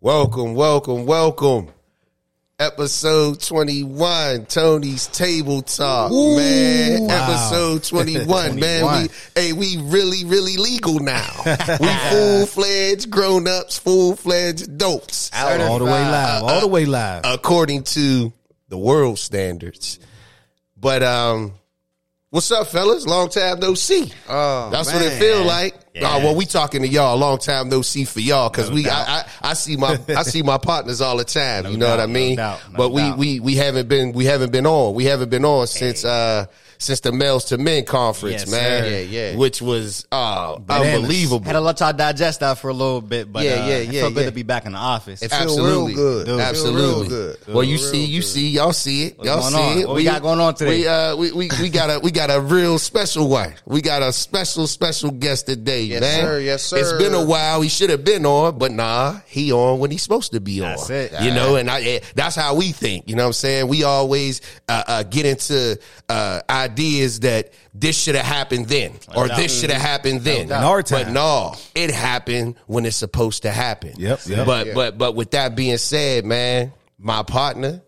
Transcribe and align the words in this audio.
Welcome, 0.00 0.54
welcome, 0.54 1.06
welcome. 1.06 1.68
Episode 2.60 3.40
21, 3.40 4.46
Tony's 4.46 5.06
Table 5.08 5.62
Talk, 5.62 6.10
man. 6.10 7.06
wow. 7.06 7.30
Episode 7.30 7.84
21, 8.24 8.58
man. 8.58 9.02
We, 9.02 9.08
hey, 9.40 9.52
we 9.52 9.76
really, 9.80 10.24
really 10.24 10.56
legal 10.56 10.98
now. 10.98 11.28
we 11.46 11.86
full 12.10 12.46
fledged 12.46 13.10
grown 13.10 13.46
ups, 13.46 13.78
full 13.78 14.16
fledged 14.16 14.62
adults. 14.68 15.30
all 15.32 15.78
the 15.78 15.84
way 15.84 15.90
live, 15.90 16.42
all 16.42 16.60
the 16.60 16.66
way 16.66 16.84
live. 16.84 17.22
according 17.24 17.84
to 17.84 18.32
the 18.68 18.78
world 18.78 19.18
standards. 19.20 20.00
But 20.76 21.04
um, 21.04 21.52
what's 22.30 22.50
up, 22.50 22.66
fellas? 22.68 23.06
Long 23.06 23.28
time 23.28 23.60
no 23.60 23.74
see. 23.74 24.12
Oh, 24.28 24.70
That's 24.70 24.92
what 24.92 25.02
it 25.02 25.10
man. 25.10 25.20
feel 25.20 25.44
like. 25.44 25.74
Oh, 26.02 26.18
well, 26.24 26.34
we 26.34 26.44
talking 26.46 26.82
to 26.82 26.88
y'all. 26.88 27.14
A 27.14 27.18
long 27.18 27.38
time 27.38 27.68
no 27.68 27.82
see 27.82 28.04
for 28.04 28.20
y'all 28.20 28.48
because 28.50 28.70
we 28.70 28.88
I, 28.88 29.18
I 29.20 29.24
I 29.42 29.54
see 29.54 29.76
my 29.76 29.98
I 30.08 30.22
see 30.22 30.42
my 30.42 30.58
partners 30.58 31.00
all 31.00 31.16
the 31.16 31.24
time. 31.24 31.66
you 31.66 31.76
know 31.76 31.86
doubt, 31.86 31.98
what 31.98 32.00
I 32.00 32.06
no 32.06 32.12
mean? 32.12 32.36
doubt, 32.36 32.60
no 32.72 32.76
but 32.76 32.90
we 32.92 33.02
doubt. 33.02 33.18
we 33.18 33.40
we 33.40 33.54
haven't 33.56 33.88
been 33.88 34.12
we 34.12 34.24
haven't 34.24 34.52
been 34.52 34.66
on. 34.66 34.94
We 34.94 35.04
haven't 35.04 35.30
been 35.30 35.44
on 35.44 35.66
since 35.66 36.04
uh 36.04 36.46
since 36.78 37.00
the 37.00 37.12
males 37.12 37.46
to 37.46 37.58
men 37.58 37.84
conference, 37.84 38.42
Yes, 38.42 38.50
man. 38.50 38.82
sir. 38.84 38.88
Yeah, 38.90 38.98
yeah. 39.30 39.36
Which 39.36 39.60
was 39.60 40.06
uh 40.12 40.58
Bananas. 40.58 40.94
unbelievable. 40.96 41.44
Had 41.44 41.52
to 41.52 41.60
let 41.60 41.80
y'all 41.80 41.92
digest 41.92 42.40
that 42.40 42.58
for 42.58 42.68
a 42.68 42.72
little 42.72 43.00
bit, 43.00 43.32
but 43.32 43.42
Yeah, 43.44 43.52
uh, 43.52 43.66
yeah, 43.66 43.74
it 43.76 43.92
yeah, 43.92 44.00
felt 44.02 44.14
good 44.14 44.20
yeah. 44.20 44.26
to 44.26 44.34
be 44.34 44.42
back 44.44 44.64
in 44.66 44.72
the 44.72 44.78
office. 44.78 45.22
It 45.22 45.30
feel 45.32 45.64
real 45.64 45.88
good. 45.94 46.26
Dude. 46.26 46.40
Absolutely. 46.40 46.80
Real 46.82 47.08
good. 47.08 47.36
Well, 47.48 47.64
you 47.64 47.78
see, 47.78 48.04
you 48.04 48.20
good. 48.20 48.26
see, 48.28 48.48
y'all 48.50 48.72
see 48.72 49.06
it, 49.06 49.16
y'all 49.24 49.42
see 49.42 49.56
on? 49.56 49.78
it. 49.78 49.86
What 49.88 49.96
we 49.96 50.04
got 50.04 50.22
going 50.22 50.40
on 50.40 50.54
today? 50.54 50.78
We 50.80 50.86
uh, 50.86 51.16
we, 51.16 51.32
we 51.32 51.50
we 51.60 51.68
got 51.68 51.90
a 51.90 51.98
we 52.00 52.10
got 52.10 52.30
a 52.30 52.40
real 52.40 52.78
special 52.78 53.28
one. 53.28 53.54
We 53.66 53.82
got 53.82 54.02
a 54.02 54.12
special 54.12 54.66
special 54.66 55.10
guest 55.10 55.46
today, 55.46 55.82
man. 55.88 55.90
Yes, 55.90 56.00
man. 56.00 56.20
sir. 56.24 56.40
Yes, 56.40 56.72
It's 56.72 56.90
sir. 56.90 56.98
been 56.98 57.14
a 57.14 57.24
while. 57.24 57.60
He 57.60 57.68
should 57.68 57.90
have 57.90 58.04
been 58.04 58.24
on, 58.24 58.56
but 58.58 58.70
nah, 58.72 59.18
he 59.26 59.52
on 59.52 59.78
when 59.80 59.90
he's 59.90 60.02
supposed 60.02 60.32
to 60.32 60.40
be 60.40 60.60
on. 60.60 60.68
That's 60.76 60.90
it. 60.90 61.12
You 61.22 61.32
know, 61.32 61.56
and 61.56 61.68
I, 61.70 61.80
eh, 61.82 62.00
that's 62.14 62.36
how 62.36 62.54
we 62.54 62.72
think. 62.72 63.08
You 63.08 63.16
know 63.16 63.24
what 63.24 63.28
I'm 63.28 63.32
saying? 63.32 63.68
We 63.68 63.82
always 63.84 64.40
uh, 64.68 64.84
uh, 64.86 65.02
get 65.02 65.26
into 65.26 65.78
uh, 66.08 66.40
ideas 66.68 67.20
that 67.20 67.52
this 67.74 68.00
should 68.00 68.14
have 68.14 68.26
happened 68.26 68.66
then, 68.66 68.92
or 69.14 69.28
this 69.28 69.60
should 69.60 69.70
have 69.70 69.82
happened 69.82 70.22
then. 70.22 70.46
In 70.46 70.52
our 70.52 70.82
But 70.82 71.08
no, 71.10 71.54
it 71.74 71.90
happened 71.90 72.56
when 72.66 72.86
it's 72.86 72.96
supposed 72.96 73.42
to 73.42 73.50
happen. 73.50 73.94
Yep, 73.96 74.20
yep. 74.26 74.46
But 74.46 74.74
but 74.74 74.98
but 74.98 75.14
with 75.14 75.32
that 75.32 75.56
being 75.56 75.78
said, 75.78 76.24
man, 76.24 76.72
my 76.98 77.22
partner, 77.22 77.82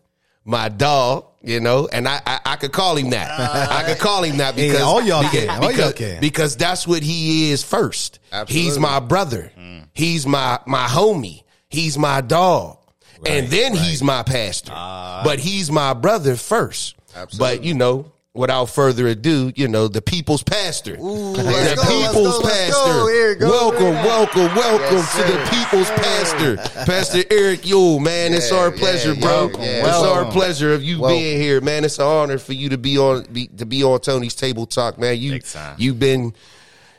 my 0.45 0.69
dog, 0.69 1.27
you 1.43 1.61
know, 1.61 1.89
and 1.93 2.09
I 2.09 2.21
I, 2.27 2.41
I 2.45 2.57
could 2.57 2.73
call 2.73 2.97
him 2.97 3.11
that. 3.11 3.31
Uh, 3.31 3.67
I 3.71 3.83
could 3.85 3.99
call 3.99 4.23
him 4.23 4.39
that 4.39 4.57
because 4.57 4.81
all 4.81 5.03
y'all 5.03 5.23
because, 5.23 5.47
can. 5.47 5.63
All 5.63 5.73
y'all 5.73 5.93
can. 5.93 6.21
because 6.21 6.57
that's 6.57 6.87
what 6.87 7.03
he 7.03 7.51
is 7.51 7.63
first. 7.63 8.19
Absolutely. 8.33 8.63
He's 8.63 8.79
my 8.79 9.01
brother. 9.01 9.53
Mm. 9.59 9.87
He's 9.93 10.27
my 10.27 10.59
my 10.67 10.87
homie. 10.87 11.43
He's 11.69 11.97
my 11.99 12.21
dog. 12.21 12.79
and 13.27 13.49
then 13.49 13.75
he's 13.75 14.03
my 14.03 14.23
pastor. 14.23 14.73
Ah. 14.75 15.23
but 15.25 15.39
he's 15.39 15.71
my 15.71 15.93
brother 15.95 16.37
first. 16.37 16.97
But 17.39 17.65
you 17.65 17.75
know, 17.75 18.13
without 18.33 18.67
further 18.67 19.09
ado, 19.09 19.53
you 19.57 19.67
know, 19.67 19.89
the 19.89 20.01
people's 20.01 20.43
pastor. 20.43 20.97
let's 20.97 21.37
the 21.37 21.43
go, 21.43 21.51
let's 21.51 21.83
people's 21.83 22.39
go, 22.39 22.45
let's 22.45 22.71
pastor. 22.71 22.93
go. 22.93 23.09
Here, 23.09 23.35
go. 23.35 23.49
welcome, 23.49 23.95
welcome, 23.95 24.55
welcome 24.55 24.97
Yes, 24.97 25.13
to 25.17 25.23
the 25.23 25.47
sir. 25.47 25.51
people's 25.51 25.91
pastor, 25.91 26.57
Pastor 26.85 27.23
Eric 27.31 27.67
Ewell. 27.67 27.99
Man, 27.99 28.33
it's 28.33 28.53
our 28.53 28.71
pleasure, 28.71 29.15
yeah, 29.15 29.21
bro. 29.21 29.51
yeah. 29.59 29.87
It's 29.89 30.05
our 30.05 30.31
pleasure 30.31 30.73
of 30.73 30.83
you 30.85 31.01
Welcome. 31.01 31.19
being 31.19 31.41
here, 31.41 31.61
man. 31.61 31.85
It's 31.85 31.99
an 31.99 32.07
honor 32.07 32.39
for 32.39 32.53
you 32.53 32.69
to 32.71 32.79
be 32.79 32.99
on 32.99 33.25
be, 33.33 33.49
to 33.49 33.67
be 33.67 33.83
on 33.83 34.01
Tony's 34.01 34.35
Table 34.35 34.67
Talk, 34.67 34.99
man. 34.99 35.19
You 35.19 35.41
you've 35.77 35.99
been 35.99 36.33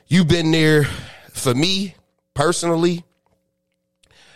you've 0.08 0.28
been 0.28 0.52
there 0.52 0.84
for 1.32 1.54
me 1.54 1.96
personally. 2.34 3.04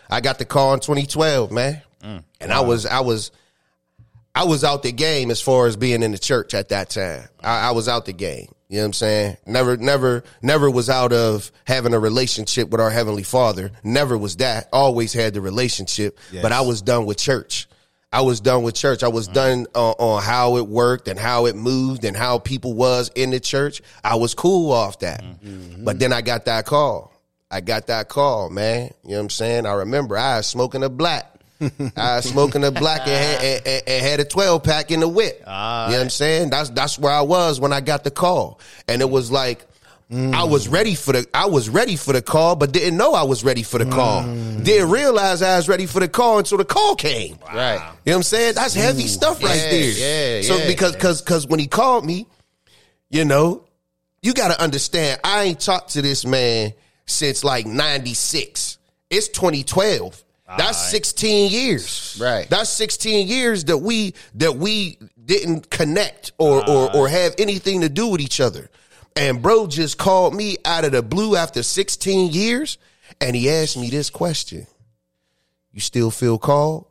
I 0.09 0.21
got 0.21 0.37
the 0.37 0.45
call 0.45 0.73
in 0.75 0.79
2012, 0.79 1.51
man, 1.51 1.81
mm. 2.01 2.23
and 2.39 2.53
I 2.53 2.61
was 2.61 2.85
I 2.85 2.99
was 3.01 3.31
I 4.35 4.43
was 4.43 4.63
out 4.65 4.83
the 4.83 4.91
game 4.91 5.31
as 5.31 5.41
far 5.41 5.65
as 5.65 5.77
being 5.77 6.03
in 6.03 6.11
the 6.11 6.17
church 6.17 6.53
at 6.53 6.69
that 6.69 6.89
time. 6.89 7.23
I, 7.41 7.69
I 7.69 7.71
was 7.71 7.87
out 7.87 8.05
the 8.05 8.13
game. 8.13 8.49
You 8.67 8.77
know 8.77 8.81
what 8.81 8.87
I'm 8.87 8.93
saying? 8.93 9.37
Never, 9.45 9.77
never, 9.77 10.23
never 10.41 10.69
was 10.69 10.89
out 10.89 11.13
of 11.13 11.51
having 11.65 11.93
a 11.93 11.99
relationship 11.99 12.69
with 12.69 12.81
our 12.81 12.89
Heavenly 12.89 13.23
Father. 13.23 13.71
Never 13.83 14.17
was 14.17 14.37
that. 14.37 14.67
Always 14.73 15.13
had 15.13 15.33
the 15.35 15.41
relationship, 15.41 16.19
but 16.41 16.51
I 16.51 16.61
was 16.61 16.81
done 16.81 17.05
with 17.05 17.17
church. 17.17 17.67
I 18.11 18.21
was 18.21 18.39
done 18.41 18.63
with 18.63 18.75
church. 18.75 19.03
I 19.03 19.07
was 19.09 19.27
done 19.27 19.67
uh, 19.75 19.91
on 19.91 20.23
how 20.23 20.57
it 20.57 20.67
worked 20.67 21.07
and 21.07 21.19
how 21.19 21.45
it 21.45 21.55
moved 21.55 22.05
and 22.05 22.15
how 22.15 22.39
people 22.39 22.73
was 22.73 23.11
in 23.13 23.29
the 23.29 23.39
church. 23.39 23.81
I 24.03 24.15
was 24.15 24.33
cool 24.33 24.71
off 24.71 24.99
that. 24.99 25.21
But 25.83 25.99
then 25.99 26.11
I 26.13 26.21
got 26.21 26.45
that 26.45 26.65
call. 26.65 27.13
I 27.51 27.61
got 27.61 27.87
that 27.87 28.09
call, 28.09 28.49
man. 28.49 28.91
You 29.03 29.11
know 29.11 29.17
what 29.17 29.23
I'm 29.23 29.29
saying? 29.29 29.65
I 29.65 29.73
remember 29.73 30.17
I 30.17 30.37
was 30.37 30.47
smoking 30.47 30.83
a 30.83 30.89
black. 30.89 31.34
I 31.95 32.17
was 32.17 32.25
smoking 32.29 32.63
a 32.63 32.71
black 32.71 33.01
and 33.01 33.09
had, 33.09 33.43
and, 33.43 33.67
and- 33.67 33.83
and 33.87 34.05
had 34.05 34.19
a 34.19 34.25
12 34.25 34.63
pack 34.63 34.91
in 34.91 34.99
the 34.99 35.07
whip. 35.07 35.39
you 35.39 35.45
know 35.45 35.51
what 35.51 36.01
I'm 36.01 36.09
saying? 36.09 36.49
That's 36.49 36.69
that's 36.69 36.99
where 36.99 37.11
I 37.13 37.21
was 37.21 37.59
when 37.59 37.71
I 37.73 37.81
got 37.81 38.03
the 38.03 38.11
call. 38.11 38.59
And 38.87 39.01
it 39.01 39.09
was 39.09 39.31
like 39.31 39.65
I 40.11 40.43
was 40.43 40.67
mm. 40.67 40.73
ready 40.73 40.93
for 40.93 41.13
the 41.13 41.27
I 41.33 41.47
was 41.47 41.67
ready 41.67 41.95
for 41.95 42.13
the 42.13 42.21
call, 42.21 42.55
but 42.55 42.71
didn't 42.71 42.95
know 42.97 43.13
I 43.13 43.23
was 43.23 43.43
ready 43.43 43.63
for 43.63 43.79
the 43.79 43.85
call. 43.85 44.23
Mm. 44.23 44.63
Didn't 44.63 44.91
realize 44.91 45.41
I 45.41 45.57
was 45.57 45.67
ready 45.67 45.87
for 45.87 45.99
the 45.99 46.07
call 46.07 46.37
until 46.37 46.59
the 46.59 46.65
call 46.65 46.95
came. 46.95 47.39
Right. 47.51 47.75
You 47.75 47.79
know 47.79 47.89
what 48.03 48.15
I'm 48.17 48.23
saying? 48.23 48.53
That's 48.55 48.75
heavy 48.75 49.07
stuff 49.07 49.41
right 49.43 49.55
Yeah, 49.55 49.69
there. 49.71 50.37
yeah, 50.37 50.41
So 50.43 50.57
yeah. 50.57 50.67
because 50.67 50.95
cause 50.97 51.21
cause 51.21 51.47
when 51.47 51.59
he 51.59 51.65
called 51.67 52.05
me, 52.05 52.27
you 53.09 53.25
know, 53.25 53.63
you 54.21 54.33
gotta 54.33 54.61
understand, 54.61 55.21
I 55.23 55.43
ain't 55.43 55.59
talked 55.59 55.91
to 55.91 56.01
this 56.01 56.25
man 56.25 56.73
since 57.07 57.43
like 57.43 57.65
96. 57.65 58.77
It's 59.09 59.29
2012. 59.29 60.23
That's 60.47 60.89
16 60.91 61.51
years. 61.51 62.17
Right. 62.21 62.47
That's 62.49 62.69
16 62.69 63.27
years 63.27 63.65
that 63.65 63.79
we 63.79 64.13
that 64.35 64.55
we 64.55 64.99
didn't 65.23 65.69
connect 65.69 66.33
or 66.37 66.67
or 66.69 66.95
or 66.95 67.07
have 67.07 67.33
anything 67.39 67.81
to 67.81 67.89
do 67.89 68.07
with 68.07 68.21
each 68.21 68.39
other. 68.39 68.69
And 69.15 69.41
bro 69.41 69.65
just 69.67 69.97
called 69.97 70.35
me 70.35 70.57
out 70.65 70.85
of 70.85 70.91
the 70.91 71.01
blue 71.01 71.35
after 71.35 71.63
16 71.63 72.31
years 72.31 72.77
and 73.21 73.35
he 73.35 73.49
asked 73.49 73.77
me 73.77 73.89
this 73.89 74.09
question. 74.09 74.67
You 75.71 75.79
still 75.79 76.11
feel 76.11 76.37
called? 76.37 76.85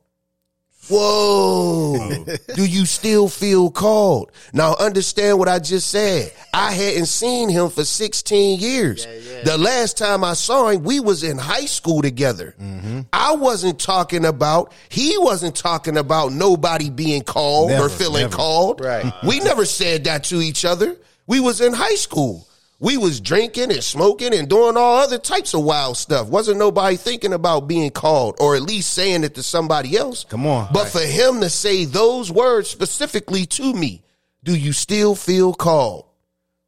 Whoa. 0.88 2.24
Do 2.54 2.64
you 2.64 2.86
still 2.86 3.28
feel 3.28 3.70
called? 3.70 4.30
Now 4.52 4.74
understand 4.78 5.38
what 5.38 5.48
I 5.48 5.58
just 5.58 5.90
said. 5.90 6.32
I 6.52 6.72
hadn't 6.72 7.06
seen 7.06 7.48
him 7.48 7.70
for 7.70 7.84
16 7.84 8.60
years. 8.60 9.06
The 9.44 9.56
last 9.58 9.98
time 9.98 10.24
I 10.24 10.34
saw 10.34 10.68
him, 10.68 10.82
we 10.82 11.00
was 11.00 11.22
in 11.22 11.38
high 11.38 11.66
school 11.66 12.02
together. 12.02 12.54
Mm-hmm. 12.60 13.00
I 13.12 13.34
wasn't 13.34 13.78
talking 13.80 14.24
about, 14.24 14.72
he 14.88 15.16
wasn't 15.18 15.56
talking 15.56 15.96
about 15.96 16.32
nobody 16.32 16.90
being 16.90 17.22
called 17.22 17.70
Never, 17.70 17.86
or 17.86 17.88
feeling 17.88 18.22
never. 18.22 18.36
called. 18.36 18.80
Right. 18.80 19.12
We 19.26 19.40
never 19.40 19.64
said 19.64 20.04
that 20.04 20.24
to 20.24 20.40
each 20.40 20.64
other. 20.64 20.96
We 21.26 21.40
was 21.40 21.60
in 21.60 21.72
high 21.72 21.94
school. 21.96 22.46
We 22.84 22.98
was 22.98 23.18
drinking 23.18 23.72
and 23.72 23.82
smoking 23.82 24.34
and 24.34 24.46
doing 24.46 24.76
all 24.76 24.98
other 24.98 25.16
types 25.16 25.54
of 25.54 25.64
wild 25.64 25.96
stuff. 25.96 26.28
Wasn't 26.28 26.58
nobody 26.58 26.96
thinking 26.96 27.32
about 27.32 27.66
being 27.66 27.90
called 27.90 28.36
or 28.38 28.56
at 28.56 28.60
least 28.60 28.92
saying 28.92 29.24
it 29.24 29.36
to 29.36 29.42
somebody 29.42 29.96
else. 29.96 30.24
Come 30.24 30.46
on. 30.46 30.68
But 30.70 30.88
for 30.88 31.00
him 31.00 31.40
to 31.40 31.48
say 31.48 31.86
those 31.86 32.30
words 32.30 32.68
specifically 32.68 33.46
to 33.46 33.72
me, 33.72 34.02
do 34.42 34.54
you 34.54 34.72
still 34.72 35.14
feel 35.14 35.54
called? 35.54 36.04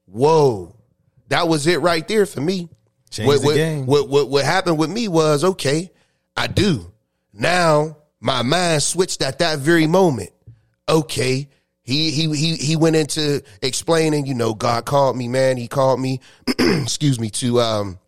Whoa. 0.07 0.75
That 1.29 1.49
was 1.49 1.67
it 1.67 1.83
right 1.83 2.09
there 2.09 2.25
for 2.25 2.41
me. 2.41 2.71
Changed 3.11 3.29
what, 3.29 3.41
the 3.43 3.47
what, 3.49 3.55
game. 3.57 3.85
What, 3.85 4.09
what, 4.09 4.31
what 4.31 4.47
happened 4.47 4.79
with 4.79 4.89
me 4.89 5.09
was, 5.09 5.45
okay, 5.45 5.93
I 6.35 6.47
do. 6.47 6.91
Now 7.35 7.99
my 8.21 8.41
mind 8.41 8.83
switched 8.83 9.21
at 9.21 9.41
that 9.41 9.59
very 9.59 9.87
moment. 9.87 10.31
Okay. 10.89 11.51
He, 11.87 12.11
he, 12.11 12.37
he, 12.37 12.57
he 12.57 12.77
went 12.77 12.97
into 12.97 13.43
explaining, 13.63 14.27
you 14.27 14.35
know, 14.35 14.55
God 14.55 14.85
called 14.85 15.17
me, 15.17 15.29
man. 15.29 15.57
He 15.57 15.69
called 15.69 16.01
me, 16.01 16.21
excuse 16.59 17.21
me, 17.21 17.31
to, 17.31 17.61
um, 17.61 17.99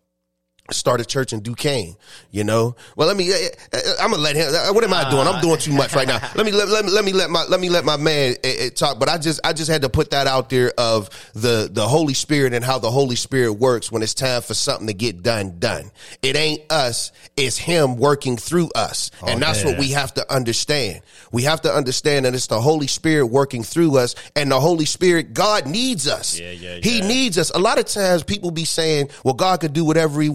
start 0.71 1.01
a 1.01 1.05
church 1.05 1.33
in 1.33 1.41
Duquesne, 1.41 1.95
you 2.31 2.43
know. 2.43 2.75
Well, 2.95 3.07
let 3.07 3.17
me. 3.17 3.29
Eh, 3.31 3.35
eh, 3.35 3.49
eh, 3.73 3.79
I'm 3.99 4.11
gonna 4.11 4.23
let 4.23 4.35
him. 4.35 4.51
What 4.73 4.83
am 4.83 4.93
I 4.93 5.09
doing? 5.09 5.27
I'm 5.27 5.35
ah. 5.35 5.41
doing 5.41 5.57
too 5.57 5.73
much 5.73 5.93
right 5.93 6.07
now. 6.07 6.19
Let 6.35 6.45
me 6.45 6.51
let, 6.51 6.67
let 6.67 6.85
me 6.85 6.91
let 6.91 7.05
me 7.05 7.13
let 7.13 7.29
my 7.29 7.43
let 7.45 7.59
me 7.59 7.69
let 7.69 7.85
my 7.85 7.97
man 7.97 8.35
uh, 8.43 8.69
talk. 8.75 8.99
But 8.99 9.09
I 9.09 9.17
just 9.17 9.39
I 9.43 9.53
just 9.53 9.69
had 9.69 9.81
to 9.81 9.89
put 9.89 10.11
that 10.11 10.27
out 10.27 10.49
there 10.49 10.71
of 10.77 11.09
the 11.33 11.69
the 11.71 11.87
Holy 11.87 12.13
Spirit 12.13 12.53
and 12.53 12.63
how 12.63 12.79
the 12.79 12.91
Holy 12.91 13.15
Spirit 13.15 13.53
works 13.53 13.91
when 13.91 14.01
it's 14.01 14.13
time 14.13 14.41
for 14.41 14.53
something 14.53 14.87
to 14.87 14.93
get 14.93 15.23
done. 15.23 15.59
Done. 15.59 15.91
It 16.21 16.35
ain't 16.35 16.71
us. 16.71 17.11
It's 17.35 17.57
Him 17.57 17.97
working 17.97 18.37
through 18.37 18.69
us, 18.75 19.11
and 19.25 19.43
oh, 19.43 19.45
that's 19.45 19.63
what 19.63 19.77
we 19.77 19.89
have 19.91 20.13
to 20.15 20.33
understand. 20.33 21.01
We 21.31 21.43
have 21.43 21.61
to 21.61 21.71
understand 21.71 22.25
that 22.25 22.33
it's 22.33 22.47
the 22.47 22.61
Holy 22.61 22.87
Spirit 22.87 23.27
working 23.27 23.63
through 23.63 23.97
us, 23.97 24.15
and 24.35 24.51
the 24.51 24.59
Holy 24.59 24.85
Spirit, 24.85 25.33
God 25.33 25.67
needs 25.67 26.07
us. 26.07 26.39
Yeah, 26.39 26.51
yeah, 26.51 26.79
He 26.81 27.01
needs 27.01 27.37
us. 27.37 27.51
A 27.51 27.59
lot 27.59 27.79
of 27.79 27.85
times 27.85 28.23
people 28.23 28.51
be 28.51 28.65
saying, 28.65 29.09
well, 29.23 29.33
God 29.33 29.61
could 29.61 29.73
do 29.73 29.85
whatever 29.85 30.21
he 30.21 30.29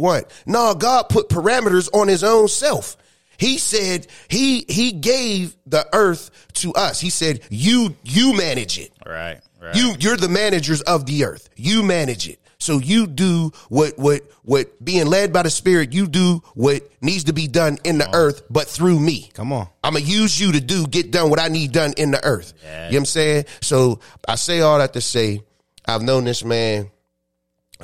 No, 0.46 0.74
God 0.74 1.08
put 1.08 1.28
parameters 1.28 1.88
on 1.92 2.08
his 2.08 2.24
own 2.24 2.48
self. 2.48 2.96
He 3.36 3.58
said 3.58 4.06
he 4.28 4.64
he 4.68 4.92
gave 4.92 5.56
the 5.66 5.86
earth 5.92 6.30
to 6.54 6.72
us. 6.74 7.00
He 7.00 7.10
said, 7.10 7.40
you 7.50 7.96
you 8.04 8.36
manage 8.36 8.78
it. 8.78 8.92
Right. 9.04 9.40
Right. 9.60 9.74
You 9.74 9.94
you're 9.98 10.16
the 10.16 10.28
managers 10.28 10.82
of 10.82 11.06
the 11.06 11.24
earth. 11.24 11.48
You 11.56 11.82
manage 11.82 12.28
it. 12.28 12.38
So 12.58 12.78
you 12.78 13.06
do 13.06 13.52
what 13.68 13.98
what 13.98 14.22
what 14.42 14.82
being 14.82 15.06
led 15.06 15.32
by 15.32 15.42
the 15.42 15.50
Spirit, 15.50 15.92
you 15.92 16.06
do 16.06 16.42
what 16.54 16.88
needs 17.02 17.24
to 17.24 17.32
be 17.32 17.46
done 17.46 17.78
in 17.84 17.98
the 17.98 18.08
earth, 18.14 18.42
but 18.48 18.68
through 18.68 19.00
me. 19.00 19.30
Come 19.34 19.52
on. 19.52 19.68
I'm 19.82 19.94
gonna 19.94 20.04
use 20.04 20.40
you 20.40 20.52
to 20.52 20.60
do 20.60 20.86
get 20.86 21.10
done 21.10 21.28
what 21.28 21.40
I 21.40 21.48
need 21.48 21.72
done 21.72 21.92
in 21.96 22.10
the 22.10 22.24
earth. 22.24 22.54
You 22.62 22.70
know 22.70 22.86
what 22.86 22.96
I'm 22.96 23.04
saying? 23.04 23.44
So 23.60 24.00
I 24.26 24.36
say 24.36 24.60
all 24.60 24.78
that 24.78 24.92
to 24.94 25.00
say 25.00 25.42
I've 25.86 26.02
known 26.02 26.24
this 26.24 26.44
man 26.44 26.90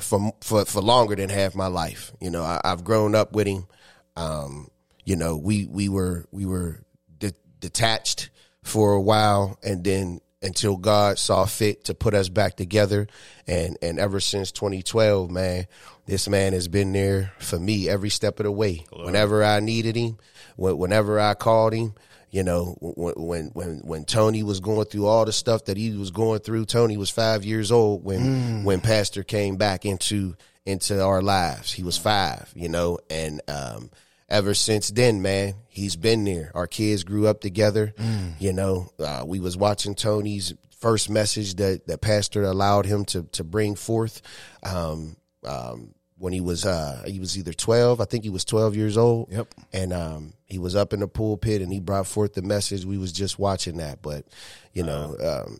for 0.01 0.33
for 0.41 0.65
for 0.65 0.81
longer 0.81 1.15
than 1.15 1.29
half 1.29 1.55
my 1.55 1.67
life. 1.67 2.11
You 2.19 2.29
know, 2.29 2.43
I, 2.43 2.59
I've 2.63 2.83
grown 2.83 3.15
up 3.15 3.33
with 3.33 3.47
him. 3.47 3.67
Um, 4.15 4.69
you 5.05 5.15
know, 5.15 5.37
we 5.37 5.65
we 5.65 5.89
were 5.89 6.25
we 6.31 6.45
were 6.45 6.81
de- 7.17 7.33
detached 7.59 8.29
for 8.63 8.93
a 8.93 9.01
while, 9.01 9.57
and 9.63 9.83
then 9.83 10.21
until 10.43 10.75
God 10.75 11.19
saw 11.19 11.45
fit 11.45 11.85
to 11.85 11.93
put 11.93 12.13
us 12.13 12.29
back 12.29 12.55
together, 12.55 13.07
and 13.47 13.77
and 13.81 13.99
ever 13.99 14.19
since 14.19 14.51
2012, 14.51 15.29
man, 15.29 15.67
this 16.05 16.27
man 16.27 16.53
has 16.53 16.67
been 16.67 16.93
there 16.93 17.33
for 17.39 17.59
me 17.59 17.89
every 17.89 18.09
step 18.09 18.39
of 18.39 18.45
the 18.45 18.51
way. 18.51 18.85
Whenever 18.91 19.43
I 19.43 19.59
needed 19.59 19.95
him, 19.95 20.17
whenever 20.55 21.19
I 21.19 21.33
called 21.33 21.73
him. 21.73 21.93
You 22.31 22.43
know, 22.43 22.77
when 22.79 23.13
when 23.17 23.45
when 23.53 23.79
when 23.83 24.05
Tony 24.05 24.41
was 24.41 24.61
going 24.61 24.85
through 24.85 25.05
all 25.05 25.25
the 25.25 25.33
stuff 25.33 25.65
that 25.65 25.75
he 25.77 25.91
was 25.97 26.11
going 26.11 26.39
through, 26.39 26.65
Tony 26.65 26.95
was 26.95 27.09
five 27.09 27.43
years 27.43 27.71
old 27.71 28.03
when 28.05 28.63
when 28.63 28.79
Pastor 28.79 29.21
came 29.23 29.57
back 29.57 29.85
into 29.85 30.35
into 30.65 31.03
our 31.03 31.21
lives. 31.21 31.73
He 31.73 31.83
was 31.83 31.97
five, 31.97 32.49
you 32.55 32.69
know, 32.69 32.99
and 33.09 33.41
um, 33.49 33.89
ever 34.29 34.53
since 34.53 34.91
then, 34.91 35.21
man, 35.21 35.55
he's 35.67 35.97
been 35.97 36.23
there. 36.23 36.51
Our 36.55 36.67
kids 36.67 37.03
grew 37.03 37.27
up 37.27 37.41
together. 37.41 37.93
You 38.39 38.53
know, 38.53 38.89
uh, 38.97 39.23
we 39.27 39.41
was 39.41 39.57
watching 39.57 39.93
Tony's 39.93 40.53
first 40.79 41.09
message 41.09 41.55
that 41.55 41.85
that 41.87 41.99
Pastor 41.99 42.43
allowed 42.43 42.85
him 42.85 43.03
to 43.05 43.23
to 43.33 43.43
bring 43.43 43.75
forth. 43.75 44.21
Um, 44.63 45.17
um, 45.43 45.93
when 46.17 46.31
he 46.33 46.39
was 46.39 46.65
uh 46.67 47.01
he 47.07 47.19
was 47.19 47.35
either 47.35 47.51
12 47.51 47.99
i 47.99 48.05
think 48.05 48.23
he 48.23 48.29
was 48.29 48.45
12 48.45 48.75
years 48.75 48.95
old 48.95 49.27
Yep. 49.31 49.55
and 49.73 49.91
um 49.91 50.33
he 50.51 50.59
was 50.59 50.75
up 50.75 50.91
in 50.91 50.99
the 50.99 51.07
pulpit 51.07 51.61
and 51.61 51.71
he 51.71 51.79
brought 51.79 52.05
forth 52.05 52.33
the 52.33 52.41
message. 52.41 52.83
We 52.83 52.97
was 52.97 53.13
just 53.13 53.39
watching 53.39 53.77
that 53.77 54.01
but 54.01 54.25
you 54.73 54.83
know 54.83 55.15
um 55.23 55.59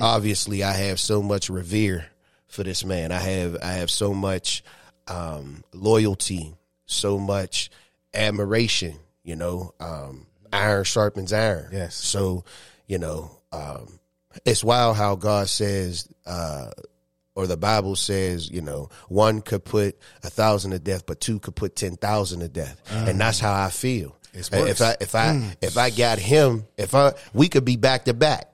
obviously 0.00 0.62
i 0.62 0.72
have 0.72 0.98
so 1.00 1.20
much 1.20 1.50
revere 1.50 2.06
for 2.46 2.62
this 2.62 2.84
man. 2.84 3.10
I 3.12 3.18
have 3.18 3.56
i 3.62 3.72
have 3.72 3.90
so 3.90 4.14
much 4.14 4.62
um 5.08 5.64
loyalty 5.72 6.54
so 6.86 7.18
much 7.18 7.70
admiration 8.14 8.96
you 9.24 9.36
know 9.36 9.74
um 9.80 10.26
iron 10.52 10.84
sharpens 10.84 11.32
iron. 11.32 11.68
Yes. 11.72 11.94
so 11.96 12.44
you 12.86 12.98
know 12.98 13.30
um 13.52 13.98
it's 14.44 14.62
wild 14.62 14.96
how 14.96 15.16
god 15.16 15.48
says 15.48 16.08
uh 16.24 16.70
or 17.36 17.46
the 17.46 17.56
Bible 17.56 17.96
says, 17.96 18.50
you 18.50 18.60
know, 18.60 18.90
one 19.08 19.40
could 19.40 19.64
put 19.64 19.96
a 20.22 20.28
thousand 20.28 20.72
to 20.72 20.78
death, 20.78 21.06
but 21.06 21.20
two 21.20 21.38
could 21.38 21.54
put 21.56 21.76
ten 21.76 21.96
thousand 21.96 22.40
to 22.40 22.48
death, 22.48 22.82
and 22.90 23.18
that's 23.20 23.38
how 23.38 23.52
I 23.54 23.70
feel. 23.70 24.16
If. 24.32 24.52
I 24.80 24.96
if 25.00 25.14
I 25.14 25.56
if 25.60 25.76
I 25.76 25.90
got 25.90 26.18
him, 26.18 26.66
if 26.76 26.94
I 26.94 27.12
we 27.34 27.48
could 27.48 27.64
be 27.64 27.76
back 27.76 28.04
to 28.04 28.14
back, 28.14 28.48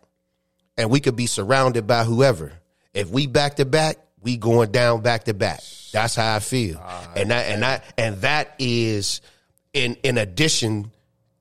and 0.76 0.90
we 0.90 1.00
could 1.00 1.16
be 1.16 1.26
surrounded 1.26 1.86
by 1.86 2.04
whoever. 2.04 2.52
If 2.94 3.10
we 3.10 3.26
back 3.26 3.56
to 3.56 3.64
back, 3.64 3.98
we 4.22 4.36
going 4.36 4.72
down 4.72 5.02
back 5.02 5.24
to 5.24 5.34
back. 5.34 5.60
That's 5.92 6.14
how 6.14 6.34
I 6.36 6.40
feel, 6.40 6.82
and 7.14 7.30
that 7.30 7.46
and 7.46 7.62
that 7.62 7.84
and 7.98 8.16
that 8.22 8.54
is 8.58 9.20
in 9.72 9.96
in 10.02 10.18
addition 10.18 10.90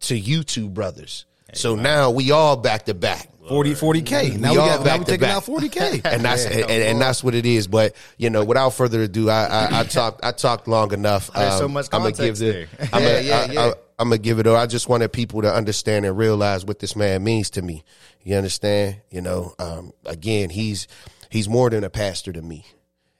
to 0.01 0.17
you 0.17 0.43
two 0.43 0.69
brothers. 0.69 1.25
So 1.53 1.75
now 1.75 2.11
we 2.11 2.31
all 2.31 2.57
back 2.57 2.85
to 2.85 2.93
back. 2.93 3.29
40 3.47 3.73
40k. 3.75 4.39
Now 4.39 4.51
we, 4.53 4.57
all 4.57 4.67
got 4.67 4.79
now 4.79 4.83
back 4.83 4.99
we 4.99 5.05
to 5.05 5.11
taking 5.11 5.27
back. 5.27 5.35
out 5.37 5.43
40k. 5.45 6.01
and 6.05 6.25
that's 6.25 6.45
and, 6.45 6.55
and, 6.61 6.71
and 6.83 7.01
that's 7.01 7.23
what 7.23 7.35
it 7.35 7.45
is. 7.45 7.67
But 7.67 7.95
you 8.17 8.29
know, 8.31 8.43
without 8.43 8.71
further 8.71 9.03
ado, 9.03 9.29
I 9.29 9.45
I, 9.45 9.79
I 9.79 9.83
talked 9.83 10.25
I 10.25 10.31
talked 10.31 10.67
long 10.67 10.91
enough. 10.93 11.29
Um, 11.35 11.41
There's 11.41 11.57
so 11.59 11.67
much 11.67 11.87
I'm 11.93 12.01
gonna 12.01 12.11
give 12.13 12.37
the 12.39 12.51
there. 12.51 12.67
I'm 12.93 13.03
Yeah, 13.03 13.09
gonna, 13.21 13.21
yeah, 13.21 13.61
I, 13.61 13.67
yeah. 13.67 13.73
Am 13.99 14.09
gonna 14.09 14.17
give 14.17 14.39
it. 14.39 14.47
All 14.47 14.55
I 14.55 14.65
just 14.65 14.89
wanted 14.89 15.11
people 15.13 15.41
to 15.41 15.53
understand 15.53 16.05
and 16.05 16.17
realize 16.17 16.65
what 16.65 16.79
this 16.79 16.95
man 16.95 17.23
means 17.23 17.49
to 17.51 17.61
me. 17.61 17.83
You 18.23 18.35
understand? 18.35 18.97
You 19.09 19.21
know, 19.21 19.53
um, 19.59 19.93
again, 20.05 20.49
he's 20.49 20.87
he's 21.29 21.47
more 21.49 21.69
than 21.69 21.83
a 21.83 21.89
pastor 21.89 22.33
to 22.33 22.41
me. 22.41 22.65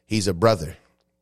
He's 0.06 0.27
a 0.27 0.33
brother. 0.33 0.77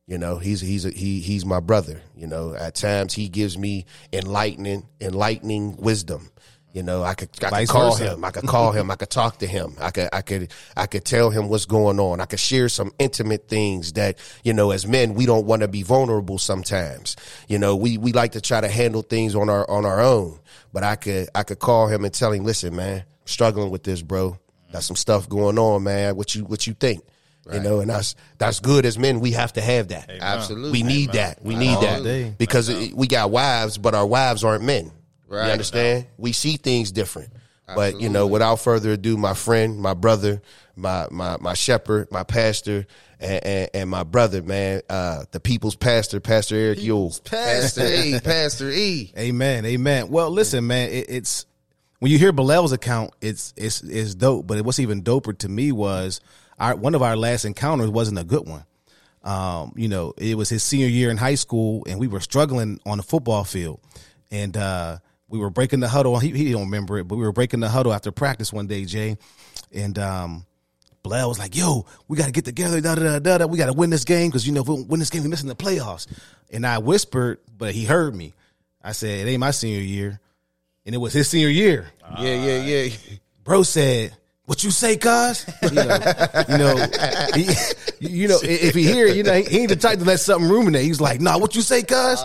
You 0.06 0.18
know, 0.18 0.38
he's 0.38 0.60
he's 0.60 0.84
a, 0.84 0.90
he 0.90 1.20
he's 1.20 1.46
my 1.46 1.60
brother. 1.60 2.02
You 2.16 2.26
know, 2.26 2.54
at 2.54 2.74
times 2.74 3.14
he 3.14 3.28
gives 3.28 3.56
me 3.56 3.86
enlightening 4.12 4.86
enlightening 5.00 5.76
wisdom. 5.76 6.30
You 6.74 6.82
know, 6.82 7.04
I 7.04 7.14
could 7.14 7.28
I 7.40 7.60
could 7.60 7.68
call 7.68 7.92
versa. 7.92 8.14
him. 8.14 8.24
I 8.24 8.30
could 8.32 8.46
call 8.48 8.72
him. 8.72 8.90
I 8.90 8.96
could 8.96 9.08
talk 9.08 9.38
to 9.38 9.46
him. 9.46 9.76
I 9.80 9.92
could 9.92 10.08
I 10.12 10.22
could 10.22 10.52
I 10.76 10.86
could 10.86 11.04
tell 11.04 11.30
him 11.30 11.48
what's 11.48 11.66
going 11.66 12.00
on. 12.00 12.20
I 12.20 12.26
could 12.26 12.40
share 12.40 12.68
some 12.68 12.90
intimate 12.98 13.46
things 13.48 13.92
that 13.92 14.18
you 14.42 14.52
know, 14.52 14.72
as 14.72 14.84
men, 14.84 15.14
we 15.14 15.24
don't 15.24 15.46
want 15.46 15.62
to 15.62 15.68
be 15.68 15.84
vulnerable 15.84 16.36
sometimes. 16.36 17.14
You 17.46 17.60
know, 17.60 17.76
we 17.76 17.96
we 17.96 18.12
like 18.12 18.32
to 18.32 18.40
try 18.40 18.60
to 18.60 18.66
handle 18.66 19.02
things 19.02 19.36
on 19.36 19.48
our 19.48 19.70
on 19.70 19.86
our 19.86 20.00
own. 20.00 20.40
But 20.72 20.82
I 20.82 20.96
could 20.96 21.28
I 21.32 21.44
could 21.44 21.60
call 21.60 21.86
him 21.86 22.04
and 22.04 22.12
tell 22.12 22.32
him, 22.32 22.42
listen, 22.44 22.74
man, 22.74 22.98
I'm 23.02 23.06
struggling 23.26 23.70
with 23.70 23.84
this, 23.84 24.02
bro. 24.02 24.36
Got 24.72 24.82
some 24.82 24.96
stuff 24.96 25.28
going 25.28 25.60
on, 25.60 25.84
man. 25.84 26.16
What 26.16 26.34
you 26.34 26.44
what 26.44 26.66
you 26.66 26.74
think? 26.74 27.04
You 27.52 27.60
know, 27.60 27.80
and 27.80 27.90
that's 27.90 28.16
that's 28.38 28.58
good 28.58 28.84
as 28.84 28.98
men. 28.98 29.20
We 29.20 29.30
have 29.32 29.52
to 29.52 29.60
have 29.60 29.88
that. 29.88 30.10
Absolutely. 30.10 30.72
We 30.72 30.82
need 30.82 31.12
that. 31.12 31.44
We 31.44 31.54
need 31.54 31.76
All 31.76 32.02
day. 32.02 32.22
that 32.24 32.38
because 32.38 32.68
it- 32.68 32.94
we 32.94 33.06
got 33.06 33.30
wives, 33.30 33.78
but 33.78 33.94
our 33.94 34.06
wives 34.06 34.42
aren't 34.42 34.64
men. 34.64 34.90
Right. 35.28 35.46
You 35.46 35.52
understand? 35.52 36.06
We 36.18 36.32
see 36.32 36.56
things 36.56 36.92
different. 36.92 37.30
But 37.66 38.00
you 38.00 38.08
know, 38.08 38.26
without 38.26 38.56
further 38.56 38.92
ado, 38.92 39.16
my 39.16 39.34
friend, 39.34 39.78
my 39.78 39.94
brother, 39.94 40.42
my 40.76 41.06
my 41.10 41.38
my 41.40 41.54
shepherd, 41.54 42.10
my 42.10 42.22
pastor, 42.22 42.86
and, 43.20 43.44
and, 43.44 43.70
and 43.72 43.90
my 43.90 44.02
brother, 44.02 44.42
man, 44.42 44.82
uh, 44.90 45.24
the 45.30 45.40
people's 45.40 45.76
pastor, 45.76 46.20
Pastor 46.20 46.56
Eric 46.56 46.82
Ewell. 46.82 47.14
Pastor 47.24 47.86
E, 47.86 48.20
Pastor 48.24 48.70
E. 48.70 49.12
Amen. 49.16 49.64
Amen. 49.64 50.10
Well, 50.10 50.30
listen, 50.30 50.66
man, 50.66 50.90
it, 50.90 51.06
it's 51.08 51.46
when 52.00 52.12
you 52.12 52.18
hear 52.18 52.32
Bilal's 52.32 52.72
account, 52.72 53.12
it's 53.22 53.54
it's 53.56 53.82
it's 53.82 54.14
dope. 54.14 54.46
But 54.46 54.62
what's 54.62 54.78
even 54.78 55.02
doper 55.02 55.36
to 55.38 55.48
me 55.48 55.72
was 55.72 56.20
our 56.58 56.76
one 56.76 56.94
of 56.94 57.02
our 57.02 57.16
last 57.16 57.46
encounters 57.46 57.88
wasn't 57.88 58.18
a 58.18 58.24
good 58.24 58.46
one. 58.46 58.64
Um, 59.22 59.72
you 59.74 59.88
know, 59.88 60.12
it 60.18 60.36
was 60.36 60.50
his 60.50 60.62
senior 60.62 60.88
year 60.88 61.10
in 61.10 61.16
high 61.16 61.36
school, 61.36 61.82
and 61.88 61.98
we 61.98 62.08
were 62.08 62.20
struggling 62.20 62.78
on 62.84 62.98
the 62.98 63.02
football 63.02 63.44
field, 63.44 63.80
and 64.30 64.54
uh, 64.54 64.98
we 65.28 65.38
were 65.38 65.50
breaking 65.50 65.80
the 65.80 65.88
huddle. 65.88 66.18
He, 66.18 66.30
he 66.30 66.52
don't 66.52 66.66
remember 66.66 66.98
it, 66.98 67.08
but 67.08 67.16
we 67.16 67.22
were 67.22 67.32
breaking 67.32 67.60
the 67.60 67.68
huddle 67.68 67.92
after 67.92 68.12
practice 68.12 68.52
one 68.52 68.66
day, 68.66 68.84
Jay, 68.84 69.16
and 69.72 69.98
um, 69.98 70.46
Blair 71.02 71.26
was 71.26 71.38
like, 71.38 71.56
"Yo, 71.56 71.86
we 72.08 72.16
got 72.16 72.26
to 72.26 72.32
get 72.32 72.44
together. 72.44 72.80
Da, 72.80 72.94
da, 72.94 73.18
da, 73.18 73.38
da. 73.38 73.46
We 73.46 73.58
got 73.58 73.66
to 73.66 73.72
win 73.72 73.90
this 73.90 74.04
game 74.04 74.28
because 74.30 74.46
you 74.46 74.52
know 74.52 74.62
if 74.62 74.68
we 74.68 74.82
win 74.82 75.00
this 75.00 75.10
game, 75.10 75.22
we 75.22 75.28
missing 75.28 75.48
the 75.48 75.56
playoffs." 75.56 76.06
And 76.52 76.66
I 76.66 76.78
whispered, 76.78 77.40
but 77.56 77.74
he 77.74 77.84
heard 77.84 78.14
me. 78.14 78.34
I 78.82 78.92
said, 78.92 79.26
"It 79.26 79.30
ain't 79.30 79.40
my 79.40 79.50
senior 79.50 79.80
year," 79.80 80.20
and 80.86 80.94
it 80.94 80.98
was 80.98 81.12
his 81.12 81.28
senior 81.28 81.48
year. 81.48 81.86
Yeah, 82.18 82.34
yeah, 82.34 82.62
yeah. 82.62 82.94
Bro 83.42 83.64
said, 83.64 84.16
"What 84.46 84.62
you 84.64 84.70
say, 84.70 84.96
cuz?" 84.96 85.46
You 85.62 85.70
know, 85.70 85.82
you 86.48 86.58
know, 86.58 86.86
he, 87.34 87.48
you 88.00 88.28
know, 88.28 88.38
if 88.42 88.74
he 88.74 88.84
hear, 88.84 89.06
you 89.06 89.22
know, 89.22 89.32
he, 89.34 89.58
ain't 89.60 89.68
the 89.70 89.76
type 89.76 89.98
to 89.98 90.04
let 90.04 90.20
something 90.20 90.48
ruminate. 90.50 90.82
He's 90.84 91.00
like, 91.00 91.20
"Nah, 91.20 91.38
what 91.38 91.54
you 91.56 91.62
say, 91.62 91.82
cuz?" 91.82 92.20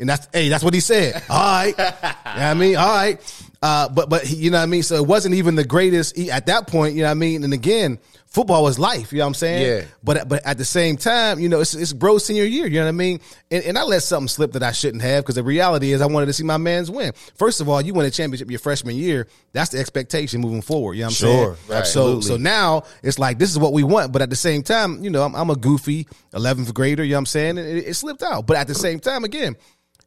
And 0.00 0.08
that's 0.08 0.26
hey, 0.32 0.48
that's 0.48 0.64
what 0.64 0.74
he 0.74 0.80
said. 0.80 1.22
All 1.28 1.38
right, 1.38 1.66
you 1.68 1.84
know 1.84 1.84
what 2.02 2.36
I 2.38 2.54
mean, 2.54 2.76
all 2.76 2.88
right. 2.88 3.44
Uh, 3.62 3.88
but 3.88 4.08
but 4.08 4.24
he- 4.24 4.36
you 4.36 4.50
know 4.50 4.56
what 4.58 4.64
I 4.64 4.66
mean. 4.66 4.82
So 4.82 4.96
it 4.96 5.06
wasn't 5.06 5.34
even 5.36 5.54
the 5.54 5.64
greatest 5.64 6.18
at 6.18 6.46
that 6.46 6.66
point. 6.66 6.94
You 6.96 7.02
know 7.02 7.08
what 7.08 7.12
I 7.12 7.14
mean. 7.14 7.44
And 7.44 7.52
again, 7.52 7.98
football 8.32 8.62
was 8.62 8.78
life. 8.78 9.12
You 9.12 9.18
know 9.18 9.24
what 9.24 9.28
I'm 9.28 9.34
saying? 9.34 9.66
Yeah. 9.66 9.84
But 10.02 10.28
but 10.28 10.44
at 10.46 10.56
the 10.58 10.64
same 10.64 10.96
time, 10.96 11.38
you 11.38 11.48
know, 11.48 11.60
it's 11.60 11.74
it's 11.74 11.92
bro's 11.92 12.24
senior 12.24 12.44
year. 12.44 12.66
You 12.66 12.76
know 12.80 12.84
what 12.86 12.88
I 12.88 12.92
mean? 12.92 13.20
And, 13.50 13.62
and 13.64 13.78
I 13.78 13.82
let 13.82 14.02
something 14.02 14.28
slip 14.28 14.52
that 14.52 14.62
I 14.62 14.72
shouldn't 14.72 15.02
have 15.02 15.22
because 15.24 15.34
the 15.34 15.42
reality 15.42 15.92
is 15.92 16.00
I 16.00 16.06
wanted 16.06 16.26
to 16.26 16.32
see 16.32 16.44
my 16.44 16.56
man's 16.56 16.90
win. 16.90 17.12
First 17.36 17.60
of 17.60 17.68
all, 17.68 17.80
you 17.82 17.94
win 17.94 18.06
a 18.06 18.10
championship 18.10 18.50
your 18.50 18.58
freshman 18.58 18.96
year. 18.96 19.28
That's 19.52 19.70
the 19.70 19.78
expectation 19.78 20.40
moving 20.40 20.62
forward. 20.62 20.94
You 20.94 21.02
know 21.02 21.06
what 21.06 21.10
I'm 21.10 21.14
Sure, 21.14 21.56
saying? 21.66 21.78
absolutely. 21.78 22.22
So 22.22 22.28
so 22.28 22.36
now 22.38 22.82
it's 23.02 23.18
like 23.18 23.38
this 23.38 23.50
is 23.50 23.58
what 23.58 23.72
we 23.72 23.82
want. 23.82 24.12
But 24.12 24.22
at 24.22 24.30
the 24.30 24.36
same 24.36 24.62
time, 24.62 25.04
you 25.04 25.10
know, 25.10 25.22
I'm, 25.22 25.34
I'm 25.36 25.50
a 25.50 25.56
goofy 25.56 26.06
11th 26.32 26.72
grader. 26.74 27.04
You 27.04 27.10
know 27.10 27.16
what 27.16 27.20
I'm 27.20 27.26
saying? 27.26 27.58
And 27.58 27.68
it, 27.68 27.88
it 27.88 27.94
slipped 27.94 28.22
out. 28.22 28.46
But 28.46 28.56
at 28.56 28.66
the 28.66 28.74
same 28.74 28.98
time, 28.98 29.24
again, 29.24 29.56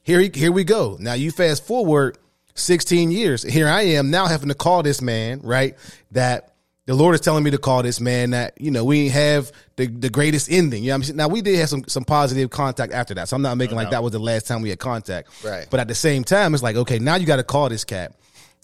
here 0.03 0.19
he- 0.19 0.31
here 0.33 0.51
we 0.51 0.63
go. 0.63 0.97
Now 0.99 1.13
you 1.13 1.29
fast 1.31 1.65
forward 1.65 2.17
16 2.55 3.11
years. 3.11 3.43
Here 3.43 3.67
I 3.67 3.81
am 3.81 4.09
now 4.11 4.25
having 4.27 4.49
to 4.49 4.55
call 4.55 4.81
this 4.81 5.01
man, 5.01 5.41
right? 5.43 5.75
That 6.11 6.54
the 6.85 6.93
Lord 6.93 7.15
is 7.15 7.21
telling 7.21 7.43
me 7.43 7.51
to 7.51 7.57
call 7.57 7.81
this 7.81 7.99
man 7.99 8.31
that, 8.31 8.59
you 8.61 8.69
know, 8.69 8.85
we 8.85 9.09
have 9.09 9.51
the, 9.75 9.87
the 9.87 10.09
greatest 10.09 10.51
ending. 10.51 10.83
You 10.83 10.89
know 10.89 10.95
I'm 10.95 11.03
saying? 11.03 11.17
Now 11.17 11.27
we 11.27 11.41
did 11.41 11.57
have 11.59 11.69
some 11.69 11.83
some 11.87 12.05
positive 12.05 12.49
contact 12.49 12.93
after 12.93 13.15
that. 13.15 13.27
So 13.27 13.35
I'm 13.35 13.41
not 13.41 13.57
making 13.57 13.75
like 13.75 13.89
that 13.89 14.03
was 14.03 14.11
the 14.11 14.19
last 14.19 14.47
time 14.47 14.61
we 14.61 14.69
had 14.69 14.79
contact. 14.79 15.43
Right. 15.43 15.67
But 15.69 15.79
at 15.79 15.87
the 15.87 15.95
same 15.95 16.23
time, 16.23 16.53
it's 16.53 16.61
like, 16.61 16.75
okay, 16.75 16.99
now 16.99 17.15
you 17.15 17.25
got 17.25 17.37
to 17.37 17.43
call 17.43 17.69
this 17.69 17.83
cat. 17.83 18.13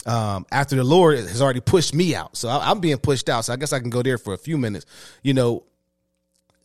Um, 0.03 0.47
after 0.51 0.75
the 0.75 0.83
Lord 0.83 1.19
has 1.19 1.43
already 1.43 1.59
pushed 1.59 1.93
me 1.93 2.15
out. 2.15 2.35
So 2.35 2.49
I, 2.49 2.71
I'm 2.71 2.79
being 2.79 2.97
pushed 2.97 3.29
out. 3.29 3.45
So 3.45 3.53
I 3.53 3.55
guess 3.55 3.71
I 3.71 3.79
can 3.79 3.91
go 3.91 4.01
there 4.01 4.17
for 4.17 4.33
a 4.33 4.37
few 4.37 4.57
minutes. 4.57 4.87
You 5.21 5.35
know, 5.35 5.63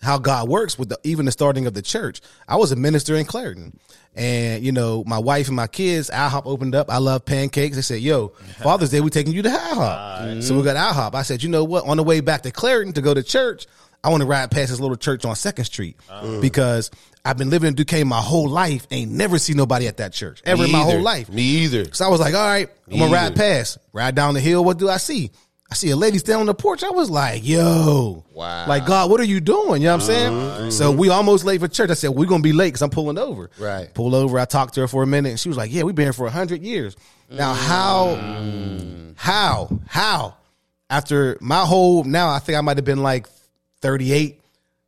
how 0.07 0.19
God 0.19 0.49
works 0.49 0.79
with 0.79 0.89
the, 0.89 0.99
even 1.03 1.27
the 1.27 1.33
starting 1.33 1.67
of 1.67 1.75
the 1.75 1.83
church. 1.83 2.21
I 2.49 2.57
was 2.57 2.71
a 2.73 2.77
minister 2.77 3.17
in 3.17 3.27
Clairton, 3.27 3.79
and 4.15 4.65
you 4.65 4.73
know 4.73 5.03
my 5.05 5.19
wife 5.19 5.49
and 5.49 5.57
my 5.57 5.67
kids. 5.67 6.11
IHOP 6.11 6.47
opened 6.47 6.75
up. 6.75 6.89
I 6.91 6.99
love 6.99 7.25
pancakes. 7.25 7.77
They 7.77 7.83
said, 7.83 8.01
"Yo, 8.01 8.29
Father's 8.63 8.91
Day, 8.91 9.01
we're 9.01 9.09
taking 9.09 9.33
you 9.33 9.43
to 9.43 9.51
IHOP." 9.51 10.43
So 10.43 10.57
we 10.57 10.63
got 10.63 10.77
IHOP. 10.77 11.15
I 11.15 11.23
said, 11.23 11.43
"You 11.43 11.49
know 11.49 11.65
what? 11.65 11.87
On 11.87 11.97
the 11.97 12.05
way 12.05 12.21
back 12.21 12.43
to 12.43 12.51
Clairton 12.53 12.93
to 12.95 13.03
go 13.03 13.13
to 13.13 13.23
church, 13.23 13.67
I 14.05 14.09
want 14.09 14.21
to 14.21 14.27
ride 14.27 14.53
past 14.53 14.71
this 14.71 14.79
little 14.79 14.97
church 14.97 15.25
on 15.25 15.35
Second 15.35 15.65
Street 15.65 15.97
uh-huh. 16.09 16.41
because 16.41 16.93
I've 17.25 17.37
been 17.37 17.51
living 17.51 17.69
in 17.69 17.75
Duquesne 17.75 18.07
my 18.07 18.21
whole 18.21 18.49
life, 18.49 18.87
ain't 18.93 19.11
never 19.11 19.37
seen 19.41 19.57
nobody 19.57 19.89
at 19.89 19.97
that 19.97 20.13
church 20.13 20.41
ever 20.45 20.65
in 20.65 20.71
my 20.71 20.83
either. 20.83 20.93
whole 20.93 21.01
life. 21.01 21.29
Me 21.29 21.43
either. 21.43 21.93
So 21.93 22.07
I 22.07 22.09
was 22.09 22.21
like, 22.21 22.35
all 22.35 22.47
right, 22.47 22.69
I'm 22.89 23.01
gonna 23.01 23.13
ride 23.13 23.35
past, 23.35 23.79
ride 23.93 24.15
down 24.15 24.35
the 24.35 24.41
hill. 24.41 24.65
What 24.65 24.79
do 24.79 24.89
I 24.89 24.99
see? 24.99 25.33
I 25.71 25.75
see 25.75 25.91
a 25.91 25.97
lady 25.97 26.19
standing 26.19 26.41
on 26.41 26.47
the 26.47 26.55
porch. 26.55 26.85
I 26.85 26.91
was 26.91 27.11
like, 27.11 27.45
yo, 27.45 28.25
Wow. 28.33 28.69
like 28.69 28.87
God, 28.87 29.11
what 29.11 29.21
are 29.21 29.25
you 29.25 29.41
doing? 29.41 29.83
You 29.83 29.89
know 29.89 29.97
what 29.97 30.09
I'm 30.09 30.09
mm-hmm. 30.09 30.31
saying? 30.31 30.33
Mm-hmm. 30.33 30.71
So 30.71 30.93
we 30.93 31.09
almost 31.09 31.45
late 31.45 31.61
for 31.61 31.69
church. 31.69 31.91
I 31.91 31.95
said, 31.95 32.11
we're 32.11 32.27
gonna 32.29 32.43
be 32.43 32.53
late 32.53 32.69
because 32.69 32.83
I'm 32.83 32.91
pulling 32.91 33.19
over. 33.19 33.51
Right. 33.59 33.93
Pull 33.93 34.15
over. 34.15 34.39
I 34.39 34.45
talked 34.45 34.75
to 34.75 34.83
her 34.83 34.89
for 34.89 35.03
a 35.03 35.07
minute, 35.07 35.31
and 35.31 35.41
she 35.41 35.49
was 35.49 35.59
like, 35.59 35.73
yeah, 35.73 35.83
we've 35.83 35.95
been 35.95 36.07
here 36.07 36.13
for 36.13 36.29
hundred 36.31 36.63
years. 36.63 36.97
Now 37.29 37.55
mm. 37.55 39.17
how, 39.17 39.69
how, 39.69 39.81
how? 39.87 40.37
After 40.89 41.37
my 41.41 41.65
whole 41.65 42.05
now, 42.05 42.29
I 42.29 42.39
think 42.39 42.57
I 42.57 42.61
might 42.61 42.77
have 42.77 42.85
been 42.85 43.03
like 43.03 43.27
38. 43.81 44.41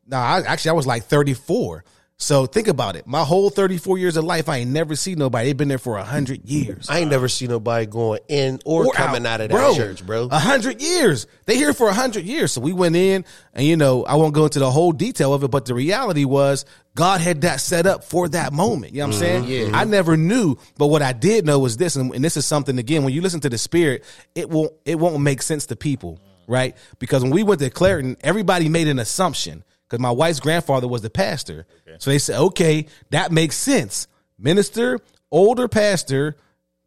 No, 0.06 0.16
I 0.16 0.42
actually 0.42 0.70
I 0.70 0.74
was 0.74 0.86
like 0.86 1.04
34. 1.04 1.84
So 2.20 2.46
think 2.46 2.66
about 2.66 2.96
it. 2.96 3.06
My 3.06 3.22
whole 3.22 3.48
34 3.48 3.96
years 3.96 4.16
of 4.16 4.24
life, 4.24 4.48
I 4.48 4.58
ain't 4.58 4.72
never 4.72 4.96
seen 4.96 5.18
nobody. 5.18 5.46
They've 5.46 5.56
been 5.56 5.68
there 5.68 5.78
for 5.78 5.96
hundred 5.98 6.44
years. 6.44 6.90
I 6.90 6.98
ain't 6.98 7.10
never 7.10 7.28
seen 7.28 7.48
nobody 7.48 7.86
going 7.86 8.18
in 8.26 8.58
or, 8.64 8.86
Or 8.86 8.92
coming 8.92 9.24
out, 9.24 9.40
of 9.40 9.50
that 9.50 9.54
bro, 9.54 9.76
church, 9.76 10.04
bro. 10.04 10.26
A 10.32 10.38
hundred 10.40 10.82
years. 10.82 11.28
They 11.46 11.54
here 11.54 11.72
for 11.72 11.88
a 11.88 11.94
hundred 11.94 12.24
years. 12.24 12.50
So 12.50 12.60
we 12.60 12.72
went 12.72 12.96
in, 12.96 13.24
and 13.54 13.64
you 13.64 13.76
know, 13.76 14.04
I 14.04 14.16
won't 14.16 14.34
go 14.34 14.44
into 14.46 14.58
the 14.58 14.68
whole 14.68 14.90
detail 14.90 15.32
of 15.32 15.44
it, 15.44 15.52
but 15.52 15.66
the 15.66 15.74
reality 15.74 16.24
was 16.24 16.64
God 16.96 17.20
had 17.20 17.42
that 17.42 17.60
set 17.60 17.86
up 17.86 18.02
for 18.02 18.28
that 18.30 18.52
moment. 18.52 18.94
You 18.94 19.02
know 19.02 19.08
what 19.08 19.16
I'm 19.16 19.22
mm-hmm. 19.22 19.46
saying? 19.46 19.70
yeah. 19.70 19.78
I 19.78 19.84
never 19.84 20.16
knew, 20.16 20.56
but 20.76 20.88
what 20.88 21.02
I 21.02 21.12
did 21.12 21.46
know 21.46 21.60
was 21.60 21.76
this, 21.76 21.94
and, 21.94 22.12
and 22.12 22.24
this 22.24 22.36
is 22.36 22.44
something 22.44 22.80
again. 22.80 23.04
When 23.04 23.14
you 23.14 23.22
listen 23.22 23.38
to 23.40 23.48
the 23.48 23.58
Spirit, 23.58 24.04
it 24.34 24.50
won't 24.50 24.72
it 24.84 24.98
won't 24.98 25.20
make 25.20 25.40
sense 25.40 25.66
to 25.66 25.76
people, 25.76 26.18
right? 26.48 26.76
Because 26.98 27.22
when 27.22 27.30
we 27.30 27.44
went 27.44 27.60
to 27.60 27.70
Clairton, 27.70 28.16
everybody 28.22 28.68
made 28.68 28.88
an 28.88 28.98
assumption 28.98 29.62
because 29.88 30.00
my 30.00 30.10
wife's 30.10 30.40
grandfather 30.40 30.86
was 30.86 31.02
the 31.02 31.10
pastor. 31.10 31.66
So 31.98 32.10
they 32.10 32.18
said, 32.18 32.38
okay, 32.38 32.86
that 33.10 33.32
makes 33.32 33.56
sense. 33.56 34.06
Minister, 34.38 34.98
older 35.30 35.66
pastor, 35.66 36.36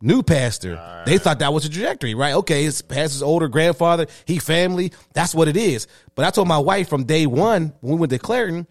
new 0.02 0.24
pastor. 0.24 1.04
They 1.06 1.18
thought 1.18 1.40
that 1.40 1.54
was 1.54 1.66
a 1.66 1.70
trajectory, 1.70 2.14
right? 2.14 2.36
Okay, 2.36 2.64
his 2.64 2.82
pastor's 2.82 3.24
older 3.24 3.48
grandfather, 3.48 4.08
he 4.26 4.40
family. 4.40 4.92
That's 5.14 5.34
what 5.34 5.48
it 5.48 5.58
is. 5.58 5.88
But 6.16 6.26
I 6.26 6.30
told 6.30 6.48
my 6.48 6.60
wife 6.60 6.90
from 6.90 7.06
day 7.06 7.26
one 7.26 7.74
when 7.82 7.94
we 7.94 8.00
went 8.00 8.12
to 8.12 8.20
Clairton, 8.20 8.68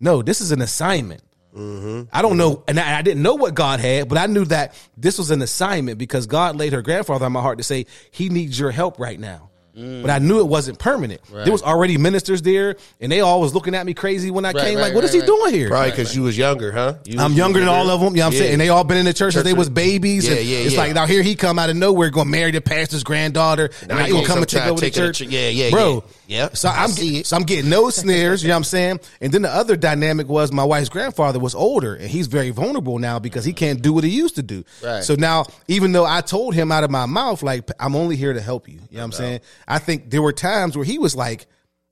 no, 0.00 0.22
this 0.22 0.40
is 0.40 0.52
an 0.52 0.60
assignment. 0.60 1.22
Mm-hmm. 1.56 2.02
I 2.12 2.22
don't 2.22 2.36
know, 2.36 2.62
and 2.68 2.78
I, 2.78 2.98
I 2.98 3.02
didn't 3.02 3.22
know 3.22 3.34
what 3.34 3.54
God 3.54 3.80
had, 3.80 4.08
but 4.08 4.18
I 4.18 4.26
knew 4.26 4.44
that 4.46 4.74
this 4.96 5.18
was 5.18 5.30
an 5.30 5.42
assignment 5.42 5.98
because 5.98 6.26
God 6.26 6.56
laid 6.56 6.72
her 6.72 6.82
grandfather 6.82 7.26
on 7.26 7.32
my 7.32 7.40
heart 7.40 7.58
to 7.58 7.64
say 7.64 7.86
he 8.10 8.28
needs 8.28 8.58
your 8.58 8.70
help 8.70 8.98
right 8.98 9.18
now. 9.18 9.50
Mm. 9.78 10.02
But 10.02 10.10
I 10.10 10.18
knew 10.18 10.40
it 10.40 10.46
wasn't 10.48 10.78
permanent. 10.78 11.20
There 11.32 11.52
was 11.52 11.62
already 11.62 11.96
ministers 11.98 12.42
there, 12.42 12.76
and 13.00 13.12
they 13.12 13.20
all 13.20 13.40
was 13.40 13.54
looking 13.54 13.74
at 13.74 13.86
me 13.86 13.94
crazy 13.94 14.30
when 14.30 14.44
I 14.44 14.48
Right, 14.52 14.64
came. 14.64 14.74
right, 14.76 14.82
like, 14.86 14.94
what 14.94 15.04
is 15.04 15.10
right, 15.10 15.14
he 15.14 15.20
right. 15.20 15.26
doing 15.26 15.54
here? 15.54 15.68
Probably 15.68 15.90
because 15.90 16.16
you 16.16 16.22
was 16.22 16.36
younger, 16.36 16.72
huh? 16.72 16.94
You 17.04 17.20
I'm 17.20 17.30
was- 17.30 17.38
younger 17.38 17.60
than 17.60 17.68
all 17.68 17.88
of 17.88 18.00
them. 18.00 18.16
You 18.16 18.20
know 18.22 18.26
what 18.26 18.26
I'm 18.26 18.32
Yeah. 18.32 18.38
saying? 18.40 18.52
And 18.54 18.60
they 18.60 18.68
all 18.70 18.82
been 18.84 18.96
in 18.98 19.04
the 19.04 19.14
church 19.14 19.34
since 19.34 19.44
they 19.44 19.52
was 19.54 19.68
babies. 19.68 20.26
Yeah, 20.28 20.34
and 20.36 20.44
yeah, 20.46 20.58
It's 20.58 20.74
yeah. 20.74 20.80
like 20.80 20.94
now 20.94 21.06
here 21.06 21.22
he 21.22 21.36
come 21.36 21.58
out 21.58 21.70
of 21.70 21.76
nowhere, 21.76 22.10
going 22.10 22.26
to 22.26 22.30
marry 22.30 22.50
the 22.50 22.60
pastor's 22.60 23.04
granddaughter. 23.04 23.70
and 23.80 23.88
Now 23.88 23.98
now 23.98 24.00
he 24.00 24.06
he 24.06 24.12
gonna 24.12 24.22
gonna 24.22 24.28
come 24.34 24.38
and 24.38 24.48
take 24.48 24.66
over 24.66 24.80
the 24.80 24.90
to 24.90 24.98
church. 25.00 25.18
ch- 25.18 25.22
yeah, 25.22 25.48
yeah, 25.48 25.70
bro. 25.70 25.94
yeah. 25.94 26.00
Yep. 26.28 26.56
So 26.58 26.68
I'm 26.68 26.92
get- 26.92 27.26
so 27.26 27.36
I'm 27.36 27.42
getting 27.42 27.70
no 27.70 27.88
snares. 27.88 28.42
You 28.42 28.48
know 28.48 28.54
what 28.54 28.58
I'm 28.58 28.64
saying? 28.64 29.00
And 29.22 29.32
then 29.32 29.42
the 29.42 29.48
other 29.50 29.76
dynamic 29.76 30.28
was 30.28 30.52
my 30.52 30.62
wife's 30.62 30.90
grandfather 30.90 31.38
was 31.38 31.54
older, 31.54 31.94
and 31.94 32.06
he's 32.08 32.26
very 32.26 32.50
vulnerable 32.50 32.98
now 32.98 33.18
because 33.18 33.46
he 33.46 33.54
can't 33.54 33.80
do 33.80 33.94
what 33.94 34.04
he 34.04 34.10
used 34.10 34.36
to 34.36 34.42
do. 34.42 34.62
Right. 34.84 35.02
So 35.02 35.14
now, 35.14 35.46
even 35.68 35.92
though 35.92 36.04
I 36.04 36.20
told 36.20 36.54
him 36.54 36.70
out 36.70 36.84
of 36.84 36.90
my 36.90 37.06
mouth, 37.06 37.42
like 37.42 37.70
I'm 37.80 37.96
only 37.96 38.16
here 38.16 38.34
to 38.34 38.40
help 38.42 38.68
you. 38.68 38.74
You 38.74 38.80
know 38.98 39.00
what 39.00 39.04
I'm 39.04 39.12
saying? 39.12 39.40
I 39.66 39.78
think 39.78 40.10
there 40.10 40.20
were 40.22 40.34
times 40.34 40.76
where 40.76 40.84
he 40.84 40.98
was 40.98 41.16
like, 41.16 41.46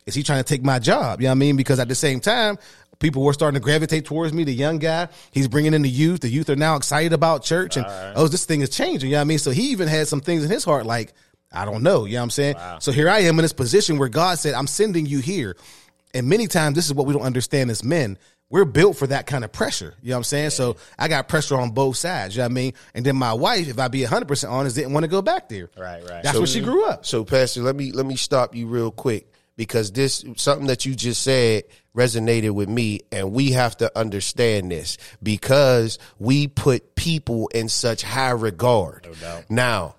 "Is 0.05 0.15
he 0.15 0.23
trying 0.23 0.45
to 0.45 0.49
take 0.49 0.63
my 0.63 0.79
job?" 0.79 1.23
You 1.23 1.25
know 1.29 1.31
what 1.31 1.37
I 1.37 1.39
mean? 1.39 1.57
Because 1.57 1.81
at 1.81 1.89
the 1.89 1.95
same 1.95 2.21
time. 2.21 2.59
People 2.99 3.25
were 3.25 3.35
starting 3.35 3.61
to 3.61 3.63
gravitate 3.63 4.07
towards 4.07 4.33
me. 4.33 4.43
The 4.45 4.55
young 4.55 4.79
guy, 4.79 5.09
he's 5.31 5.49
bringing 5.49 5.75
in 5.75 5.83
the 5.83 5.89
youth. 5.91 6.21
The 6.21 6.31
youth 6.31 6.49
are 6.49 6.57
now 6.57 6.77
excited 6.77 7.13
about 7.13 7.43
church, 7.45 7.77
and 7.77 7.85
oh, 8.17 8.27
this 8.27 8.47
thing 8.47 8.63
is 8.63 8.71
changing. 8.71 9.11
You 9.11 9.17
know 9.17 9.19
what 9.19 9.21
I 9.21 9.25
mean? 9.25 9.39
So 9.39 9.51
he 9.51 9.73
even 9.73 9.87
had 9.87 10.09
some 10.09 10.23
things 10.23 10.43
in 10.43 10.51
his 10.51 10.65
heart, 10.65 10.87
like 10.87 11.13
I 11.53 11.65
don't 11.65 11.83
know. 11.83 12.05
You 12.05 12.15
know 12.15 12.21
what 12.21 12.25
I'm 12.25 12.31
saying? 12.31 12.57
So 12.81 12.93
here 12.93 13.09
I 13.09 13.21
am 13.21 13.39
in 13.39 13.43
this 13.43 13.53
position 13.53 13.99
where 13.99 14.09
God 14.09 14.39
said, 14.39 14.55
"I'm 14.55 14.67
sending 14.67 15.07
you 15.07 15.21
here," 15.21 15.57
and 16.15 16.29
many 16.29 16.47
times 16.47 16.75
this 16.75 16.87
is 16.87 16.95
what 16.95 17.07
we 17.07 17.13
don't 17.13 17.23
understand 17.23 17.71
as 17.71 17.85
men. 17.85 18.19
We're 18.49 18.65
built 18.65 18.97
for 18.97 19.09
that 19.09 19.27
kind 19.27 19.45
of 19.45 19.51
pressure. 19.51 19.95
You 20.03 20.11
know 20.11 20.17
what 20.17 20.19
I'm 20.19 20.25
saying? 20.25 20.51
So 20.51 20.77
I 20.97 21.09
got 21.09 21.27
pressure 21.27 21.57
on 21.57 21.71
both 21.71 21.97
sides. 21.97 22.37
You 22.37 22.43
know 22.43 22.45
what 22.45 22.53
I 22.53 22.55
mean? 22.55 22.73
And 22.95 23.05
then 23.05 23.17
my 23.17 23.33
wife, 23.33 23.67
if 23.67 23.81
I 23.81 23.89
be 23.89 24.03
100 24.03 24.29
percent 24.29 24.53
honest, 24.53 24.77
didn't 24.77 24.93
want 24.93 25.03
to 25.03 25.09
go 25.09 25.21
back 25.21 25.49
there. 25.49 25.69
Right, 25.77 26.03
right. 26.09 26.23
That's 26.23 26.39
where 26.39 26.47
she 26.47 26.61
grew 26.61 26.87
up. 26.87 27.05
So, 27.05 27.25
Pastor, 27.25 27.63
let 27.63 27.75
me 27.75 27.91
let 27.93 28.07
me 28.07 28.17
stop 28.17 28.55
you 28.55 28.69
real 28.69 28.93
quick 28.93 29.33
because 29.57 29.91
this 29.91 30.25
something 30.37 30.69
that 30.69 30.87
you 30.87 30.95
just 30.95 31.23
said 31.23 31.65
resonated 31.97 32.51
with 32.51 32.69
me, 32.69 33.01
and 33.11 33.33
we 33.33 33.53
have 33.53 33.77
to 33.79 33.99
understand 33.99 34.71
this 34.71 34.99
because 35.23 35.99
we 36.19 36.47
put 36.47 36.95
people 36.95 37.49
in 37.49 37.69
such 37.69 38.03
high 38.03 38.31
regard. 38.31 39.07
No 39.07 39.15
doubt. 39.15 39.45
Now, 39.49 39.95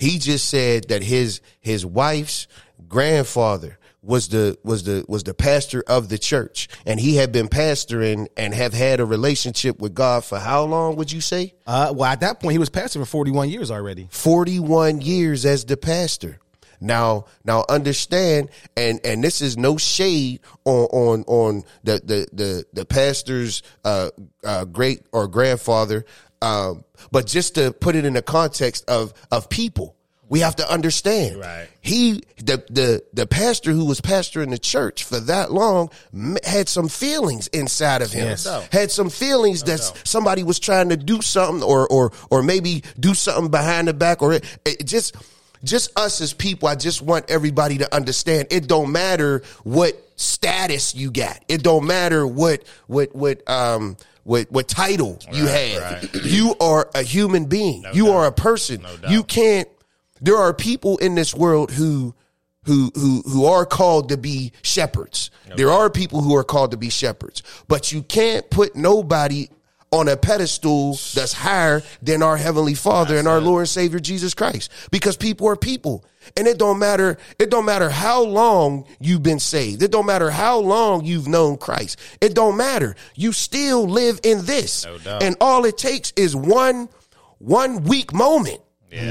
he 0.00 0.18
just 0.18 0.48
said 0.48 0.88
that 0.88 1.02
his 1.02 1.40
his 1.60 1.84
wife's 1.84 2.48
grandfather 2.88 3.78
was 4.02 4.28
the 4.28 4.58
was 4.64 4.84
the 4.84 5.04
was 5.08 5.24
the 5.24 5.34
pastor 5.34 5.84
of 5.86 6.08
the 6.08 6.16
church 6.18 6.68
and 6.86 6.98
he 6.98 7.16
had 7.16 7.32
been 7.32 7.48
pastoring 7.48 8.26
and 8.36 8.54
have 8.54 8.72
had 8.72 8.98
a 8.98 9.04
relationship 9.04 9.78
with 9.78 9.94
God 9.94 10.24
for 10.24 10.38
how 10.38 10.64
long 10.64 10.96
would 10.96 11.12
you 11.12 11.20
say 11.20 11.54
Uh, 11.66 11.92
well, 11.94 12.10
at 12.10 12.20
that 12.20 12.40
point, 12.40 12.52
he 12.52 12.58
was 12.58 12.70
pastor 12.70 12.98
for 12.98 13.04
41 13.04 13.50
years 13.50 13.70
already. 13.70 14.08
41 14.10 15.02
years 15.02 15.44
as 15.44 15.64
the 15.64 15.76
pastor. 15.76 16.38
Now, 16.80 17.26
now 17.44 17.66
understand, 17.68 18.48
and 18.74 19.00
and 19.04 19.22
this 19.22 19.42
is 19.42 19.58
no 19.58 19.76
shade 19.76 20.40
on 20.64 20.86
on 20.86 21.24
on 21.26 21.64
the 21.84 22.00
the 22.02 22.26
the, 22.32 22.64
the 22.72 22.84
pastor's 22.86 23.62
uh, 23.84 24.08
uh, 24.42 24.64
great 24.64 25.02
or 25.12 25.28
grandfather, 25.28 26.06
um, 26.42 26.84
but 27.10 27.26
just 27.26 27.56
to 27.56 27.72
put 27.72 27.96
it 27.96 28.04
in 28.04 28.14
the 28.14 28.22
context 28.22 28.88
of 28.88 29.12
of 29.30 29.48
people, 29.48 29.96
we 30.30 30.40
have 30.40 30.56
to 30.56 30.72
understand. 30.72 31.40
Right. 31.40 31.68
He 31.80 32.22
the 32.36 32.64
the 32.70 33.04
the 33.12 33.26
pastor 33.26 33.72
who 33.72 33.84
was 33.84 34.00
pastoring 34.00 34.50
the 34.50 34.58
church 34.58 35.04
for 35.04 35.20
that 35.20 35.52
long 35.52 35.90
had 36.44 36.68
some 36.68 36.88
feelings 36.88 37.48
inside 37.48 38.00
of 38.00 38.12
him. 38.12 38.28
Yes. 38.28 38.46
Had 38.72 38.90
some 38.90 39.10
feelings 39.10 39.64
that 39.64 39.80
somebody 40.04 40.42
was 40.42 40.58
trying 40.58 40.90
to 40.90 40.96
do 40.96 41.20
something 41.20 41.62
or 41.62 41.86
or 41.88 42.12
or 42.30 42.42
maybe 42.42 42.84
do 42.98 43.12
something 43.12 43.50
behind 43.50 43.88
the 43.88 43.94
back 43.94 44.22
or 44.22 44.34
it, 44.34 44.58
it 44.64 44.86
just 44.86 45.16
just 45.64 45.98
us 45.98 46.20
as 46.20 46.32
people 46.32 46.68
I 46.68 46.76
just 46.76 47.02
want 47.02 47.28
everybody 47.28 47.78
to 47.78 47.94
understand 47.94 48.48
it 48.50 48.66
don't 48.66 48.92
matter 48.92 49.42
what 49.64 50.00
status 50.14 50.94
you 50.94 51.10
got. 51.10 51.44
It 51.48 51.62
don't 51.62 51.86
matter 51.86 52.24
what 52.26 52.62
what 52.86 53.14
what 53.16 53.48
um 53.50 53.96
what 54.24 54.50
what 54.50 54.68
title 54.68 55.18
you 55.32 55.46
have. 55.46 56.10
You 56.24 56.54
are 56.60 56.88
a 56.94 57.02
human 57.02 57.46
being. 57.46 57.84
you 57.92 58.10
are 58.10 58.26
a 58.26 58.32
person. 58.32 58.84
you 59.08 59.22
can't 59.24 59.68
there 60.20 60.36
are 60.36 60.52
people 60.52 60.98
in 60.98 61.14
this 61.14 61.34
world 61.34 61.70
who 61.72 62.14
who 62.64 62.92
who 62.94 63.22
who 63.26 63.46
are 63.46 63.64
called 63.64 64.10
to 64.10 64.16
be 64.16 64.52
shepherds. 64.62 65.30
there 65.56 65.70
are 65.70 65.88
people 65.90 66.20
who 66.22 66.36
are 66.36 66.44
called 66.44 66.70
to 66.72 66.76
be 66.76 66.90
shepherds, 66.90 67.42
but 67.68 67.90
you 67.92 68.02
can't 68.02 68.48
put 68.50 68.76
nobody 68.76 69.48
on 69.92 70.06
a 70.08 70.16
pedestal 70.16 70.92
that's 71.14 71.32
higher 71.32 71.82
than 72.00 72.22
our 72.22 72.36
heavenly 72.36 72.74
Father 72.74 73.16
and 73.18 73.26
our 73.26 73.40
Lord 73.40 73.62
and 73.62 73.68
Savior 73.68 73.98
Jesus 73.98 74.34
Christ 74.34 74.70
because 74.92 75.16
people 75.16 75.48
are 75.48 75.56
people. 75.56 76.04
And 76.36 76.46
it 76.46 76.58
don't 76.58 76.78
matter 76.78 77.18
it 77.38 77.50
don't 77.50 77.64
matter 77.64 77.90
how 77.90 78.22
long 78.22 78.86
you've 79.00 79.22
been 79.22 79.40
saved. 79.40 79.82
It 79.82 79.90
don't 79.90 80.06
matter 80.06 80.30
how 80.30 80.58
long 80.58 81.04
you've 81.04 81.28
known 81.28 81.56
Christ. 81.56 81.98
It 82.20 82.34
don't 82.34 82.56
matter. 82.56 82.96
You 83.14 83.32
still 83.32 83.86
live 83.86 84.20
in 84.22 84.44
this. 84.44 84.84
doubt. 85.04 85.22
And 85.22 85.36
all 85.40 85.64
it 85.64 85.78
takes 85.78 86.12
is 86.16 86.34
one 86.34 86.88
one 87.38 87.84
weak 87.84 88.12
moment. 88.12 88.60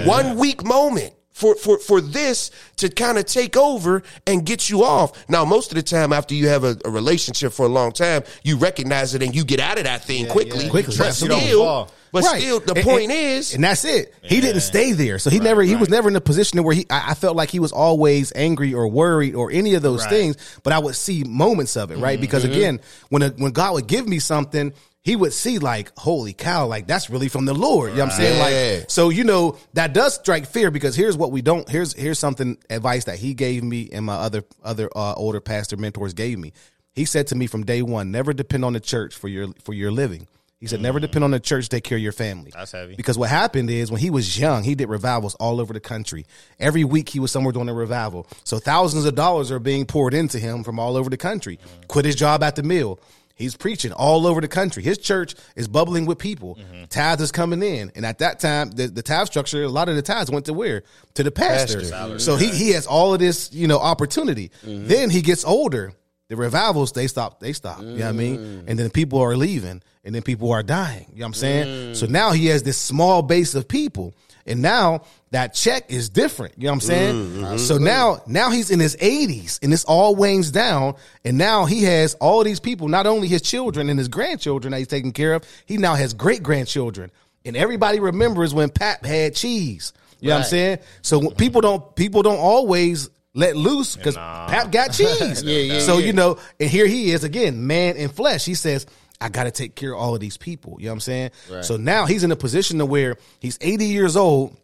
One 0.06 0.38
weak 0.38 0.64
moment 0.64 1.14
for, 1.40 1.56
for, 1.56 1.80
for 1.80 2.02
this 2.02 2.52
to 2.78 2.90
kind 2.90 3.18
of 3.18 3.26
take 3.26 3.56
over 3.56 4.04
and 4.28 4.46
get 4.46 4.70
you 4.70 4.84
off. 4.84 5.30
Now, 5.30 5.46
most 5.46 5.72
of 5.72 5.76
the 5.76 5.84
time 5.84 6.12
after 6.12 6.36
you 6.36 6.50
have 6.50 6.64
a, 6.66 6.78
a 6.84 6.90
relationship 6.90 7.54
for 7.54 7.66
a 7.66 7.70
long 7.70 7.94
time, 7.94 8.24
you 8.44 8.58
recognize 8.58 9.16
it 9.16 9.24
and 9.24 9.34
you 9.34 9.46
get 9.46 9.60
out 9.62 9.78
of 9.78 9.86
that 9.86 10.04
thing 10.04 10.28
quickly. 10.28 10.70
Quickly, 10.70 10.96
But 10.98 11.14
still, 11.14 11.64
fall. 11.64 11.92
but 12.12 12.24
Right. 12.26 12.42
still, 12.42 12.60
the 12.60 12.74
And- 12.76 12.84
point 12.84 13.04
and- 13.04 13.12
is, 13.14 13.54
and 13.54 13.64
that's 13.64 13.86
it. 13.86 14.14
He 14.22 14.42
didn't 14.42 14.62
stay 14.62 14.92
there, 14.92 15.18
so 15.18 15.30
he 15.30 15.40
never. 15.40 15.62
He 15.64 15.76
was 15.76 15.90
never 15.90 16.10
in 16.10 16.16
a 16.16 16.22
position 16.22 16.62
where 16.64 16.76
he. 16.76 16.86
I, 16.90 17.12
I 17.12 17.14
felt 17.14 17.36
like 17.38 17.50
he 17.52 17.60
was 17.60 17.72
always 17.72 18.34
angry 18.36 18.74
or 18.74 18.88
worried 18.90 19.34
or 19.34 19.50
any 19.50 19.76
of 19.76 19.82
those 19.82 20.02
Right. 20.02 20.10
things. 20.10 20.60
But 20.64 20.74
I 20.74 20.80
would 20.80 20.96
see 20.96 21.24
moments 21.24 21.78
of 21.78 21.92
it, 21.92 21.98
right? 22.00 22.14
Mm-hmm. 22.18 22.22
Because 22.22 22.44
mm-hmm. 22.44 22.54
again, 22.54 22.80
when 23.10 23.22
a, 23.22 23.30
when 23.30 23.52
God 23.54 23.74
would 23.76 23.88
give 23.88 24.08
me 24.08 24.20
something. 24.20 24.74
He 25.04 25.16
would 25.16 25.34
see 25.34 25.60
like, 25.60 25.92
holy 25.98 26.34
cow, 26.34 26.68
like 26.68 26.86
that's 26.86 27.10
really 27.10 27.30
from 27.30 27.46
the 27.46 27.54
Lord. 27.54 27.92
You 27.92 27.98
know 27.98 28.06
what 28.06 28.14
I'm 28.14 28.18
saying? 28.18 28.80
Like, 28.80 28.90
so 28.90 29.10
you 29.10 29.24
know 29.24 29.58
that 29.74 29.94
does 29.94 30.16
strike 30.16 30.46
fear 30.46 30.72
because 30.72 30.96
here's 30.96 31.16
what 31.16 31.32
we 31.32 31.42
don't. 31.42 31.68
Here's 31.70 31.94
here's 31.94 32.20
something 32.20 32.58
advice 32.70 33.06
that 33.06 33.18
he 33.18 33.34
gave 33.34 33.64
me 33.64 33.90
and 33.92 34.06
my 34.06 34.16
other 34.16 34.44
other 34.64 34.90
uh, 34.96 35.14
older 35.16 35.40
pastor 35.40 35.78
mentors 35.78 36.14
gave 36.14 36.38
me. 36.38 36.52
He 36.94 37.06
said 37.06 37.28
to 37.28 37.36
me 37.36 37.48
from 37.48 37.66
day 37.66 37.82
one, 37.82 38.12
never 38.12 38.34
depend 38.34 38.66
on 38.66 38.74
the 38.74 38.82
church 38.82 39.16
for 39.16 39.30
your 39.30 39.48
for 39.64 39.74
your 39.74 39.90
living. 39.90 40.28
He 40.60 40.68
said, 40.68 40.82
never 40.82 41.00
depend 41.00 41.24
on 41.24 41.32
the 41.32 41.40
church 41.40 41.66
to 41.66 41.70
take 41.70 41.86
care 41.86 41.98
of 41.98 42.02
your 42.04 42.12
family. 42.12 42.52
That's 42.54 42.74
heavy. 42.74 42.96
Because 42.96 43.18
what 43.18 43.30
happened 43.30 43.70
is 43.70 43.90
when 43.90 44.02
he 44.02 44.10
was 44.10 44.38
young, 44.38 44.64
he 44.64 44.76
did 44.76 44.90
revivals 44.90 45.36
all 45.36 45.62
over 45.62 45.72
the 45.72 45.80
country. 45.80 46.26
Every 46.60 46.84
week 46.84 47.08
he 47.08 47.22
was 47.22 47.32
somewhere 47.32 47.54
doing 47.54 47.70
a 47.70 47.74
revival. 47.74 48.28
So 48.44 48.60
thousands 48.60 49.06
of 49.06 49.16
dollars 49.16 49.52
are 49.52 49.60
being 49.60 49.86
poured 49.86 50.14
into 50.14 50.38
him 50.38 50.66
from 50.66 50.78
all 50.78 50.98
over 50.98 51.10
the 51.10 51.16
country. 51.16 51.60
Quit 51.88 52.04
his 52.04 52.16
job 52.16 52.44
at 52.44 52.58
the 52.58 52.64
mill. 52.64 53.00
He's 53.40 53.56
preaching 53.56 53.94
all 53.94 54.28
over 54.28 54.42
the 54.42 54.50
country. 54.50 54.84
His 54.84 54.98
church 54.98 55.34
is 55.56 55.70
bubbling 55.70 56.06
with 56.06 56.20
people. 56.20 56.56
Mm-hmm. 56.56 56.84
Tithes 56.90 57.22
is 57.22 57.32
coming 57.32 57.64
in. 57.64 57.90
And 57.96 58.06
at 58.06 58.20
that 58.20 58.42
time, 58.42 58.70
the, 58.72 58.88
the 58.88 59.02
tithe 59.02 59.28
structure, 59.28 59.64
a 59.64 59.70
lot 59.70 59.88
of 59.88 59.96
the 59.96 60.02
tithes 60.02 60.30
went 60.30 60.46
to 60.48 60.54
where? 60.54 60.84
To 61.14 61.24
the 61.24 61.32
pastor. 61.32 61.80
Pastor. 61.80 62.20
So 62.20 62.36
he, 62.36 62.50
he 62.50 62.72
has 62.72 62.86
all 62.86 63.14
of 63.14 63.22
this, 63.22 63.52
you 63.54 63.68
know, 63.68 63.80
opportunity. 63.80 64.52
Mm-hmm. 64.66 64.88
Then 64.88 65.10
he 65.10 65.22
gets 65.22 65.46
older. 65.46 65.94
The 66.28 66.36
revivals, 66.36 66.92
they 66.92 67.08
stop, 67.08 67.40
they 67.40 67.54
stop. 67.54 67.82
You 67.82 67.88
know 67.88 68.06
what 68.06 68.10
I 68.10 68.12
mean? 68.12 68.38
Mm. 68.38 68.64
And 68.68 68.78
then 68.78 68.92
people 68.92 69.20
are 69.20 69.36
leaving 69.36 69.82
and 70.04 70.14
then 70.14 70.22
people 70.22 70.52
are 70.52 70.62
dying. 70.62 71.08
You 71.14 71.22
know 71.22 71.24
what 71.24 71.28
I'm 71.28 71.34
saying? 71.34 71.94
Mm. 71.94 71.96
So 71.96 72.06
now 72.06 72.34
he 72.34 72.46
has 72.48 72.62
this 72.62 72.78
small 72.78 73.24
base 73.24 73.56
of 73.56 73.68
people. 73.68 74.14
And 74.46 74.62
now 74.62 75.04
that 75.32 75.54
check 75.54 75.92
is 75.92 76.10
different. 76.10 76.56
You 76.58 76.66
know 76.66 76.72
what 76.72 76.76
I'm 76.76 76.82
saying? 76.82 77.16
Mm-hmm. 77.16 77.58
So 77.58 77.78
now, 77.78 78.22
now 78.26 78.50
he's 78.50 78.72
in 78.72 78.80
his 78.80 78.96
80s 78.98 79.60
and 79.62 79.72
this 79.72 79.86
all 79.86 80.16
wanes 80.16 80.52
down. 80.52 80.96
And 81.24 81.38
now 81.38 81.66
he 81.66 81.84
has 81.84 82.16
all 82.16 82.44
these 82.44 82.60
people, 82.60 82.88
not 82.88 83.06
only 83.08 83.28
his 83.28 83.42
children 83.42 83.90
and 83.90 84.00
his 84.00 84.08
grandchildren 84.08 84.72
that 84.72 84.80
he's 84.80 84.88
taking 84.88 85.12
care 85.12 85.34
of, 85.34 85.44
he 85.66 85.78
now 85.78 85.96
has 85.96 86.14
great 86.14 86.44
grandchildren. 86.44 87.12
And 87.46 87.56
everybody 87.56 88.00
remembers 88.00 88.54
when 88.54 88.70
Pap 88.70 89.06
had 89.06 89.36
cheese. 89.36 89.94
You 90.20 90.30
know 90.30 90.36
what 90.36 90.42
I'm 90.42 90.50
saying? 90.50 90.80
So 91.02 91.30
people 91.30 91.62
don't 91.62 91.96
people 91.96 92.24
don't 92.24 92.40
always 92.40 93.10
let 93.34 93.56
loose 93.56 93.96
because 93.96 94.16
Pap 94.16 94.72
got 94.72 94.92
cheese. 94.92 95.44
Yeah, 95.50 95.60
yeah, 95.60 95.80
so 95.80 95.98
yeah. 95.98 96.08
you 96.08 96.14
know, 96.14 96.40
and 96.60 96.70
here 96.70 96.86
he 96.86 97.12
is 97.12 97.24
again, 97.24 97.68
man 97.68 97.96
in 97.96 98.10
flesh. 98.10 98.46
He 98.46 98.54
says, 98.54 98.86
I 99.22 99.30
got 99.30 99.44
to 99.44 99.52
take 99.52 99.76
care 99.76 99.94
of 99.94 100.00
all 100.00 100.14
of 100.14 100.22
these 100.22 100.38
people. 100.38 100.78
You 100.80 100.86
know 100.86 100.92
what 100.92 100.96
I'm 100.96 101.00
saying? 101.02 101.32
Right. 101.52 101.66
So 101.66 101.78
now 101.78 102.06
he's 102.06 102.24
in 102.24 102.32
a 102.32 102.36
position 102.36 102.78
to 102.80 102.86
where 102.86 103.18
he's 103.40 103.58
80 103.62 103.86
years 103.86 104.16
old. 104.16 104.56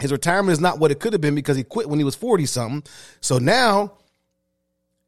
His 0.00 0.10
retirement 0.10 0.52
is 0.52 0.60
not 0.60 0.78
what 0.78 0.90
it 0.90 1.00
could 1.00 1.12
have 1.12 1.20
been 1.20 1.34
because 1.34 1.56
he 1.56 1.64
quit 1.64 1.88
when 1.88 1.98
he 1.98 2.04
was 2.04 2.14
40 2.14 2.46
something. 2.46 2.90
So 3.20 3.38
now 3.38 3.92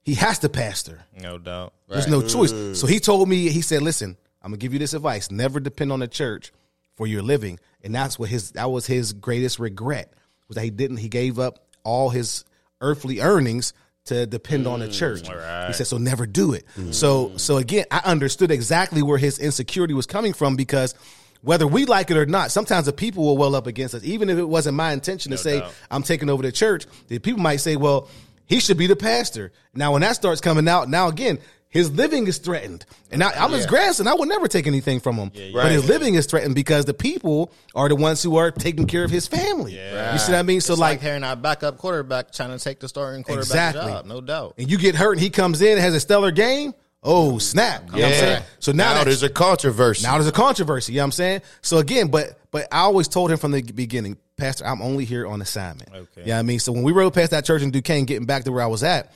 he 0.03 0.15
has 0.15 0.41
to 0.41 0.49
pastor. 0.49 1.05
No 1.19 1.39
doubt. 1.39 1.73
There's 1.89 2.09
no 2.09 2.23
choice. 2.23 2.53
So 2.79 2.87
he 2.87 3.01
told 3.01 3.29
me, 3.29 3.49
he 3.49 3.63
said, 3.63 3.83
listen, 3.83 4.17
I'm 4.43 4.51
gonna 4.51 4.59
give 4.59 4.73
you 4.73 4.79
this 4.79 4.93
advice. 4.93 5.31
Never 5.31 5.61
depend 5.61 5.93
on 5.93 6.01
the 6.01 6.09
church 6.09 6.53
for 6.95 7.07
your 7.07 7.23
living. 7.23 7.59
And 7.83 7.95
that's 7.95 8.19
what 8.19 8.29
his 8.29 8.53
that 8.53 8.71
was 8.71 8.87
his 8.87 9.13
greatest 9.13 9.59
regret 9.59 10.13
was 10.49 10.57
that 10.57 10.65
he 10.65 10.71
didn't 10.71 10.99
he 10.99 11.09
gave 11.09 11.39
up 11.39 11.67
all 11.85 12.11
his 12.11 12.45
earthly 12.81 13.21
earnings 13.21 13.73
to 14.07 14.27
depend 14.27 14.67
on 14.67 14.81
the 14.81 14.89
mm, 14.89 14.99
church. 14.99 15.29
He 15.69 15.73
said, 15.73 15.87
so 15.87 15.99
never 15.99 16.27
do 16.27 16.55
it. 16.55 16.65
Mm. 16.77 16.93
So 16.93 17.37
so 17.37 17.57
again, 17.59 17.87
I 17.91 17.99
understood 18.05 18.51
exactly 18.51 19.03
where 19.03 19.19
his 19.19 19.39
insecurity 19.39 19.95
was 19.95 20.07
coming 20.07 20.33
from 20.33 20.57
because 20.57 20.95
whether 21.43 21.67
we 21.67 21.85
like 21.85 22.11
it 22.11 22.17
or 22.17 22.27
not, 22.27 22.51
sometimes 22.51 22.87
the 22.87 22.93
people 22.93 23.25
will 23.25 23.37
well 23.37 23.55
up 23.55 23.67
against 23.67 23.95
us. 23.95 24.05
Even 24.05 24.31
if 24.31 24.39
it 24.39 24.45
wasn't 24.45 24.77
my 24.77 24.93
intention 24.93 25.33
to 25.33 25.39
say 25.39 25.61
doubt. 25.61 25.75
I'm 25.91 26.03
taking 26.03 26.31
over 26.31 26.43
the 26.43 26.53
church, 26.53 26.87
the 27.09 27.19
people 27.19 27.41
might 27.41 27.57
say, 27.57 27.77
well, 27.77 28.09
he 28.47 28.61
should 28.61 28.77
be 28.77 28.87
the 28.87 28.97
pastor. 28.97 29.53
Now, 29.75 29.93
when 29.93 30.03
that 30.03 30.15
starts 30.15 30.41
coming 30.41 30.69
out, 30.69 30.89
now 30.89 31.09
again, 31.09 31.39
his 31.73 31.91
living 31.91 32.26
is 32.29 32.37
threatened. 32.38 32.85
And 33.11 33.19
now, 33.19 33.31
I'm 33.31 33.50
his 33.50 33.64
grandson. 33.67 34.07
I 34.07 34.14
would 34.14 34.29
never 34.29 34.47
take 34.47 34.67
anything 34.67 35.00
from 35.00 35.17
him. 35.17 35.33
But 35.55 35.73
his 35.73 35.88
living 35.88 36.14
is 36.14 36.26
threatened 36.26 36.55
because 36.55 36.85
the 36.85 36.93
people 36.95 37.50
are 37.75 37.88
the 37.88 37.97
ones 37.97 38.23
who 38.23 38.37
are 38.37 38.50
taking 38.50 38.87
care 38.87 39.05
of 39.05 39.11
his 39.11 39.26
family. 39.26 39.73
You 39.73 40.19
see 40.19 40.33
what 40.33 40.38
I 40.38 40.43
mean? 40.43 40.61
So, 40.61 40.75
It's 40.75 40.81
like, 40.81 40.99
like 40.99 41.00
hearing 41.00 41.25
our 41.25 41.35
backup 41.35 41.79
quarterback 41.79 42.31
trying 42.31 42.57
to 42.57 42.62
take 42.62 42.79
the 42.79 42.88
starting 42.88 43.23
quarterback 43.25 43.75
Exactly. 43.75 43.91
job. 43.93 44.05
No 44.07 44.21
doubt. 44.21 44.55
and 44.59 44.71
you 44.71 44.76
get 44.79 44.95
hurt 44.95 45.12
and 45.12 45.21
he 45.21 45.31
comes 45.31 45.61
in 45.62 45.73
and 45.73 45.81
has 45.81 45.95
a 45.95 46.00
stellar 46.00 46.31
game. 46.31 46.75
Oh, 47.02 47.38
snap. 47.38 47.83
You 47.87 47.87
know 47.87 47.93
what 47.93 48.05
I'm 48.05 48.11
Yeah. 48.12 48.19
saying? 48.21 48.43
So 48.61 48.73
now, 48.73 48.85
now 48.93 48.99
that- 48.99 49.05
there's 49.07 49.23
a 49.25 49.29
controversy. 49.29 50.05
now 50.05 50.12
there's 50.19 50.29
a 50.29 50.33
controversy. 50.33 50.93
You 50.93 50.99
know 50.99 51.02
what 51.02 51.07
I'm 51.07 51.12
saying? 51.12 51.43
So 51.62 51.79
again, 51.79 52.09
but 52.09 52.38
but 52.52 52.69
I 52.71 52.81
always 52.81 53.09
told 53.09 53.33
him 53.33 53.38
from 53.38 53.50
the 53.52 53.62
beginning, 53.62 54.19
Pastor, 54.37 54.67
I'm 54.67 54.83
only 54.83 55.05
here 55.07 55.26
on 55.26 55.41
assignment. 55.43 55.88
Okay. 55.88 55.99
Yeah, 56.19 56.21
you 56.23 56.26
know 56.26 56.35
what 56.35 56.38
I 56.38 56.43
mean? 56.43 56.59
So 56.61 56.71
when 56.71 56.83
we 56.83 56.93
rode 56.93 57.12
past 57.14 57.31
that 57.31 57.45
church 57.47 57.62
in 57.62 57.71
Duquesne, 57.71 58.05
getting 58.05 58.26
back 58.26 58.45
to 58.45 58.52
where 58.52 58.62
I 58.62 58.67
was 58.67 58.83
at, 58.85 59.11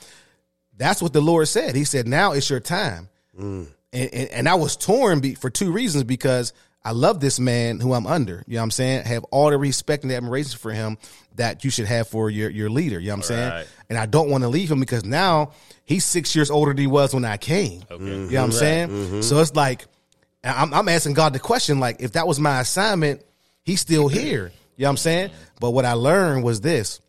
that's 0.77 1.01
what 1.01 1.13
the 1.13 1.21
Lord 1.21 1.47
said. 1.47 1.75
He 1.75 1.83
said, 1.83 2.07
"Now 2.07 2.33
it's 2.33 2.49
your 2.49 2.59
time." 2.59 3.09
Mm. 3.39 3.67
And, 3.93 4.13
and 4.13 4.29
and 4.29 4.49
I 4.49 4.55
was 4.55 4.75
torn 4.75 5.19
be, 5.19 5.35
for 5.35 5.49
two 5.49 5.71
reasons 5.71 6.03
because 6.03 6.53
I 6.83 6.91
love 6.91 7.19
this 7.19 7.39
man 7.39 7.79
who 7.79 7.93
I'm 7.93 8.07
under. 8.07 8.43
You 8.47 8.55
know 8.55 8.61
what 8.61 8.63
I'm 8.63 8.71
saying? 8.71 9.05
Have 9.05 9.23
all 9.25 9.49
the 9.49 9.57
respect 9.57 10.03
and 10.03 10.11
admiration 10.11 10.57
for 10.57 10.71
him 10.71 10.97
that 11.35 11.63
you 11.63 11.69
should 11.69 11.85
have 11.85 12.07
for 12.07 12.29
your 12.29 12.49
your 12.49 12.69
leader. 12.69 12.99
You 12.99 13.07
know 13.07 13.13
what 13.13 13.17
I'm 13.17 13.23
saying? 13.23 13.49
Right. 13.49 13.67
And 13.89 13.97
I 13.97 14.05
don't 14.05 14.29
want 14.29 14.43
to 14.43 14.49
leave 14.49 14.71
him 14.71 14.79
because 14.79 15.03
now 15.03 15.51
he's 15.83 16.05
six 16.05 16.35
years 16.35 16.51
older 16.51 16.71
than 16.71 16.77
he 16.77 16.87
was 16.87 17.13
when 17.13 17.25
I 17.25 17.37
came. 17.37 17.83
You 17.89 17.97
know 17.97 17.97
what 17.97 18.03
I'm 18.03 18.29
mm-hmm. 18.29 18.51
saying? 18.51 18.89
Mm-hmm. 18.89 19.21
So 19.21 19.39
it's 19.39 19.55
like 19.55 19.85
I'm, 20.43 20.73
I'm 20.73 20.89
asking 20.89 21.13
God 21.13 21.33
the 21.33 21.39
question, 21.39 21.79
like, 21.79 21.97
if 21.99 22.13
that 22.13 22.27
was 22.27 22.39
my 22.39 22.59
assignment, 22.59 23.23
he's 23.63 23.81
still 23.81 24.07
here. 24.07 24.51
You 24.75 24.83
know 24.83 24.87
what 24.87 24.91
I'm 24.91 24.97
saying? 24.97 25.31
But 25.59 25.71
what 25.71 25.85
I 25.85 25.93
learned 25.93 26.43
was 26.43 26.61
this 26.61 27.01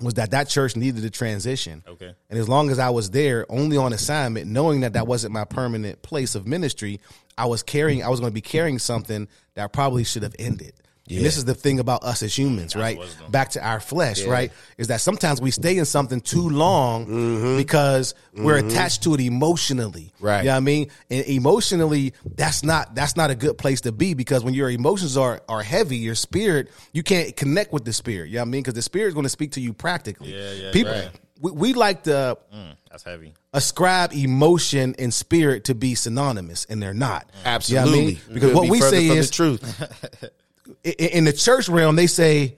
was 0.00 0.14
that 0.14 0.30
that 0.32 0.48
church 0.48 0.76
needed 0.76 1.04
a 1.04 1.10
transition. 1.10 1.82
Okay. 1.86 2.12
And 2.28 2.38
as 2.38 2.48
long 2.48 2.70
as 2.70 2.78
I 2.78 2.90
was 2.90 3.10
there 3.10 3.46
only 3.48 3.76
on 3.76 3.92
assignment, 3.92 4.46
knowing 4.46 4.80
that 4.80 4.92
that 4.92 5.06
wasn't 5.06 5.32
my 5.32 5.44
permanent 5.44 6.02
place 6.02 6.34
of 6.34 6.46
ministry, 6.46 7.00
I 7.38 7.46
was 7.46 7.62
carrying, 7.62 8.02
I 8.02 8.08
was 8.08 8.20
going 8.20 8.30
to 8.30 8.34
be 8.34 8.42
carrying 8.42 8.78
something 8.78 9.28
that 9.54 9.72
probably 9.72 10.04
should 10.04 10.22
have 10.22 10.36
ended. 10.38 10.74
And 11.08 11.24
this 11.24 11.36
is 11.36 11.44
the 11.44 11.54
thing 11.54 11.78
about 11.78 12.02
us 12.04 12.22
as 12.22 12.36
humans, 12.36 12.74
right? 12.74 12.98
Back 13.30 13.50
to 13.50 13.64
our 13.64 13.80
flesh, 13.80 14.24
right? 14.24 14.52
Is 14.76 14.88
that 14.88 15.00
sometimes 15.00 15.40
we 15.40 15.50
stay 15.50 15.78
in 15.78 15.84
something 15.84 16.20
too 16.20 16.48
long 16.48 17.06
mm-hmm. 17.06 17.56
because 17.56 18.14
we're 18.34 18.58
mm-hmm. 18.58 18.68
attached 18.68 19.02
to 19.04 19.14
it 19.14 19.20
emotionally. 19.20 20.12
Right. 20.20 20.40
You 20.40 20.46
know 20.46 20.52
what 20.52 20.56
I 20.56 20.60
mean? 20.60 20.90
And 21.10 21.26
emotionally, 21.26 22.12
that's 22.34 22.62
not 22.62 22.94
that's 22.94 23.16
not 23.16 23.30
a 23.30 23.34
good 23.34 23.58
place 23.58 23.82
to 23.82 23.92
be 23.92 24.14
because 24.14 24.44
when 24.44 24.54
your 24.54 24.70
emotions 24.70 25.16
are 25.16 25.42
are 25.48 25.62
heavy, 25.62 25.96
your 25.98 26.14
spirit, 26.14 26.70
you 26.92 27.02
can't 27.02 27.36
connect 27.36 27.72
with 27.72 27.84
the 27.84 27.92
spirit. 27.92 28.28
You 28.28 28.36
know 28.36 28.42
what 28.42 28.48
I 28.48 28.50
mean? 28.50 28.62
Because 28.62 28.74
the 28.74 28.82
spirit 28.82 29.08
is 29.08 29.14
going 29.14 29.24
to 29.24 29.30
speak 29.30 29.52
to 29.52 29.60
you 29.60 29.72
practically. 29.72 30.34
Yeah, 30.34 30.52
yeah, 30.52 30.72
People 30.72 30.92
right. 30.92 31.10
we, 31.40 31.50
we 31.52 31.72
like 31.72 32.04
to 32.04 32.38
mm, 32.52 32.76
That's 32.90 33.04
heavy. 33.04 33.34
ascribe 33.52 34.12
emotion 34.12 34.94
and 34.98 35.12
spirit 35.12 35.64
to 35.64 35.74
be 35.74 35.94
synonymous, 35.94 36.64
and 36.66 36.82
they're 36.82 36.94
not. 36.94 37.30
Absolutely. 37.44 37.90
You 37.90 37.96
know 37.96 38.00
I 38.00 38.06
mean? 38.06 38.20
Because 38.34 38.54
what 38.54 38.68
we 38.68 38.80
say 38.80 39.06
is 39.06 39.30
the 39.30 39.34
truth. 39.34 40.32
in 40.84 41.24
the 41.24 41.32
church 41.32 41.68
realm, 41.68 41.96
they 41.96 42.06
say 42.06 42.56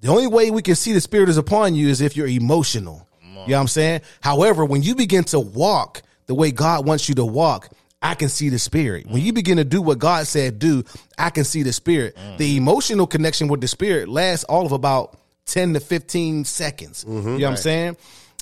the 0.00 0.08
only 0.08 0.26
way 0.26 0.50
we 0.50 0.62
can 0.62 0.74
see 0.74 0.92
the 0.92 1.00
spirit 1.00 1.28
is 1.28 1.36
upon 1.36 1.74
you 1.74 1.88
is 1.88 2.00
if 2.00 2.16
you're 2.16 2.28
emotional. 2.28 3.06
You 3.48 3.52
know 3.52 3.58
what 3.58 3.62
I'm 3.62 3.68
saying? 3.68 4.00
However, 4.20 4.64
when 4.64 4.82
you 4.82 4.94
begin 4.94 5.24
to 5.24 5.40
walk 5.40 6.02
the 6.26 6.34
way 6.34 6.50
God 6.50 6.86
wants 6.86 7.08
you 7.08 7.14
to 7.14 7.24
walk, 7.24 7.70
I 8.02 8.14
can 8.14 8.28
see 8.28 8.48
the 8.48 8.58
spirit. 8.58 9.06
When 9.06 9.22
you 9.22 9.32
mm. 9.32 9.36
begin 9.36 9.56
to 9.56 9.64
do 9.64 9.80
what 9.80 9.98
God 9.98 10.26
said 10.26 10.58
do, 10.58 10.84
I 11.16 11.30
can 11.30 11.44
see 11.44 11.62
the 11.62 11.72
spirit. 11.72 12.16
Mm. 12.16 12.36
The 12.36 12.56
emotional 12.56 13.06
connection 13.06 13.48
with 13.48 13.60
the 13.60 13.68
spirit 13.68 14.08
lasts 14.08 14.44
all 14.44 14.66
of 14.66 14.72
about 14.72 15.18
10 15.46 15.74
to 15.74 15.80
15 15.80 16.44
seconds. 16.44 17.04
Mm-hmm. 17.04 17.14
You 17.14 17.38
know 17.38 17.46
what 17.46 17.50
I'm 17.52 17.56
saying? 17.56 17.96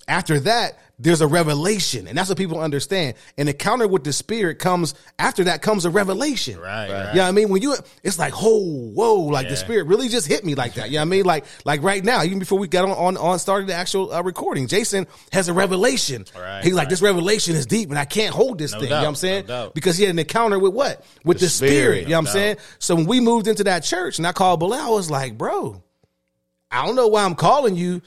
After 0.08 0.40
that, 0.40 0.78
there's 0.98 1.20
a 1.20 1.26
revelation, 1.26 2.06
and 2.06 2.16
that's 2.16 2.28
what 2.30 2.38
people 2.38 2.58
understand. 2.58 3.16
An 3.36 3.48
encounter 3.48 3.86
with 3.86 4.02
the 4.04 4.12
spirit 4.14 4.58
comes 4.58 4.94
after 5.18 5.44
that 5.44 5.60
comes 5.60 5.84
a 5.84 5.90
revelation. 5.90 6.58
Right, 6.58 6.90
right. 6.90 7.14
Yeah, 7.14 7.28
I 7.28 7.32
mean, 7.32 7.50
when 7.50 7.60
you, 7.60 7.74
it's 8.02 8.18
like, 8.18 8.32
whoa, 8.32 8.58
whoa, 8.92 9.14
like 9.24 9.48
the 9.50 9.56
spirit 9.56 9.88
really 9.88 10.08
just 10.08 10.26
hit 10.26 10.44
me 10.44 10.54
like 10.54 10.74
that. 10.74 10.88
You 10.88 10.94
know 10.94 11.00
what 11.00 11.08
I 11.08 11.10
mean? 11.10 11.24
Like, 11.26 11.44
like 11.66 11.82
right 11.82 12.02
now, 12.02 12.22
even 12.22 12.38
before 12.38 12.58
we 12.58 12.66
got 12.66 12.84
on, 12.88 12.92
on, 12.92 13.16
on 13.18 13.38
started 13.38 13.68
the 13.68 13.74
actual 13.74 14.10
uh, 14.12 14.22
recording, 14.22 14.68
Jason 14.68 15.06
has 15.32 15.48
a 15.48 15.52
revelation. 15.52 16.24
Right, 16.34 16.64
He's 16.64 16.72
like, 16.74 16.88
this 16.88 17.02
revelation 17.02 17.56
is 17.56 17.66
deep 17.66 17.90
and 17.90 17.98
I 17.98 18.06
can't 18.06 18.34
hold 18.34 18.58
this 18.58 18.72
No 18.72 18.80
thing. 18.80 18.88
doubt, 18.88 18.94
you 18.96 19.00
know 19.00 19.02
what 19.02 19.08
I'm 19.10 19.14
saying? 19.16 19.42
no 19.42 19.64
doubt. 19.64 19.74
Because 19.74 19.98
he 19.98 20.04
had 20.04 20.10
an 20.14 20.18
encounter 20.18 20.58
with 20.58 20.72
what? 20.72 21.04
With 21.24 21.38
the, 21.40 21.44
The 21.46 21.50
spirit. 21.50 21.70
spirit, 21.72 22.02
You 22.04 22.08
know 22.10 22.20
what 22.20 22.28
I'm 22.28 22.32
saying? 22.32 22.56
So 22.78 22.94
when 22.94 23.06
we 23.06 23.20
moved 23.20 23.48
into 23.48 23.64
that 23.64 23.80
church 23.84 24.16
and 24.18 24.26
I 24.26 24.32
called 24.32 24.60
Bilal, 24.60 24.80
I 24.80 24.88
was 24.88 25.10
like, 25.10 25.36
bro, 25.36 25.82
I 26.70 26.84
don't 26.84 26.96
know 26.96 27.06
why 27.08 27.24
I'm 27.24 27.34
calling 27.36 27.76
you, 27.76 28.02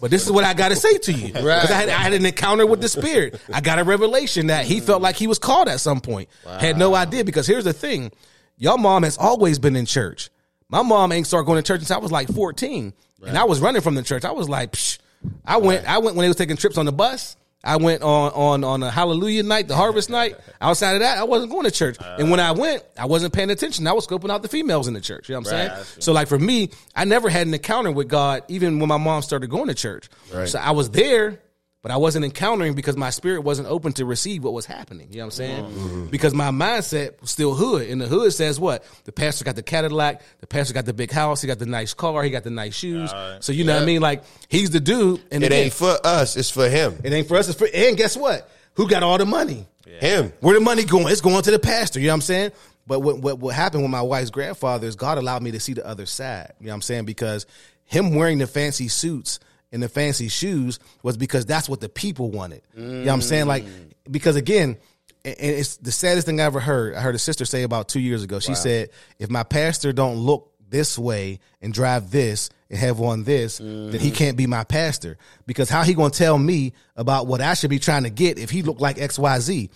but 0.00 0.10
this 0.10 0.24
is 0.24 0.32
what 0.32 0.42
I 0.44 0.54
got 0.54 0.70
to 0.70 0.76
say 0.76 0.96
to 0.98 1.12
you. 1.12 1.26
Because 1.34 1.70
I, 1.70 1.74
had, 1.74 1.88
I 1.90 1.92
had 1.92 2.12
an 2.14 2.24
encounter 2.24 2.66
with 2.66 2.80
the 2.80 2.88
Spirit. 2.88 3.40
I 3.52 3.60
got 3.60 3.78
a 3.78 3.84
revelation 3.84 4.46
that 4.46 4.64
he 4.64 4.80
felt 4.80 5.02
like 5.02 5.16
he 5.16 5.26
was 5.26 5.38
called 5.38 5.68
at 5.68 5.80
some 5.80 6.00
point. 6.00 6.28
Had 6.46 6.78
no 6.78 6.94
idea. 6.94 7.24
Because 7.24 7.46
here's 7.46 7.64
the 7.64 7.72
thing 7.72 8.10
your 8.56 8.78
mom 8.78 9.02
has 9.02 9.18
always 9.18 9.58
been 9.58 9.76
in 9.76 9.86
church. 9.86 10.30
My 10.68 10.82
mom 10.82 11.12
ain't 11.12 11.26
started 11.26 11.46
going 11.46 11.62
to 11.62 11.66
church 11.66 11.80
until 11.80 11.96
I 11.96 12.00
was 12.00 12.12
like 12.12 12.28
14. 12.28 12.92
And 13.26 13.36
I 13.36 13.44
was 13.44 13.60
running 13.60 13.82
from 13.82 13.94
the 13.96 14.02
church. 14.02 14.24
I 14.24 14.32
was 14.32 14.48
like, 14.48 14.72
Psh. 14.72 14.98
I 15.44 15.58
went, 15.58 15.86
I 15.86 15.98
went 15.98 16.16
when 16.16 16.24
they 16.24 16.28
was 16.28 16.36
taking 16.38 16.56
trips 16.56 16.78
on 16.78 16.86
the 16.86 16.92
bus. 16.92 17.36
I 17.62 17.76
went 17.76 18.02
on 18.02 18.32
on 18.32 18.64
on 18.64 18.82
a 18.82 18.90
Hallelujah 18.90 19.42
night, 19.42 19.68
the 19.68 19.76
Harvest 19.76 20.08
night. 20.08 20.36
Outside 20.62 20.94
of 20.94 21.00
that, 21.00 21.18
I 21.18 21.24
wasn't 21.24 21.50
going 21.50 21.64
to 21.64 21.70
church. 21.70 21.96
and 22.00 22.30
when 22.30 22.40
I 22.40 22.52
went, 22.52 22.82
I 22.98 23.04
wasn't 23.06 23.34
paying 23.34 23.50
attention. 23.50 23.86
I 23.86 23.92
was 23.92 24.06
scoping 24.06 24.30
out 24.30 24.42
the 24.42 24.48
females 24.48 24.88
in 24.88 24.94
the 24.94 25.00
church. 25.00 25.28
You 25.28 25.34
know 25.34 25.40
what 25.42 25.52
I'm 25.52 25.68
Right. 25.68 25.72
saying? 25.76 25.84
So 26.00 26.12
like 26.12 26.28
for 26.28 26.38
me, 26.38 26.70
I 26.96 27.04
never 27.04 27.28
had 27.28 27.46
an 27.46 27.52
encounter 27.54 27.90
with 27.92 28.08
God, 28.08 28.44
even 28.48 28.78
when 28.78 28.88
my 28.88 28.96
mom 28.96 29.20
started 29.22 29.50
going 29.50 29.68
to 29.68 29.74
church. 29.74 30.08
So 30.46 30.58
I 30.58 30.70
was 30.70 30.90
there, 30.90 31.40
but 31.82 31.90
I 31.90 31.96
wasn't 31.96 32.24
encountering 32.26 32.74
because 32.74 32.96
my 32.96 33.10
spirit 33.10 33.40
wasn't 33.42 33.68
open 33.68 33.92
to 33.94 34.04
receive 34.04 34.44
what 34.44 34.52
was 34.52 34.66
happening. 34.66 35.08
You 35.10 35.18
know 35.18 35.24
what 35.24 35.26
I'm 35.26 35.30
saying? 35.30 35.64
Mm-hmm. 35.64 36.06
Because 36.06 36.34
my 36.34 36.50
mindset 36.50 37.20
was 37.20 37.30
still 37.30 37.54
hood. 37.54 37.88
And 37.88 38.00
the 38.00 38.06
hood 38.06 38.32
says 38.32 38.60
what? 38.60 38.84
The 39.04 39.12
pastor 39.12 39.44
got 39.44 39.56
the 39.56 39.62
Cadillac, 39.62 40.22
the 40.40 40.46
pastor 40.46 40.74
got 40.74 40.84
the 40.84 40.92
big 40.92 41.10
house, 41.10 41.40
he 41.40 41.46
got 41.46 41.58
the 41.58 41.66
nice 41.66 41.94
car, 41.94 42.22
he 42.22 42.30
got 42.30 42.44
the 42.44 42.50
nice 42.50 42.74
shoes. 42.74 43.10
so 43.40 43.52
you 43.52 43.64
know 43.64 43.74
what 43.74 43.82
I 43.82 43.86
mean? 43.86 44.02
Like 44.02 44.24
he's 44.48 44.70
the 44.70 44.80
dude. 44.80 45.22
And 45.30 45.42
It 45.42 45.52
ain't 45.52 45.72
for 45.72 45.96
us. 46.04 46.36
It's 46.36 46.50
for 46.50 46.68
him. 46.68 46.98
it 47.02 47.12
ain't 47.12 47.28
for 47.28 47.36
us. 47.36 47.48
It's 47.48 47.58
for, 47.58 47.68
and 47.72 47.96
guess 47.96 48.16
what? 48.16 48.50
Who 48.74 48.88
got 48.88 49.02
all 49.02 49.18
the 49.18 49.26
money? 49.26 49.66
Him. 49.86 50.32
Where 50.40 50.54
the 50.54 50.60
money 50.60 50.84
going? 50.84 51.08
It's 51.08 51.20
going 51.20 51.42
to 51.42 51.50
the 51.50 51.58
pastor. 51.58 51.98
You 51.98 52.06
know 52.06 52.12
what 52.12 52.16
I'm 52.16 52.20
saying? 52.22 52.52
But 52.86 53.00
what, 53.00 53.18
what 53.18 53.38
what 53.38 53.54
happened 53.54 53.82
with 53.82 53.90
my 53.90 54.02
wife's 54.02 54.30
grandfather 54.30 54.86
is 54.86 54.96
God 54.96 55.18
allowed 55.18 55.42
me 55.42 55.50
to 55.52 55.60
see 55.60 55.74
the 55.74 55.86
other 55.86 56.06
side. 56.06 56.52
You 56.60 56.66
know 56.66 56.72
what 56.72 56.76
I'm 56.76 56.82
saying? 56.82 57.04
Because 57.04 57.44
him 57.84 58.14
wearing 58.14 58.38
the 58.38 58.46
fancy 58.46 58.88
suits 58.88 59.40
and 59.72 59.82
the 59.82 59.88
fancy 59.88 60.28
shoes 60.28 60.78
was 61.02 61.16
because 61.16 61.46
that's 61.46 61.68
what 61.68 61.80
the 61.80 61.88
people 61.88 62.30
wanted. 62.30 62.62
You 62.76 62.82
know 62.82 63.04
what 63.04 63.12
I'm 63.12 63.22
saying? 63.22 63.46
Like 63.46 63.64
because 64.10 64.36
again, 64.36 64.76
and 65.24 65.36
it's 65.38 65.76
the 65.76 65.92
saddest 65.92 66.26
thing 66.26 66.40
I 66.40 66.44
ever 66.44 66.60
heard. 66.60 66.94
I 66.94 67.00
heard 67.00 67.14
a 67.14 67.18
sister 67.18 67.44
say 67.44 67.62
about 67.62 67.88
two 67.88 68.00
years 68.00 68.22
ago. 68.24 68.40
She 68.40 68.54
said, 68.54 68.90
"If 69.18 69.30
my 69.30 69.42
pastor 69.42 69.92
don't 69.92 70.16
look 70.16 70.52
this 70.68 70.98
way 70.98 71.40
and 71.60 71.74
drive 71.74 72.10
this 72.10 72.48
and 72.70 72.78
have 72.78 73.00
on 73.00 73.24
this, 73.24 73.58
then 73.58 73.92
he 73.92 74.08
mm-hmm. 74.08 74.14
can't 74.14 74.36
be 74.36 74.46
my 74.46 74.64
pastor 74.64 75.18
because 75.46 75.68
how 75.68 75.82
he 75.82 75.94
gonna 75.94 76.10
tell 76.10 76.38
me 76.38 76.72
about 76.96 77.26
what 77.26 77.40
I 77.40 77.54
should 77.54 77.70
be 77.70 77.78
trying 77.78 78.04
to 78.04 78.10
get 78.10 78.38
if 78.38 78.50
he 78.50 78.62
look 78.62 78.80
like 78.80 79.00
X 79.00 79.18
Y 79.18 79.38
Z." 79.40 79.70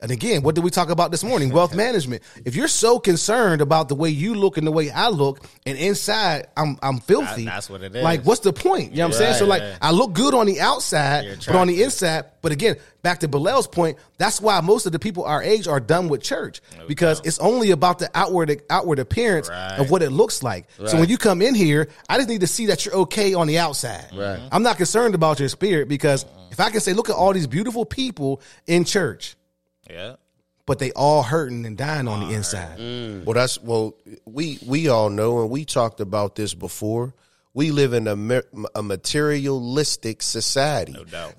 And 0.00 0.12
again, 0.12 0.42
what 0.42 0.54
did 0.54 0.62
we 0.62 0.70
talk 0.70 0.90
about 0.90 1.10
this 1.10 1.24
morning? 1.24 1.50
Wealth 1.50 1.74
management. 1.86 2.22
If 2.44 2.54
you're 2.54 2.68
so 2.68 3.00
concerned 3.00 3.60
about 3.60 3.88
the 3.88 3.96
way 3.96 4.10
you 4.10 4.34
look 4.36 4.56
and 4.56 4.64
the 4.66 4.70
way 4.70 4.90
I 4.90 5.08
look, 5.08 5.44
and 5.66 5.76
inside 5.76 6.46
I'm 6.56 6.78
I'm 6.82 6.98
filthy, 7.00 7.44
That- 7.46 7.54
that's 7.54 7.70
what 7.70 7.82
it 7.82 7.96
is. 7.96 8.02
Like, 8.04 8.22
what's 8.22 8.40
the 8.40 8.52
point? 8.52 8.92
You 8.92 8.98
know 8.98 9.08
what 9.08 9.14
I'm 9.14 9.18
saying? 9.18 9.34
So, 9.34 9.46
like, 9.46 9.62
yeah. 9.62 9.76
I 9.82 9.90
look 9.90 10.12
good 10.12 10.34
on 10.34 10.46
the 10.46 10.60
outside, 10.60 11.38
but 11.46 11.56
on 11.56 11.66
the 11.66 11.82
inside. 11.82 12.26
But 12.42 12.52
again, 12.52 12.76
back 13.02 13.18
to 13.20 13.28
Bilel's 13.28 13.66
point, 13.66 13.98
that's 14.18 14.40
why 14.40 14.60
most 14.60 14.86
of 14.86 14.92
the 14.92 15.00
people 15.00 15.24
our 15.24 15.42
age 15.42 15.66
are 15.66 15.80
done 15.80 16.08
with 16.08 16.22
church 16.22 16.60
because 16.86 17.20
it's 17.24 17.40
only 17.40 17.72
about 17.72 17.98
the 17.98 18.08
outward 18.14 18.62
outward 18.70 19.00
appearance 19.00 19.48
Right. 19.48 19.78
of 19.80 19.90
what 19.90 20.02
it 20.02 20.10
looks 20.10 20.44
like. 20.44 20.66
So 20.86 20.96
when 21.00 21.08
you 21.08 21.18
come 21.18 21.42
in 21.42 21.56
here, 21.56 21.88
I 22.08 22.18
just 22.18 22.28
need 22.28 22.42
to 22.42 22.46
see 22.46 22.66
that 22.66 22.84
you're 22.84 22.94
okay 22.94 23.34
on 23.34 23.48
the 23.48 23.58
outside. 23.58 24.06
Right. 24.14 24.38
I'm 24.52 24.62
not 24.62 24.76
concerned 24.76 25.16
about 25.16 25.40
your 25.40 25.48
spirit 25.48 25.88
because 25.88 26.24
if 26.52 26.60
I 26.60 26.70
can 26.70 26.80
say, 26.80 26.92
look 26.92 27.10
at 27.10 27.16
all 27.16 27.32
these 27.32 27.48
beautiful 27.48 27.84
people 27.84 28.40
in 28.68 28.84
church, 28.84 29.34
Yeah. 29.88 30.16
but 30.66 30.78
they 30.78 30.92
all 30.92 31.22
hurting 31.22 31.64
and 31.64 31.76
dying 31.76 32.08
on 32.08 32.28
the 32.28 32.34
inside. 32.34 32.78
Well, 33.24 33.34
that's 33.34 33.60
well. 33.62 33.94
We 34.26 34.58
we 34.66 34.88
all 34.88 35.08
know, 35.10 35.40
and 35.40 35.50
we 35.50 35.64
talked 35.64 36.00
about 36.00 36.34
this 36.34 36.54
before. 36.54 37.14
We 37.54 37.70
live 37.70 37.92
in 37.94 38.06
a 38.06 38.42
a 38.74 38.82
materialistic 38.82 40.22
society. 40.22 40.92
No 40.92 41.04
doubt. 41.04 41.34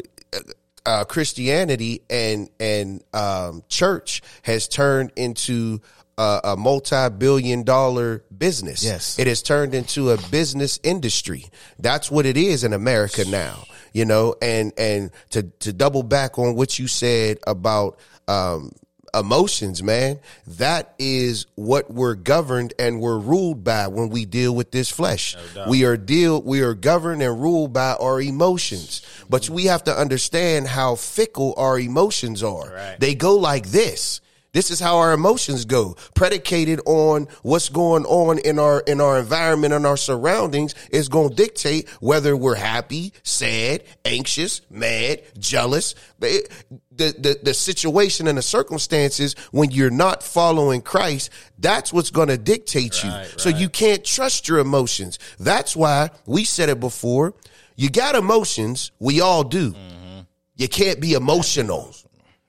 Uh, 0.85 1.03
Christianity 1.05 2.01
and 2.09 2.49
and 2.59 3.03
um, 3.13 3.63
church 3.67 4.21
has 4.43 4.67
turned 4.67 5.11
into 5.15 5.81
a, 6.17 6.39
a 6.45 6.57
multi-billion 6.57 7.63
dollar 7.63 8.23
business. 8.35 8.83
Yes. 8.83 9.19
it 9.19 9.27
has 9.27 9.43
turned 9.43 9.75
into 9.75 10.09
a 10.11 10.17
business 10.29 10.79
industry. 10.83 11.45
That's 11.77 12.09
what 12.09 12.25
it 12.25 12.37
is 12.37 12.63
in 12.63 12.73
America 12.73 13.23
now. 13.29 13.63
You 13.93 14.05
know, 14.05 14.35
and 14.41 14.71
and 14.77 15.11
to 15.31 15.43
to 15.43 15.73
double 15.73 16.01
back 16.03 16.39
on 16.39 16.55
what 16.55 16.79
you 16.79 16.87
said 16.87 17.39
about 17.45 17.99
um, 18.29 18.71
emotions, 19.13 19.81
man. 19.81 20.19
That 20.45 20.93
is 20.99 21.47
what 21.55 21.89
we're 21.91 22.15
governed 22.15 22.73
and 22.77 23.01
we're 23.01 23.17
ruled 23.17 23.63
by 23.63 23.87
when 23.87 24.09
we 24.09 24.25
deal 24.25 24.53
with 24.55 24.71
this 24.71 24.89
flesh. 24.89 25.35
we 25.67 25.83
are 25.85 25.97
deal 25.97 26.41
we 26.41 26.61
are 26.61 26.75
governed 26.75 27.21
and 27.23 27.41
ruled 27.41 27.73
by 27.73 27.93
our 27.99 28.21
emotions. 28.21 29.01
But 29.29 29.49
we 29.49 29.65
have 29.65 29.83
to 29.85 29.95
understand 29.97 30.67
how 30.67 30.95
fickle 30.95 31.53
our 31.57 31.79
emotions 31.79 32.43
are. 32.43 32.69
Right. 32.71 32.99
They 32.99 33.15
go 33.15 33.35
like 33.35 33.67
this. 33.69 34.21
This 34.51 34.71
is 34.71 34.79
how 34.79 34.97
our 34.97 35.13
emotions 35.13 35.65
go, 35.65 35.95
predicated 36.15 36.81
on 36.87 37.27
what's 37.43 37.69
going 37.69 38.05
on 38.05 38.39
in 38.39 38.57
our 38.57 38.79
in 38.79 38.99
our 38.99 39.19
environment 39.19 39.75
and 39.75 39.85
our 39.85 39.95
surroundings 39.97 40.73
is 40.89 41.07
going 41.07 41.29
to 41.29 41.35
dictate 41.35 41.87
whether 41.99 42.35
we're 42.35 42.55
happy, 42.55 43.13
sad, 43.21 43.83
anxious, 44.05 44.61
mad, 44.71 45.21
jealous. 45.37 45.93
It- 46.21 46.49
the, 46.99 47.15
the 47.25 47.39
the 47.43 47.53
situation 47.53 48.27
and 48.27 48.37
the 48.37 48.41
circumstances 48.43 49.35
when 49.51 49.71
you're 49.71 49.89
not 50.05 50.21
following 50.21 50.81
Christ, 50.81 51.31
that's 51.57 51.91
what's 51.93 52.11
going 52.11 52.27
to 52.29 52.37
dictate 52.37 53.03
you. 53.03 53.09
Right, 53.09 53.27
So 53.37 53.49
right. 53.49 53.59
you 53.59 53.69
can't 53.69 54.03
trust 54.05 54.47
your 54.47 54.59
emotions. 54.59 55.17
That's 55.39 55.75
why 55.75 56.09
we 56.25 56.43
said 56.43 56.69
it 56.69 56.79
before. 56.79 57.33
You 57.75 57.89
got 57.89 58.13
emotions, 58.15 58.91
we 58.99 59.21
all 59.21 59.43
do. 59.43 59.71
Mm-hmm. 59.71 60.19
You 60.57 60.67
can't 60.67 60.99
be 60.99 61.13
emotional. 61.13 61.95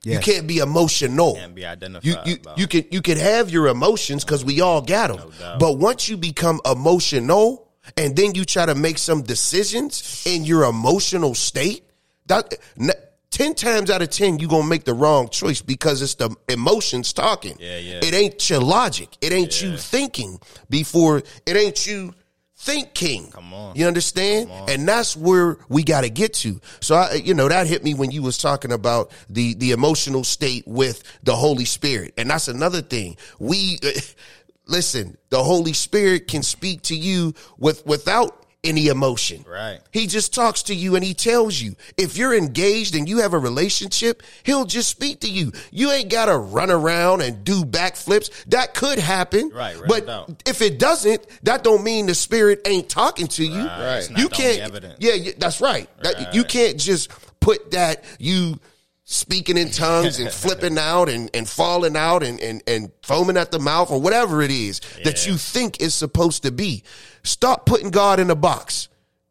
You 0.03 0.19
can't 0.19 0.47
be 0.47 0.57
emotional. 0.57 1.35
Can't 1.35 1.53
be 1.55 1.61
You 1.61 1.67
identified. 1.67 2.27
you 2.27 2.35
though. 2.37 2.53
you 2.57 2.67
can 2.67 2.83
you 2.91 3.01
can 3.01 3.17
have 3.17 3.49
your 3.49 3.67
emotions 3.67 4.25
because 4.25 4.43
we 4.43 4.59
all 4.61 4.81
got 4.81 5.07
them. 5.15 5.31
doubt. 5.39 5.59
but 5.59 5.77
once 5.77 6.09
you 6.09 6.17
become 6.17 6.59
emotional 6.65 7.67
and 7.97 8.15
then 8.15 8.33
you 8.35 8.43
try 8.45 8.65
to 8.65 8.75
make 8.75 8.97
some 8.97 9.21
decisions 9.21 10.23
in 10.25 10.43
your 10.43 10.63
emotional 10.65 11.33
state, 11.35 11.83
that 12.27 12.53
n- 13.39 13.45
ten 13.45 13.55
times 13.55 13.89
out 13.89 14.01
of 14.01 14.09
ten 14.09 14.39
you're 14.39 14.49
gonna 14.49 14.67
make 14.67 14.83
the 14.83 14.93
wrong 14.93 15.29
choice 15.29 15.61
because 15.61 16.01
it's 16.01 16.15
the 16.15 16.35
emotions 16.49 17.13
talking. 17.13 17.57
Yeah, 17.59 17.77
yeah. 17.77 17.99
It 18.03 18.13
ain't 18.13 18.49
your 18.49 18.59
logic. 18.61 19.09
It 19.21 19.31
ain't 19.33 19.61
you 19.61 19.77
thinking 19.77 20.39
before. 20.69 21.23
It 21.45 21.55
ain't 21.55 21.85
you 21.87 22.13
thinking. 22.57 23.31
Come 23.31 23.53
on. 23.53 23.75
You 23.75 23.87
understand? 23.87 24.49
And 24.67 24.87
that's 24.87 25.17
where 25.17 25.57
we 25.67 25.83
got 25.83 26.01
to 26.01 26.09
get 26.09 26.33
to. 26.35 26.61
So 26.79 26.95
I, 26.95 27.13
you 27.15 27.33
know, 27.33 27.49
that 27.49 27.65
hit 27.67 27.83
me 27.83 27.93
when 27.95 28.11
you 28.11 28.21
was 28.21 28.37
talking 28.37 28.71
about 28.71 29.11
the 29.29 29.55
the 29.55 29.71
emotional 29.71 30.23
state 30.23 30.67
with 30.67 31.03
the 31.23 31.35
Holy 31.35 31.65
Spirit. 31.65 32.13
And 32.17 32.29
that's 32.29 32.47
another 32.47 32.81
thing. 32.81 33.17
We 33.39 33.79
listen, 34.67 35.17
the 35.29 35.43
Holy 35.43 35.73
Spirit 35.73 36.27
can 36.27 36.43
speak 36.43 36.83
to 36.83 36.95
you 36.95 37.33
with 37.57 37.85
without 37.85 38.40
any 38.63 38.87
emotion. 38.87 39.43
Right. 39.47 39.79
He 39.91 40.05
just 40.07 40.33
talks 40.33 40.63
to 40.63 40.75
you 40.75 40.95
and 40.95 41.03
he 41.03 41.13
tells 41.13 41.59
you. 41.59 41.75
If 41.97 42.15
you're 42.15 42.33
engaged 42.35 42.95
and 42.95 43.09
you 43.09 43.19
have 43.19 43.33
a 43.33 43.39
relationship, 43.39 44.21
he'll 44.43 44.65
just 44.65 44.89
speak 44.89 45.21
to 45.21 45.29
you. 45.29 45.51
You 45.71 45.91
ain't 45.91 46.11
got 46.11 46.25
to 46.25 46.37
run 46.37 46.69
around 46.69 47.21
and 47.21 47.43
do 47.43 47.63
backflips. 47.63 48.29
That 48.45 48.73
could 48.73 48.99
happen. 48.99 49.49
Right, 49.49 49.77
right, 49.79 49.87
But 49.87 50.05
no. 50.05 50.27
if 50.45 50.61
it 50.61 50.77
doesn't, 50.77 51.25
that 51.43 51.63
don't 51.63 51.83
mean 51.83 52.05
the 52.05 52.15
spirit 52.15 52.61
ain't 52.65 52.87
talking 52.87 53.27
to 53.27 53.43
you. 53.43 53.65
Right. 53.65 54.07
You 54.15 54.29
the 54.29 54.35
can't. 54.35 54.59
evidence. 54.59 54.95
Yeah, 54.99 55.13
yeah, 55.13 55.31
that's 55.37 55.59
right. 55.59 55.89
That, 56.03 56.35
you 56.35 56.43
can't 56.43 56.79
just 56.79 57.11
put 57.39 57.71
that 57.71 58.03
you 58.19 58.59
speaking 59.05 59.57
in 59.57 59.71
tongues 59.71 60.19
and 60.19 60.31
flipping 60.31 60.77
out 60.77 61.09
and, 61.09 61.29
and 61.33 61.49
falling 61.49 61.97
out 61.97 62.21
and, 62.23 62.39
and, 62.39 62.61
and 62.67 62.91
foaming 63.01 63.37
at 63.37 63.51
the 63.51 63.59
mouth 63.59 63.89
or 63.91 63.99
whatever 63.99 64.41
it 64.41 64.51
is 64.51 64.79
that 65.03 65.25
you 65.25 65.35
think 65.35 65.81
is 65.81 65.93
supposed 65.95 66.43
to 66.43 66.51
be. 66.51 66.83
Stop 67.23 67.65
putting 67.65 67.89
God 67.91 68.19
in 68.19 68.29
a 68.29 68.35
box. 68.35 68.87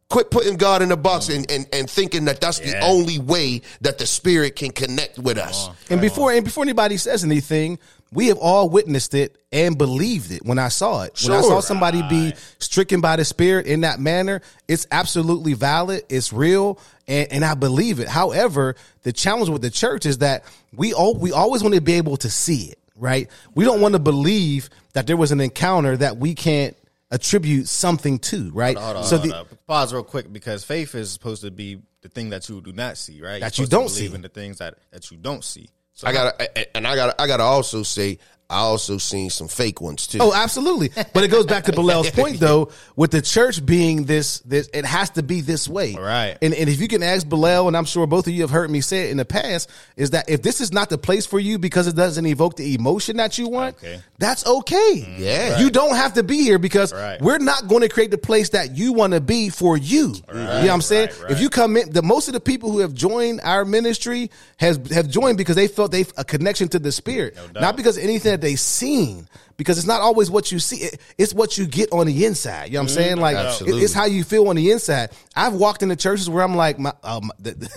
Quit 0.08 0.30
putting 0.30 0.56
God 0.56 0.82
in 0.82 0.90
a 0.90 0.96
box 0.96 1.28
and, 1.28 1.48
and, 1.50 1.66
and 1.72 1.88
thinking 1.88 2.24
that 2.24 2.40
that's 2.40 2.58
the 2.58 2.70
Yeah. 2.70 2.80
only 2.82 3.20
way 3.20 3.62
that 3.80 3.98
the 3.98 4.06
spirit 4.06 4.56
can 4.56 4.72
connect 4.72 5.18
with 5.20 5.38
us. 5.38 5.68
And 5.88 6.00
before 6.00 6.32
and 6.32 6.44
before 6.44 6.64
anybody 6.64 6.96
says 6.96 7.22
anything, 7.22 7.78
we 8.12 8.26
have 8.26 8.38
all 8.38 8.68
witnessed 8.68 9.14
it 9.14 9.36
and 9.52 9.78
believed 9.78 10.32
it 10.32 10.44
when 10.44 10.58
I 10.58 10.66
saw 10.66 11.02
it. 11.02 11.16
When 11.22 11.32
I 11.32 11.40
Sure. 11.42 11.50
saw 11.50 11.60
somebody 11.60 12.02
be 12.02 12.34
stricken 12.58 13.00
by 13.00 13.14
the 13.14 13.24
spirit 13.24 13.66
in 13.66 13.82
that 13.82 14.00
manner, 14.00 14.42
it's 14.66 14.84
absolutely 14.90 15.54
valid, 15.54 16.02
it's 16.08 16.32
real, 16.32 16.80
and, 17.06 17.30
and 17.30 17.44
I 17.44 17.54
believe 17.54 18.00
it. 18.00 18.08
However, 18.08 18.74
the 19.04 19.12
challenge 19.12 19.48
with 19.48 19.62
the 19.62 19.70
church 19.70 20.06
is 20.06 20.18
that 20.18 20.42
we 20.74 20.92
all 20.92 21.14
we 21.14 21.30
always 21.30 21.62
want 21.62 21.76
to 21.76 21.80
be 21.80 21.92
able 21.94 22.16
to 22.16 22.30
see 22.30 22.64
it, 22.64 22.78
right? 22.96 23.28
We 23.54 23.64
don't 23.64 23.80
want 23.80 23.92
to 23.94 24.00
believe 24.00 24.70
that 24.94 25.06
there 25.06 25.16
was 25.16 25.30
an 25.30 25.40
encounter 25.40 25.96
that 25.96 26.16
we 26.16 26.34
can't 26.34 26.76
attribute 27.10 27.68
something 27.68 28.18
to, 28.18 28.50
right? 28.52 28.76
Hold 28.76 28.96
on, 28.98 29.04
so 29.04 29.18
hold 29.18 29.30
the 29.30 29.36
up. 29.36 29.66
pause 29.66 29.92
real 29.92 30.02
quick 30.04 30.32
because 30.32 30.64
faith 30.64 30.94
is 30.94 31.10
supposed 31.10 31.42
to 31.42 31.50
be 31.50 31.80
the 32.02 32.08
thing 32.08 32.30
that 32.30 32.48
you 32.48 32.60
do 32.60 32.72
not 32.72 32.96
see, 32.96 33.20
right? 33.20 33.40
That 33.40 33.58
You're 33.58 33.64
you 33.66 33.70
don't 33.70 33.88
to 33.88 33.94
believe 33.94 34.10
see. 34.10 34.14
in 34.14 34.22
the 34.22 34.28
things 34.28 34.58
that 34.58 34.76
that 34.90 35.10
you 35.10 35.16
don't 35.16 35.44
see. 35.44 35.68
So 35.92 36.06
I 36.06 36.12
gotta, 36.12 36.76
and 36.76 36.86
I 36.86 36.94
gotta, 36.94 37.20
I 37.20 37.26
gotta 37.26 37.42
also 37.42 37.82
say, 37.82 38.18
I 38.50 38.58
also 38.58 38.98
seen 38.98 39.30
some 39.30 39.46
fake 39.48 39.80
ones 39.80 40.06
too. 40.08 40.18
Oh, 40.20 40.34
absolutely. 40.34 40.90
But 41.14 41.22
it 41.24 41.28
goes 41.28 41.46
back 41.46 41.64
to 41.64 41.72
Bilel's 41.72 42.10
point 42.20 42.40
though, 42.40 42.70
with 42.96 43.12
the 43.12 43.22
church 43.22 43.64
being 43.64 44.04
this 44.04 44.40
this 44.40 44.68
it 44.74 44.84
has 44.84 45.10
to 45.10 45.22
be 45.22 45.40
this 45.40 45.68
way. 45.68 45.94
Right. 45.94 46.36
And 46.42 46.52
and 46.52 46.68
if 46.68 46.80
you 46.80 46.88
can 46.88 47.02
ask 47.02 47.26
Bilel, 47.26 47.68
and 47.68 47.76
I'm 47.76 47.84
sure 47.84 48.06
both 48.08 48.26
of 48.26 48.32
you 48.34 48.40
have 48.42 48.50
heard 48.50 48.68
me 48.70 48.80
say 48.80 49.04
it 49.08 49.10
in 49.12 49.18
the 49.18 49.24
past, 49.24 49.70
is 49.96 50.10
that 50.10 50.28
if 50.28 50.42
this 50.42 50.60
is 50.60 50.72
not 50.72 50.90
the 50.90 50.98
place 50.98 51.26
for 51.26 51.38
you 51.38 51.58
because 51.58 51.86
it 51.86 51.94
doesn't 51.94 52.26
evoke 52.26 52.56
the 52.56 52.74
emotion 52.74 53.18
that 53.18 53.38
you 53.38 53.48
want, 53.48 53.76
Okay. 53.76 54.00
that's 54.18 54.44
okay. 54.46 55.04
Mm, 55.06 55.18
yeah. 55.18 55.58
You 55.60 55.70
don't 55.70 55.94
have 55.94 56.14
to 56.14 56.22
be 56.24 56.42
here 56.42 56.58
because 56.58 56.92
Right. 56.92 57.20
we're 57.22 57.38
not 57.38 57.68
going 57.68 57.82
to 57.82 57.88
create 57.88 58.10
the 58.10 58.18
place 58.18 58.48
that 58.50 58.76
you 58.76 58.92
want 58.92 59.12
to 59.12 59.20
be 59.20 59.48
for 59.48 59.76
you. 59.76 60.14
you 60.28 60.34
know 60.34 60.44
what 60.60 60.70
I'm 60.70 60.80
saying? 60.82 61.10
right, 61.10 61.22
right. 61.22 61.30
If 61.30 61.40
you 61.40 61.50
come 61.50 61.76
in, 61.76 61.92
the 61.92 62.02
most 62.02 62.26
of 62.26 62.34
the 62.34 62.40
people 62.40 62.72
who 62.72 62.80
have 62.80 62.94
joined 62.94 63.40
our 63.44 63.64
ministry 63.64 64.30
has 64.56 64.78
have 64.92 65.08
joined 65.08 65.38
because 65.38 65.54
they 65.56 65.68
felt 65.68 65.92
they 65.92 66.04
a 66.16 66.24
connection 66.24 66.68
to 66.70 66.78
the 66.80 66.90
spirit, 66.90 67.36
doubt. 67.36 67.60
not 67.60 67.76
because 67.76 67.96
anything 67.96 68.39
that 68.40 68.46
they 68.46 68.56
seen. 68.56 69.28
Because 69.56 69.76
it's 69.76 69.86
not 69.86 70.00
always 70.00 70.30
what 70.30 70.50
you 70.50 70.58
see; 70.58 70.76
It- 70.76 71.00
it's 71.18 71.34
what 71.34 71.58
you 71.58 71.66
get 71.66 71.92
on 71.92 72.06
the 72.06 72.24
inside. 72.24 72.66
You 72.66 72.74
know 72.74 72.78
what 72.80 72.82
I'm 72.84 72.94
saying? 72.94 73.16
Like 73.18 73.36
it- 73.60 73.82
it's 73.82 73.92
how 73.92 74.06
you 74.06 74.24
feel 74.24 74.48
on 74.48 74.56
the 74.56 74.70
inside. 74.70 75.10
I've 75.36 75.52
walked 75.52 75.82
into 75.82 75.96
churches 75.96 76.30
where 76.30 76.42
I'm 76.42 76.56
like, 76.56 76.78
my, 76.78 76.94
um, 77.04 77.30
the, 77.38 77.68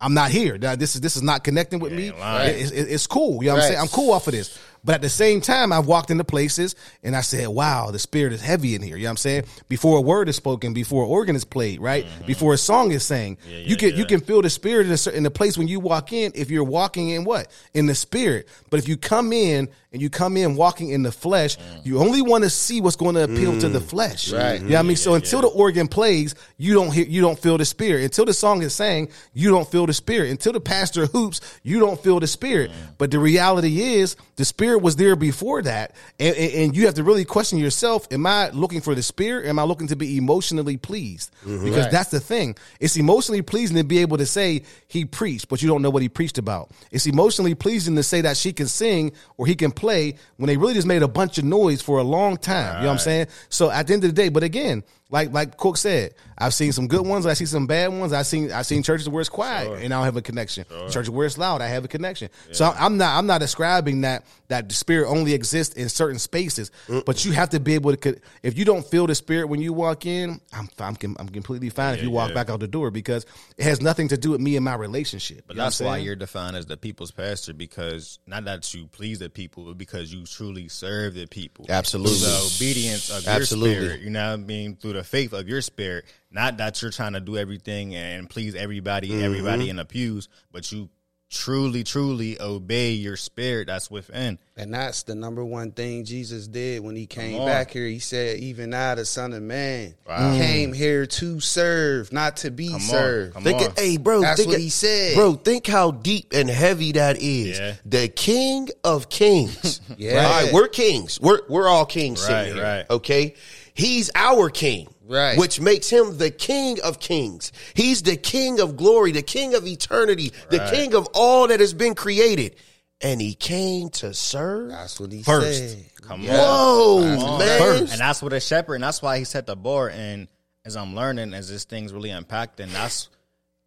I'm 0.00 0.14
not 0.14 0.30
here. 0.32 0.58
This 0.58 0.94
is 0.96 1.00
this 1.00 1.14
is 1.16 1.22
not 1.22 1.44
connecting 1.44 1.78
with 1.78 1.92
me. 1.92 2.10
It's, 2.46 2.70
it's- 2.72 3.06
cool. 3.06 3.42
You 3.42 3.50
know 3.50 3.54
what 3.54 3.62
I'm 3.62 3.68
saying? 3.68 3.80
I'm 3.80 3.88
cool 3.88 4.12
off 4.12 4.26
of 4.26 4.32
this. 4.32 4.58
But 4.84 4.94
at 4.94 5.02
the 5.02 5.08
same 5.08 5.40
time, 5.40 5.72
I've 5.72 5.86
walked 5.88 6.12
into 6.12 6.22
places 6.22 6.76
and 7.02 7.16
I 7.16 7.20
said, 7.20 7.48
wow, 7.48 7.90
the 7.90 7.98
spirit 7.98 8.32
is 8.32 8.40
heavy 8.40 8.76
in 8.76 8.80
here. 8.80 8.96
You 8.96 9.02
know 9.02 9.08
what 9.08 9.10
I'm 9.10 9.16
saying? 9.16 9.44
Before 9.68 9.98
a 9.98 10.00
word 10.00 10.28
is 10.28 10.36
spoken, 10.36 10.72
before 10.72 11.02
an 11.02 11.10
organ 11.10 11.34
is 11.34 11.44
played, 11.44 11.80
right? 11.80 12.06
Before 12.28 12.54
a 12.54 12.56
song 12.56 12.92
is 12.92 13.04
sang, 13.04 13.38
you 13.48 13.76
can 13.76 13.96
you 13.96 14.04
can 14.06 14.20
feel 14.20 14.40
the 14.40 14.48
spirit 14.50 14.86
in 14.86 14.92
a 14.92 14.96
certain 14.96 15.18
in 15.18 15.22
the 15.24 15.32
place 15.32 15.58
when 15.58 15.66
you 15.66 15.80
walk 15.80 16.12
in 16.12 16.30
if 16.36 16.48
you're 16.48 16.62
walking 16.64 17.08
in 17.10 17.24
what? 17.24 17.48
In 17.74 17.86
the 17.86 17.94
spirit. 17.96 18.48
But 18.70 18.78
if 18.78 18.86
you 18.88 18.96
come 18.96 19.32
in 19.32 19.68
and 19.90 20.02
you 20.02 20.10
come 20.10 20.36
in 20.36 20.54
walking 20.54 20.90
in 20.90 21.02
the 21.02 21.10
flesh, 21.10 21.56
mm. 21.56 21.86
you 21.86 21.98
only 21.98 22.20
want 22.20 22.44
to 22.44 22.50
see 22.50 22.80
what's 22.80 22.96
going 22.96 23.14
to 23.14 23.24
appeal 23.24 23.58
to 23.58 23.68
the 23.70 23.78
mm. 23.78 23.88
flesh. 23.88 24.30
Right. 24.30 24.60
You 24.60 24.68
know 24.68 24.74
what 24.74 24.78
I 24.80 24.82
mean? 24.82 24.96
so 24.96 25.14
until 25.14 25.40
the 25.40 25.48
organ 25.48 25.88
plays, 25.88 26.34
you 26.58 26.74
don't 26.74 26.92
hear, 26.92 27.06
you 27.06 27.22
don't 27.22 27.38
feel 27.38 27.56
the 27.56 27.64
spirit. 27.64 28.04
Until 28.04 28.26
the 28.26 28.34
song 28.34 28.62
is 28.62 28.74
sang, 28.74 29.08
you 29.32 29.50
don't 29.50 29.66
feel 29.66 29.86
the 29.86 29.94
spirit. 29.94 30.30
Until 30.30 30.52
the 30.52 30.60
pastor 30.60 31.06
hoops, 31.06 31.40
you 31.62 31.80
don't 31.80 31.98
feel 32.02 32.20
the 32.20 32.26
spirit. 32.26 32.70
Mm. 32.70 32.74
But 32.98 33.10
the 33.10 33.18
reality 33.18 33.80
is, 33.80 34.16
the 34.36 34.44
spirit 34.44 34.82
was 34.82 34.96
there 34.96 35.16
before 35.16 35.62
that, 35.62 35.96
and, 36.20 36.36
and, 36.36 36.52
and 36.52 36.76
you 36.76 36.84
have 36.86 36.94
to 36.94 37.02
really 37.02 37.24
question 37.24 37.58
yourself: 37.58 38.06
Am 38.12 38.26
I 38.26 38.50
looking 38.50 38.80
for 38.80 38.94
the 38.94 39.02
spirit? 39.02 39.46
Am 39.46 39.58
I 39.58 39.62
looking 39.62 39.88
to 39.88 39.96
be 39.96 40.18
emotionally 40.18 40.76
pleased? 40.76 41.32
Mm-hmm. 41.44 41.64
Because 41.64 41.90
that's 41.90 42.10
the 42.10 42.20
thing. 42.20 42.56
It's 42.78 42.96
emotionally 42.96 43.42
pleasing 43.42 43.76
to 43.78 43.84
be 43.84 43.98
able 43.98 44.18
to 44.18 44.26
say 44.26 44.62
he 44.86 45.06
preached, 45.06 45.48
but 45.48 45.62
you 45.62 45.68
don't 45.68 45.82
know 45.82 45.90
what 45.90 46.02
he 46.02 46.08
preached 46.08 46.38
about. 46.38 46.70
It's 46.90 47.06
emotionally 47.06 47.54
pleasing 47.54 47.96
to 47.96 48.02
say 48.02 48.20
that 48.20 48.36
she 48.36 48.52
can 48.52 48.66
sing 48.66 49.12
or 49.38 49.46
he 49.46 49.54
can 49.54 49.72
play 49.78 50.16
when 50.36 50.48
they 50.48 50.56
really 50.56 50.74
just 50.74 50.86
made 50.86 51.02
a 51.02 51.08
bunch 51.08 51.38
of 51.38 51.44
noise 51.44 51.80
for 51.80 51.98
a 51.98 52.02
long 52.02 52.36
time. 52.36 52.76
You 52.76 52.82
know 52.82 52.86
what 52.88 52.92
I'm 52.94 52.98
saying? 52.98 53.26
So 53.48 53.70
at 53.70 53.86
the 53.86 53.94
end 53.94 54.04
of 54.04 54.10
the 54.10 54.22
day, 54.22 54.28
but 54.28 54.42
again, 54.42 54.82
like 55.10 55.32
like 55.32 55.56
Cook 55.56 55.76
said, 55.76 56.14
I've 56.36 56.52
seen 56.52 56.72
some 56.72 56.86
good 56.86 57.06
ones. 57.06 57.24
I 57.24 57.32
see 57.34 57.46
some 57.46 57.66
bad 57.66 57.88
ones. 57.88 58.12
I've 58.12 58.26
seen 58.26 58.52
I've 58.52 58.66
seen 58.66 58.82
churches 58.82 59.08
where 59.08 59.20
it's 59.20 59.30
quiet 59.30 59.82
and 59.82 59.92
I 59.92 59.96
don't 59.96 60.04
have 60.04 60.16
a 60.16 60.22
connection. 60.22 60.66
Churches 60.90 61.08
where 61.10 61.26
it's 61.26 61.38
loud, 61.38 61.62
I 61.62 61.68
have 61.68 61.84
a 61.84 61.88
connection. 61.88 62.28
So 62.52 62.66
I'm- 62.66 62.98
not 62.98 63.16
I'm 63.16 63.26
not 63.26 63.42
ascribing 63.42 64.02
that 64.02 64.24
that 64.48 64.68
the 64.68 64.74
spirit 64.74 65.08
only 65.08 65.34
exists 65.34 65.74
in 65.76 65.88
certain 65.88 66.18
spaces. 66.18 66.70
But 67.06 67.24
you 67.24 67.32
have 67.32 67.50
to 67.50 67.60
be 67.60 67.74
able 67.74 67.96
to. 67.96 68.18
If 68.42 68.58
you 68.58 68.64
don't 68.64 68.86
feel 68.86 69.06
the 69.06 69.14
spirit 69.14 69.48
when 69.48 69.60
you 69.60 69.72
walk 69.72 70.04
in, 70.04 70.40
I'm 70.52 70.68
I'm 70.78 70.96
I'm 71.18 71.28
completely 71.28 71.70
fine 71.70 71.94
if 71.94 72.02
you 72.02 72.10
walk 72.10 72.34
back 72.34 72.50
out 72.50 72.60
the 72.60 72.68
door 72.68 72.90
because 72.90 73.24
it 73.56 73.64
has 73.64 73.80
nothing 73.80 74.08
to 74.08 74.16
do 74.18 74.30
with 74.32 74.40
me 74.40 74.56
and 74.56 74.64
my 74.64 74.74
relationship. 74.74 75.44
But 75.46 75.56
that's 75.56 75.80
why 75.80 75.98
you're 75.98 76.16
defined 76.16 76.56
as 76.56 76.66
the 76.66 76.76
people's 76.76 77.10
pastor 77.10 77.54
because 77.54 78.18
not 78.26 78.44
that 78.44 78.72
you 78.74 78.86
please 78.86 79.18
the 79.20 79.30
people, 79.30 79.64
but 79.64 79.78
because 79.78 80.12
you 80.12 80.24
truly 80.24 80.68
serve 80.68 81.14
the 81.14 81.26
people. 81.26 81.66
Absolutely. 81.68 82.18
The 82.18 82.50
obedience 82.56 83.10
of 83.10 83.26
Absolutely. 83.26 83.70
your 83.72 83.82
spirit. 83.84 84.00
You 84.02 84.10
know 84.10 84.28
what 84.28 84.34
I 84.34 84.36
mean? 84.36 84.76
Through 84.76 84.94
the 84.94 84.97
faith 85.04 85.32
of 85.32 85.48
your 85.48 85.60
spirit. 85.62 86.04
Not 86.30 86.56
that 86.58 86.80
you're 86.82 86.90
trying 86.90 87.14
to 87.14 87.20
do 87.20 87.36
everything 87.36 87.94
and 87.94 88.28
please 88.28 88.54
everybody, 88.54 89.08
Mm-hmm. 89.10 89.24
everybody 89.24 89.70
in 89.70 89.76
the 89.76 89.84
pews, 89.84 90.28
but 90.52 90.70
you 90.72 90.88
truly, 91.30 91.84
truly 91.84 92.40
obey 92.40 92.92
your 92.92 93.14
spirit 93.14 93.66
that's 93.66 93.90
within. 93.90 94.38
And 94.56 94.72
that's 94.72 95.02
the 95.02 95.14
number 95.14 95.44
one 95.44 95.72
thing 95.72 96.06
Jesus 96.06 96.48
did 96.48 96.82
when 96.82 96.96
he 96.96 97.04
came 97.06 97.44
back 97.44 97.70
here. 97.70 97.86
He 97.86 97.98
said, 97.98 98.38
Even 98.38 98.72
I, 98.72 98.94
the 98.94 99.04
Son 99.04 99.34
of 99.34 99.42
Man, 99.42 99.94
Wow. 100.08 100.36
came 100.38 100.72
here 100.72 101.04
to 101.04 101.38
serve, 101.38 102.12
not 102.14 102.38
to 102.38 102.50
be 102.50 102.68
Come 102.68 102.76
on. 102.76 102.80
served. 102.80 103.34
Come 103.34 103.44
Think, 103.44 103.60
on. 103.60 103.72
hey, 103.76 103.98
bro. 103.98 104.22
That's 104.22 104.38
think 104.40 104.48
what 104.48 104.56
of- 104.56 104.62
he 104.62 104.70
said. 104.70 105.16
bro. 105.16 105.34
Think 105.34 105.66
how 105.66 105.90
deep 105.90 106.32
and 106.32 106.48
heavy 106.48 106.92
that 106.92 107.20
is. 107.20 107.58
Yeah. 107.58 107.74
The 107.84 108.08
King 108.08 108.68
of 108.82 109.08
Kings. 109.10 109.80
Yeah. 109.98 110.24
all 110.24 110.44
right, 110.44 110.52
we're 110.52 110.68
kings. 110.68 111.20
We're 111.20 111.40
we're 111.48 111.66
all 111.68 111.84
kings. 111.84 112.26
Right, 112.28 112.46
here, 112.52 112.62
right. 112.62 112.86
Okay, 112.88 113.34
he's 113.78 114.10
our 114.14 114.50
king. 114.50 114.92
Right. 115.06 115.38
Which 115.38 115.58
makes 115.58 115.88
him 115.88 116.18
the 116.18 116.30
King 116.30 116.78
of 116.82 117.00
Kings. 117.00 117.50
He's 117.72 118.02
the 118.02 118.16
King 118.16 118.60
of 118.60 118.76
glory, 118.76 119.10
the 119.10 119.22
King 119.22 119.54
of 119.54 119.66
eternity, 119.66 120.34
the 120.50 120.58
Right. 120.58 120.74
King 120.74 120.94
of 120.94 121.08
all 121.14 121.48
that 121.48 121.60
has 121.60 121.72
been 121.72 121.94
created. 121.94 122.56
And 123.00 123.18
he 123.18 123.32
came 123.32 123.88
to 123.90 124.12
serve. 124.12 124.68
That's 124.68 125.00
what 125.00 125.10
he 125.10 125.22
First. 125.22 125.58
said. 125.58 125.84
Come 126.02 126.22
Yeah. 126.24 126.38
on. 126.38 126.38
Whoa, 126.42 127.16
Come 127.16 127.24
on. 127.24 127.38
man. 127.38 127.76
And 127.90 128.00
that's 128.00 128.20
what 128.20 128.34
a 128.34 128.40
shepherd, 128.40 128.74
and 128.74 128.84
that's 128.84 129.00
why 129.00 129.18
he 129.18 129.24
set 129.24 129.46
the 129.46 129.56
bar. 129.56 129.88
And 129.88 130.28
as 130.66 130.76
I'm 130.76 130.94
learning, 130.94 131.32
as 131.32 131.48
this 131.48 131.64
thing's 131.64 131.94
really 131.94 132.10
impacting, 132.10 132.70
that's 132.70 133.08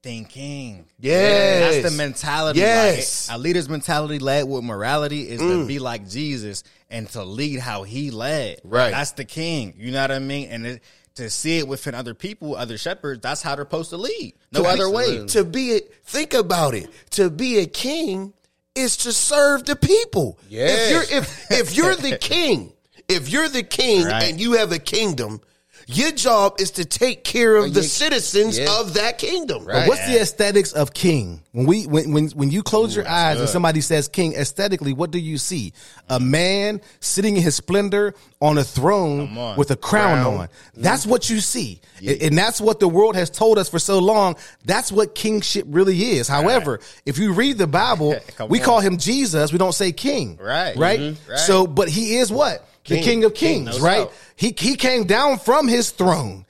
thinking. 0.04 0.86
Yes. 1.00 1.82
That's 1.82 1.91
the 1.91 1.97
mentality. 1.97 2.60
Yes. 2.60 3.30
Like, 3.30 3.38
a 3.38 3.39
leader's 3.39 3.69
mentality 3.69 4.19
led 4.19 4.47
with 4.47 4.63
morality 4.63 5.28
is 5.28 5.39
to 5.39 5.45
mm. 5.45 5.67
be 5.67 5.80
like 5.80 6.08
Jesus 6.08 6.63
and 6.91 7.08
to 7.10 7.23
lead 7.23 7.60
how 7.60 7.84
he 7.84 8.12
led. 8.12 8.60
Right. 8.63 8.91
That's 8.91 9.12
the 9.13 9.25
king. 9.25 9.73
You 9.77 9.91
know 9.91 10.01
what 10.01 10.12
I 10.12 10.19
mean? 10.19 10.49
And 10.49 10.65
it, 10.65 10.84
to 11.15 11.30
see 11.30 11.58
it 11.58 11.67
within 11.67 11.95
other 11.95 12.13
people, 12.13 12.56
other 12.56 12.77
shepherds, 12.77 13.21
that's 13.21 13.41
how 13.41 13.56
they're 13.56 13.65
supposed 13.65 13.89
to 13.89 13.97
lead. 13.97 14.34
No 14.51 14.63
To 14.63 14.69
other 14.69 14.88
be- 14.89 14.95
way. 14.95 15.25
To 15.27 15.43
be 15.43 15.75
a, 15.77 15.80
think 16.06 16.34
about 16.34 16.73
it. 16.73 16.89
To 17.12 17.30
be 17.30 17.58
a 17.60 17.65
king 17.65 18.34
is 18.75 18.97
to 18.97 19.12
serve 19.12 19.65
the 19.65 19.75
people. 19.75 20.39
Yes. 20.49 20.80
If 20.80 21.12
you're 21.12 21.19
if 21.19 21.51
if 21.51 21.75
you're 21.75 21.95
the 21.95 22.17
king, 22.21 22.71
if 23.10 23.27
you're 23.30 23.49
the 23.49 23.63
king 23.63 24.06
Right. 24.06 24.23
and 24.23 24.39
you 24.39 24.54
have 24.54 24.71
a 24.71 24.80
kingdom, 24.80 25.41
your 25.95 26.12
job 26.12 26.56
is 26.60 26.71
to 26.71 26.86
take 26.86 27.23
care 27.23 27.56
of 27.56 27.73
the 27.73 27.84
citizens 27.84 28.58
yeah. 28.60 28.80
of 28.80 28.93
that 28.95 29.17
kingdom. 29.17 29.65
Right. 29.65 29.73
But 29.82 29.88
what's 29.89 30.06
the 30.08 30.19
aesthetics 30.19 30.71
of 30.73 30.93
king? 30.93 31.41
When 31.51 31.65
we 31.65 31.86
when 31.86 32.12
when 32.13 32.27
when 32.30 32.49
you 32.49 32.63
close 32.63 32.95
your 32.95 33.08
eyes 33.08 33.39
and 33.39 33.49
somebody 33.49 33.82
says 33.82 34.08
king, 34.08 34.34
aesthetically, 34.34 34.93
what 34.93 35.12
do 35.12 35.19
you 35.19 35.38
see? 35.38 35.73
A 36.10 36.19
man 36.19 36.82
sitting 36.99 37.36
in 37.38 37.43
his 37.43 37.56
splendor 37.56 38.15
on 38.41 38.58
a 38.58 38.63
throne 38.63 39.38
on. 39.38 39.58
with 39.58 39.71
a 39.71 39.75
crown, 39.75 40.25
on. 40.25 40.49
That's 40.75 41.06
what 41.06 41.30
you 41.30 41.39
see. 41.39 41.82
And- 41.99 42.21
And 42.21 42.38
that's 42.38 42.60
what 42.62 42.80
the 42.80 42.88
world 42.88 43.15
has 43.15 43.30
told 43.30 43.58
us 43.58 43.69
for 43.69 43.80
so 43.80 43.99
long. 43.99 44.36
That's 44.65 44.91
what 44.91 45.13
kingship 45.15 45.65
really 45.69 46.15
is. 46.17 46.27
However, 46.27 46.80
if 47.06 47.17
you 47.19 47.34
read 47.34 47.58
the 47.58 47.67
Bible, 47.67 48.15
we 48.49 48.60
on. 48.60 48.65
call 48.65 48.80
him 48.80 48.97
Jesus. 48.97 49.51
We 49.51 49.58
don't 49.58 49.73
say 49.73 49.91
king. 49.91 50.38
Right. 50.41 50.75
Right. 50.77 50.99
Mhm. 50.99 51.17
Right. 51.30 51.39
So, 51.39 51.67
but 51.67 51.89
he 51.89 52.17
is 52.17 52.32
what? 52.32 52.65
The 52.85 52.95
King. 52.95 53.03
king 53.03 53.23
of 53.25 53.33
kings, 53.33 53.79
no 53.79 53.85
right? 53.85 53.97
doubt. 54.05 54.13
He 54.35 54.55
he 54.57 54.75
came 54.75 55.05
down 55.05 55.37
from 55.37 55.67
his 55.67 55.91
throne 55.91 56.45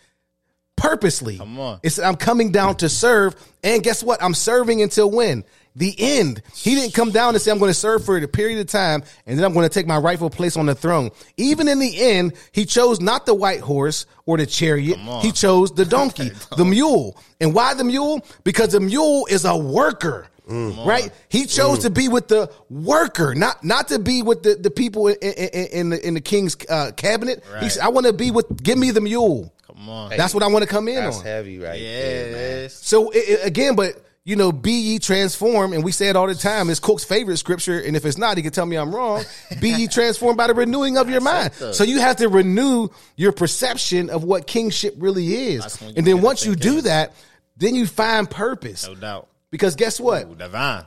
purposely. 0.82 1.38
Come 1.38 1.60
on. 1.60 1.80
It's 1.84 2.00
I'm 2.00 2.16
coming 2.16 2.52
down 2.52 2.76
to 2.78 2.90
serve, 2.90 3.36
and 3.64 3.84
guess 3.84 4.04
what? 4.04 4.22
I'm 4.22 4.34
serving 4.34 4.82
until 4.82 5.10
when? 5.10 5.44
The 5.74 5.96
end. 5.98 6.42
He 6.54 6.76
didn't 6.76 6.94
come 6.94 7.12
down 7.12 7.34
and 7.34 7.42
say 7.42 7.50
I'm 7.50 7.60
going 7.60 7.70
to 7.70 7.74
serve 7.74 8.04
for 8.04 8.18
a 8.18 8.28
period 8.28 8.60
of 8.60 8.68
time, 8.68 9.04
and 9.26 9.38
then 9.38 9.46
I'm 9.46 9.54
going 9.54 9.64
to 9.64 9.74
take 9.74 9.88
my 9.88 9.98
rightful 9.98 10.30
place 10.30 10.58
on 10.58 10.66
the 10.66 10.76
throne. 10.76 11.12
Even 11.38 11.70
in 11.70 11.80
the 11.80 11.98
end, 12.02 12.34
he 12.52 12.66
chose 12.66 13.00
not 13.00 13.26
the 13.26 13.34
white 13.34 13.62
horse 13.62 14.06
or 14.26 14.38
the 14.38 14.46
chariot. 14.46 14.98
He 15.22 15.32
chose 15.32 15.72
the 15.72 15.86
donkey, 15.98 16.32
the 16.58 16.66
mule. 16.66 17.16
And 17.40 17.54
why 17.54 17.74
the 17.74 17.86
mule? 17.86 18.26
Because 18.44 18.74
the 18.74 18.82
mule 18.82 19.28
is 19.30 19.46
a 19.46 19.56
worker. 19.56 20.28
Right, 20.52 21.12
he 21.30 21.46
chose 21.46 21.80
to 21.80 21.90
be 21.90 22.08
with 22.10 22.28
the 22.28 22.52
worker, 22.70 23.34
not 23.36 23.64
not 23.64 23.88
to 23.90 24.00
be 24.00 24.22
with 24.22 24.44
the, 24.44 24.56
the 24.56 24.70
people 24.72 25.08
in, 25.08 25.16
in, 25.22 25.68
in 25.72 25.90
the 25.90 26.08
in 26.08 26.14
the 26.14 26.22
king's 26.22 26.58
uh, 26.70 26.92
cabinet. 26.96 27.44
He 27.60 27.70
said, 27.70 27.84
"I 27.84 27.90
want 27.90 28.06
to 28.08 28.14
be 28.14 28.32
with. 28.32 28.62
Give 28.62 28.78
me 28.78 28.92
the 28.92 29.02
mule. 29.02 29.54
Come 29.68 29.90
on. 29.90 30.10
That's 30.10 30.34
what 30.34 30.44
I 30.44 30.48
want 30.48 30.64
to 30.64 30.70
come 30.70 30.88
in 30.88 30.96
That's 30.96 31.20
on." 31.20 31.24
heavy 31.24 31.58
right 31.60 31.80
there, 31.80 32.26
man. 32.32 32.62
Yes. 32.64 32.74
So 32.76 33.10
it, 33.12 33.18
it- 33.18 33.46
again, 33.46 33.76
but 33.76 33.94
you 34.24 34.36
know, 34.36 34.52
be 34.52 34.74
ye 34.74 35.00
transformed, 35.00 35.74
and 35.74 35.84
we 35.84 35.92
say 35.92 36.08
it 36.08 36.16
all 36.16 36.28
the 36.28 36.36
time. 36.36 36.70
It's 36.70 36.80
Cook's 36.80 37.04
favorite 37.04 37.38
scripture, 37.38 37.80
and 37.80 37.96
if 37.96 38.06
it's 38.06 38.20
not, 38.20 38.38
he 38.38 38.44
can 38.44 38.52
tell 38.52 38.68
me 38.68 38.76
I'm 38.76 38.94
wrong. 38.94 39.24
Be 39.60 39.72
ye 39.72 39.88
transformed 39.88 40.38
by 40.38 40.46
the 40.46 40.54
renewing 40.54 40.98
of 41.00 41.10
your 41.10 41.22
mind. 41.22 41.54
So 41.54 41.84
you 41.84 42.00
have 42.00 42.18
to 42.18 42.30
renew 42.30 42.90
your 43.16 43.32
perception 43.32 44.12
of 44.12 44.24
what 44.24 44.46
kingship 44.46 44.94
really 45.00 45.34
is, 45.34 45.62
That's 45.64 45.82
when 45.82 45.90
you 45.90 45.96
and 45.98 46.06
then 46.06 46.22
once 46.22 46.46
you 46.46 46.56
do 46.56 46.82
that, 46.82 47.14
then 47.58 47.74
you 47.74 47.88
find 47.88 48.30
purpose. 48.30 48.86
No 48.88 48.94
doubt. 48.94 49.28
Because 49.52 49.76
guess 49.76 50.00
what? 50.00 50.28
Ooh, 50.28 50.36
divine. 50.36 50.86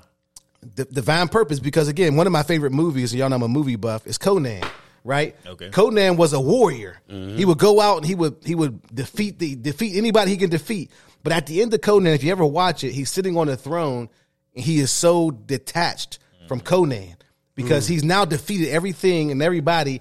the 0.74 0.84
divine 0.86 1.28
purpose 1.28 1.60
because 1.60 1.88
again 1.88 2.16
one 2.16 2.26
of 2.26 2.32
my 2.32 2.42
favorite 2.42 2.72
movies 2.72 3.12
and 3.12 3.20
y'all 3.20 3.28
know 3.28 3.36
I'm 3.36 3.42
a 3.42 3.48
movie 3.48 3.76
buff 3.76 4.06
is 4.06 4.18
Conan 4.18 4.62
right? 5.04 5.36
Okay. 5.46 5.68
Conan 5.68 6.16
was 6.16 6.32
a 6.32 6.40
warrior. 6.40 6.98
Mm-hmm. 7.08 7.36
He 7.36 7.44
would 7.44 7.58
go 7.58 7.80
out 7.80 7.98
and 7.98 8.06
he 8.06 8.14
would 8.14 8.36
he 8.44 8.54
would 8.54 8.82
defeat 8.92 9.38
the 9.38 9.54
defeat 9.54 9.96
anybody 9.96 10.30
he 10.30 10.36
can 10.36 10.50
defeat. 10.50 10.90
But 11.22 11.32
at 11.32 11.46
the 11.46 11.62
end 11.62 11.72
of 11.74 11.82
Conan 11.82 12.14
if 12.14 12.24
you 12.24 12.32
ever 12.32 12.44
watch 12.44 12.82
it 12.82 12.92
he's 12.92 13.10
sitting 13.10 13.36
on 13.36 13.48
a 13.48 13.56
throne 13.56 14.08
and 14.54 14.64
he 14.64 14.80
is 14.80 14.90
so 14.90 15.30
detached 15.30 16.18
mm. 16.42 16.48
from 16.48 16.60
Conan 16.60 17.16
because 17.54 17.86
mm. 17.86 17.90
he's 17.90 18.04
now 18.04 18.24
defeated 18.24 18.70
everything 18.70 19.30
and 19.30 19.42
everybody 19.42 20.00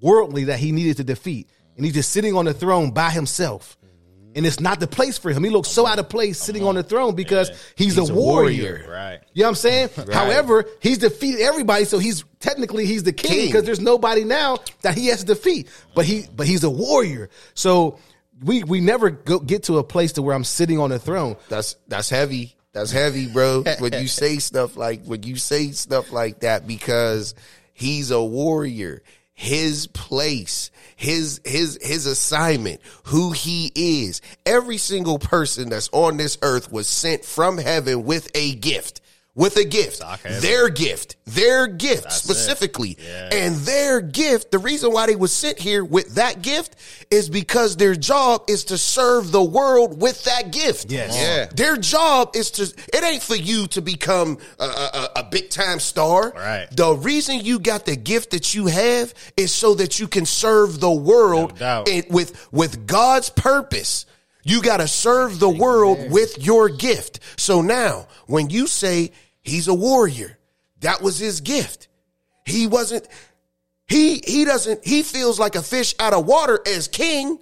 worldly 0.00 0.44
that 0.44 0.58
he 0.58 0.70
needed 0.70 0.98
to 0.98 1.04
defeat. 1.04 1.48
And 1.76 1.86
he's 1.86 1.94
just 1.94 2.10
sitting 2.10 2.36
on 2.36 2.44
the 2.44 2.54
throne 2.54 2.90
by 2.90 3.10
himself 3.10 3.78
Mm-hmm. 4.32 4.38
and 4.38 4.46
it's 4.46 4.60
not 4.60 4.80
the 4.80 4.86
place 4.86 5.18
for 5.18 5.30
him. 5.30 5.44
He 5.44 5.50
looks 5.50 5.68
so 5.68 5.86
out 5.86 5.98
of 5.98 6.08
place 6.08 6.40
sitting 6.40 6.64
on 6.64 6.74
the 6.74 6.82
throne 6.82 7.14
because 7.14 7.50
he's, 7.76 7.98
a, 7.98 8.12
warrior. 8.12 8.86
Right. 8.88 9.20
You 9.34 9.42
know 9.42 9.48
what 9.48 9.50
I'm 9.50 9.54
saying? 9.56 9.90
However, 10.12 10.64
he's 10.80 10.98
defeated 10.98 11.42
everybody, 11.42 11.84
so 11.84 11.98
he's 11.98 12.24
technically 12.40 12.86
he's 12.86 13.02
the 13.02 13.12
king 13.12 13.32
King. 13.32 13.46
because 13.46 13.64
there's 13.64 13.80
nobody 13.80 14.24
now 14.24 14.58
that 14.82 14.96
he 14.96 15.08
has 15.08 15.20
to 15.20 15.26
defeat. 15.26 15.68
But 15.94 16.06
he 16.06 16.24
but 16.34 16.46
he's 16.46 16.64
a 16.64 16.70
warrior. 16.70 17.28
So 17.54 17.98
we 18.42 18.64
we 18.64 18.80
never 18.80 19.10
go, 19.10 19.38
get 19.38 19.64
to 19.64 19.78
a 19.78 19.84
place 19.84 20.12
to 20.12 20.22
where 20.22 20.34
I'm 20.34 20.44
sitting 20.44 20.78
on 20.78 20.92
a 20.92 20.98
throne. 20.98 21.36
That's 21.48 21.76
that's 21.88 22.10
heavy. 22.10 22.56
That's 22.72 22.90
heavy, 22.90 23.28
bro. 23.28 23.62
when 23.78 23.92
you 23.92 24.08
say 24.08 24.38
stuff 24.38 24.76
like 24.76 25.04
when 25.04 25.22
you 25.22 25.36
say 25.36 25.72
stuff 25.72 26.10
like 26.12 26.40
that 26.40 26.66
because 26.66 27.34
he's 27.74 28.10
a 28.10 28.22
warrior. 28.22 29.02
His 29.42 29.88
place, 29.88 30.70
his 30.94 31.40
his 31.44 31.76
his 31.82 32.06
assignment, 32.06 32.80
who 33.06 33.32
he 33.32 33.72
is. 33.74 34.20
Every 34.46 34.78
single 34.78 35.18
person 35.18 35.68
that's 35.68 35.90
on 35.92 36.16
this 36.16 36.38
earth 36.42 36.70
was 36.70 36.86
sent 36.86 37.24
from 37.24 37.58
heaven 37.58 38.04
with 38.04 38.30
a 38.36 38.54
gift. 38.54 39.00
With 39.34 39.56
a 39.56 39.64
gift. 39.64 40.02
Their 40.42 40.68
gift. 40.68 41.16
Their 41.24 41.66
gift 41.66 42.02
That's 42.04 42.16
specifically. 42.16 42.98
Yeah. 43.02 43.30
And 43.32 43.56
their 43.56 44.00
gift, 44.02 44.50
the 44.50 44.58
reason 44.58 44.92
why 44.92 45.06
they 45.06 45.16
was 45.16 45.32
sent 45.32 45.58
here 45.58 45.84
with 45.84 46.16
that 46.16 46.42
gift 46.42 46.76
is 47.10 47.30
because 47.30 47.76
their 47.76 47.94
job 47.94 48.44
is 48.48 48.64
to 48.64 48.76
serve 48.76 49.32
the 49.32 49.42
world 49.42 50.00
with 50.00 50.24
that 50.24 50.52
gift. 50.52 50.90
Yes. 50.90 51.16
Yeah. 51.16 51.46
Their 51.54 51.76
job 51.78 52.36
is 52.36 52.50
to, 52.52 52.62
it 52.64 53.02
ain't 53.02 53.22
for 53.22 53.36
you 53.36 53.66
to 53.68 53.80
become 53.80 54.36
a, 54.58 54.64
a, 54.64 55.08
a 55.16 55.24
big 55.24 55.48
time 55.48 55.80
star. 55.80 56.30
Right. 56.32 56.68
The 56.70 56.94
reason 56.94 57.40
you 57.40 57.58
got 57.58 57.86
the 57.86 57.96
gift 57.96 58.32
that 58.32 58.54
you 58.54 58.66
have 58.66 59.14
is 59.36 59.52
so 59.52 59.74
that 59.76 59.98
you 59.98 60.08
can 60.08 60.26
serve 60.26 60.80
the 60.80 60.90
world 60.92 61.52
No 61.52 61.84
doubt. 61.84 61.88
with, 62.10 62.48
with 62.52 62.86
God's 62.86 63.30
purpose. 63.30 64.04
You 64.42 64.62
got 64.62 64.78
to 64.78 64.88
serve 64.88 65.38
the 65.38 65.48
world 65.48 66.10
with 66.10 66.44
your 66.44 66.68
gift. 66.68 67.20
So 67.36 67.62
now, 67.62 68.08
when 68.26 68.50
you 68.50 68.66
say 68.66 69.12
he's 69.40 69.68
a 69.68 69.74
warrior, 69.74 70.38
that 70.80 71.00
was 71.02 71.18
his 71.18 71.40
gift. 71.40 71.88
He 72.44 72.66
wasn't, 72.66 73.06
he, 73.86 74.20
he 74.26 74.44
doesn't, 74.44 74.84
he 74.84 75.02
feels 75.02 75.38
like 75.38 75.54
a 75.54 75.62
fish 75.62 75.94
out 76.00 76.12
of 76.12 76.26
water 76.26 76.60
as 76.66 76.88
king 76.88 77.38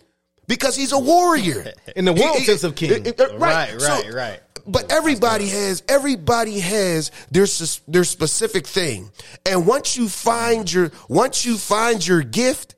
because 0.46 0.76
he's 0.76 0.92
a 0.92 0.98
warrior. 0.98 1.72
In 1.96 2.04
the 2.04 2.12
world 2.12 2.34
He- 2.34 2.40
he- 2.40 2.44
sense 2.44 2.64
of 2.64 2.74
king. 2.74 2.90
it- 3.06 3.18
it- 3.20 3.38
Right, 3.38 3.80
So- 3.80 3.88
right, 3.88 4.12
right. 4.12 4.40
But 4.66 4.92
everybody 4.92 5.48
has 5.48 5.82
everybody 5.88 6.60
has 6.60 7.10
their 7.30 7.46
their 7.88 8.04
specific 8.04 8.66
thing, 8.66 9.10
and 9.46 9.66
once 9.66 9.96
you 9.96 10.06
find 10.06 10.70
your 10.70 10.92
once 11.08 11.46
you 11.46 11.56
find 11.56 12.06
your 12.06 12.22
gift, 12.22 12.74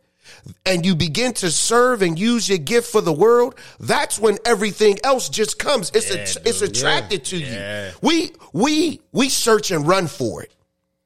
and 0.67 0.85
you 0.85 0.95
begin 0.95 1.33
to 1.35 1.51
serve 1.51 2.03
and 2.03 2.19
use 2.19 2.49
your 2.49 2.59
gift 2.59 2.91
for 2.91 3.01
the 3.01 3.13
world, 3.13 3.55
that's 3.81 4.19
when 4.19 4.39
everything 4.45 4.99
else 5.05 5.29
just 5.29 5.59
comes. 5.59 5.91
It's 5.95 6.11
a, 6.11 6.49
it's 6.49 6.63
attracted 6.63 7.25
to 7.27 7.37
Yeah. 7.39 7.89
you. 7.89 7.93
We 8.03 8.33
we 8.53 9.01
we 9.13 9.29
search 9.29 9.71
and 9.71 9.87
run 9.87 10.07
for 10.07 10.43
it. 10.43 10.53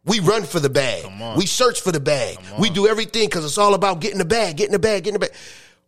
We 0.05 0.20
run 0.20 0.44
for 0.44 0.61
the 0.61 0.70
bag. 0.70 1.05
We 1.37 1.46
search 1.46 1.81
for 1.81 1.90
the 1.92 2.01
bag. 2.01 2.38
We 2.59 2.70
do 2.70 2.87
everything 2.87 3.27
because 3.29 3.44
it's 3.44 3.59
all 3.59 3.75
about 3.75 4.01
getting 4.01 4.18
the 4.18 4.25
bag, 4.25 4.57
getting 4.57 4.72
the 4.72 4.79
bag, 4.79 5.05
getting 5.05 5.18
the 5.20 5.27
bag. 5.27 5.37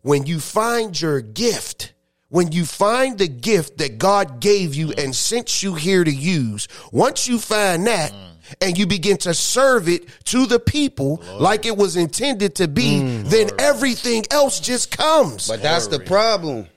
When 0.01 0.25
you 0.25 0.39
find 0.39 0.99
your 0.99 1.21
gift, 1.21 1.93
when 2.27 2.51
you 2.51 2.65
find 2.65 3.17
the 3.17 3.27
gift 3.29 3.77
that 3.77 3.97
God 3.97 4.39
gave 4.41 4.75
you 4.75 4.91
and 4.97 5.15
sent 5.15 5.63
you 5.63 5.73
here 5.73 6.03
to 6.03 6.11
use, 6.11 6.67
once 6.91 7.27
you 7.29 7.39
find 7.39 7.87
that 7.87 8.13
and 8.61 8.77
you 8.77 8.85
begin 8.87 9.17
to 9.17 9.33
serve 9.33 9.87
it 9.89 10.07
to 10.25 10.45
the 10.45 10.59
people 10.59 11.23
like 11.39 11.65
it 11.65 11.75
was 11.77 11.95
intended 11.95 12.55
to 12.55 12.67
be, 12.67 12.99
mm, 13.01 13.29
then 13.29 13.49
everything 13.59 14.23
else 14.31 14.59
just 14.59 14.95
comes. 14.95 15.47
But 15.47 15.61
that's 15.61 15.87
the 15.87 15.99
problem. 15.99 16.67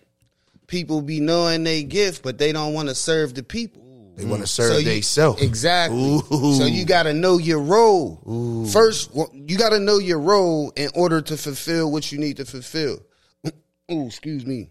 People 0.66 1.02
be 1.02 1.20
knowing 1.20 1.64
they 1.64 1.82
gift, 1.82 2.22
but 2.22 2.38
they 2.38 2.52
don't 2.52 2.72
want 2.72 2.88
to 2.88 2.94
serve 2.94 3.35
the 3.35 3.42
people. 3.42 3.80
they 4.16 4.24
want 4.24 4.42
to 4.42 4.46
serve 4.46 4.82
you- 4.82 4.90
themselves. 4.90 5.40
Exactly. 5.42 5.98
Ooh. 6.32 6.54
So 6.58 6.66
you 6.66 6.85
got 6.85 7.04
to 7.04 7.14
know 7.14 7.38
your 7.38 7.61
role. 7.61 8.66
First, 8.72 9.11
you 9.35 9.56
got 9.56 9.70
to 9.70 9.78
know 9.80 9.98
your 9.98 10.18
role 10.20 10.70
in 10.76 10.90
order 10.94 11.20
to 11.22 11.37
fulfill 11.37 11.90
what 11.90 12.12
you 12.12 12.18
need 12.18 12.37
to 12.38 12.44
fulfill. 12.44 12.98
Oh, 13.88 14.06
excuse 14.06 14.46
me. 14.46 14.70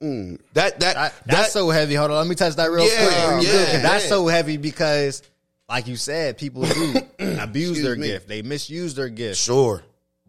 That 0.00 0.38
that 0.54 0.78
That, 0.80 0.94
that 0.94 1.14
that's 1.26 1.52
so 1.52 1.70
heavy. 1.70 1.94
Hold 1.94 2.10
on, 2.12 2.18
let 2.18 2.26
me 2.26 2.34
touch 2.34 2.54
that 2.56 2.70
real 2.70 2.86
Yeah, 2.88 3.34
quick. 3.38 3.48
yeah, 3.48 3.80
that's 3.80 4.04
yeah. 4.04 4.10
so 4.10 4.26
heavy 4.28 4.56
because, 4.56 5.22
like 5.68 5.86
you 5.88 5.96
said, 5.96 6.38
people 6.38 6.62
do 6.62 6.94
abuse 7.18 7.70
Excuse 7.70 7.82
their 7.82 7.96
me. 7.96 8.06
gift. 8.08 8.28
They 8.28 8.42
misuse 8.42 8.94
their 8.94 9.08
gift, 9.08 9.38
sure. 9.38 9.82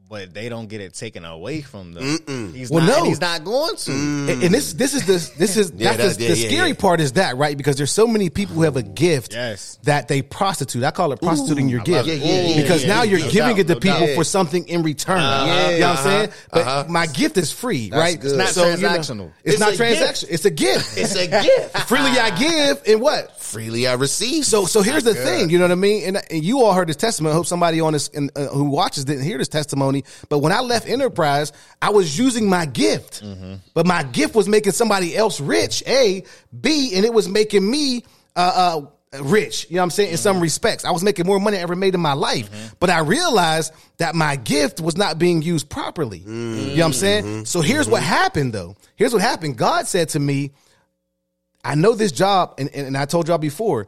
But 0.09 0.33
they 0.33 0.49
don't 0.49 0.67
get 0.67 0.81
it 0.81 0.95
taken 0.95 1.23
away 1.23 1.61
from 1.61 1.93
them. 1.93 2.51
He's 2.51 2.71
Well, 2.71 2.83
not. 2.83 2.89
no. 2.89 2.97
and 2.97 3.07
he's 3.07 3.21
not 3.21 3.43
going 3.43 3.75
to. 3.75 3.91
And 3.91 4.43
and 4.43 4.53
this 4.53 4.73
this 4.73 4.95
is 4.95 5.05
the 5.05 5.37
this 5.37 5.55
is 5.55 5.71
Yeah, 5.75 5.95
that's 5.95 6.15
that- 6.15 6.17
the, 6.17 6.23
yeah, 6.23 6.33
the 6.33 6.39
yeah, 6.39 6.47
scary 6.49 6.69
yeah. 6.69 6.73
part 6.75 6.99
is 6.99 7.11
that 7.13 7.37
right 7.37 7.55
because 7.55 7.75
there's 7.75 7.91
so 7.91 8.07
many 8.07 8.31
people 8.31 8.55
who 8.55 8.63
have 8.63 8.75
a 8.75 8.81
gift 8.81 9.33
Yes. 9.33 9.77
that 9.83 10.07
they 10.07 10.23
prostitute. 10.23 10.83
I 10.83 10.89
call 10.89 11.11
it 11.11 11.21
prostituting 11.21 11.69
your 11.69 11.81
gift. 11.81 12.07
Yeah, 12.07 12.15
yeah, 12.15 12.41
yeah, 12.41 12.61
because 12.61 12.81
yeah, 12.83 12.87
now 12.95 13.03
yeah, 13.03 13.11
you're 13.11 13.19
no 13.19 13.31
giving 13.31 13.49
doubt, 13.51 13.59
it 13.59 13.67
to 13.67 13.73
no 13.75 13.79
people 13.79 14.07
doubt. 14.07 14.15
for 14.15 14.23
something 14.23 14.67
in 14.67 14.81
return. 14.81 15.19
Yeah, 15.19 15.69
you 15.69 15.79
know 15.79 15.89
what 15.89 15.97
I'm 15.99 16.03
saying? 16.03 16.29
But 16.51 16.61
uh-huh. 16.61 16.85
my 16.89 17.05
gift 17.05 17.37
is 17.37 17.51
free, 17.51 17.91
right? 17.93 18.19
good. 18.19 18.39
It's 18.39 18.57
not 18.57 18.65
you 18.65 18.81
know, 18.81 18.89
transactional. 18.89 19.31
it's, 19.43 19.53
It's 19.53 19.59
not 19.59 19.73
transactional. 19.73 20.27
It's 20.31 20.45
a 20.45 20.49
gift. 20.49 20.97
It's 20.97 21.15
a 21.15 21.27
gift. 21.27 21.77
Freely 21.87 22.17
I 22.17 22.35
give, 22.35 22.81
and 22.87 22.99
what? 22.99 23.39
Freely 23.39 23.87
I 23.87 23.93
receive. 23.93 24.45
So, 24.45 24.65
so 24.65 24.81
here's 24.81 25.03
the 25.03 25.13
thing, 25.13 25.49
you 25.51 25.59
know 25.59 25.65
what 25.65 25.71
I 25.71 25.75
mean? 25.75 26.03
And, 26.07 26.21
and 26.31 26.43
you 26.43 26.61
all 26.61 26.73
heard 26.73 26.89
this 26.89 26.95
testimony. 26.95 27.33
I 27.33 27.35
hope 27.35 27.45
somebody 27.45 27.79
on 27.79 27.93
this 27.93 28.09
uh, 28.15 28.47
who 28.47 28.65
watches 28.65 29.05
didn't 29.05 29.23
hear 29.23 29.37
this 29.37 29.47
testimony. 29.47 29.98
But 30.29 30.39
when 30.39 30.51
I 30.51 30.61
left 30.61 30.87
Enterprise, 30.87 31.51
I 31.81 31.89
was 31.89 32.17
using 32.17 32.49
my 32.49 32.65
gift, 32.65 33.23
mm-hmm. 33.23 33.55
but 33.73 33.85
my 33.85 34.03
gift 34.03 34.35
was 34.35 34.47
making 34.47 34.73
somebody 34.73 35.15
else 35.15 35.39
rich. 35.39 35.83
A, 35.87 36.23
B, 36.59 36.95
and 36.95 37.05
it 37.05 37.13
was 37.13 37.27
making 37.27 37.69
me 37.69 38.03
uh, 38.35 38.81
uh, 39.13 39.21
rich. 39.21 39.67
You 39.69 39.75
know 39.75 39.81
what 39.81 39.85
I'm 39.85 39.89
saying? 39.91 40.11
In 40.11 40.17
some 40.17 40.35
mm-hmm. 40.35 40.43
respects, 40.43 40.85
I 40.85 40.91
was 40.91 41.03
making 41.03 41.25
more 41.25 41.39
money 41.39 41.57
I 41.57 41.61
ever 41.61 41.75
made 41.75 41.95
in 41.95 42.01
my 42.01 42.13
life. 42.13 42.51
Mm-hmm. 42.51 42.75
But 42.79 42.89
I 42.89 42.99
realized 42.99 43.73
that 43.97 44.15
my 44.15 44.35
gift 44.35 44.79
was 44.79 44.97
not 44.97 45.17
being 45.19 45.41
used 45.41 45.69
properly. 45.69 46.19
You 46.19 46.25
know 46.25 46.73
what 46.73 46.85
I'm 46.85 46.93
saying? 46.93 47.45
So 47.45 47.61
here's 47.61 47.87
what 47.87 48.03
happened, 48.03 48.53
though. 48.53 48.75
Here's 48.95 49.13
what 49.13 49.21
happened. 49.21 49.57
God 49.57 49.87
said 49.87 50.09
to 50.09 50.19
me, 50.19 50.51
I 51.63 51.75
know 51.75 51.93
this 51.93 52.11
job, 52.11 52.55
and, 52.57 52.69
and, 52.73 52.87
and 52.87 52.97
I 52.97 53.05
told 53.05 53.27
y'all 53.27 53.37
before. 53.37 53.87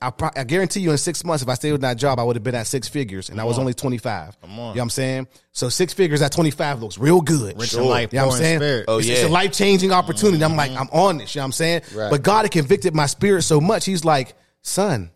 I, 0.00 0.10
pro- 0.10 0.30
I 0.34 0.44
guarantee 0.44 0.80
you, 0.80 0.92
in 0.92 0.96
six 0.96 1.22
months, 1.24 1.42
if 1.42 1.48
I 1.48 1.54
stayed 1.54 1.72
with 1.72 1.82
that 1.82 1.98
job, 1.98 2.18
I 2.18 2.22
would 2.22 2.36
have 2.36 2.42
been 2.42 2.54
at 2.54 2.66
six 2.66 2.88
figures, 2.88 3.28
and 3.28 3.38
I 3.38 3.44
was 3.44 3.58
only 3.58 3.74
twenty 3.74 3.98
five. 3.98 4.34
You 4.42 4.48
know 4.48 4.68
what 4.68 4.78
I'm 4.78 4.88
saying? 4.88 5.28
So 5.52 5.68
six 5.68 5.92
figures 5.92 6.22
at 6.22 6.32
twenty 6.32 6.50
five 6.50 6.80
looks 6.80 6.96
real 6.96 7.20
good. 7.20 7.60
Rich 7.60 7.74
in 7.74 7.84
life, 7.84 8.10
You 8.10 8.20
know 8.20 8.28
what 8.28 8.30
poor 8.30 8.36
I'm 8.38 8.42
in 8.42 8.46
saying? 8.46 8.58
spirit. 8.60 8.84
Oh, 8.88 8.98
it's, 8.98 9.06
yeah. 9.06 9.14
it's 9.16 9.24
a 9.24 9.28
life 9.28 9.52
changing 9.52 9.92
opportunity. 9.92 10.42
I'm 10.42 10.56
like, 10.56 10.70
mm-hmm. 10.70 10.80
I'm 10.80 10.88
on 10.88 11.18
this. 11.18 11.34
You 11.34 11.40
know 11.40 11.42
what 11.42 11.46
I'm 11.48 11.52
saying? 11.52 11.82
Right. 11.94 12.10
But 12.10 12.22
God 12.22 12.46
had 12.46 12.50
convicted 12.50 12.94
my 12.94 13.04
spirit 13.04 13.42
so 13.42 13.60
much. 13.60 13.84
He's 13.84 14.06
like, 14.06 14.34
son, 14.62 15.10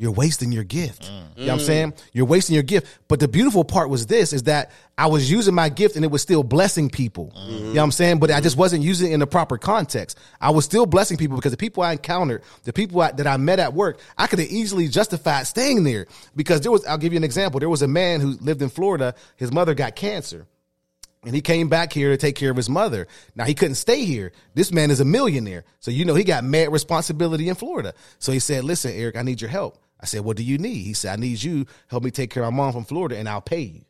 you're 0.00 0.12
wasting 0.12 0.50
your 0.50 0.64
gift. 0.64 1.02
Mm. 1.02 1.08
You 1.36 1.44
know 1.44 1.52
what 1.52 1.60
I'm 1.60 1.66
saying? 1.66 1.92
Mm. 1.92 2.02
You're 2.14 2.24
wasting 2.24 2.54
your 2.54 2.62
gift. 2.62 2.86
But 3.06 3.20
the 3.20 3.28
beautiful 3.28 3.64
part 3.64 3.90
was 3.90 4.06
this 4.06 4.32
is 4.32 4.44
that 4.44 4.70
I 4.96 5.08
was 5.08 5.30
using 5.30 5.54
my 5.54 5.68
gift 5.68 5.94
and 5.94 6.06
it 6.06 6.10
was 6.10 6.22
still 6.22 6.42
blessing 6.42 6.88
people. 6.88 7.34
Mm. 7.36 7.50
You 7.50 7.60
know 7.60 7.72
what 7.72 7.82
I'm 7.82 7.92
saying? 7.92 8.18
But 8.18 8.30
I 8.30 8.40
just 8.40 8.56
wasn't 8.56 8.82
using 8.82 9.10
it 9.10 9.14
in 9.14 9.20
the 9.20 9.26
proper 9.26 9.58
context. 9.58 10.18
I 10.40 10.52
was 10.52 10.64
still 10.64 10.86
blessing 10.86 11.18
people 11.18 11.36
because 11.36 11.50
the 11.50 11.58
people 11.58 11.82
I 11.82 11.92
encountered, 11.92 12.42
the 12.64 12.72
people 12.72 12.98
I, 13.02 13.12
that 13.12 13.26
I 13.26 13.36
met 13.36 13.58
at 13.58 13.74
work, 13.74 14.00
I 14.16 14.26
could 14.26 14.38
have 14.38 14.48
easily 14.48 14.88
justified 14.88 15.46
staying 15.46 15.84
there 15.84 16.06
because 16.34 16.62
there 16.62 16.72
was, 16.72 16.82
I'll 16.86 16.96
give 16.96 17.12
you 17.12 17.18
an 17.18 17.24
example. 17.24 17.60
There 17.60 17.68
was 17.68 17.82
a 17.82 17.88
man 17.88 18.22
who 18.22 18.38
lived 18.40 18.62
in 18.62 18.70
Florida. 18.70 19.14
His 19.36 19.52
mother 19.52 19.74
got 19.74 19.96
cancer. 19.96 20.46
And 21.26 21.34
he 21.34 21.42
came 21.42 21.68
back 21.68 21.92
here 21.92 22.08
to 22.08 22.16
take 22.16 22.36
care 22.36 22.50
of 22.50 22.56
his 22.56 22.70
mother. 22.70 23.06
Now 23.36 23.44
he 23.44 23.52
couldn't 23.52 23.74
stay 23.74 24.06
here. 24.06 24.32
This 24.54 24.72
man 24.72 24.90
is 24.90 25.00
a 25.00 25.04
millionaire. 25.04 25.64
So 25.80 25.90
you 25.90 26.06
know 26.06 26.14
he 26.14 26.24
got 26.24 26.42
mad 26.42 26.72
responsibility 26.72 27.50
in 27.50 27.54
Florida. 27.54 27.92
So 28.18 28.32
he 28.32 28.38
said, 28.38 28.64
Listen, 28.64 28.92
Eric, 28.92 29.16
I 29.16 29.22
need 29.22 29.42
your 29.42 29.50
help. 29.50 29.76
I 30.00 30.06
said, 30.06 30.22
What 30.22 30.36
do 30.36 30.42
you 30.42 30.58
need? 30.58 30.82
He 30.82 30.94
said, 30.94 31.12
I 31.12 31.20
need 31.20 31.42
you 31.42 31.66
help 31.88 32.02
me 32.02 32.10
take 32.10 32.30
care 32.30 32.42
of 32.44 32.52
my 32.52 32.56
mom 32.64 32.72
from 32.72 32.84
Florida 32.84 33.16
and 33.18 33.28
I'll 33.28 33.40
pay 33.40 33.60
you. 33.60 33.84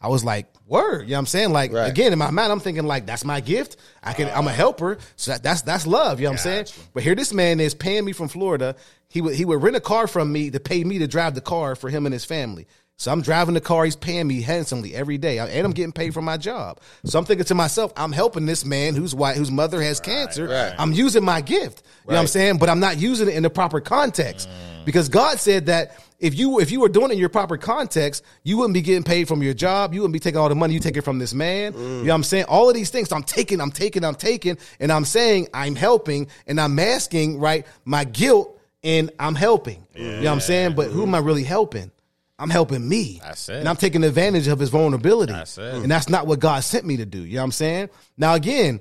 I 0.00 0.08
was 0.08 0.24
like, 0.24 0.46
word. 0.66 1.02
You 1.02 1.10
know 1.10 1.14
what 1.14 1.18
I'm 1.20 1.26
saying? 1.26 1.52
Like 1.52 1.72
Right. 1.72 1.88
again, 1.88 2.12
in 2.12 2.18
my 2.18 2.30
mind, 2.32 2.50
I'm 2.50 2.58
thinking 2.58 2.86
like 2.86 3.06
that's 3.06 3.24
my 3.24 3.40
gift. 3.40 3.76
I 4.02 4.12
can 4.14 4.28
I'm 4.30 4.48
a 4.48 4.52
helper. 4.52 4.98
So 5.16 5.30
that, 5.30 5.42
that's 5.44 5.62
that's 5.62 5.86
love. 5.86 6.18
You 6.18 6.24
know 6.24 6.30
what 6.32 6.40
I'm 6.40 6.66
saying? 6.66 6.66
But 6.92 7.04
here 7.04 7.14
this 7.14 7.32
man 7.32 7.60
is 7.60 7.72
paying 7.74 8.04
me 8.04 8.12
from 8.12 8.26
Florida. 8.28 8.74
He 9.08 9.20
would 9.20 9.34
he 9.36 9.44
would 9.44 9.62
rent 9.62 9.76
a 9.76 9.80
car 9.80 10.06
from 10.08 10.32
me 10.32 10.50
to 10.50 10.58
pay 10.58 10.82
me 10.82 10.98
to 10.98 11.06
drive 11.06 11.34
the 11.34 11.40
car 11.40 11.76
for 11.76 11.88
him 11.88 12.06
and 12.06 12.12
his 12.12 12.24
family. 12.24 12.66
So 12.96 13.10
I'm 13.10 13.20
driving 13.20 13.54
the 13.54 13.60
car. 13.60 13.84
He's 13.84 13.96
paying 13.96 14.28
me 14.28 14.42
handsomely 14.42 14.94
every 14.94 15.18
day, 15.18 15.38
and 15.38 15.66
I'm 15.66 15.72
getting 15.72 15.92
paid 15.92 16.14
for 16.14 16.22
my 16.22 16.36
job. 16.36 16.80
So 17.04 17.18
I'm 17.18 17.24
thinking 17.24 17.46
to 17.46 17.54
myself, 17.54 17.92
I'm 17.96 18.12
helping 18.12 18.46
this 18.46 18.64
man 18.64 18.94
who's 18.94 19.14
white, 19.14 19.36
whose 19.36 19.50
mother 19.50 19.82
has 19.82 19.98
cancer. 19.98 20.46
right. 20.46 20.74
I'm 20.78 20.92
using 20.92 21.24
my 21.24 21.40
gift. 21.40 21.82
You 22.04 22.10
know 22.10 22.16
what 22.16 22.20
I'm 22.20 22.26
saying? 22.28 22.58
But 22.58 22.68
I'm 22.68 22.80
not 22.80 22.98
using 22.98 23.28
it 23.28 23.34
in 23.34 23.42
the 23.42 23.50
proper 23.50 23.80
context 23.80 24.48
mm. 24.48 24.84
because 24.84 25.08
God 25.08 25.40
said 25.40 25.66
that 25.66 25.98
if 26.22 26.38
you 26.38 26.60
if 26.60 26.70
you 26.70 26.80
were 26.80 26.88
doing 26.88 27.10
it 27.10 27.14
in 27.14 27.18
your 27.18 27.28
proper 27.28 27.56
context, 27.56 28.22
you 28.44 28.56
wouldn't 28.56 28.74
be 28.74 28.82
getting 28.82 29.02
paid 29.02 29.26
from 29.26 29.42
your 29.42 29.54
job. 29.54 29.92
You 29.92 30.02
wouldn't 30.02 30.12
be 30.12 30.20
taking 30.20 30.38
all 30.38 30.48
the 30.48 30.54
money 30.54 30.72
you 30.72 30.80
take 30.80 30.96
it 30.96 31.02
from 31.02 31.18
this 31.18 31.34
man. 31.34 31.72
Mm. 31.72 31.76
You 31.76 31.88
know 31.88 32.04
what 32.04 32.14
I'm 32.14 32.22
saying? 32.22 32.44
All 32.44 32.68
of 32.68 32.74
these 32.76 32.90
things. 32.90 33.08
So 33.08 33.16
I'm 33.16 33.24
taking, 33.24 33.60
I'm 33.60 33.72
taking, 33.72 34.04
I'm 34.04 34.14
taking, 34.14 34.56
and 34.78 34.92
I'm 34.92 35.04
saying 35.04 35.48
I'm 35.52 35.74
helping, 35.74 36.28
and 36.46 36.60
I'm 36.60 36.76
masking 36.76 37.40
right 37.40 37.66
my 37.84 38.04
guilt, 38.04 38.60
and 38.84 39.10
I'm 39.18 39.34
helping. 39.34 39.84
You 39.96 40.04
know 40.04 40.18
what 40.18 40.28
I'm 40.28 40.40
saying? 40.40 40.74
But 40.76 40.90
who 40.90 41.02
am 41.02 41.16
I 41.16 41.18
really 41.18 41.44
helping? 41.44 41.90
I'm 42.42 42.50
helping 42.50 42.88
me. 42.88 43.20
That's 43.22 43.48
it. 43.48 43.56
And 43.56 43.68
I'm 43.68 43.76
taking 43.76 44.02
advantage 44.02 44.48
of 44.48 44.58
his 44.58 44.68
vulnerability. 44.70 45.32
That's 45.32 45.56
it. 45.58 45.74
And 45.74 45.90
that's 45.90 46.08
not 46.08 46.26
what 46.26 46.40
God 46.40 46.64
sent 46.64 46.84
me 46.84 46.96
to 46.96 47.06
do. 47.06 47.24
You 47.24 47.36
know 47.36 47.42
what 47.42 47.44
I'm 47.44 47.52
saying? 47.52 47.90
Now 48.16 48.34
again, 48.34 48.80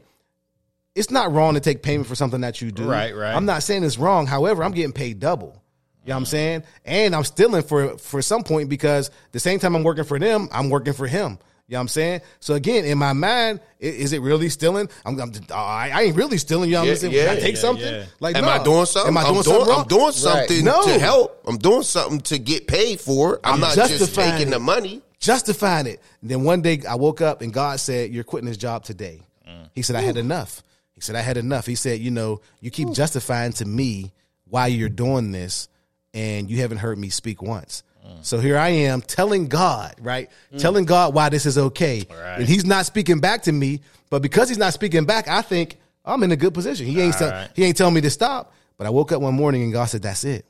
it's 0.95 1.12
not 1.12 1.32
wrong 1.32 1.54
to 1.54 1.60
take 1.60 1.84
payment 1.84 2.08
for 2.08 2.15
something 2.15 2.41
that 2.41 2.60
you 2.62 2.71
do. 2.71 2.89
Right, 2.89 3.15
right. 3.15 3.36
I'm 3.36 3.45
not 3.45 3.62
saying 3.62 3.84
it's 3.84 4.00
wrong. 4.00 4.26
However, 4.26 4.63
I'm 4.63 4.71
getting 4.71 4.93
paid 4.93 5.19
double. 5.19 5.62
You 6.04 6.10
know 6.10 6.15
what 6.15 6.21
I'm 6.21 6.26
saying? 6.26 6.63
And 6.84 7.15
I'm 7.15 7.24
stealing 7.24 7.62
for 7.62 8.00
for 8.00 8.24
some 8.24 8.43
point 8.43 8.67
because 8.67 9.12
the 9.32 9.39
same 9.39 9.60
time 9.60 9.76
I'm 9.76 9.84
working 9.84 10.06
for 10.06 10.17
them, 10.17 10.50
I'm 10.52 10.71
working 10.71 10.93
for 10.93 11.06
him. 11.06 11.38
You 11.71 11.75
know 11.75 11.79
what 11.79 11.84
I'm 11.84 11.88
saying? 11.88 12.21
So 12.41 12.53
again, 12.55 12.84
in 12.84 12.97
my 12.97 13.13
mind, 13.13 13.62
i- 13.81 13.86
is 13.86 14.12
it 14.12 14.21
really 14.21 14.49
stealing? 14.49 14.89
I'm, 15.05 15.17
I'm 15.21 15.31
I, 15.53 15.89
I 15.93 16.01
ain't 16.01 16.17
really 16.17 16.38
stealing. 16.38 16.69
You 16.69 16.73
know 16.75 16.79
what 16.81 16.88
Yeah, 16.88 16.91
I'm 16.91 16.97
saying? 16.99 17.13
yeah, 17.13 17.31
I 17.31 17.36
take 17.39 17.55
yeah, 17.55 17.62
something? 17.62 17.93
yeah. 17.93 18.05
Like, 18.19 18.36
Am 18.36 18.43
no. 18.43 18.49
I 18.49 18.62
doing 18.62 18.86
something? 18.86 19.07
Am 19.07 19.17
I 19.17 19.23
doing 19.23 19.38
I'm 19.38 19.43
something 19.43 19.65
doing. 19.65 19.77
I'm 19.79 19.88
doing 19.88 20.12
something 20.12 20.65
No. 20.65 20.84
to 20.84 20.99
help. 20.99 21.41
I'm 21.47 21.57
doing 21.57 21.84
something 21.84 22.19
to 22.19 22.37
get 22.39 22.67
paid 22.67 23.00
for. 23.00 23.39
I'm, 23.46 23.54
I'm 23.54 23.60
not 23.62 23.75
just 23.75 23.91
justifying 24.00 24.31
taking 24.33 24.48
it. 24.50 24.52
the 24.52 24.60
money. 24.60 25.02
justifying 25.21 25.87
it. 25.87 26.02
then 26.21 26.43
one 26.43 26.62
day 26.62 26.81
I 26.89 26.96
woke 26.96 27.21
up 27.21 27.41
and 27.41 27.54
God 27.54 27.79
said, 27.79 28.12
"You're 28.12 28.25
quitting 28.25 28.50
this 28.50 28.58
job 28.58 28.83
today." 28.83 29.21
Mm. 29.48 29.69
He 29.73 29.81
said, 29.81 29.96
"I 29.96 30.02
had 30.02 30.17
enough." 30.17 30.62
He 30.93 31.00
said, 31.00 31.15
"I 31.15 31.21
had 31.21 31.37
enough." 31.37 31.65
He 31.67 31.75
said, 31.75 32.02
"You 32.02 32.12
know, 32.12 32.41
you 32.60 32.69
keep 32.69 32.91
justifying 32.91 33.54
to 33.54 33.65
me 33.65 34.12
why 34.43 34.67
you're 34.67 34.89
doing 34.89 35.31
this, 35.31 35.69
and 36.13 36.50
you 36.52 36.58
haven't 36.58 36.79
heard 36.79 36.98
me 36.98 37.08
speak 37.10 37.41
once. 37.41 37.83
So 38.21 38.39
here 38.39 38.58
I 38.58 38.69
am 38.69 39.02
telling 39.02 39.47
God, 39.47 39.95
right? 39.99 40.29
Telling 40.58 40.85
God 40.85 41.13
why 41.13 41.29
this 41.29 41.45
is 41.45 41.58
okay. 41.58 42.06
Right. 42.10 42.39
And 42.39 42.47
he's 42.47 42.65
not 42.65 42.85
speaking 42.85 43.19
back 43.19 43.43
to 43.43 43.52
me, 43.52 43.81
but 44.10 44.21
because 44.21 44.49
he's 44.49 44.58
not 44.58 44.73
speaking 44.73 45.06
back, 45.06 45.27
I 45.27 45.41
think 45.41 45.77
I'm 46.06 46.23
in 46.23 46.31
a 46.31 46.35
good 46.35 46.54
position. 46.54 46.85
He 46.85 46.99
ain't 47.02 47.19
right. 47.19 47.49
he 47.56 47.63
ain't 47.63 47.77
telling 47.77 47.93
me 47.93 48.02
to 48.02 48.10
stop, 48.10 48.54
but 48.77 48.87
I 48.87 48.89
woke 48.89 49.12
up 49.12 49.21
one 49.21 49.33
morning 49.33 49.63
and 49.63 49.73
God 49.73 49.85
said, 49.85 50.02
"That's 50.02 50.23
it." 50.23 50.45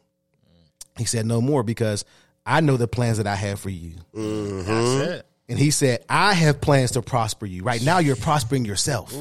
He 0.98 1.06
said, 1.06 1.26
"No 1.26 1.42
more 1.42 1.64
because 1.64 2.06
I 2.46 2.62
know 2.62 2.78
the 2.78 2.88
plans 2.88 3.18
that 3.18 3.28
I 3.28 3.36
have 3.36 3.60
for 3.60 3.70
you." 3.70 3.96
Mm-hmm. 4.16 4.68
That's 4.68 5.10
it. 5.10 5.26
And 5.52 5.60
he 5.60 5.70
said, 5.70 6.06
I 6.08 6.34
have 6.34 6.62
plans 6.62 6.92
to 6.92 7.02
prosper 7.02 7.46
you. 7.46 7.62
Right 7.62 7.84
now, 7.84 7.98
you're 8.00 8.16
prospering 8.16 8.64
yourself. 8.64 9.14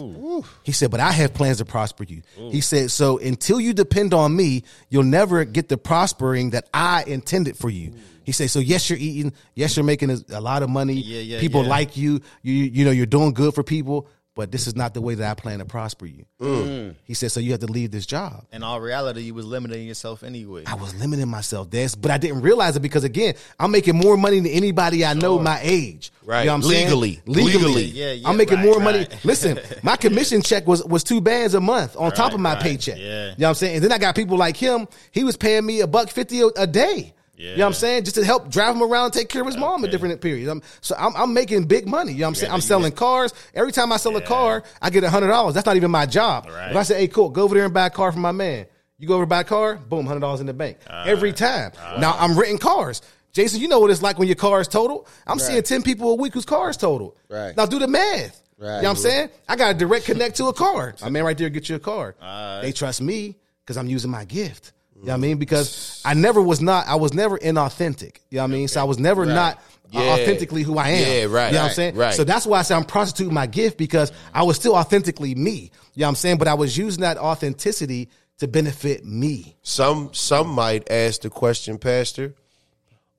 He 0.63 0.71
said, 0.71 0.93
but 0.93 1.01
I 1.01 1.11
have 1.11 1.35
plans 1.35 1.59
to 1.59 1.65
prosper 1.65 2.05
you. 2.05 2.23
He 2.37 2.61
said, 2.61 2.93
so 2.93 3.19
until 3.19 3.61
you 3.61 3.73
depend 3.73 4.15
on 4.15 4.37
me, 4.37 4.63
you'll 4.91 5.03
never 5.03 5.45
get 5.45 5.69
the 5.69 5.77
prospering 5.77 6.51
that 6.51 6.69
I 6.73 7.03
intended 7.03 7.57
for 7.57 7.69
you. 7.69 7.95
He 8.31 8.33
said, 8.33 8.49
so 8.49 8.61
yes, 8.61 8.89
you're 8.89 8.97
eating. 8.97 9.33
Yes, 9.57 9.77
you're 9.77 9.83
making 9.83 10.13
a, 10.13 10.19
a 10.29 10.41
lot 10.41 10.63
of 10.63 10.71
money. 10.71 10.93
Yeah, 10.93 11.21
yeah, 11.21 11.41
people 11.41 11.65
yeah. 11.65 11.71
like 11.71 11.97
you. 11.97 12.21
You, 12.43 12.55
you 12.55 12.85
know, 12.85 12.93
you're 12.93 13.05
doing 13.05 13.35
good 13.35 13.57
for 13.57 13.65
people, 13.65 14.07
but 14.37 14.53
this 14.53 14.69
is 14.69 14.77
not 14.77 14.95
the 14.95 15.01
way 15.01 15.17
that 15.17 15.29
I 15.29 15.35
plan 15.35 15.59
to 15.59 15.65
prosper 15.65 16.07
you. 16.07 16.27
Mm. 16.41 16.95
He 17.03 17.15
said, 17.15 17.33
so 17.33 17.41
you 17.41 17.51
have 17.51 17.59
to 17.61 17.67
leave 17.67 17.91
this 17.91 18.07
job. 18.07 18.45
In 18.53 18.63
all 18.63 18.81
reality, 18.81 19.23
you 19.23 19.35
was 19.35 19.47
limiting 19.47 19.85
yourself 19.85 20.23
anyway. 20.23 20.63
I 20.65 20.77
was 20.77 20.95
limiting 20.95 21.27
myself, 21.27 21.71
Des, 21.71 21.89
but 21.99 22.13
I 22.13 22.19
didn't 22.19 22.43
realize 22.43 22.77
it 22.77 22.81
because 22.83 23.03
again, 23.03 23.35
I'm 23.59 23.73
making 23.73 23.97
more 23.97 24.17
money 24.17 24.39
than 24.39 24.53
anybody 24.53 25.05
I 25.05 25.15
know 25.15 25.41
my 25.41 25.59
age. 25.61 26.13
Right. 26.25 26.43
You 26.43 26.47
know 26.47 26.55
I'm 26.55 26.63
saying? 26.63 26.85
Legally. 26.87 27.21
Legally. 27.27 27.55
Legally. 27.55 27.85
Yeah, 27.87 28.13
yeah, 28.13 28.29
I'm 28.29 28.37
making 28.37 28.59
right, 28.59 28.67
more 28.67 28.79
money. 28.79 29.09
Listen, 29.25 29.59
my 29.83 29.97
commission 29.97 30.41
check 30.41 30.69
was 30.69 30.85
was 30.85 31.03
two 31.03 31.21
bands 31.21 31.55
a 31.55 31.61
month 31.61 31.97
on 31.97 32.13
top 32.13 32.33
of 32.33 32.39
my 32.39 32.53
right, 32.53 32.63
paycheck. 32.63 32.97
yeah. 32.97 33.03
You 33.03 33.31
know 33.31 33.35
what 33.39 33.49
I'm 33.49 33.55
saying? 33.57 33.75
And 33.75 33.85
then 33.85 33.91
I 33.91 33.99
got 33.99 34.15
people 34.15 34.37
like 34.37 34.57
him, 34.57 34.87
he 35.11 35.25
was 35.25 35.37
paying 35.37 35.67
me 35.67 35.81
a 35.81 35.89
buck 35.89 36.09
fifty 36.09 36.41
a, 36.43 36.47
a 36.57 36.69
day. 36.69 37.15
You 37.41 37.57
know 37.57 37.65
what 37.65 37.67
I'm 37.69 37.73
saying? 37.75 38.05
Just 38.05 38.17
to 38.17 38.25
help 38.25 38.51
drive 38.51 38.77
him 38.77 38.83
around, 38.83 39.13
take 39.13 39.29
care 39.29 39.41
of 39.41 39.47
his 39.47 39.57
mom 39.57 39.85
at 39.85 39.91
different 39.91 40.21
periods. 40.21 40.49
I'm, 40.49 40.63
so 40.81 40.95
I'm, 40.99 41.15
I'm 41.17 41.33
making 41.35 41.65
big 41.65 41.87
money. 41.89 42.13
You 42.13 42.19
know 42.21 42.25
what 42.27 42.29
I'm 42.29 42.35
saying? 42.37 42.53
I'm 42.53 42.61
selling 42.61 42.91
get- 42.91 42.97
cars. 42.99 43.33
Every 43.55 43.73
time 43.73 43.93
I 43.93 43.97
sell 43.97 44.17
a 44.17 44.21
car, 44.21 44.63
I 44.83 44.91
get 44.91 45.05
hundred 45.05 45.29
dollars. 45.29 45.55
That's 45.55 45.67
not 45.67 45.77
even 45.77 45.91
my 45.91 46.07
job. 46.07 46.47
Right. 46.49 46.71
If 46.71 46.77
I 46.77 46.83
say, 46.83 46.99
hey, 47.01 47.09
cool, 47.09 47.31
go 47.31 47.43
over 47.43 47.55
there 47.55 47.65
and 47.65 47.75
buy 47.75 47.87
a 47.87 47.91
car 47.91 48.13
for 48.13 48.19
my 48.19 48.33
man. 48.33 48.67
You 48.99 49.09
go 49.09 49.15
over 49.15 49.23
and 49.23 49.31
buy 49.31 49.41
a 49.41 49.45
car, 49.45 49.77
boom, 49.77 50.07
hundred 50.07 50.21
dollars 50.21 50.41
in 50.41 50.47
the 50.47 50.53
bank. 50.53 50.79
Every 50.89 51.33
time. 51.33 51.73
now 51.99 52.15
I'm 52.19 52.39
renting 52.39 52.59
cars. 52.59 53.01
Jason, 53.33 53.61
you 53.61 53.69
know 53.69 53.79
what 53.79 53.91
it's 53.91 54.03
like 54.03 54.19
when 54.19 54.27
your 54.29 54.35
car 54.37 54.61
is 54.61 54.69
totaled. 54.69 55.07
I'm 55.27 55.39
seeing 55.39 55.63
10 55.63 55.83
people 55.83 56.11
a 56.11 56.15
week 56.17 56.35
whose 56.35 56.45
car 56.45 56.69
is 56.69 56.77
totaled. 56.77 57.17
Right. 57.29 57.57
Now 57.57 57.65
do 57.67 57.79
the 57.79 57.87
math. 57.87 58.43
You 58.59 58.67
know 58.67 58.73
what 58.77 58.85
I'm 58.85 58.97
saying? 58.97 59.31
I 59.49 59.57
got 59.57 59.75
a 59.75 59.79
direct 59.79 60.05
connect 60.05 60.37
to 60.37 60.47
a 60.49 60.53
car. 60.53 60.95
My 61.01 61.09
man 61.09 61.25
right 61.25 61.39
there 61.39 61.49
get 61.49 61.69
you 61.69 61.77
a 61.77 61.79
car. 61.79 62.15
Alright. 62.21 62.63
They 62.63 62.73
trust 62.73 63.01
me 63.01 63.37
because 63.65 63.77
I'm 63.79 63.87
using 63.87 64.11
my 64.11 64.25
gift. 64.27 64.73
You 65.01 65.07
know 65.07 65.13
what 65.13 65.19
I 65.19 65.21
mean? 65.21 65.39
Because 65.39 66.03
I 66.05 66.13
never 66.15 66.43
was 66.43 66.61
not, 66.61 66.87
I 66.87 66.97
was 66.97 67.15
never 67.15 67.39
inauthentic. 67.39 68.19
You 68.29 68.37
know 68.37 68.43
what 68.43 68.51
I 68.51 68.53
mean? 68.53 68.69
So 68.69 68.81
I 68.81 68.85
was 68.85 68.99
never 68.99 69.25
not 69.25 69.57
uh, 69.57 69.61
Yeah. 69.93 70.01
authentically 70.13 70.63
who 70.63 70.77
I 70.77 70.89
am. 70.91 70.99
Yeah, 71.01 71.25
right, 71.35 71.47
You 71.49 71.55
know 71.55 71.63
what 71.63 71.69
I'm 71.71 71.75
saying? 71.75 71.95
right. 71.97 72.15
So 72.15 72.23
that's 72.23 72.45
why 72.47 72.59
I 72.59 72.63
say 72.63 72.75
I'm 72.75 72.85
prostituting 72.85 73.33
my 73.33 73.47
gift 73.47 73.79
because 73.79 74.13
I 74.35 74.43
was 74.43 74.57
still 74.57 74.77
authentically 74.77 75.35
me. 75.35 75.71
You 75.95 76.01
know 76.03 76.05
what 76.05 76.09
I'm 76.11 76.15
saying? 76.17 76.37
But 76.39 76.49
I 76.49 76.55
was 76.55 76.77
using 76.77 77.01
that 77.01 77.17
authenticity 77.17 78.11
to 78.39 78.47
benefit 78.49 79.05
me. 79.05 79.57
Some 79.63 80.13
some 80.13 80.49
might 80.49 80.91
ask 80.91 81.23
the 81.23 81.31
question, 81.31 81.79
Pastor, 81.79 82.35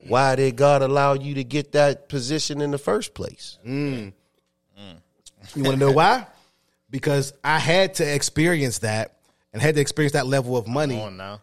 why 0.07 0.35
did 0.35 0.55
God 0.55 0.81
allow 0.83 1.13
you 1.13 1.33
to 1.35 1.43
get 1.43 1.71
that 1.73 2.09
position 2.09 2.61
in 2.61 2.71
the 2.71 2.77
first 2.77 3.13
place? 3.15 3.57
You 3.65 5.63
want 5.63 5.79
to 5.79 5.85
know 5.85 5.91
why? 5.91 6.27
Because 6.89 7.33
I 7.43 7.57
had 7.59 7.95
to 7.95 8.03
experience 8.15 8.79
that 8.79 9.15
and 9.53 9.61
had 9.61 9.75
to 9.75 9.81
experience 9.81 10.13
that 10.13 10.27
level 10.27 10.55
of 10.55 10.65
money, 10.67 10.95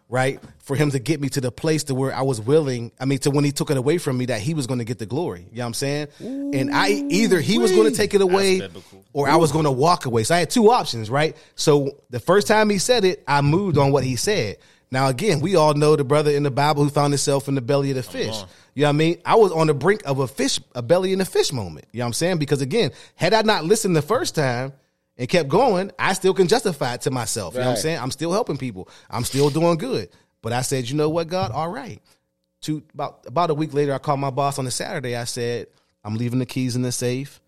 right? 0.08 0.40
For 0.60 0.74
him 0.74 0.90
to 0.92 0.98
get 0.98 1.20
me 1.20 1.28
to 1.30 1.40
the 1.42 1.52
place 1.52 1.84
to 1.84 1.94
where 1.94 2.14
I 2.14 2.22
was 2.22 2.40
willing. 2.40 2.90
I 2.98 3.04
mean, 3.04 3.18
to 3.20 3.30
when 3.30 3.44
he 3.44 3.52
took 3.52 3.70
it 3.70 3.76
away 3.76 3.98
from 3.98 4.16
me, 4.16 4.26
that 4.26 4.40
he 4.40 4.54
was 4.54 4.66
going 4.66 4.78
to 4.78 4.84
get 4.84 4.98
the 4.98 5.04
glory. 5.06 5.40
You 5.50 5.58
know 5.58 5.62
what 5.64 5.66
I'm 5.66 5.74
saying? 5.74 6.08
and 6.20 6.70
I 6.74 6.88
either 6.88 7.40
he 7.40 7.58
was 7.58 7.70
going 7.70 7.90
to 7.90 7.96
take 7.96 8.14
it 8.14 8.22
away, 8.22 8.66
or 9.12 9.28
I 9.28 9.36
was 9.36 9.52
going 9.52 9.64
to 9.64 9.70
walk 9.70 10.06
away. 10.06 10.24
So 10.24 10.34
I 10.34 10.38
had 10.38 10.50
two 10.50 10.70
options, 10.70 11.10
right? 11.10 11.36
So 11.54 11.98
the 12.10 12.20
first 12.20 12.46
time 12.46 12.70
he 12.70 12.78
said 12.78 13.04
it, 13.04 13.22
I 13.28 13.42
moved 13.42 13.76
on 13.76 13.92
what 13.92 14.04
he 14.04 14.16
said. 14.16 14.56
Now 14.90 15.08
again, 15.08 15.40
we 15.40 15.54
all 15.56 15.74
know 15.74 15.94
the 15.96 16.04
brother 16.04 16.30
in 16.30 16.44
the 16.44 16.50
Bible 16.50 16.84
who 16.84 16.88
found 16.90 17.12
himself 17.12 17.46
in 17.46 17.54
the 17.54 17.60
belly 17.60 17.90
of 17.90 17.96
the 17.96 18.02
fish. 18.02 18.42
You 18.74 18.82
know 18.82 18.88
what 18.88 18.90
I 18.90 18.92
mean? 18.92 19.20
I 19.26 19.34
was 19.34 19.52
on 19.52 19.66
the 19.66 19.74
brink 19.74 20.00
of 20.06 20.18
a 20.20 20.26
fish, 20.28 20.60
a 20.74 20.80
belly 20.80 21.12
in 21.12 21.18
the 21.18 21.24
fish 21.26 21.52
moment. 21.52 21.86
You 21.92 21.98
know 21.98 22.04
what 22.04 22.08
I'm 22.08 22.12
saying? 22.14 22.38
Because 22.38 22.62
again, 22.62 22.92
had 23.16 23.34
I 23.34 23.42
not 23.42 23.64
listened 23.64 23.94
the 23.96 24.00
first 24.02 24.34
time 24.34 24.72
and 25.18 25.28
kept 25.28 25.48
going, 25.48 25.90
I 25.98 26.12
still 26.12 26.32
can 26.32 26.46
justify 26.46 26.94
it 26.94 27.02
to 27.02 27.10
myself. 27.10 27.54
You 27.54 27.60
know 27.60 27.66
what 27.66 27.72
I'm 27.72 27.78
saying? 27.78 27.98
I'm 27.98 28.10
still 28.10 28.32
helping 28.32 28.56
people. 28.56 28.88
I'm 29.10 29.24
still 29.24 29.50
doing 29.50 29.76
good. 29.76 30.08
But 30.40 30.52
I 30.52 30.62
said, 30.62 30.88
you 30.88 30.96
know 30.96 31.08
what, 31.10 31.28
God? 31.28 31.50
All 31.50 31.68
right. 31.68 32.00
Two 32.60 32.82
about 32.94 33.24
about 33.26 33.50
a 33.50 33.54
week 33.54 33.74
later, 33.74 33.92
I 33.92 33.98
called 33.98 34.20
my 34.20 34.30
boss 34.30 34.58
on 34.58 34.66
a 34.66 34.70
Saturday. 34.70 35.16
I 35.16 35.24
said, 35.24 35.66
I'm 36.04 36.16
leaving 36.16 36.38
the 36.38 36.46
keys 36.46 36.76
in 36.76 36.82
the 36.82 36.92
safe. 36.92 37.40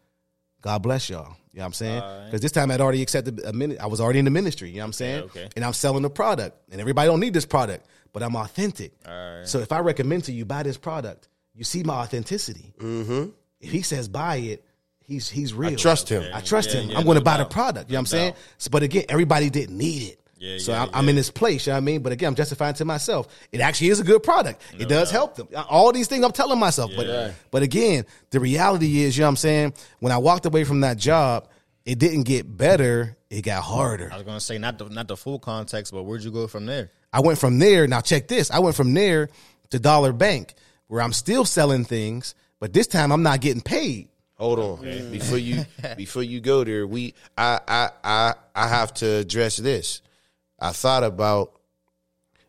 God 0.61 0.83
bless 0.83 1.09
y'all. 1.09 1.37
You 1.53 1.59
know 1.59 1.63
what 1.63 1.67
I'm 1.67 1.73
saying? 1.73 2.03
Because 2.27 2.41
this 2.41 2.53
time 2.53 2.71
I'd 2.71 2.81
already 2.81 3.03
accepted 3.03 3.41
a 3.45 3.53
minute. 3.53 3.79
I 3.81 3.87
was 3.87 4.01
already 4.01 4.21
in 4.21 4.25
the 4.25 4.31
ministry. 4.31 4.69
You 4.69 4.77
know 4.77 4.83
what 4.83 4.87
I'm 4.87 4.93
saying? 4.93 5.23
okay. 5.25 5.49
And 5.57 5.65
I'm 5.65 5.73
selling 5.73 6.03
the 6.03 6.11
product, 6.11 6.57
and 6.71 6.81
everybody 6.81 7.09
don't 7.09 7.19
need 7.19 7.35
this 7.35 7.47
product, 7.47 7.87
but 8.13 8.23
I'm 8.23 8.37
authentic. 8.37 8.93
Alright. 9.09 9.49
So 9.49 9.59
if 9.59 9.73
I 9.73 9.81
recommend 9.81 10.25
to 10.25 10.33
you 10.33 10.45
buy 10.45 10.63
this 10.63 10.77
product, 10.77 11.29
you 11.55 11.65
see 11.65 11.83
my 11.83 11.95
authenticity. 11.95 12.73
Mm-hmm. 12.79 13.31
If 13.61 13.73
he 13.73 13.83
says 13.83 14.07
buy 14.09 14.37
it, 14.37 14.65
he's 15.11 15.29
he's 15.29 15.53
real. 15.53 15.77
trust 15.77 16.09
him. 16.09 16.25
I 16.33 16.41
trust 16.41 16.73
Yeah, 16.73 16.81
him. 16.81 16.91
yeah, 16.91 16.99
I'm 16.99 17.05
going 17.05 17.19
to 17.19 17.25
buy 17.25 17.37
the 17.37 17.45
product. 17.45 17.91
You 17.91 17.95
know 17.95 18.01
what 18.01 18.13
I'm 18.13 18.19
No 18.19 18.23
saying? 18.25 18.35
So, 18.59 18.71
but 18.71 18.83
again, 18.83 19.05
everybody 19.09 19.51
didn't 19.51 19.77
need 19.77 20.13
it. 20.13 20.17
Yeah, 20.39 20.57
so 20.57 20.73
yeah, 20.73 20.83
I'm, 20.85 20.89
I'm 20.95 21.05
yeah. 21.05 21.11
in 21.11 21.17
this 21.17 21.31
place. 21.31 21.67
You 21.67 21.73
know 21.73 21.75
what 21.75 21.83
I 21.83 21.85
mean? 21.85 22.03
But 22.03 22.13
again, 22.13 22.29
I'm 22.29 22.35
justifying 22.35 22.73
to 22.77 22.87
myself. 22.87 23.29
It 23.53 23.61
actually 23.61 23.89
is 23.89 24.01
a 24.01 24.05
good 24.05 24.23
product. 24.23 24.63
it 24.79 24.89
does 24.89 25.11
help 25.11 25.35
them. 25.35 25.49
All 25.69 25.93
these 25.93 26.07
things 26.09 26.25
I'm 26.25 26.33
telling 26.33 26.59
myself. 26.59 26.91
But 26.97 27.35
but 27.51 27.63
again, 27.63 28.07
the 28.31 28.41
reality 28.41 29.01
is, 29.03 29.19
you 29.19 29.21
know 29.21 29.27
what 29.27 29.31
I'm 29.31 29.37
saying? 29.37 29.75
When 29.99 30.13
I 30.13 30.19
walked 30.19 30.47
away 30.47 30.65
from 30.65 30.81
that 30.81 30.97
job, 30.97 31.49
it 31.85 31.99
didn't 31.99 32.23
get 32.23 32.57
better. 32.57 33.17
It 33.29 33.43
got 33.43 33.63
harder. 33.63 34.09
I 34.11 34.17
was 34.17 34.25
gonna 34.25 34.41
say 34.41 34.57
not 34.59 34.79
the 34.79 34.89
not 34.89 35.09
the 35.09 35.17
full 35.17 35.39
context, 35.39 35.93
but 35.93 36.05
where'd 36.05 36.23
you 36.25 36.31
go 36.31 36.47
from 36.47 36.65
there? 36.67 36.91
I 37.13 37.21
went 37.21 37.39
from 37.39 37.59
there. 37.59 37.87
Now 37.87 38.01
check 38.01 38.27
this. 38.29 38.51
I 38.51 38.61
went 38.61 38.77
from 38.77 38.95
there 38.95 39.29
to 39.71 39.79
Dollar 39.79 40.13
Bank, 40.13 40.55
where 40.87 41.03
I'm 41.03 41.13
still 41.13 41.45
selling 41.45 41.85
things, 41.85 42.35
but 42.61 42.73
this 42.73 42.87
time 42.87 43.13
I'm 43.13 43.23
not 43.23 43.41
getting 43.41 43.61
paid. 43.63 44.09
Hold 44.41 44.59
on. 44.59 44.81
Before 45.13 45.37
you 45.37 45.67
before 45.99 46.23
you 46.23 46.41
go 46.41 46.65
there, 46.65 46.87
we 46.87 47.13
I 47.37 47.61
I 47.69 47.91
I 48.03 48.35
I 48.55 48.69
have 48.69 48.95
to 48.95 49.07
address 49.17 49.59
this. 49.59 50.01
I 50.59 50.73
thought 50.73 51.05
about 51.05 51.61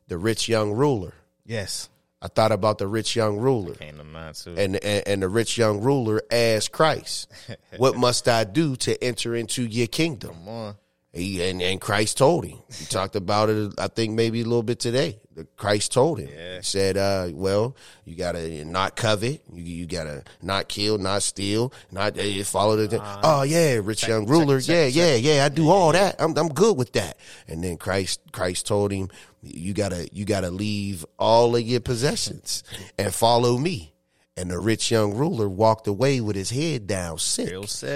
the 0.08 0.18
rich 0.18 0.48
young 0.48 0.72
ruler. 0.72 1.14
Yes. 1.46 1.90
I 2.22 2.30
thought 2.30 2.54
about 2.54 2.78
the 2.78 2.88
rich 2.88 3.16
young 3.16 3.38
ruler. 3.38 3.74
Came 3.74 3.98
to 3.98 4.06
mind 4.06 4.36
too. 4.36 4.56
And, 4.58 4.78
and 4.78 5.06
and 5.06 5.22
the 5.22 5.28
rich 5.28 5.58
young 5.58 5.82
ruler 5.82 6.22
asked 6.32 6.72
Christ, 6.72 7.30
"What 7.78 7.98
must 7.98 8.26
I 8.30 8.46
do 8.46 8.78
to 8.78 9.04
enter 9.04 9.36
into 9.36 9.64
your 9.64 9.88
kingdom?" 9.88 10.32
Come 10.32 10.48
on. 10.48 10.76
He, 11.14 11.44
and, 11.44 11.62
and 11.62 11.82
Christ 11.82 12.18
told 12.18 12.46
him. 12.46 12.60
We 12.80 12.86
talked 12.90 13.16
about 13.16 13.50
it, 13.50 13.74
I 13.78 13.88
think 13.88 14.14
maybe 14.14 14.42
a 14.42 14.46
little 14.46 14.64
bit 14.64 14.80
today. 14.80 15.20
Christ 15.58 15.92
told 15.92 16.20
him. 16.20 16.28
He 16.28 16.62
said, 16.62 16.98
uh, 16.98 17.30
well, 17.34 17.76
you 18.06 18.16
gotta 18.16 18.64
not 18.66 18.96
covet. 18.96 19.42
You, 19.52 19.64
you 19.64 19.86
gotta 19.88 20.24
not 20.42 20.68
kill, 20.68 20.98
not 20.98 21.24
steal, 21.24 21.74
not 21.92 22.18
uh, 22.20 22.44
follow 22.44 22.76
the. 22.86 23.02
oh 23.24 23.44
yeah, 23.44 23.80
rich 23.82 24.08
young 24.08 24.26
ruler. 24.26 24.60
yeah, 24.60 24.86
yeah, 24.86 25.16
yeah. 25.16 25.46
I 25.46 25.50
do 25.50 25.70
all 25.70 25.92
that. 25.94 26.16
I'm 26.20 26.38
I'm 26.38 26.50
good 26.50 26.78
with 26.78 26.94
that. 26.94 27.18
And 27.48 27.64
then 27.64 27.78
Christ 27.78 28.20
Christ 28.32 28.68
told 28.68 28.92
him, 28.92 29.10
you 29.42 29.74
gotta 29.74 30.08
you 30.12 30.26
gotta 30.26 30.52
leave 30.52 31.06
all 31.18 31.56
of 31.56 31.62
your 31.62 31.80
possessions 31.80 32.64
and 32.98 33.14
follow 33.14 33.58
me. 33.58 33.91
And 34.38 34.50
the 34.50 34.60
rich 34.60 34.90
young 34.92 35.14
ruler 35.14 35.50
walked 35.50 35.88
away 35.88 36.22
with 36.22 36.36
his 36.36 36.50
head 36.50 36.88
down, 36.88 37.18
sick, 37.18 37.50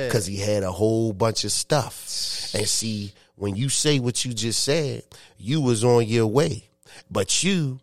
because 0.08 0.26
he 0.26 0.38
had 0.38 0.64
a 0.64 0.72
whole 0.72 1.14
bunch 1.14 1.44
of 1.46 1.52
stuff. 1.52 2.04
And 2.54 2.68
see, 2.68 3.14
when 3.36 3.56
you 3.56 3.70
say 3.70 4.00
what 4.00 4.26
you 4.26 4.34
just 4.34 4.64
said, 4.64 5.04
you 5.38 5.62
was 5.62 5.84
on 5.84 6.06
your 6.06 6.28
way, 6.28 6.70
but 7.10 7.44
you, 7.44 7.80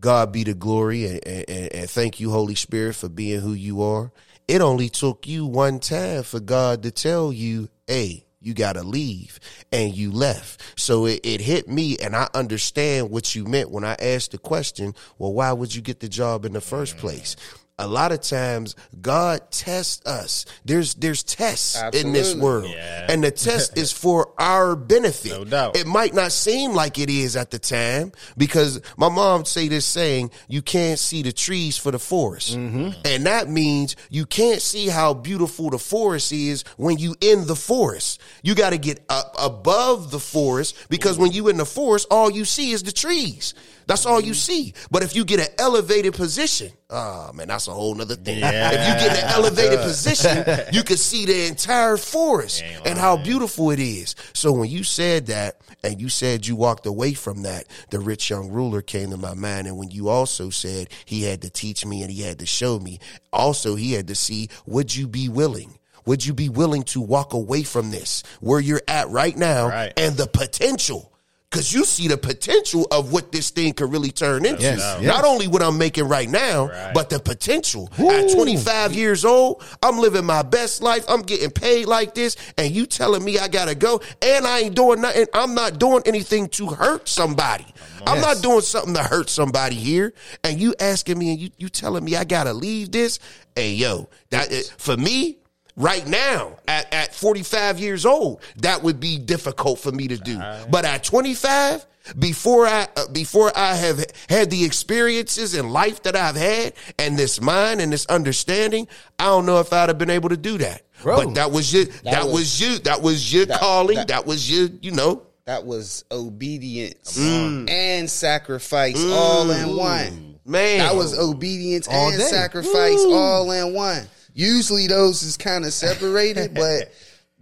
God 0.00 0.30
be 0.32 0.44
the 0.44 0.54
glory, 0.54 1.06
and, 1.06 1.26
and, 1.26 1.72
and 1.72 1.90
thank 1.90 2.20
you, 2.20 2.30
Holy 2.30 2.54
Spirit, 2.54 2.94
for 2.94 3.08
being 3.08 3.40
who 3.40 3.52
you 3.52 3.82
are. 3.82 4.12
It 4.46 4.60
only 4.60 4.88
took 4.88 5.26
you 5.26 5.44
one 5.44 5.80
time 5.80 6.22
for 6.22 6.40
God 6.40 6.84
to 6.84 6.90
tell 6.90 7.32
you, 7.32 7.68
hey, 7.86 8.24
you 8.40 8.54
got 8.54 8.74
to 8.74 8.82
leave. 8.82 9.40
And 9.72 9.94
you 9.94 10.10
left. 10.10 10.62
So 10.76 11.06
it, 11.06 11.20
it 11.24 11.40
hit 11.40 11.68
me, 11.68 11.96
and 11.98 12.14
I 12.14 12.28
understand 12.34 13.10
what 13.10 13.34
you 13.34 13.44
meant 13.44 13.70
when 13.70 13.84
I 13.84 13.96
asked 14.00 14.32
the 14.32 14.38
question, 14.38 14.94
well, 15.18 15.32
why 15.32 15.52
would 15.52 15.74
you 15.74 15.82
get 15.82 16.00
the 16.00 16.08
job 16.08 16.44
in 16.44 16.52
the 16.52 16.60
first 16.60 16.96
mm. 16.96 17.00
place? 17.00 17.36
A 17.78 17.86
lot 17.86 18.12
of 18.12 18.20
times 18.20 18.74
God 19.00 19.40
tests 19.50 20.04
us. 20.06 20.44
There's 20.64 20.94
there's 20.94 21.22
tests 21.22 21.80
in 21.94 22.12
this 22.12 22.34
world, 22.34 22.70
Yeah. 22.70 23.06
and 23.08 23.22
the 23.22 23.30
test 23.30 23.76
is 23.78 23.92
for 23.92 24.32
our 24.38 24.74
benefit. 24.74 25.32
No 25.32 25.44
doubt. 25.44 25.76
It 25.76 25.86
might 25.86 26.14
not 26.14 26.32
seem 26.32 26.72
like 26.74 26.98
it 26.98 27.08
is 27.10 27.36
at 27.36 27.50
the 27.50 27.58
time 27.58 28.12
because 28.36 28.80
my 28.96 29.08
mom 29.08 29.44
say 29.44 29.68
this 29.68 29.84
saying, 29.86 30.30
"You 30.48 30.62
can't 30.62 30.98
see 30.98 31.22
the 31.22 31.32
trees 31.32 31.76
for 31.76 31.90
the 31.92 31.98
forest," 31.98 32.56
Mm-hmm. 32.56 33.00
and 33.04 33.26
that 33.26 33.48
means 33.48 33.96
you 34.10 34.26
can't 34.26 34.60
see 34.62 34.88
how 34.88 35.14
beautiful 35.14 35.70
the 35.70 35.78
forest 35.78 36.32
is 36.32 36.64
when 36.76 36.98
you 36.98 37.14
in 37.20 37.46
the 37.46 37.56
forest. 37.56 38.20
You 38.42 38.54
got 38.54 38.70
to 38.70 38.78
get 38.78 39.04
up 39.08 39.34
above 39.38 40.10
the 40.10 40.20
forest 40.20 40.74
because 40.88 41.18
when 41.18 41.32
you 41.32 41.48
in 41.48 41.56
the 41.56 41.64
forest, 41.66 42.06
all 42.10 42.30
you 42.30 42.44
see 42.44 42.72
is 42.72 42.82
the 42.82 42.92
trees. 42.92 43.54
That's 43.88 44.06
all 44.06 44.20
you 44.20 44.34
see. 44.34 44.74
But 44.92 45.02
if 45.02 45.16
you 45.16 45.24
get 45.24 45.40
an 45.40 45.48
elevated 45.58 46.14
position, 46.14 46.70
oh 46.90 47.32
man, 47.32 47.48
that's 47.48 47.66
a 47.66 47.72
whole 47.72 47.94
nother 47.94 48.14
thing. 48.14 48.38
Yeah. 48.38 48.70
If 48.70 48.86
you 49.02 49.08
get 49.08 49.18
an 49.24 49.30
elevated 49.30 49.80
position, 49.90 50.44
you 50.72 50.84
can 50.84 50.98
see 50.98 51.26
the 51.26 51.46
entire 51.48 51.96
forest 51.96 52.62
and 52.84 52.96
how 52.98 53.16
beautiful 53.16 53.70
it 53.72 53.80
is. 53.80 54.14
So 54.34 54.52
when 54.52 54.68
you 54.70 54.84
said 54.84 55.26
that 55.26 55.56
and 55.82 56.00
you 56.00 56.08
said 56.10 56.46
you 56.46 56.54
walked 56.54 56.84
away 56.86 57.14
from 57.14 57.42
that, 57.42 57.64
the 57.90 57.98
rich 57.98 58.30
young 58.30 58.50
ruler 58.50 58.82
came 58.82 59.10
to 59.10 59.16
my 59.16 59.34
mind. 59.34 59.66
And 59.66 59.76
when 59.78 59.90
you 59.90 60.08
also 60.08 60.50
said 60.50 60.88
he 61.06 61.22
had 61.22 61.40
to 61.42 61.50
teach 61.50 61.84
me 61.86 62.02
and 62.02 62.10
he 62.12 62.22
had 62.22 62.38
to 62.40 62.46
show 62.46 62.78
me, 62.78 63.00
also 63.32 63.74
he 63.74 63.94
had 63.94 64.06
to 64.08 64.14
see, 64.14 64.50
would 64.66 64.94
you 64.94 65.08
be 65.08 65.28
willing? 65.28 65.78
Would 66.04 66.24
you 66.24 66.32
be 66.34 66.48
willing 66.48 66.84
to 66.84 67.00
walk 67.00 67.32
away 67.34 67.62
from 67.64 67.90
this 67.90 68.22
where 68.40 68.60
you're 68.60 68.80
at 68.88 69.08
right 69.10 69.36
now 69.36 69.68
Right. 69.68 69.92
and 69.98 70.16
the 70.16 70.26
potential? 70.26 71.12
Cause 71.50 71.72
you 71.72 71.86
see 71.86 72.08
the 72.08 72.18
potential 72.18 72.86
of 72.90 73.10
what 73.10 73.32
this 73.32 73.48
thing 73.48 73.72
could 73.72 73.90
really 73.90 74.10
turn 74.10 74.44
into. 74.44 74.60
Yes, 74.62 75.00
Not 75.02 75.24
only 75.24 75.48
what 75.48 75.62
I'm 75.62 75.78
making 75.78 76.06
right 76.06 76.28
now, 76.28 76.66
Right. 76.68 76.92
but 76.92 77.08
the 77.08 77.18
potential. 77.18 77.88
At 77.98 78.30
25 78.30 78.92
years 78.94 79.24
old, 79.24 79.62
I'm 79.82 79.98
living 79.98 80.26
my 80.26 80.42
best 80.42 80.82
life. 80.82 81.06
I'm 81.08 81.22
getting 81.22 81.50
paid 81.50 81.86
like 81.86 82.14
this, 82.14 82.36
and 82.58 82.70
you 82.70 82.84
telling 82.84 83.24
me 83.24 83.38
I 83.38 83.48
gotta 83.48 83.74
go, 83.74 84.02
and 84.20 84.46
I 84.46 84.58
ain't 84.60 84.74
doing 84.74 85.00
nothing. 85.00 85.24
I'm 85.32 85.54
not 85.54 85.78
doing 85.78 86.02
anything 86.04 86.48
to 86.50 86.66
hurt 86.66 87.08
somebody. 87.08 87.64
I'm 88.06 88.20
not 88.20 88.42
doing 88.42 88.60
something 88.60 88.92
to 88.94 89.02
hurt 89.02 89.30
somebody 89.30 89.74
here. 89.76 90.12
And 90.44 90.60
you 90.60 90.74
asking 90.78 91.18
me, 91.18 91.30
and 91.30 91.40
you 91.40 91.50
you 91.56 91.68
telling 91.70 92.04
me 92.04 92.14
I 92.14 92.24
gotta 92.24 92.52
leave 92.52 92.90
this. 92.92 93.18
Hey 93.56 93.72
yo, 93.72 94.10
that 94.30 94.52
for 94.76 94.98
me. 94.98 95.37
Right 95.78 96.06
now, 96.06 96.58
at, 96.66 96.92
at 96.92 97.14
45 97.14 97.78
years 97.78 98.04
old, 98.04 98.42
that 98.56 98.82
would 98.82 98.98
be 98.98 99.16
difficult 99.18 99.78
for 99.78 99.92
me 99.92 100.08
to 100.08 100.16
do. 100.18 100.36
But 100.70 100.84
at 100.84 101.04
25, 101.04 101.86
before 102.18 102.66
I 102.66 102.88
uh, 102.96 103.06
before 103.12 103.52
I 103.54 103.74
have 103.74 104.04
had 104.28 104.50
the 104.50 104.64
experiences 104.64 105.54
in 105.54 105.68
life 105.70 106.02
that 106.04 106.16
I've 106.16 106.36
had 106.36 106.72
and 106.98 107.16
this 107.18 107.40
mind 107.40 107.80
and 107.80 107.92
this 107.92 108.06
understanding, 108.06 108.88
I 109.18 109.26
don't 109.26 109.46
know 109.46 109.60
if 109.60 109.72
I'd 109.72 109.88
have 109.88 109.98
been 109.98 110.10
able 110.10 110.30
to 110.30 110.36
do 110.36 110.58
that. 110.58 110.82
Bro. 111.02 111.16
but 111.26 111.34
that 111.34 111.52
was 111.52 111.72
your 111.72 111.84
that, 112.04 112.24
was, 112.24 112.32
was- 112.32 112.60
you 112.60 112.78
that 112.80 113.02
was 113.02 113.32
your 113.32 113.46
that- 113.46 113.60
calling. 113.60 113.96
that- 113.98 114.08
That, 114.08 114.26
was 114.26 114.50
your 114.50 114.68
you 114.82 114.90
know. 114.90 115.22
That 115.44 115.64
was 115.64 116.04
obedience 116.10 117.16
and 117.18 118.10
sacrifice 118.10 119.02
all 119.02 119.50
in 119.50 119.76
one. 119.76 120.38
Man. 120.44 120.78
That 120.78 120.94
was 120.96 121.18
obedience 121.18 121.88
All 121.88 122.08
and 122.08 122.18
day. 122.18 122.24
sacrifice 122.24 122.98
all 123.04 123.50
in 123.52 123.74
one. 123.74 124.06
Usually 124.38 124.86
those 124.86 125.22
is 125.24 125.36
kind 125.36 125.64
of 125.64 125.72
separated, 125.74 126.54
but 126.54 126.92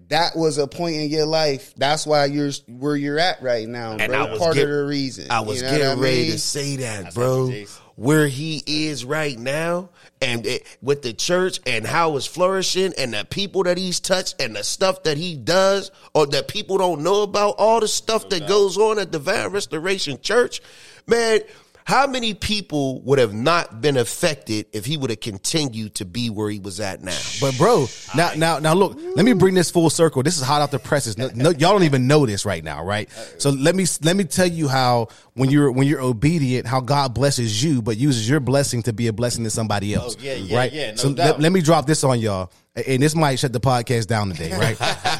that 0.09 0.35
was 0.35 0.57
a 0.57 0.67
point 0.67 0.97
in 0.97 1.11
your 1.11 1.27
life. 1.27 1.75
That's 1.77 2.07
why 2.07 2.25
you're 2.25 2.53
where 2.69 2.97
you're 2.97 3.19
at 3.19 3.43
right 3.43 3.69
now, 3.69 3.93
And 3.99 4.11
bro. 4.13 4.19
I 4.27 4.31
was 4.31 4.39
Part 4.39 4.55
get- 4.55 4.65
of 4.65 4.71
the 4.71 4.85
reason. 4.85 5.31
I 5.31 5.41
was 5.41 5.59
You 5.61 5.65
know 5.65 5.71
getting 5.73 5.87
I 5.87 5.95
ready 6.03 6.31
to 6.31 6.39
say 6.39 6.77
that, 6.77 7.13
bro. 7.15 7.53
Where 7.97 8.27
he 8.29 8.63
is 8.67 9.05
right 9.07 9.39
now, 9.39 9.89
and 10.21 10.45
it, 10.47 10.67
with 10.83 11.01
the 11.03 11.15
church 11.15 11.61
and 11.67 11.87
how 11.87 12.17
it's 12.19 12.27
flourishing, 12.27 12.93
and 12.99 13.15
the 13.15 13.25
people 13.25 13.63
that 13.65 13.79
he's 13.79 14.01
touched, 14.01 14.41
and 14.41 14.55
the 14.55 14.65
stuff 14.65 15.03
that 15.05 15.17
he 15.17 15.35
does, 15.35 15.91
or 16.15 16.27
that 16.27 16.47
people 16.47 16.77
don't 16.77 17.01
know 17.03 17.23
about, 17.23 17.55
all 17.59 17.81
the 17.81 17.89
stuff 17.89 18.29
that 18.29 18.47
goes 18.47 18.77
on 18.77 18.99
at 18.99 19.13
the 19.13 19.19
Divine 19.19 19.49
Restoration 19.51 20.19
Church, 20.21 20.61
man. 21.07 21.41
How 21.87 22.09
many 22.09 22.35
people 22.35 23.01
would 23.03 23.21
have 23.21 23.33
not 23.33 23.81
been 23.81 23.97
affected 23.97 24.67
if 24.73 24.85
he 24.85 24.97
would 24.97 25.11
have 25.11 25.21
continued 25.21 25.95
to 25.95 26.05
be 26.05 26.31
where 26.31 26.51
he 26.51 26.59
was 26.59 26.81
at 26.81 27.01
now? 27.01 27.17
But 27.41 27.57
bro, 27.57 27.87
now 28.17 28.33
now 28.37 28.59
now 28.59 28.75
look, 28.75 28.99
let 29.15 29.25
me 29.25 29.35
bring 29.35 29.55
this 29.55 29.71
full 29.71 29.89
circle. 29.89 30.25
This 30.25 30.37
is 30.37 30.43
hot 30.43 30.63
off 30.63 30.73
the 30.73 30.81
presses. 30.81 31.17
No, 31.17 31.31
no, 31.33 31.51
y'all 31.51 31.71
don't 31.71 31.85
even 31.85 32.09
know 32.09 32.27
this 32.27 32.45
right 32.45 32.65
now, 32.65 32.85
right? 32.85 33.09
So 33.39 33.51
let 33.51 33.77
me 33.77 33.87
let 34.03 34.17
me 34.17 34.25
tell 34.25 34.49
you 34.49 34.67
how 34.67 35.11
when 35.35 35.49
you're 35.49 35.71
when 35.71 35.87
you're 35.87 36.01
obedient, 36.01 36.67
how 36.67 36.81
God 36.81 37.15
blesses 37.15 37.63
you, 37.63 37.83
but 37.83 37.97
uses 37.97 38.29
your 38.29 38.41
blessing 38.41 38.83
to 38.83 38.93
be 38.93 39.07
a 39.07 39.13
blessing 39.13 39.45
to 39.45 39.51
somebody 39.51 39.97
oh, 39.97 40.01
else. 40.01 40.17
Oh, 40.19 40.23
yeah, 40.25 40.35
yeah, 40.35 40.59
right? 40.59 40.73
yeah, 40.73 40.91
no 40.91 40.97
so 40.97 41.13
doubt. 41.13 41.27
let, 41.27 41.41
let 41.41 41.53
me 41.53 41.61
drop 41.61 41.87
this 41.87 42.03
on 42.03 42.19
y'all, 42.19 42.51
and 42.87 43.03
this 43.03 43.15
might 43.15 43.39
shut 43.39 43.53
the 43.53 43.61
podcast 43.61 44.07
down 44.07 44.31
today, 44.31 44.53
right? 44.53 44.77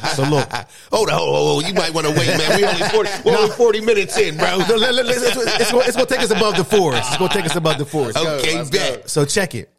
so 0.09 0.23
look, 0.23 0.49
Hold 0.91 1.09
on, 1.09 1.17
hold 1.17 1.63
on. 1.63 1.69
You 1.69 1.73
might 1.75 1.93
want 1.93 2.07
to 2.07 2.13
wait, 2.13 2.27
man. 2.27 2.57
We 2.57 2.65
only 2.65 2.81
forty, 2.89 3.09
we're 3.25 3.37
only 3.37 3.51
forty 3.55 3.81
minutes 3.81 4.17
in, 4.17 4.37
bro. 4.37 4.57
No, 4.59 4.75
let- 4.75 4.93
let- 4.93 5.05
let- 5.05 5.17
it's, 5.17 5.25
it's 5.35 5.71
gonna- 5.71 5.83
it's 5.85 5.95
gonna 5.95 6.05
take 6.07 6.19
us 6.21 6.31
above 6.31 6.55
the 6.57 6.63
forest. 6.63 7.03
It's 7.09 7.17
gonna 7.17 7.33
take 7.33 7.45
us 7.45 7.55
above 7.55 7.77
the 7.77 7.85
forest. 7.85 8.17
Okay, 8.17 8.55
let's 8.57 8.69
go. 8.69 8.77
bet. 8.79 9.09
So 9.09 9.25
check 9.25 9.55
it. 9.55 9.69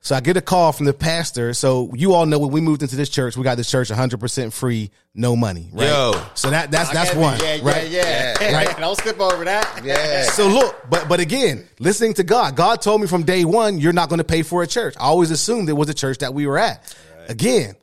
So 0.00 0.14
I 0.14 0.20
get 0.20 0.36
a 0.36 0.40
call 0.40 0.70
from 0.70 0.86
the 0.86 0.92
pastor. 0.92 1.52
So 1.52 1.90
you 1.94 2.14
all 2.14 2.26
know 2.26 2.38
when 2.38 2.52
we 2.52 2.60
moved 2.60 2.82
into 2.82 2.94
this 2.94 3.08
church, 3.08 3.36
we 3.36 3.42
got 3.42 3.56
this 3.56 3.68
church 3.68 3.88
100% 3.90 4.52
free, 4.52 4.92
no 5.16 5.34
money, 5.34 5.68
right? 5.72 5.88
Yo. 5.88 6.12
So 6.34 6.48
that 6.50 6.70
that's 6.70 6.90
that's 6.90 7.12
one, 7.16 7.40
Yeah, 7.40 7.54
yeah, 7.56 7.68
right? 7.68 7.88
yeah. 7.90 8.52
Right. 8.56 8.76
Don't 8.78 8.96
skip 8.96 9.18
over 9.20 9.44
that. 9.44 9.82
Yeah. 9.84 10.22
So 10.30 10.46
look, 10.46 10.76
but 10.88 11.08
but 11.08 11.18
again, 11.18 11.66
listening 11.80 12.14
to 12.14 12.22
God, 12.22 12.54
God 12.54 12.82
told 12.82 13.00
me 13.00 13.08
from 13.08 13.24
day 13.24 13.44
one, 13.44 13.78
you're 13.78 13.92
not 13.92 14.08
going 14.08 14.18
to 14.18 14.24
pay 14.24 14.42
for 14.42 14.62
a 14.62 14.66
church. 14.68 14.94
I 14.96 15.04
always 15.06 15.32
assumed 15.32 15.68
it 15.68 15.72
was 15.72 15.88
a 15.88 15.94
church 15.94 16.18
that 16.18 16.32
we 16.34 16.46
were 16.46 16.58
at. 16.58 16.94
Again, 17.28 17.74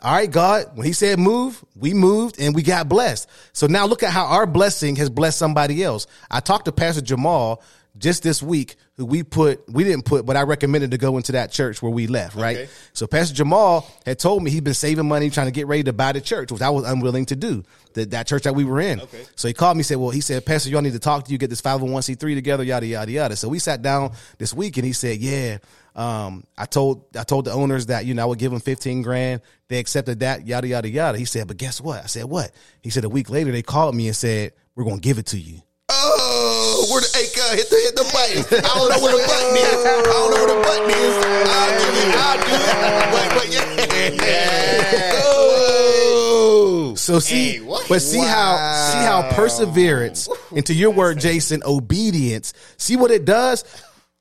all 0.00 0.12
right, 0.12 0.30
God, 0.30 0.76
when 0.76 0.86
He 0.86 0.92
said 0.92 1.18
move, 1.18 1.64
we 1.76 1.94
moved 1.94 2.40
and 2.40 2.54
we 2.54 2.62
got 2.62 2.88
blessed. 2.88 3.28
So 3.52 3.66
now 3.66 3.86
look 3.86 4.02
at 4.02 4.10
how 4.10 4.26
our 4.26 4.46
blessing 4.46 4.96
has 4.96 5.08
blessed 5.10 5.38
somebody 5.38 5.82
else. 5.82 6.06
I 6.30 6.40
talked 6.40 6.64
to 6.64 6.72
Pastor 6.72 7.02
Jamal 7.02 7.62
just 7.98 8.22
this 8.22 8.42
week, 8.42 8.76
who 8.96 9.04
we 9.04 9.22
put, 9.22 9.68
we 9.70 9.84
didn't 9.84 10.06
put, 10.06 10.24
but 10.24 10.36
I 10.36 10.42
recommended 10.42 10.92
to 10.92 10.98
go 10.98 11.18
into 11.18 11.32
that 11.32 11.52
church 11.52 11.82
where 11.82 11.92
we 11.92 12.06
left, 12.06 12.34
right? 12.34 12.56
Okay. 12.56 12.70
So 12.94 13.06
Pastor 13.06 13.34
Jamal 13.34 13.86
had 14.06 14.18
told 14.18 14.42
me 14.42 14.50
he'd 14.50 14.64
been 14.64 14.74
saving 14.74 15.06
money 15.06 15.28
trying 15.28 15.46
to 15.46 15.52
get 15.52 15.66
ready 15.66 15.82
to 15.84 15.92
buy 15.92 16.12
the 16.12 16.20
church, 16.20 16.50
which 16.50 16.62
I 16.62 16.70
was 16.70 16.84
unwilling 16.84 17.26
to 17.26 17.36
do. 17.36 17.64
That 17.92 18.10
that 18.12 18.26
church 18.26 18.44
that 18.44 18.54
we 18.54 18.64
were 18.64 18.80
in. 18.80 19.02
Okay. 19.02 19.24
So 19.36 19.48
he 19.48 19.54
called 19.54 19.76
me, 19.76 19.82
said, 19.82 19.98
Well, 19.98 20.10
he 20.10 20.22
said, 20.22 20.46
Pastor, 20.46 20.70
y'all 20.70 20.80
need 20.80 20.94
to 20.94 20.98
talk 20.98 21.26
to 21.26 21.32
you, 21.32 21.36
get 21.36 21.50
this 21.50 21.60
501c3 21.60 22.34
together, 22.34 22.64
yada, 22.64 22.86
yada, 22.86 23.10
yada. 23.12 23.36
So 23.36 23.48
we 23.48 23.58
sat 23.58 23.82
down 23.82 24.12
this 24.38 24.54
week 24.54 24.78
and 24.78 24.86
he 24.86 24.94
said, 24.94 25.18
Yeah. 25.18 25.58
Um, 25.94 26.44
I 26.56 26.64
told 26.64 27.04
I 27.16 27.24
told 27.24 27.44
the 27.44 27.52
owners 27.52 27.86
that, 27.86 28.06
you 28.06 28.14
know, 28.14 28.22
I 28.22 28.24
would 28.26 28.38
give 28.38 28.50
them 28.50 28.60
15 28.60 29.02
grand. 29.02 29.42
They 29.68 29.78
accepted 29.78 30.20
that, 30.20 30.46
yada, 30.46 30.66
yada, 30.66 30.88
yada. 30.88 31.18
He 31.18 31.24
said, 31.24 31.48
But 31.48 31.58
guess 31.58 31.80
what? 31.80 32.02
I 32.02 32.06
said, 32.06 32.24
What? 32.24 32.50
He 32.82 32.90
said 32.90 33.04
a 33.04 33.08
week 33.08 33.28
later 33.30 33.52
they 33.52 33.62
called 33.62 33.94
me 33.94 34.06
and 34.06 34.16
said, 34.16 34.52
We're 34.74 34.84
gonna 34.84 35.00
give 35.00 35.18
it 35.18 35.26
to 35.26 35.38
you. 35.38 35.60
Oh, 35.90 36.86
where 36.90 37.00
the 37.02 37.08
hey, 37.14 37.26
hit 37.56 37.68
the 37.68 37.76
hit 37.76 37.96
the 37.96 38.04
button. 38.12 38.44
I 38.64 38.74
don't 38.78 38.88
know 38.88 39.00
where 39.02 39.12
the 39.12 39.26
button 39.26 39.56
is. 39.56 39.84
I 39.84 40.02
don't 40.02 40.30
know 40.30 40.36
where 40.40 40.56
the 40.56 40.62
button 40.62 40.90
is. 40.90 41.14
I'll 41.48 41.78
do 41.78 41.88
it. 42.00 42.16
I'll 42.16 42.38
do 42.40 42.52
it. 42.56 42.72
But, 43.12 43.28
but 43.36 43.46
yeah. 43.52 45.12
Oh. 45.24 46.94
So 46.96 47.18
see, 47.18 47.58
Hey, 47.58 47.60
but 47.88 48.00
see 48.00 48.20
how 48.20 48.56
see 48.92 48.98
how 48.98 49.30
perseverance, 49.32 50.28
into 50.52 50.72
your 50.72 50.90
word, 50.90 51.18
Jason, 51.20 51.62
obedience. 51.64 52.54
See 52.76 52.96
what 52.96 53.10
it 53.10 53.24
does. 53.24 53.64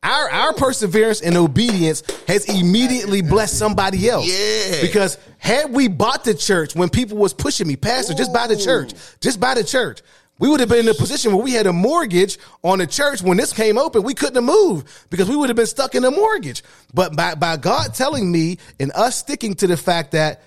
Our 0.03 0.29
our 0.31 0.53
perseverance 0.53 1.21
and 1.21 1.37
obedience 1.37 2.01
has 2.27 2.45
immediately 2.45 3.21
blessed 3.21 3.57
somebody 3.57 4.09
else. 4.09 4.27
Yeah. 4.27 4.81
Because 4.81 5.17
had 5.37 5.71
we 5.71 5.87
bought 5.87 6.23
the 6.23 6.33
church 6.33 6.75
when 6.75 6.89
people 6.89 7.17
was 7.17 7.33
pushing 7.33 7.67
me, 7.67 7.75
Pastor, 7.75 8.15
just 8.15 8.33
buy 8.33 8.47
the 8.47 8.57
church, 8.57 8.93
just 9.19 9.39
buy 9.39 9.53
the 9.53 9.63
church. 9.63 10.01
We 10.39 10.49
would 10.49 10.59
have 10.59 10.69
been 10.69 10.79
in 10.79 10.87
a 10.87 10.95
position 10.95 11.33
where 11.35 11.43
we 11.43 11.51
had 11.51 11.67
a 11.67 11.73
mortgage 11.73 12.39
on 12.63 12.79
the 12.79 12.87
church. 12.87 13.21
When 13.21 13.37
this 13.37 13.53
came 13.53 13.77
open, 13.77 14.01
we 14.01 14.15
couldn't 14.15 14.33
have 14.33 14.43
moved 14.43 14.87
because 15.11 15.29
we 15.29 15.35
would 15.35 15.49
have 15.49 15.55
been 15.55 15.67
stuck 15.67 15.93
in 15.93 16.03
a 16.03 16.09
mortgage. 16.09 16.63
But 16.95 17.15
by, 17.15 17.35
by 17.35 17.57
God 17.57 17.93
telling 17.93 18.31
me 18.31 18.57
and 18.79 18.91
us 18.93 19.17
sticking 19.17 19.53
to 19.55 19.67
the 19.67 19.77
fact 19.77 20.13
that 20.13 20.41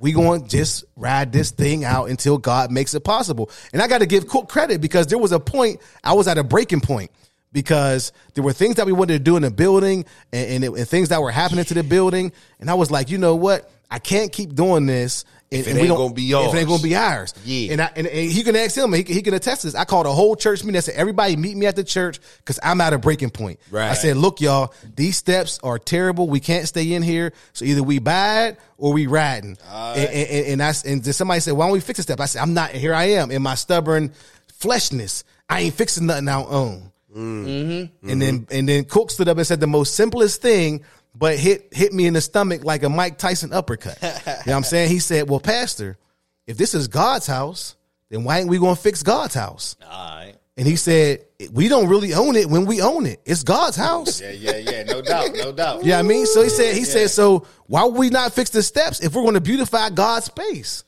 we 0.00 0.10
going 0.10 0.42
to 0.42 0.48
just 0.48 0.84
ride 0.96 1.32
this 1.32 1.52
thing 1.52 1.84
out 1.84 2.10
until 2.10 2.38
God 2.38 2.72
makes 2.72 2.92
it 2.94 3.04
possible. 3.04 3.48
And 3.72 3.80
I 3.80 3.86
got 3.86 3.98
to 3.98 4.06
give 4.06 4.26
Cook 4.26 4.48
credit 4.48 4.80
because 4.80 5.06
there 5.06 5.18
was 5.18 5.30
a 5.30 5.38
point 5.38 5.80
I 6.02 6.14
was 6.14 6.26
at 6.26 6.38
a 6.38 6.44
breaking 6.44 6.80
point 6.80 7.12
because 7.56 8.12
there 8.34 8.44
were 8.44 8.52
things 8.52 8.74
that 8.76 8.84
we 8.84 8.92
wanted 8.92 9.14
to 9.14 9.18
do 9.18 9.36
in 9.36 9.42
the 9.42 9.50
building 9.50 10.04
and, 10.30 10.50
and, 10.50 10.64
it- 10.64 10.74
and 10.74 10.86
things 10.86 11.08
that 11.08 11.22
were 11.22 11.30
happening 11.30 11.64
to 11.64 11.72
the 11.72 11.82
building. 11.82 12.30
And 12.60 12.70
I 12.70 12.74
was 12.74 12.90
like, 12.90 13.08
you 13.08 13.16
know 13.16 13.34
what? 13.34 13.70
I 13.90 13.98
can't 13.98 14.30
keep 14.30 14.54
doing 14.54 14.84
this. 14.84 15.24
And, 15.50 15.60
If 15.60 15.66
it 15.68 15.70
and 15.70 15.78
ain't 15.78 15.88
gonna 15.88 16.12
be 16.12 16.30
If 16.32 16.54
it 16.54 16.58
ain't 16.58 16.66
going 16.68 16.80
to 16.80 16.84
be 16.84 16.94
ours. 16.94 17.32
Yeah. 17.46 17.72
And, 17.72 17.80
I, 17.80 17.90
and, 17.96 18.06
and 18.06 18.30
he 18.30 18.42
can 18.42 18.56
ask 18.56 18.76
him, 18.76 18.92
he, 18.92 19.04
can- 19.04 19.14
he 19.14 19.22
can 19.22 19.32
attest 19.32 19.62
to 19.62 19.68
this. 19.68 19.74
I 19.74 19.86
called 19.86 20.04
a 20.04 20.12
whole 20.12 20.36
church 20.36 20.64
meeting. 20.64 20.76
I 20.76 20.80
said, 20.80 20.96
everybody 20.96 21.34
meet 21.36 21.56
me 21.56 21.64
at 21.64 21.76
the 21.76 21.84
church 21.84 22.20
because 22.40 22.58
I'm 22.62 22.78
at 22.82 22.92
a 22.92 22.98
breaking 22.98 23.30
point. 23.30 23.58
Right. 23.70 23.88
I 23.90 23.94
said, 23.94 24.18
look, 24.18 24.42
y'all, 24.42 24.74
these 24.94 25.16
steps 25.16 25.58
are 25.62 25.78
terrible. 25.78 26.28
We 26.28 26.40
can't 26.40 26.68
stay 26.68 26.92
in 26.92 27.02
here. 27.02 27.32
So 27.54 27.64
either 27.64 27.82
we 27.82 28.00
bad 28.00 28.58
or 28.76 28.92
we 28.92 29.06
riding. 29.06 29.56
And, 29.72 29.98
and, 30.10 30.28
and, 30.28 30.46
and 30.48 30.62
I, 30.62 30.74
and 30.84 31.02
then 31.02 31.12
somebody 31.14 31.40
said, 31.40 31.54
why 31.54 31.64
don't 31.64 31.72
we 31.72 31.80
fix 31.80 31.96
the 31.98 32.02
step? 32.02 32.20
I 32.20 32.26
said, 32.26 32.42
I'm 32.42 32.52
not, 32.52 32.72
here 32.72 32.92
I 32.92 33.04
am 33.12 33.30
in 33.30 33.40
my 33.40 33.54
stubborn 33.54 34.12
fleshness. 34.60 35.24
I 35.48 35.60
ain't 35.60 35.74
fixing 35.74 36.06
nothing 36.06 36.28
I 36.28 36.42
own. 36.42 36.90
Mm-hmm. 37.16 38.10
And 38.10 38.22
then 38.22 38.46
and 38.50 38.68
then 38.68 38.84
Cook 38.84 39.10
stood 39.10 39.28
up 39.28 39.38
and 39.38 39.46
said 39.46 39.60
the 39.60 39.66
most 39.66 39.94
simplest 39.94 40.42
thing 40.42 40.84
but 41.18 41.38
hit 41.38 41.72
hit 41.72 41.92
me 41.92 42.06
in 42.06 42.14
the 42.14 42.20
stomach 42.20 42.64
like 42.64 42.82
a 42.82 42.88
Mike 42.88 43.18
Tyson 43.18 43.52
uppercut. 43.52 43.98
you 44.02 44.08
know 44.08 44.34
what 44.44 44.48
I'm 44.48 44.62
saying? 44.62 44.90
He 44.90 44.98
said, 44.98 45.28
"Well, 45.28 45.40
Pastor, 45.40 45.98
if 46.46 46.56
this 46.56 46.74
is 46.74 46.88
God's 46.88 47.26
house, 47.26 47.76
then 48.10 48.24
why 48.24 48.40
ain't 48.40 48.48
we 48.48 48.58
going 48.58 48.76
to 48.76 48.80
fix 48.80 49.02
God's 49.02 49.34
house?" 49.34 49.76
All 49.82 50.16
right. 50.16 50.34
And 50.58 50.66
he 50.66 50.76
said, 50.76 51.24
"We 51.52 51.68
don't 51.68 51.88
really 51.88 52.14
own 52.14 52.36
it 52.36 52.48
when 52.48 52.66
we 52.66 52.82
own 52.82 53.06
it. 53.06 53.20
It's 53.24 53.42
God's 53.42 53.76
house." 53.76 54.20
Yeah, 54.20 54.30
yeah, 54.30 54.56
yeah. 54.56 54.82
No 54.84 55.02
doubt, 55.02 55.30
no 55.34 55.52
doubt. 55.52 55.84
Yeah, 55.84 55.98
I 55.98 56.02
mean, 56.02 56.26
so 56.26 56.42
he 56.42 56.48
said, 56.48 56.74
he 56.74 56.84
said, 56.84 57.10
so 57.10 57.46
why 57.66 57.84
would 57.84 57.94
we 57.94 58.10
not 58.10 58.32
fix 58.32 58.50
the 58.50 58.62
steps 58.62 59.00
if 59.00 59.14
we're 59.14 59.22
going 59.22 59.34
to 59.34 59.40
beautify 59.40 59.90
God's 59.90 60.26
space? 60.26 60.84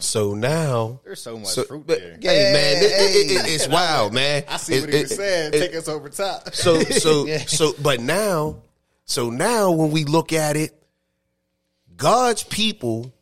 So 0.00 0.34
now 0.34 1.00
There's 1.04 1.20
so 1.22 1.36
much 1.38 1.48
so- 1.48 1.64
fruit 1.64 1.84
but- 1.86 1.98
there. 1.98 2.18
Hey 2.20 2.52
man, 2.52 2.76
it- 2.82 2.92
it- 2.92 3.30
it- 3.46 3.50
it's 3.52 3.68
wild, 3.68 4.12
man. 4.14 4.44
I 4.48 4.56
see 4.56 4.74
It- 4.74 4.80
what 4.82 4.92
he 4.94 5.00
was 5.02 5.14
saying. 5.16 5.52
Take 5.52 5.74
us 5.74 5.88
over 5.88 6.08
top. 6.08 6.50
So 6.54 6.80
so 6.82 7.26
so 7.46 7.74
but 7.82 8.00
now 8.00 8.62
so 9.04 9.30
now 9.30 9.70
when 9.72 9.90
we 9.90 10.04
look 10.04 10.32
at 10.32 10.56
it, 10.56 10.74
God's 11.96 12.42
people 12.44 13.12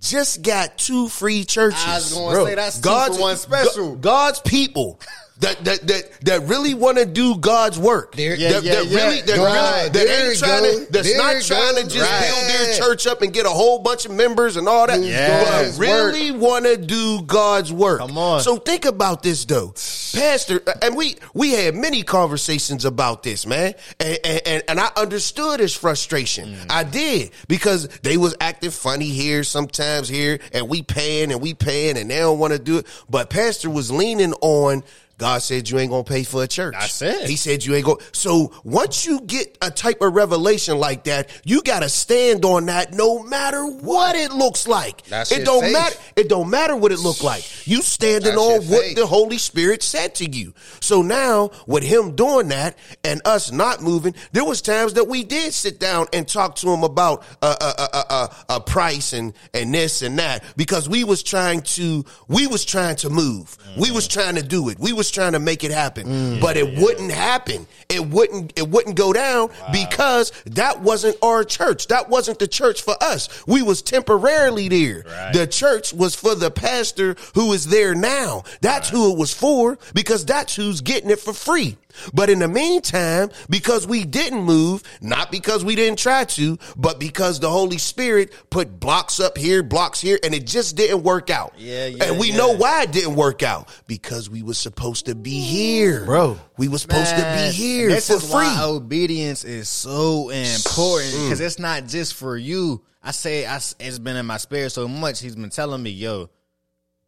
just 0.00 0.42
got 0.42 0.78
two 0.78 1.08
free 1.08 1.44
churches. 1.44 1.82
I 1.84 1.94
was 1.96 2.12
gonna 2.14 2.30
bro. 2.34 2.46
say 2.46 2.54
that's 2.54 2.78
for 2.80 3.20
one 3.20 3.36
special. 3.36 3.96
God's 3.96 4.40
people. 4.40 5.00
That, 5.40 5.64
that 5.64 5.86
that 5.86 6.02
that 6.22 6.42
really 6.42 6.74
want 6.74 6.98
to 6.98 7.06
do 7.06 7.36
God's 7.38 7.78
work. 7.78 8.14
There- 8.14 8.34
Yeah, 8.36 8.52
that, 8.52 8.62
yeah, 8.62 8.74
that 8.74 8.86
yeah. 8.88 8.96
really 9.04 9.20
that, 9.22 9.38
Right. 9.38 9.54
really, 9.78 9.88
that 9.88 9.92
There 9.92 10.30
ain't 10.30 10.38
trying 10.38 10.62
go. 10.62 10.84
to 10.84 10.92
that's 10.92 11.08
There 11.08 11.16
not 11.18 11.42
trying 11.42 11.76
to 11.76 11.82
just 11.84 12.10
Right. 12.10 12.28
build 12.28 12.50
their 12.68 12.78
church 12.78 13.06
up 13.06 13.22
and 13.22 13.32
get 13.32 13.46
a 13.46 13.50
whole 13.50 13.78
bunch 13.78 14.04
of 14.04 14.10
members 14.10 14.56
and 14.58 14.68
all 14.68 14.86
that. 14.86 15.02
Yes. 15.02 15.78
But 15.78 15.80
really 15.82 16.30
want 16.30 16.66
to 16.66 16.76
do 16.76 17.22
God's 17.22 17.72
work. 17.72 18.00
Come 18.00 18.18
on. 18.18 18.42
So 18.42 18.56
think 18.56 18.84
about 18.84 19.22
this 19.22 19.46
though, 19.46 19.72
Pastor, 20.14 20.60
and 20.82 20.94
we 20.94 21.16
we 21.32 21.52
had 21.52 21.74
many 21.74 22.02
conversations 22.02 22.84
about 22.84 23.22
this, 23.22 23.46
man, 23.46 23.74
and 23.98 24.18
and, 24.24 24.62
and 24.68 24.78
I 24.80 24.90
understood 24.96 25.60
his 25.60 25.74
frustration. 25.74 26.50
Mm. 26.54 26.66
I 26.68 26.84
did 26.84 27.30
because 27.48 27.88
they 28.02 28.18
was 28.18 28.34
acting 28.42 28.70
funny 28.72 29.06
here 29.08 29.42
sometimes 29.44 30.06
here, 30.08 30.38
and 30.52 30.68
we 30.68 30.82
paying 30.82 31.32
and 31.32 31.40
we 31.40 31.54
paying, 31.54 31.96
and 31.96 32.10
they 32.10 32.18
don't 32.18 32.38
want 32.38 32.52
to 32.52 32.58
do 32.58 32.76
it. 32.78 32.86
But 33.08 33.30
Pastor 33.30 33.70
was 33.70 33.90
leaning 33.90 34.34
on. 34.42 34.84
God 35.20 35.42
said 35.42 35.68
you 35.68 35.78
ain't 35.78 35.90
gonna 35.90 36.02
pay 36.02 36.24
for 36.24 36.42
a 36.42 36.48
church. 36.48 36.74
I 36.74 36.86
said. 36.86 37.28
He 37.28 37.36
said 37.36 37.62
you 37.62 37.74
ain't 37.74 37.84
go. 37.84 37.98
So 38.12 38.54
once 38.64 39.04
you 39.04 39.20
get 39.20 39.58
a 39.60 39.70
type 39.70 40.00
of 40.00 40.14
revelation 40.14 40.78
like 40.78 41.04
that, 41.04 41.28
you 41.44 41.60
gotta 41.62 41.90
stand 41.90 42.46
on 42.46 42.64
that 42.66 42.94
no 42.94 43.22
matter 43.22 43.66
what 43.66 44.16
it 44.16 44.32
looks 44.32 44.66
like. 44.66 45.04
That's 45.08 45.30
it 45.30 45.44
don't 45.44 45.64
faith. 45.64 45.72
matter. 45.74 45.96
It 46.16 46.30
don't 46.30 46.48
matter 46.48 46.74
what 46.74 46.90
it 46.90 47.00
look 47.00 47.22
like. 47.22 47.44
You 47.68 47.82
standing 47.82 48.34
That's 48.34 48.40
on 48.40 48.62
what 48.70 48.82
faith. 48.82 48.96
the 48.96 49.06
Holy 49.06 49.36
Spirit 49.36 49.82
said 49.82 50.14
to 50.16 50.30
you. 50.30 50.54
So 50.80 51.02
now 51.02 51.50
with 51.66 51.82
him 51.82 52.16
doing 52.16 52.48
that 52.48 52.78
and 53.04 53.20
us 53.26 53.52
not 53.52 53.82
moving, 53.82 54.14
there 54.32 54.46
was 54.46 54.62
times 54.62 54.94
that 54.94 55.04
we 55.04 55.22
did 55.22 55.52
sit 55.52 55.78
down 55.78 56.06
and 56.14 56.26
talk 56.26 56.56
to 56.56 56.70
him 56.70 56.82
about 56.82 57.24
a 57.42 57.46
a, 57.46 57.74
a, 57.78 58.14
a, 58.14 58.36
a 58.56 58.60
price 58.60 59.12
and 59.12 59.34
and 59.52 59.74
this 59.74 60.00
and 60.00 60.18
that 60.18 60.44
because 60.56 60.88
we 60.88 61.04
was 61.04 61.22
trying 61.22 61.60
to 61.60 62.06
we 62.26 62.46
was 62.46 62.64
trying 62.64 62.96
to 62.96 63.10
move. 63.10 63.58
We 63.78 63.90
was 63.90 64.08
mm-hmm. 64.08 64.20
trying 64.20 64.34
to 64.36 64.42
do 64.42 64.70
it. 64.70 64.78
We 64.78 64.94
was 64.94 65.09
trying 65.10 65.32
to 65.32 65.38
make 65.38 65.64
it 65.64 65.70
happen, 65.70 66.06
mm. 66.06 66.40
but 66.40 66.56
it 66.56 66.78
wouldn't 66.78 67.10
happen. 67.10 67.66
It 67.88 68.06
wouldn't 68.06 68.52
it 68.56 68.68
wouldn't 68.68 68.96
go 68.96 69.12
down 69.12 69.50
because 69.72 70.32
that 70.46 70.80
wasn't 70.80 71.16
our 71.22 71.44
church. 71.44 71.88
That 71.88 72.08
wasn't 72.08 72.38
the 72.38 72.48
church 72.48 72.82
for 72.82 72.94
us. 73.00 73.28
We 73.46 73.62
was 73.62 73.82
temporarily 73.82 74.68
there. 74.68 75.04
Right. 75.06 75.32
The 75.32 75.46
church 75.46 75.92
was 75.92 76.14
for 76.14 76.34
the 76.34 76.50
pastor 76.50 77.16
who 77.34 77.52
is 77.52 77.66
there 77.66 77.94
now. 77.94 78.44
That's 78.60 78.88
who 78.88 79.12
it 79.12 79.18
was 79.18 79.34
for 79.34 79.78
because 79.94 80.24
that's 80.24 80.54
who's 80.54 80.80
getting 80.80 81.10
it 81.10 81.20
for 81.20 81.32
free. 81.32 81.76
But 82.12 82.30
in 82.30 82.38
the 82.38 82.48
meantime, 82.48 83.30
because 83.48 83.86
we 83.86 84.04
didn't 84.04 84.42
move, 84.42 84.82
not 85.00 85.30
because 85.30 85.64
we 85.64 85.74
didn't 85.74 85.98
try 85.98 86.24
to, 86.24 86.58
but 86.76 86.98
because 86.98 87.40
the 87.40 87.50
Holy 87.50 87.78
Spirit 87.78 88.32
put 88.50 88.80
blocks 88.80 89.20
up 89.20 89.36
here, 89.36 89.62
blocks 89.62 90.00
here, 90.00 90.18
and 90.22 90.34
it 90.34 90.46
just 90.46 90.76
didn't 90.76 91.02
work 91.02 91.30
out. 91.30 91.54
Yeah, 91.56 91.86
yeah, 91.86 92.04
and 92.04 92.18
we 92.18 92.30
yeah. 92.30 92.36
know 92.36 92.56
why 92.56 92.82
it 92.82 92.92
didn't 92.92 93.16
work 93.16 93.42
out 93.42 93.68
because 93.86 94.28
we 94.30 94.42
were 94.42 94.54
supposed 94.54 95.06
to 95.06 95.14
be 95.14 95.40
here, 95.40 96.04
Bro. 96.04 96.38
We 96.56 96.68
was 96.68 96.82
supposed 96.82 97.16
to 97.16 97.22
be 97.22 97.52
here 97.52 97.88
This 97.88 98.08
for 98.08 98.14
is 98.14 98.22
free. 98.22 98.32
why 98.32 98.62
obedience 98.62 99.44
is 99.44 99.68
so 99.68 100.28
important 100.30 101.14
mm. 101.14 101.24
because 101.24 101.40
it's 101.40 101.58
not 101.58 101.86
just 101.86 102.14
for 102.14 102.36
you. 102.36 102.82
I 103.02 103.12
say 103.12 103.46
I, 103.46 103.56
it's 103.56 103.98
been 103.98 104.16
in 104.16 104.26
my 104.26 104.36
spirit 104.36 104.70
so 104.70 104.86
much. 104.86 105.20
He's 105.20 105.36
been 105.36 105.50
telling 105.50 105.82
me, 105.82 105.90
"Yo, 105.90 106.28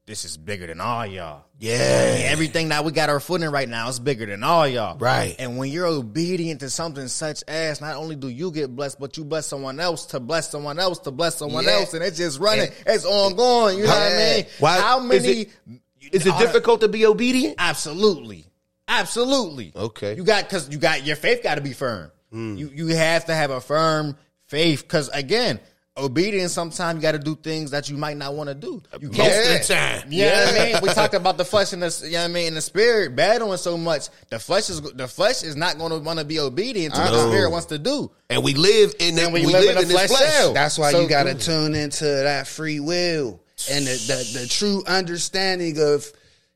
this 0.06 0.24
is 0.24 0.36
bigger 0.36 0.66
than 0.66 0.80
all 0.80 1.06
y'all." 1.06 1.44
Yeah. 1.58 1.76
everything 2.26 2.70
that 2.70 2.84
we 2.84 2.90
got 2.92 3.08
our 3.08 3.20
foot 3.20 3.40
in 3.42 3.50
right 3.50 3.68
now 3.68 3.88
is 3.88 4.00
bigger 4.00 4.26
than 4.26 4.42
all 4.42 4.66
y'all. 4.66 4.98
Right. 4.98 5.36
And 5.38 5.58
when 5.58 5.70
you're 5.70 5.86
obedient 5.86 6.60
to 6.60 6.70
something 6.70 7.06
such 7.08 7.44
as, 7.46 7.80
not 7.80 7.96
only 7.96 8.16
do 8.16 8.28
you 8.28 8.50
get 8.50 8.74
blessed, 8.74 8.98
but 8.98 9.16
you 9.16 9.24
bless 9.24 9.46
someone 9.46 9.78
else 9.78 10.06
to 10.06 10.18
bless 10.20 10.50
someone 10.50 10.78
else 10.80 10.98
to 11.00 11.10
bless 11.12 11.36
someone 11.36 11.64
Yeah. 11.64 11.72
else, 11.80 11.94
and 11.94 12.02
it's 12.02 12.16
just 12.18 12.40
running. 12.40 12.70
It's 12.86 13.04
ongoing. 13.04 13.78
You 13.78 13.84
know 13.84 13.90
what 13.90 14.12
I 14.12 14.34
mean? 14.36 14.46
Why- 14.58 14.78
How 14.80 14.98
is 15.00 15.22
many? 15.22 15.40
it- 15.42 15.50
Is 16.12 16.26
it 16.26 16.36
difficult 16.38 16.80
to 16.80 16.88
be 16.88 17.06
obedient? 17.06 17.54
Absolutely, 17.58 18.44
absolutely. 18.88 19.72
Okay. 19.74 20.14
you 20.16 20.24
got 20.24 20.44
because 20.48 20.68
you 20.68 20.78
got 20.78 21.04
your 21.06 21.16
faith 21.16 21.42
got 21.42 21.56
to 21.56 21.60
be 21.60 21.72
firm. 21.72 22.10
Hmm. 22.32 22.56
You 22.56 22.70
you 22.74 22.86
have 22.88 23.26
to 23.26 23.34
have 23.34 23.50
a 23.50 23.60
firm 23.60 24.16
faith 24.48 24.82
because 24.82 25.08
again, 25.10 25.60
obedience. 25.96 26.52
Sometimes 26.52 26.96
you 26.96 27.02
got 27.02 27.12
to 27.12 27.18
do 27.18 27.36
things 27.36 27.70
that 27.72 27.88
you 27.90 27.96
might 27.96 28.16
not 28.16 28.34
want 28.34 28.48
to 28.48 28.54
do. 28.54 28.82
You 29.00 29.08
Most 29.08 29.16
can't. 29.18 29.60
of 29.60 29.66
the 29.66 29.74
time. 29.74 30.12
You 30.12 30.24
know 30.24 30.32
what 30.32 30.60
I 30.60 30.64
mean? 30.72 30.76
We 30.82 30.88
talked 30.94 31.14
about 31.14 31.36
the 31.38 31.44
flesh 31.44 31.72
and 31.72 31.82
the 31.82 32.00
you 32.06 32.12
know 32.12 32.18
what 32.20 32.30
I 32.30 32.32
mean 32.32 32.46
and 32.48 32.56
the 32.56 32.60
spirit 32.62 33.14
battling 33.14 33.58
so 33.58 33.76
much. 33.76 34.08
The 34.30 34.38
flesh 34.38 34.70
is 34.70 34.80
the 34.80 35.08
flesh 35.08 35.42
is 35.42 35.56
not 35.56 35.78
going 35.78 35.92
to 35.92 35.98
want 35.98 36.18
to 36.18 36.24
be 36.24 36.38
obedient 36.40 36.94
to 36.94 37.00
what 37.00 37.10
the 37.10 37.18
uh-uh. 37.18 37.28
spirit 37.30 37.50
wants 37.50 37.66
to 37.66 37.78
do. 37.78 38.10
And 38.30 38.42
we 38.42 38.54
live 38.54 38.94
in 38.98 39.16
the, 39.16 39.24
And 39.24 39.32
we, 39.32 39.44
we 39.46 39.52
live, 39.52 39.64
live 39.64 39.76
in 39.76 39.82
in 39.82 39.88
the 39.88 39.94
this 39.94 40.06
flesh 40.10 40.20
flesh. 40.20 40.54
That's 40.54 40.78
why 40.78 40.92
So- 40.92 41.02
you 41.02 41.08
got 41.08 41.24
to 41.24 41.34
tune 41.34 41.74
into 41.74 42.04
that 42.04 42.46
free 42.48 42.80
will 42.80 43.40
and 43.70 43.86
the, 43.86 43.92
the, 44.34 44.40
the 44.40 44.46
true 44.48 44.82
understanding 44.86 45.78
of 45.80 46.10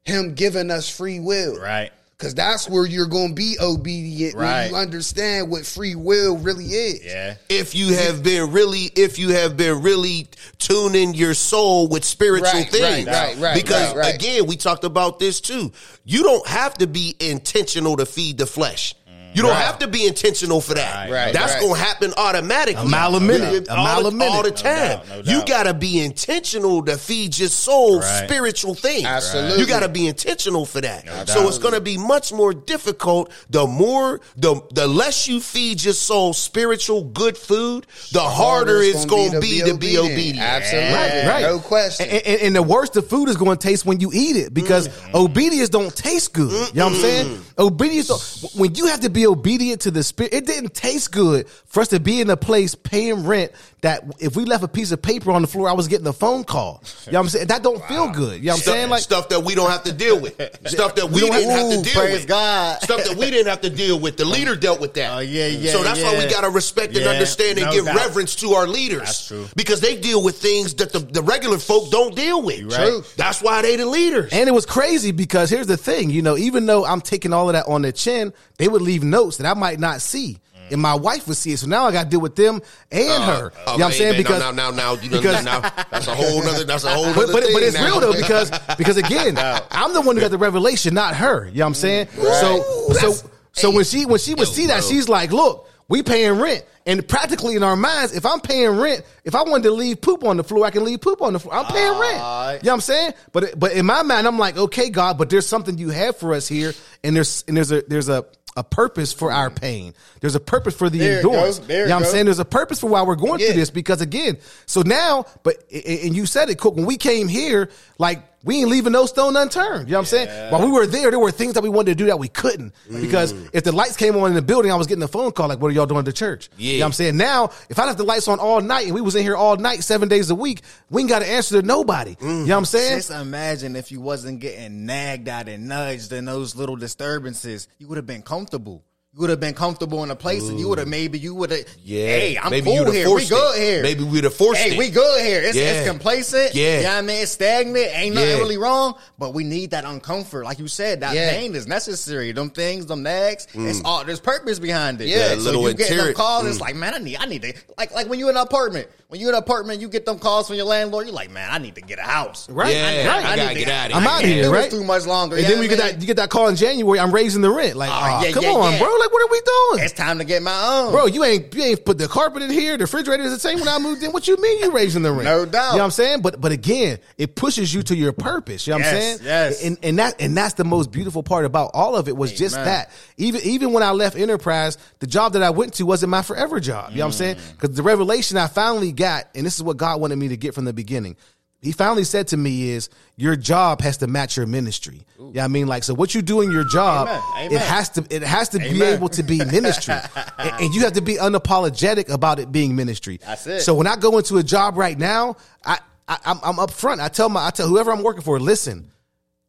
him 0.04 0.34
giving 0.34 0.70
us 0.70 0.88
free 0.88 1.20
will. 1.20 1.58
Right. 1.60 1.90
Because 2.18 2.34
that's 2.34 2.66
where 2.66 2.86
you're 2.86 3.06
going 3.08 3.28
to 3.28 3.34
be 3.34 3.56
obedient 3.60 4.34
when 4.36 4.44
Right. 4.44 4.70
you 4.70 4.76
understand 4.76 5.50
what 5.50 5.66
free 5.66 5.94
will 5.94 6.38
really 6.38 6.64
is. 6.64 7.04
Yeah. 7.04 7.34
if 7.50 7.74
you 7.74 7.92
have 7.94 8.22
been 8.22 8.52
really 8.52 8.90
if 8.96 9.18
you 9.18 9.30
have 9.30 9.56
been 9.56 9.82
really 9.82 10.26
tuning 10.58 11.12
your 11.12 11.34
soul 11.34 11.88
with 11.88 12.04
spiritual 12.04 12.50
Right, 12.52 12.70
things 12.70 13.06
right, 13.06 13.36
right, 13.36 13.36
right, 13.38 13.54
because 13.62 13.88
right, 13.94 13.96
right. 13.96 14.14
again 14.14 14.46
we 14.46 14.56
talked 14.56 14.84
about 14.84 15.18
this 15.18 15.40
too 15.42 15.72
you 16.04 16.22
don't 16.22 16.46
have 16.46 16.74
to 16.78 16.86
be 16.86 17.14
intentional 17.20 17.96
to 17.98 18.06
feed 18.06 18.38
the 18.38 18.46
flesh 18.46 18.94
you 19.36 19.42
don't 19.42 19.56
have 19.56 19.78
to 19.80 19.88
be 19.88 20.06
intentional 20.06 20.60
for 20.60 20.74
that. 20.74 21.10
Right, 21.10 21.26
right, 21.26 21.32
That's 21.32 21.54
right. 21.54 21.60
going 21.60 21.74
to 21.74 21.80
happen 21.80 22.14
automatically. 22.16 22.82
A 22.82 22.88
mile 22.88 23.14
a 23.16 23.20
minute. 23.20 23.68
A 23.68 23.76
All 23.76 23.84
mile 23.84 24.02
the- 24.02 24.08
a 24.08 24.12
minute. 24.12 24.32
All 24.32 24.42
the 24.42 24.50
No 24.50 24.56
time. 24.56 24.88
doubt, 24.88 25.08
no 25.08 25.32
You 25.32 25.44
got 25.44 25.64
to 25.64 25.74
be 25.74 26.00
intentional 26.00 26.82
to 26.84 26.96
feed 26.96 27.38
your 27.38 27.48
soul 27.48 28.00
Right. 28.00 28.24
spiritual 28.24 28.74
things. 28.74 29.04
Absolutely. 29.04 29.60
You 29.60 29.66
got 29.66 29.80
to 29.80 29.88
be 29.88 30.06
intentional 30.06 30.64
for 30.64 30.80
that. 30.80 31.28
so 31.28 31.46
it's 31.48 31.58
going 31.58 31.74
to 31.74 31.80
be 31.80 31.98
much 31.98 32.32
more 32.32 32.54
difficult 32.54 33.30
the 33.50 33.66
more 33.66 34.20
the 34.36 34.60
the 34.72 34.86
less 34.86 35.28
you 35.28 35.40
feed 35.40 35.82
your 35.84 35.94
soul 35.94 36.32
spiritual 36.32 37.04
good 37.04 37.36
food, 37.36 37.86
the, 38.12 38.20
harder, 38.20 38.80
it's 38.82 39.04
going 39.04 39.32
to 39.32 39.40
be, 39.40 39.60
to 39.60 39.76
be 39.76 39.98
obedient. 39.98 40.38
Absolutely. 40.38 40.94
Right, 40.94 41.26
right. 41.26 41.42
No 41.42 41.58
question. 41.58 42.08
And, 42.08 42.26
and, 42.26 42.40
and 42.42 42.56
the 42.56 42.62
worse 42.62 42.90
the 42.90 43.02
food 43.02 43.28
is 43.28 43.36
going 43.36 43.56
to 43.56 43.68
taste 43.68 43.84
when 43.84 44.00
you 44.00 44.10
eat 44.12 44.36
it 44.36 44.54
because 44.54 44.88
mm. 44.88 45.14
obedience 45.14 45.68
don't 45.68 45.94
taste 45.94 46.32
good. 46.32 46.68
You 46.74 46.80
know 46.80 46.86
what 46.86 46.94
I'm 46.94 46.98
mm. 46.98 47.02
saying? 47.02 47.44
Obedience, 47.58 48.54
when 48.54 48.74
you 48.74 48.86
have 48.86 49.00
to 49.00 49.10
be 49.10 49.25
obedient 49.26 49.82
to 49.82 49.90
the 49.90 50.02
spirit, 50.02 50.32
it 50.32 50.46
didn't 50.46 50.74
taste 50.74 51.12
good 51.12 51.48
for 51.48 51.80
us 51.80 51.88
to 51.88 52.00
be 52.00 52.20
in 52.20 52.30
a 52.30 52.36
place 52.36 52.74
paying 52.74 53.26
rent 53.26 53.52
that 53.86 54.02
if 54.18 54.34
we 54.34 54.44
left 54.44 54.64
a 54.64 54.68
piece 54.68 54.90
of 54.90 55.00
paper 55.00 55.30
on 55.30 55.42
the 55.42 55.48
floor, 55.48 55.68
I 55.68 55.72
was 55.72 55.86
getting 55.86 56.06
a 56.08 56.12
phone 56.12 56.42
call. 56.42 56.82
You 57.06 57.12
know 57.12 57.18
what 57.20 57.24
I'm 57.24 57.28
saying? 57.30 57.46
That 57.46 57.62
don't 57.62 57.82
feel 57.84 58.10
good. 58.10 58.40
You 58.40 58.46
know 58.46 58.52
what 58.52 58.56
I'm 58.56 58.62
Stuff, 58.62 58.74
saying? 58.74 58.90
Like, 58.90 59.02
stuff 59.02 59.28
that 59.28 59.40
we 59.44 59.54
don't 59.54 59.70
have 59.70 59.84
to 59.84 59.92
deal 59.92 60.18
with. 60.20 60.34
Stuff 60.66 60.96
that 60.96 61.08
we, 61.10 61.20
don't 61.20 61.30
didn't 61.32 61.50
have- 61.50 61.84
to 61.84 61.90
deal 61.92 62.02
with. 62.02 62.26
God. 62.26 62.82
Stuff 62.82 63.04
that 63.04 63.16
we 63.16 63.30
didn't 63.30 63.46
have 63.46 63.60
to 63.60 63.70
deal 63.70 64.00
with. 64.00 64.16
The 64.16 64.24
leader 64.24 64.56
dealt 64.56 64.80
with 64.80 64.94
that. 64.94 65.14
Oh, 65.16 65.20
yeah, 65.20 65.46
yeah, 65.46 65.70
So 65.72 65.82
that's 65.84 66.02
why 66.02 66.18
we 66.18 66.28
got 66.30 66.40
to 66.42 66.50
respect 66.50 66.94
and 66.96 67.04
Yeah, 67.04 67.10
understand 67.10 67.58
and 67.58 67.66
no 67.68 67.72
give 67.72 67.84
doubt. 67.84 67.96
reverence 67.96 68.34
to 68.36 68.54
our 68.54 68.66
leaders. 68.66 69.00
That's 69.04 69.28
true. 69.28 69.46
Because 69.54 69.80
they 69.80 69.96
deal 70.00 70.22
with 70.22 70.36
things 70.40 70.74
that 70.74 70.92
the, 70.92 70.98
the 70.98 71.22
regular 71.22 71.58
folk 71.58 71.90
don't 71.90 72.14
deal 72.16 72.42
with. 72.42 72.64
right. 72.72 72.88
True. 72.88 73.04
That's 73.16 73.40
why 73.40 73.62
they 73.62 73.76
the 73.76 73.86
leaders. 73.86 74.32
And 74.32 74.48
it 74.48 74.52
was 74.52 74.66
crazy 74.66 75.12
because 75.12 75.48
here's 75.50 75.66
the 75.68 75.76
thing, 75.76 76.10
you 76.10 76.22
know, 76.22 76.36
even 76.36 76.66
though 76.66 76.84
I'm 76.84 77.00
taking 77.00 77.32
all 77.32 77.48
of 77.48 77.52
that 77.52 77.66
on 77.66 77.82
the 77.82 77.92
chin, 77.92 78.32
they 78.58 78.66
would 78.68 78.82
leave 78.82 79.04
notes 79.04 79.36
that 79.36 79.46
I 79.46 79.54
might 79.54 79.78
not 79.78 80.00
see. 80.00 80.38
Mm. 80.68 80.72
And 80.72 80.82
my 80.82 80.94
wife 80.94 81.26
would 81.28 81.36
see 81.36 81.52
it. 81.52 81.58
So 81.58 81.66
now 81.66 81.86
I 81.86 81.92
got 81.92 82.04
to 82.04 82.08
deal 82.10 82.20
with 82.20 82.36
them 82.36 82.60
and 82.90 83.08
uh, 83.22 83.26
her. 83.26 83.32
Uh, 83.32 83.38
you 83.38 83.44
know 83.44 83.52
what 83.72 83.82
I'm 83.82 83.92
saying? 83.92 84.12
man, 84.12 84.20
Because 84.22 84.40
now, 84.40 84.50
now, 84.50 84.70
now, 84.70 84.94
you 84.94 85.10
know, 85.10 85.20
because- 85.20 85.44
now, 85.44 85.60
that's 85.60 86.06
a 86.06 86.14
whole 86.14 86.42
nother, 86.42 86.64
that's 86.64 86.84
a 86.84 86.90
whole 86.90 87.04
but, 87.14 87.26
but, 87.32 87.44
but 87.52 87.62
it's 87.62 87.74
now. 87.76 87.86
real 87.86 88.00
though 88.00 88.12
because 88.12 88.50
because 88.78 88.96
again, 88.96 89.36
I'm 89.70 89.92
the 89.94 90.00
one 90.00 90.16
who 90.16 90.22
got 90.22 90.30
the 90.30 90.38
revelation, 90.38 90.94
not 90.94 91.14
her. 91.16 91.46
You 91.48 91.54
know 91.58 91.64
what 91.64 91.66
I'm 91.68 91.74
saying? 91.74 92.06
Mm, 92.06 92.40
so 92.40 92.92
so 93.12 93.30
so 93.52 93.70
when 93.70 93.84
she 93.84 94.06
when 94.06 94.18
she 94.18 94.32
would 94.34 94.48
Yo, 94.48 94.52
see 94.52 94.66
that, 94.66 94.80
bro. 94.80 94.88
she's 94.88 95.08
like, 95.08 95.32
"Look, 95.32 95.68
we 95.88 96.02
paying 96.02 96.38
rent." 96.40 96.64
And 96.88 97.06
practically 97.08 97.56
in 97.56 97.64
our 97.64 97.74
minds, 97.74 98.14
if 98.14 98.24
I'm 98.24 98.38
paying 98.40 98.70
rent, 98.78 99.04
if 99.24 99.34
I 99.34 99.42
wanted 99.42 99.64
to 99.64 99.72
leave 99.72 100.00
poop 100.00 100.22
on 100.22 100.36
the 100.36 100.44
floor, 100.44 100.64
I 100.64 100.70
can 100.70 100.84
leave 100.84 101.00
poop 101.00 101.20
on 101.20 101.32
the 101.32 101.40
floor. 101.40 101.54
I'm 101.56 101.64
paying 101.66 101.98
rent. 101.98 102.12
You 102.12 102.18
know 102.18 102.58
what 102.62 102.68
I'm 102.74 102.80
saying? 102.80 103.12
But 103.32 103.58
but 103.58 103.72
in 103.72 103.86
my 103.86 104.02
mind, 104.04 104.26
I'm 104.26 104.38
like, 104.38 104.56
okay, 104.56 104.90
God, 104.90 105.18
but 105.18 105.28
there's 105.28 105.48
something 105.48 105.78
you 105.78 105.88
have 105.90 106.16
for 106.16 106.32
us 106.32 106.46
here, 106.46 106.74
and 107.02 107.16
there's 107.16 107.42
and 107.48 107.56
there's 107.56 107.72
a 107.72 107.82
there's 107.82 108.08
a 108.08 108.24
a 108.56 108.64
purpose 108.64 109.12
for 109.12 109.30
our 109.30 109.50
pain. 109.50 109.92
There's 110.20 110.34
a 110.34 110.40
purpose 110.40 110.74
for 110.74 110.88
the 110.88 110.98
There 110.98 111.16
endurance. 111.18 111.58
goes. 111.58 111.68
You 111.68 111.86
know 111.86 111.96
what 111.96 112.04
I'm 112.06 112.10
saying? 112.10 112.24
There's 112.24 112.38
a 112.38 112.44
purpose 112.44 112.80
for 112.80 112.88
why 112.88 113.02
we're 113.02 113.14
going 113.16 113.40
Yeah. 113.40 113.48
through 113.48 113.56
this 113.60 113.70
because 113.70 114.00
again, 114.00 114.38
so 114.66 114.82
now, 114.82 115.26
but 115.42 115.56
and 115.72 116.16
you 116.16 116.26
said 116.26 116.48
it, 116.50 116.58
Cook. 116.58 116.74
When 116.76 116.86
we 116.86 116.96
came 116.96 117.28
here, 117.28 117.68
like 117.98 118.22
we 118.46 118.60
ain't 118.60 118.68
leaving 118.70 118.92
no 118.92 119.04
stone 119.04 119.36
unturned. 119.36 119.88
You 119.88 119.92
know 119.92 119.98
what 119.98 120.02
I'm 120.02 120.04
saying? 120.06 120.50
While 120.52 120.64
we 120.64 120.70
were 120.72 120.86
there, 120.86 121.10
there 121.10 121.18
were 121.18 121.30
things 121.30 121.52
that 121.54 121.62
we 121.62 121.68
wanted 121.68 121.90
to 121.90 121.94
do 121.96 122.06
that 122.06 122.18
we 122.18 122.28
couldn't 122.28 122.72
because 122.90 123.34
Mm. 123.34 123.50
if 123.52 123.64
the 123.64 123.72
lights 123.72 123.96
came 123.96 124.16
on 124.16 124.28
in 124.30 124.34
the 124.34 124.40
building, 124.42 124.72
I 124.72 124.76
was 124.76 124.86
getting 124.86 125.02
a 125.02 125.08
phone 125.08 125.32
call 125.32 125.48
like, 125.48 125.60
"What 125.60 125.68
are 125.68 125.74
y'all 125.74 125.84
doing 125.86 125.98
at 125.98 126.04
the 126.06 126.12
church?" 126.12 126.48
You 126.56 126.68
know 126.72 126.76
Yeah. 126.78 126.84
what 126.84 126.86
I'm 126.86 126.92
saying? 126.94 127.16
Now, 127.18 127.50
if 127.68 127.78
I 127.78 127.84
left 127.84 127.98
the 127.98 128.04
lights 128.04 128.28
on 128.28 128.38
all 128.38 128.60
night 128.60 128.86
and 128.86 128.94
we 128.94 129.00
was 129.02 129.14
in 129.16 129.22
here 129.22 129.36
all 129.36 129.56
night, 129.56 129.82
seven 129.84 130.08
days 130.08 130.30
a 130.30 130.34
week, 130.34 130.62
we 130.88 131.02
ain't 131.02 131.10
got 131.10 131.18
to 131.18 131.28
answer 131.28 131.60
to 131.60 131.66
nobody. 131.66 132.14
Mm. 132.16 132.22
You 132.22 132.28
know 132.28 132.42
what 132.54 132.58
I'm 132.58 132.64
saying? 132.64 132.96
Just 132.98 133.10
imagine 133.10 133.76
if 133.76 133.90
you 133.92 134.00
wasn't 134.00 134.38
getting 134.40 134.86
nagged 134.86 135.28
at 135.28 135.48
and 135.48 135.68
nudged 135.68 136.12
in 136.12 136.24
those 136.24 136.54
little 136.54 136.76
disturbances, 136.76 137.68
you 137.78 137.88
would 137.88 137.96
have 137.96 138.06
been 138.06 138.22
comfortable. 138.22 138.82
You 139.16 139.20
would 139.22 139.30
have 139.30 139.40
been 139.40 139.54
comfortable 139.54 140.04
in 140.04 140.10
a 140.10 140.14
place, 140.14 140.46
and 140.46 140.60
you 140.60 140.68
would 140.68 140.76
have 140.76 140.88
maybe 140.88 141.18
you 141.18 141.34
would 141.36 141.50
have. 141.50 141.64
Yeah. 141.82 142.06
hey, 142.06 142.36
I'm 142.36 142.50
Maybe 142.50 142.66
cool 142.66 142.90
here. 142.92 143.06
We 143.06 143.12
forced 143.12 143.30
good 143.30 143.56
it. 143.56 143.62
here. 143.62 143.82
Maybe 143.82 144.04
we'd 144.04 144.24
have 144.24 144.34
forced 144.34 144.60
hey, 144.60 144.74
it. 144.74 144.78
we 144.78 144.90
good 144.90 145.24
here. 145.24 145.40
It's, 145.40 145.56
Yeah. 145.56 145.70
it's 145.72 145.88
complacent. 145.88 146.54
Yeah. 146.54 146.76
you 146.76 146.82
know 146.82 146.90
I 146.90 147.00
mean. 147.00 147.22
It's 147.22 147.30
stagnant. 147.32 147.88
Ain't 147.94 148.14
nothing 148.14 148.28
Yeah. 148.28 148.36
really 148.36 148.58
wrong, 148.58 148.98
but 149.18 149.32
we 149.32 149.42
need 149.42 149.70
that 149.70 149.84
uncomfort. 149.86 150.44
Like 150.44 150.58
you 150.58 150.68
said, 150.68 151.00
that 151.00 151.14
Yeah. 151.14 151.30
pain 151.30 151.54
is 151.54 151.66
necessary. 151.66 152.32
Them 152.32 152.50
things, 152.50 152.84
them 152.84 153.02
nags. 153.02 153.46
It's 153.54 153.80
all 153.86 154.04
there's 154.04 154.20
purpose 154.20 154.58
behind 154.58 155.00
it. 155.00 155.06
Mm. 155.06 155.08
Yeah, 155.12 155.28
so 155.30 155.36
little 155.44 155.66
you 155.66 155.72
get 155.72 155.88
them 155.88 156.12
calls. 156.12 156.44
Mm. 156.44 156.50
It's 156.50 156.60
like, 156.60 156.76
man, 156.76 156.92
I 156.92 156.98
need, 156.98 157.16
I 157.16 157.24
need 157.24 157.40
to 157.40 157.54
like 157.78 157.94
like 157.94 158.10
when 158.10 158.18
you 158.18 158.28
in 158.28 158.36
an 158.36 158.42
apartment. 158.42 158.88
When 159.08 159.20
you're 159.20 159.28
in 159.28 159.36
an 159.36 159.42
apartment, 159.42 159.80
you 159.80 159.88
get 159.88 160.04
them 160.04 160.18
calls 160.18 160.48
from 160.48 160.56
your 160.56 160.64
landlord. 160.66 161.06
You're 161.06 161.14
like, 161.14 161.30
man, 161.30 161.48
I 161.48 161.58
need 161.58 161.76
to 161.76 161.80
get 161.80 162.00
a 162.00 162.02
house. 162.02 162.50
Right. 162.50 162.74
Yeah, 162.74 163.12
I, 163.14 163.18
I 163.18 163.36
gotta 163.36 163.54
need 163.54 163.64
get 163.64 163.68
outta 163.68 163.94
I 163.94 164.00
here. 164.00 164.00
I'm 164.00 164.06
out 164.08 164.20
can't 164.22 164.32
here, 164.32 164.50
right? 164.50 164.68
too 164.68 164.82
much 164.82 165.06
longer. 165.06 165.36
And 165.36 165.44
then 165.44 165.60
we 165.60 165.68
get 165.68 165.78
that 165.78 166.00
you 166.00 166.08
get 166.08 166.16
that 166.16 166.28
call 166.28 166.48
in 166.48 166.56
January. 166.56 166.98
I'm 166.98 167.12
raising 167.12 167.40
the 167.40 167.50
rent. 167.52 167.76
Like, 167.76 167.90
Oh, 167.92 167.94
oh, 167.94 168.24
yeah, 168.24 168.32
come 168.32 168.42
yeah, 168.42 168.50
on, 168.50 168.78
bro. 168.80 168.88
Like, 168.96 169.12
what 169.12 169.22
are 169.22 169.30
we 169.30 169.40
doing? 169.40 169.84
It's 169.84 169.92
time 169.92 170.18
to 170.18 170.24
get 170.24 170.42
my 170.42 170.60
own. 170.66 170.90
Bro, 170.90 171.06
you 171.06 171.22
ain't 171.22 171.54
you 171.54 171.62
ain't 171.62 171.84
put 171.84 171.98
the 171.98 172.08
carpet 172.08 172.42
in 172.42 172.50
here. 172.50 172.76
The 172.76 172.82
refrigerator 172.82 173.22
is 173.22 173.32
the 173.32 173.38
same 173.38 173.60
when 173.60 173.68
I 173.68 173.78
moved 173.78 174.02
in. 174.02 174.10
What 174.10 174.26
you 174.26 174.36
mean 174.38 174.58
you 174.58 174.72
raising 174.72 175.02
the 175.02 175.12
rent? 175.12 175.24
No 175.24 175.44
doubt. 175.46 175.70
You 175.70 175.76
know 175.76 175.78
what 175.78 175.84
I'm 175.84 175.90
saying? 175.92 176.22
But 176.22 176.40
but 176.40 176.50
again, 176.50 176.98
it 177.16 177.36
pushes 177.36 177.72
you 177.72 177.84
to 177.84 177.94
your 177.94 178.12
purpose. 178.12 178.66
You 178.66 178.72
know 178.72 178.78
what 178.78 178.86
I'm 178.86 178.92
saying? 178.92 179.18
yes. 179.22 179.64
And 179.64 179.78
and 179.84 179.98
that 180.00 180.20
and 180.20 180.36
that's 180.36 180.54
the 180.54 180.64
most 180.64 180.90
beautiful 180.90 181.22
part 181.22 181.44
about 181.44 181.70
all 181.74 181.94
of 181.94 182.08
it 182.08 182.16
was 182.16 182.32
just 182.32 182.56
that. 182.56 182.90
Even 183.18 183.40
even 183.42 183.72
when 183.72 183.84
I 183.84 183.92
left 183.92 184.16
Enterprise, 184.16 184.78
the 184.98 185.06
job 185.06 185.34
that 185.34 185.44
I 185.44 185.50
went 185.50 185.74
to 185.74 185.86
wasn't 185.86 186.10
my 186.10 186.22
forever 186.22 186.58
job. 186.58 186.90
You 186.90 186.96
know 186.98 187.04
what 187.04 187.06
I'm 187.06 187.12
saying? 187.12 187.36
Mm. 187.36 187.52
Because 187.52 187.76
the 187.76 187.84
revelation 187.84 188.36
I 188.36 188.48
finally 188.48 188.95
got, 188.96 189.28
and 189.34 189.44
this 189.46 189.54
is 189.56 189.62
what 189.62 189.76
God 189.76 190.00
wanted 190.00 190.16
me 190.16 190.28
to 190.28 190.36
get 190.36 190.54
from 190.54 190.64
the 190.64 190.72
beginning. 190.72 191.16
He 191.62 191.72
finally 191.72 192.04
said 192.04 192.28
to 192.28 192.36
me 192.36 192.70
is 192.70 192.90
your 193.16 193.34
job 193.34 193.80
has 193.80 193.96
to 193.98 194.06
match 194.06 194.36
your 194.36 194.46
ministry. 194.46 195.02
Yeah, 195.32 195.44
I 195.44 195.48
mean, 195.48 195.66
like, 195.66 195.84
so 195.84 195.94
what 195.94 196.14
you 196.14 196.22
do 196.22 196.40
in 196.42 196.50
your 196.52 196.64
job, 196.64 197.08
Amen. 197.08 197.50
it 197.52 197.60
has 197.60 197.88
to 197.90 198.04
it 198.10 198.22
has 198.22 198.50
to 198.50 198.58
be 198.58 198.82
able 198.82 199.08
to 199.10 199.22
be 199.22 199.38
ministry, 199.44 199.94
and, 200.38 200.52
and 200.64 200.74
you 200.74 200.82
have 200.82 200.92
to 200.92 201.00
be 201.00 201.14
unapologetic 201.16 202.08
about 202.10 202.38
it 202.38 202.52
being 202.52 202.76
ministry. 202.76 203.18
That's 203.24 203.46
it. 203.46 203.60
So 203.62 203.74
when 203.74 203.86
I 203.86 203.96
go 203.96 204.18
into 204.18 204.36
a 204.36 204.42
job 204.42 204.76
right 204.76 204.96
now, 204.98 205.36
I, 205.64 205.78
I 206.06 206.18
I'm, 206.26 206.38
I'm 206.44 206.58
up 206.58 206.70
front. 206.70 207.00
I 207.00 207.08
tell 207.08 207.28
my 207.28 207.46
I 207.46 207.50
tell 207.50 207.66
whoever 207.68 207.90
I'm 207.90 208.02
working 208.02 208.22
for, 208.22 208.38
listen, 208.38 208.90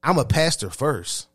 I'm 0.01 0.17
a 0.17 0.25
pastor 0.25 0.69
first. 0.69 1.27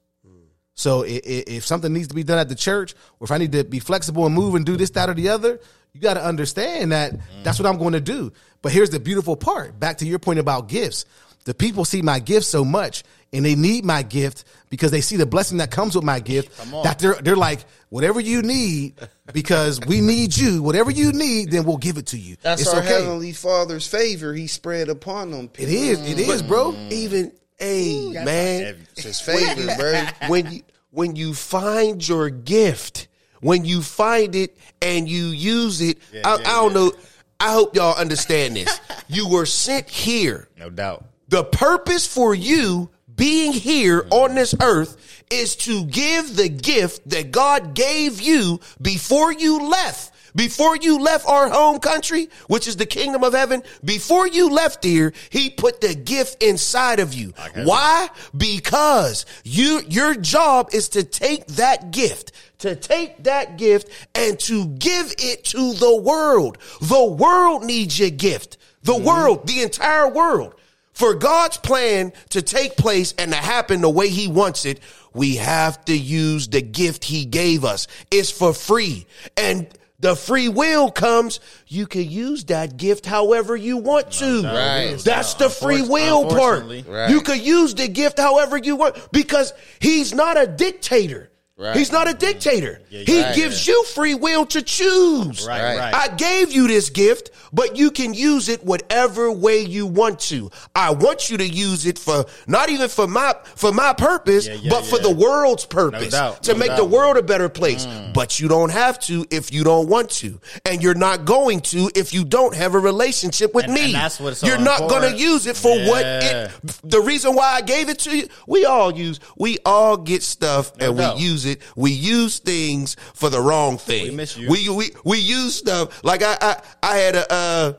So 0.75 1.05
i- 1.05 1.07
i- 1.09 1.45
if 1.47 1.67
something 1.67 1.93
needs 1.93 2.09
to 2.09 2.15
be 2.15 2.25
done 2.25 2.39
at 2.39 2.49
the 2.49 2.55
church, 2.55 2.95
or 3.21 3.27
if 3.27 3.31
I 3.31 3.37
need 3.39 3.53
to 3.53 3.63
be 3.63 3.79
flexible 3.79 4.25
and 4.27 4.35
move 4.35 4.55
and 4.55 4.65
do 4.65 4.77
this, 4.79 4.91
that, 4.91 5.11
or 5.11 5.15
the 5.15 5.29
other, 5.29 5.61
you 5.95 6.01
got 6.01 6.14
to 6.14 6.24
understand 6.24 6.93
that 6.93 7.12
that's 7.43 7.59
what 7.59 7.66
I'm 7.66 7.78
going 7.78 7.93
to 7.93 8.01
do. 8.01 8.32
But 8.62 8.72
here's 8.72 8.90
the 8.90 9.01
beautiful 9.01 9.36
part. 9.36 9.78
Back 9.78 9.99
to 9.99 10.07
your 10.07 10.18
point 10.18 10.38
about 10.38 10.68
gifts. 10.68 11.05
The 11.45 11.55
people 11.55 11.84
see 11.84 12.03
my 12.03 12.20
gift 12.20 12.47
so 12.47 12.64
much, 12.64 13.03
and 13.32 13.45
they 13.45 13.57
need 13.57 13.84
my 13.84 14.03
gift 14.05 14.45
because 14.70 14.93
they 14.93 15.01
see 15.01 15.16
the 15.16 15.26
blessing 15.26 15.59
that 15.59 15.72
comes 15.72 15.97
with 15.97 16.05
my 16.05 16.20
gift. 16.20 16.57
That 16.84 17.01
they're 17.01 17.14
they're 17.14 17.36
like, 17.36 17.64
whatever 17.88 18.20
you 18.20 18.43
need, 18.43 18.95
because 19.32 19.80
we 19.80 20.01
need 20.01 20.36
you. 20.36 20.62
Whatever 20.62 20.93
you 20.93 21.12
need, 21.12 21.51
then 21.51 21.64
we'll 21.64 21.78
give 21.78 21.99
it 21.99 22.07
to 22.09 22.18
you. 22.18 22.36
That's 22.43 22.62
it's 22.62 22.72
our 22.72 22.78
okay. 22.78 22.88
heavenly 22.88 23.32
Father's 23.32 23.88
favor 23.88 24.32
He 24.32 24.47
spread 24.47 24.88
upon 24.88 25.32
them. 25.32 25.51
It 25.59 25.68
is. 25.68 26.01
It 26.09 26.20
is, 26.20 26.43
bro. 26.43 26.72
Mm. 26.72 26.93
Even 26.93 27.32
hey 27.59 28.12
man, 28.24 28.86
It's 28.93 29.03
His 29.03 29.20
favor, 29.20 29.76
bro. 29.76 30.05
when 30.28 30.53
you 30.53 30.62
when 30.90 31.16
you 31.16 31.34
find 31.34 32.07
your 32.07 32.30
gift, 32.30 33.09
when 33.43 33.66
you 33.66 33.82
find 33.82 34.34
it 34.34 34.57
and 34.80 35.09
you 35.09 35.26
use 35.26 35.82
it, 35.82 35.99
I, 36.24 36.34
I 36.34 36.38
don't 36.43 36.72
know. 36.72 36.93
I 37.38 37.53
hope 37.53 37.76
y'all 37.76 37.99
understand 37.99 38.57
this. 38.57 38.80
you 39.09 39.28
were 39.28 39.47
sent 39.47 39.90
here. 39.90 40.49
no 40.57 40.70
doubt. 40.70 41.05
The 41.28 41.45
purpose 41.45 42.07
for 42.07 42.34
you 42.34 42.90
being 43.14 43.53
here 43.53 44.07
on 44.11 44.34
this 44.34 44.55
earth 44.61 45.24
is 45.30 45.57
to 45.57 45.84
give 45.86 46.36
the 46.36 46.49
gift 46.49 47.09
that 47.11 47.30
God 47.30 47.74
gave 47.74 48.20
you 48.20 48.61
before 48.80 49.32
you 49.32 49.68
left. 49.68 50.11
Before 50.34 50.76
you 50.76 50.99
left 50.99 51.28
our 51.28 51.51
home 51.51 51.78
country, 51.78 52.28
which 52.49 52.66
is 52.66 52.76
the 52.76 52.86
kingdom 52.86 53.22
of 53.22 53.34
heaven, 53.34 53.62
before 53.84 54.26
you 54.26 54.49
left 54.51 54.82
here, 54.82 55.12
he 55.28 55.51
put 55.51 55.80
the 55.82 55.95
gift 55.95 56.43
inside 56.43 57.01
of 57.01 57.12
you. 57.12 57.34
Why? 57.64 58.09
Because 58.34 59.26
you, 59.45 59.82
your 59.88 60.14
job 60.14 60.70
is 60.72 60.88
to 60.90 61.05
take 61.05 61.47
that 61.49 61.90
gift, 61.90 62.32
to 62.63 62.77
take 62.77 63.25
that 63.25 63.59
gift 63.59 63.89
and 64.15 64.39
to 64.41 64.67
give 64.67 65.15
it 65.19 65.45
to 65.45 65.75
the 65.75 65.97
world. 65.97 66.59
The 66.81 67.05
world 67.05 67.65
needs 67.65 67.99
your 67.99 68.11
gift. 68.11 68.57
The 68.83 68.97
world, 68.97 69.47
the 69.47 69.63
entire 69.63 70.09
world. 70.09 70.55
For 70.93 71.15
God's 71.15 71.57
plan 71.57 72.13
to 72.31 72.43
take 72.43 72.77
place 72.77 73.15
and 73.19 73.33
to 73.33 73.37
happen 73.37 73.81
the 73.81 73.91
way 73.91 74.09
he 74.09 74.29
wants 74.29 74.65
it, 74.65 74.81
we 75.13 75.37
have 75.37 75.85
to 75.87 75.97
use 75.97 76.49
the 76.49 76.63
gift 76.63 77.05
he 77.05 77.25
gave 77.25 77.65
us. 77.65 77.89
It's 78.11 78.31
for 78.31 78.53
free. 78.53 79.07
And 79.37 79.67
the 79.99 80.15
free 80.15 80.49
will 80.49 80.91
comes, 80.91 81.41
you 81.67 81.87
can 81.87 82.09
use 82.09 82.45
that 82.45 82.77
gift 82.77 83.07
however 83.07 83.57
you 83.57 83.79
want 83.79 84.13
to. 84.13 84.43
Right. 84.43 84.97
That's 84.99 85.35
the 85.35 85.49
free 85.49 85.83
will 85.83 86.29
part. 86.29 86.65
Right. 86.87 87.11
You 87.11 87.23
could 87.23 87.41
use 87.41 87.75
the 87.75 87.89
gift 87.89 88.19
however 88.19 88.57
you 88.57 88.77
want 88.77 89.11
because 89.11 89.53
he's 89.81 90.15
not 90.15 90.41
a 90.41 90.47
dictator. 90.47 91.31
Right. 91.59 91.76
He's 91.76 91.92
not 91.92 92.09
a 92.09 92.14
dictator. 92.14 92.80
he 92.88 93.22
right. 93.22 93.34
gives 93.36 93.66
you 93.68 93.84
free 93.84 94.14
will 94.14 94.46
to 94.46 94.62
choose. 94.62 95.46
Right, 95.46 95.62
Right. 95.62 95.78
right. 95.78 95.94
I 95.94 96.09
gave 96.16 96.50
you 96.50 96.66
this 96.66 96.88
gift, 96.88 97.30
but 97.53 97.76
you 97.76 97.90
can 97.90 98.14
use 98.14 98.48
it 98.48 98.64
whatever 98.64 99.30
way 99.30 99.61
you 99.61 99.86
want 99.86 100.18
to. 100.20 100.50
I 100.74 100.90
want 100.92 101.28
you 101.30 101.36
to 101.36 101.46
use 101.46 101.84
it 101.84 101.98
for 101.98 102.24
not 102.46 102.70
even 102.70 102.88
for 102.88 103.07
my 103.07 103.34
for 103.55 103.70
my 103.70 103.92
purpose, 103.92 104.46
Yeah, 104.46 104.55
yeah, 104.55 104.70
but 104.70 104.86
for 104.86 104.98
the 104.98 105.11
world's 105.14 105.66
purpose 105.66 106.12
doubt, 106.12 106.42
to 106.44 106.55
no 106.55 106.59
make 106.59 106.68
doubt. 106.68 106.78
the 106.78 106.84
world 106.86 107.18
a 107.18 107.22
better 107.22 107.50
place. 107.50 107.84
Mm. 107.84 108.14
But 108.14 108.40
you 108.40 108.48
don't 108.48 108.70
have 108.72 108.98
to 109.00 109.26
if 109.30 109.53
you 109.53 109.62
don't 109.62 109.88
want 109.88 110.09
to, 110.22 110.40
and 110.64 110.82
you're 110.82 110.94
not 110.94 111.26
going 111.26 111.61
to 111.72 111.90
if 111.94 112.14
you 112.14 112.24
don't 112.24 112.57
have 112.57 112.74
a 112.74 112.78
relationship 112.78 113.55
with 113.55 113.66
And- 113.66 113.74
me. 113.74 113.84
and 113.86 113.94
that's 113.94 114.18
what's 114.18 114.38
so 114.40 114.46
you're 114.46 114.59
not 114.59 114.88
going 114.88 115.12
to 115.12 115.16
use 115.18 115.46
it 115.46 115.59
for 115.59 115.76
what 115.86 116.05
it. 116.07 116.50
The 116.82 117.00
reason 117.03 117.34
why 117.34 117.53
I 117.53 117.61
gave 117.61 117.90
it 117.90 117.98
to 118.00 118.16
you, 118.16 118.28
we 118.46 118.64
all 118.64 118.90
use. 118.92 119.20
We 119.36 119.59
all 119.66 119.98
get 119.98 120.22
stuff 120.22 120.72
and 120.80 120.96
doubt. 120.96 121.16
we 121.18 121.22
use 121.22 121.41
it. 121.45 121.62
We 121.76 121.90
use 121.90 122.38
things 122.38 122.97
for 123.14 123.30
the 123.30 123.40
wrong 123.40 123.78
thing. 123.78 124.16
We. 124.16 124.16
We 124.49 124.68
we 124.68 124.90
we 125.05 125.18
use 125.18 125.57
stuff 125.57 126.03
like 126.05 126.22
I 126.22 126.36
I, 126.40 126.62
I 126.82 126.97
had 126.99 127.16
a 127.16 127.32
uh, 127.32 127.72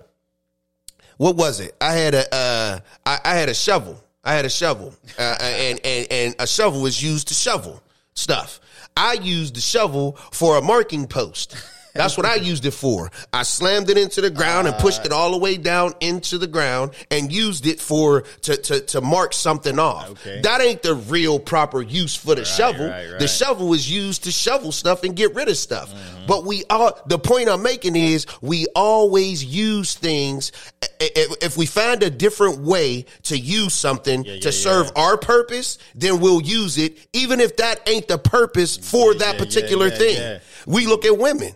what 1.17 1.35
was 1.35 1.59
it? 1.59 1.75
I 1.79 1.93
had 1.93 2.13
a 2.13 2.35
uh, 2.35 2.79
I, 3.05 3.19
I 3.23 3.35
had 3.35 3.49
a 3.49 3.53
shovel. 3.53 3.99
I 4.23 4.33
had 4.33 4.45
a 4.45 4.49
shovel, 4.49 4.93
uh, 5.19 5.37
and 5.41 5.79
and 5.85 6.07
and 6.11 6.35
a 6.39 6.47
shovel 6.47 6.81
was 6.81 7.03
used 7.03 7.27
to 7.27 7.33
shovel 7.33 7.81
stuff. 8.13 8.59
I 8.95 9.13
used 9.13 9.55
the 9.55 9.61
shovel 9.61 10.13
for 10.31 10.57
a 10.57 10.61
marking 10.61 11.07
post. 11.07 11.55
That's 11.93 12.17
what 12.17 12.25
I 12.25 12.35
used 12.35 12.65
it 12.65 12.71
for. 12.71 13.11
I 13.31 13.43
slammed 13.43 13.89
it 13.89 13.97
into 13.97 14.21
the 14.21 14.31
ground 14.31 14.67
and 14.67 14.75
pushed 14.77 15.05
it 15.05 15.11
all 15.11 15.31
the 15.31 15.37
way 15.37 15.57
down 15.57 15.93
into 15.99 16.37
the 16.37 16.47
ground 16.47 16.91
and 17.11 17.31
used 17.31 17.67
it 17.67 17.79
for 17.79 18.21
to 18.41 18.57
to, 18.57 18.81
to 18.81 19.01
mark 19.01 19.33
something 19.33 19.77
off. 19.77 20.09
Okay. 20.11 20.41
That 20.41 20.61
ain't 20.61 20.81
the 20.81 20.95
real 20.95 21.39
proper 21.39 21.81
use 21.81 22.15
for 22.15 22.35
the 22.35 22.45
shovel. 22.45 22.87
right, 22.87 23.11
right. 23.11 23.19
The 23.19 23.27
shovel 23.27 23.67
was 23.67 23.89
used 23.89 24.23
to 24.23 24.31
shovel 24.31 24.71
stuff 24.71 25.03
and 25.03 25.15
get 25.15 25.35
rid 25.35 25.49
of 25.49 25.57
stuff. 25.57 25.93
Mm-hmm. 25.93 26.25
But 26.27 26.45
we 26.45 26.63
all, 26.69 26.99
the 27.05 27.19
point 27.19 27.49
I'm 27.49 27.61
making 27.61 27.95
is 27.95 28.25
we 28.41 28.65
always 28.75 29.43
use 29.43 29.95
things. 29.95 30.51
If 30.99 31.57
we 31.57 31.65
find 31.65 32.01
a 32.01 32.09
different 32.09 32.59
way 32.59 33.05
to 33.23 33.37
use 33.37 33.73
something 33.73 34.23
yeah, 34.23 34.39
to 34.39 34.51
serve 34.51 34.91
our 34.95 35.17
purpose, 35.17 35.77
then 35.95 36.21
we'll 36.21 36.41
use 36.41 36.77
it, 36.77 36.97
even 37.13 37.39
if 37.39 37.57
that 37.57 37.87
ain't 37.87 38.07
the 38.07 38.17
purpose 38.17 38.77
for 38.77 39.13
that 39.15 39.33
yeah, 39.33 39.39
particular 39.39 39.87
yeah, 39.87 39.97
thing. 39.97 40.17
yeah. 40.17 40.39
We 40.65 40.87
look 40.87 41.05
at 41.05 41.17
women. 41.17 41.53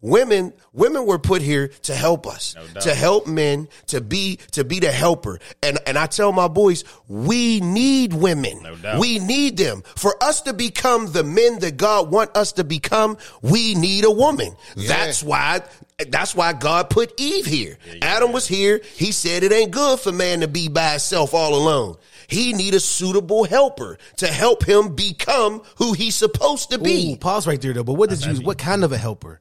Women 0.00 0.52
women 0.72 1.04
were 1.06 1.18
put 1.18 1.42
here 1.42 1.68
to 1.82 1.94
help 1.94 2.26
us 2.26 2.54
doubt. 2.54 2.82
to 2.82 2.94
help 2.94 3.26
men 3.26 3.68
to 3.86 4.00
be 4.00 4.36
to 4.52 4.64
be 4.64 4.78
the 4.80 4.90
helper 4.90 5.38
and 5.62 5.78
and 5.86 5.98
i 5.98 6.06
tell 6.06 6.32
my 6.32 6.48
boys 6.48 6.84
we 7.08 7.60
need 7.60 8.12
women 8.14 8.62
No 8.62 8.76
doubt. 8.76 8.98
we 8.98 9.18
need 9.18 9.56
them 9.56 9.82
for 9.96 10.14
us 10.22 10.40
to 10.42 10.52
become 10.54 11.12
the 11.12 11.22
men 11.24 11.58
that 11.60 11.76
god 11.76 12.10
want 12.10 12.34
us 12.36 12.52
to 12.52 12.64
become 12.64 13.18
we 13.42 13.74
need 13.74 14.04
a 14.04 14.10
woman 14.10 14.54
that's 14.76 15.22
why 15.22 15.60
that's 16.08 16.34
why 16.34 16.52
god 16.54 16.88
put 16.88 17.12
eve 17.20 17.44
here 17.44 17.76
adam 18.00 18.32
was 18.32 18.48
here 18.48 18.80
he 18.96 19.12
said 19.12 19.42
it 19.42 19.52
ain't 19.52 19.70
good 19.70 20.00
for 20.00 20.12
man 20.12 20.40
to 20.40 20.48
be 20.48 20.68
by 20.68 20.90
himself 20.92 21.34
all 21.34 21.54
alone 21.54 21.96
he 22.26 22.52
need 22.52 22.74
a 22.74 22.80
suitable 22.80 23.44
helper 23.44 23.98
to 24.16 24.28
help 24.28 24.64
him 24.64 24.94
become 24.94 25.60
who 25.76 25.92
he's 25.92 26.14
supposed 26.14 26.70
to 26.70 26.78
be 26.78 27.12
Ooh, 27.12 27.16
pause 27.16 27.44
right 27.44 27.60
there 27.60 27.72
though. 27.72 27.82
But 27.82 27.94
what 27.94 28.08
did 28.08 28.24
you? 28.24 28.34
What 28.46 28.56
kind 28.56 28.84
of 28.84 28.92
a 28.92 28.96
helper? 28.96 29.40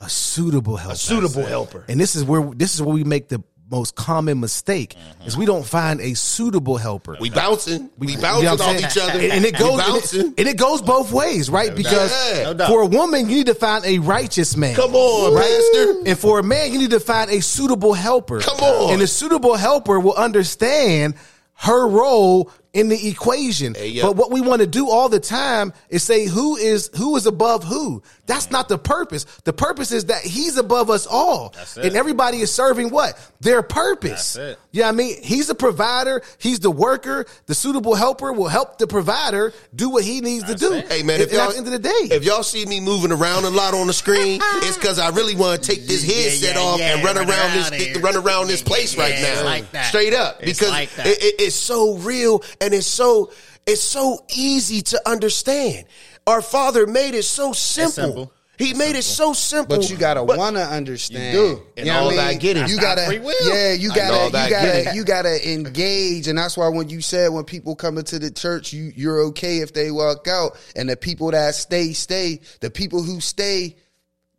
A 0.00 0.08
suitable 0.08 0.76
helper. 0.76 0.94
a 0.94 0.96
suitable 0.96 1.44
helper 1.44 1.84
And 1.88 1.98
this 1.98 2.16
is 2.16 2.24
where 2.24 2.42
this 2.54 2.74
is 2.74 2.82
where 2.82 2.94
we 2.94 3.04
make 3.04 3.28
the 3.28 3.42
most 3.70 3.96
common 3.96 4.38
mistake 4.40 4.94
mm-hmm. 4.94 5.26
is 5.26 5.36
we 5.36 5.44
don't 5.44 5.66
find 5.66 6.00
a 6.00 6.14
suitable 6.14 6.76
helper. 6.76 7.16
we 7.20 7.30
bouncing 7.30 7.90
we 7.98 8.12
You 8.12 8.18
bouncing 8.18 8.44
know 8.44 8.64
off 8.64 8.78
each 8.78 8.96
other 8.96 9.18
and, 9.18 9.32
and 9.32 9.44
it 9.44 9.58
goes 9.58 9.80
and 10.14 10.28
it, 10.28 10.38
and 10.38 10.48
it 10.48 10.56
goes 10.56 10.82
both 10.82 11.12
ways, 11.12 11.50
right? 11.50 11.74
because 11.74 12.12
Yeah. 12.38 12.52
No 12.52 12.66
for 12.66 12.82
a 12.82 12.86
woman, 12.86 13.28
you 13.28 13.36
need 13.36 13.46
to 13.46 13.54
find 13.54 13.84
a 13.84 13.98
righteous 13.98 14.56
man. 14.56 14.76
Come 14.76 14.94
on, 14.94 15.36
Pastor. 15.36 16.08
And 16.08 16.18
for 16.18 16.38
a 16.38 16.42
man, 16.42 16.72
you 16.72 16.78
need 16.78 16.90
to 16.90 17.00
find 17.00 17.30
a 17.30 17.40
suitable 17.40 17.94
helper. 17.94 18.40
Come 18.40 18.60
on. 18.60 18.92
And 18.92 19.02
a 19.02 19.06
suitable 19.06 19.56
helper 19.56 19.98
will 19.98 20.14
understand 20.14 21.14
her 21.54 21.88
role 21.88 22.52
in 22.76 22.88
the 22.88 23.08
equation. 23.08 23.74
Hey, 23.74 23.88
yo. 23.88 24.02
But 24.08 24.16
what 24.16 24.30
we 24.30 24.40
want 24.42 24.60
to 24.60 24.66
do 24.66 24.90
all 24.90 25.08
the 25.08 25.18
time 25.20 25.72
is 25.88 26.02
say 26.02 26.26
who 26.26 26.56
is 26.56 26.90
who 26.96 27.16
is 27.16 27.26
above 27.26 27.64
who. 27.64 28.02
That's 28.26 28.50
not 28.50 28.68
the 28.68 28.76
purpose. 28.78 29.24
The 29.44 29.52
purpose 29.52 29.92
is 29.92 30.06
that 30.06 30.22
he's 30.22 30.58
above 30.58 30.90
us 30.90 31.06
all. 31.06 31.50
That's 31.54 31.76
it. 31.78 31.86
And 31.86 31.96
everybody 31.96 32.40
is 32.40 32.52
serving 32.52 32.90
what? 32.90 33.16
Their 33.40 33.62
purpose. 33.62 34.34
That's 34.34 34.50
it. 34.52 34.58
Yeah, 34.72 34.88
I 34.88 34.92
mean, 34.92 35.22
he's 35.22 35.46
the 35.46 35.54
provider, 35.54 36.20
he's 36.38 36.58
the 36.60 36.70
worker, 36.70 37.24
the 37.46 37.54
suitable 37.54 37.94
helper 37.94 38.32
will 38.32 38.48
help 38.48 38.76
the 38.78 38.86
provider 38.86 39.54
do 39.74 39.88
what 39.88 40.04
he 40.04 40.20
needs 40.20 40.44
That's 40.46 40.60
to 40.60 40.68
do. 40.68 40.74
it. 40.74 40.92
Hey 40.92 41.02
man, 41.02 41.20
if 41.20 41.28
and 41.28 41.32
y'all 41.38 41.42
at 41.48 41.52
the 41.52 41.56
end 41.58 41.66
of 41.68 41.72
the 41.72 41.78
day, 41.78 42.14
if 42.14 42.24
y'all 42.24 42.42
see 42.42 42.66
me 42.66 42.80
moving 42.80 43.10
around 43.12 43.44
a 43.44 43.50
lot 43.50 43.72
on 43.72 43.86
the 43.86 43.92
screen, 43.94 44.40
it's 44.56 44.76
because 44.76 44.98
I 44.98 45.08
really 45.10 45.34
want 45.34 45.62
to 45.62 45.66
take 45.66 45.86
this 45.86 46.02
headset 46.04 46.56
yeah, 46.56 46.60
off 46.60 46.78
yeah, 46.78 46.94
and 46.96 47.04
run 47.04 47.16
run 47.16 47.26
around, 47.28 47.56
around 47.56 47.70
this 47.72 47.82
here. 47.86 48.00
run 48.00 48.16
around 48.16 48.48
this 48.48 48.60
place 48.62 48.94
yeah, 48.94 49.02
right 49.02 49.14
yeah, 49.14 49.34
now, 49.34 49.44
like 49.44 49.70
that. 49.72 49.86
straight 49.86 50.12
up, 50.12 50.36
It's 50.40 50.58
because 50.58 50.72
like 50.72 50.92
that. 50.96 51.06
it- 51.06 51.22
it- 51.22 51.34
it's 51.46 51.56
so 51.56 51.96
real 51.98 52.42
and 52.66 52.74
it's 52.74 52.86
so 52.86 53.32
it's 53.66 53.80
so 53.82 54.24
easy 54.36 54.82
to 54.82 55.08
understand. 55.08 55.86
Our 56.26 56.42
Father 56.42 56.86
made 56.86 57.14
it 57.14 57.22
so 57.24 57.52
simple. 57.52 57.92
simple. 57.92 58.32
He 58.58 58.72
made 58.72 58.96
it 58.96 59.02
so 59.04 59.32
simple. 59.34 59.76
But 59.76 59.90
you 59.90 59.96
gotta 59.96 60.24
But- 60.24 60.38
wanna 60.38 60.62
understand. 60.62 61.34
You 61.34 61.40
do. 61.56 61.62
And 61.76 61.86
You 61.86 61.92
know 61.92 61.98
all 62.00 62.04
what 62.06 62.14
I 62.14 62.16
that 62.24 62.28
mean? 62.30 62.38
getting. 62.38 62.68
You 62.68 62.80
gotta, 62.80 63.04
free 63.04 63.18
will. 63.18 63.34
yeah, 63.54 63.72
you 63.72 63.88
gotta, 63.92 64.24
you 64.26 64.50
gotta, 64.50 64.94
you 64.94 65.04
gotta 65.04 65.52
engage, 65.52 66.26
and 66.26 66.38
that's 66.38 66.56
why 66.56 66.68
when 66.68 66.88
you 66.88 67.00
said 67.02 67.32
when 67.32 67.44
people 67.44 67.76
come 67.76 67.98
into 67.98 68.18
the 68.18 68.30
church, 68.30 68.72
you 68.72 68.92
you're 68.96 69.20
okay 69.26 69.58
if 69.58 69.72
they 69.74 69.90
walk 69.90 70.26
out, 70.26 70.56
and 70.74 70.88
the 70.88 70.96
people 70.96 71.30
that 71.32 71.54
stay, 71.54 71.92
stay. 71.92 72.40
The 72.60 72.70
people 72.70 73.02
who 73.02 73.20
stay, 73.20 73.76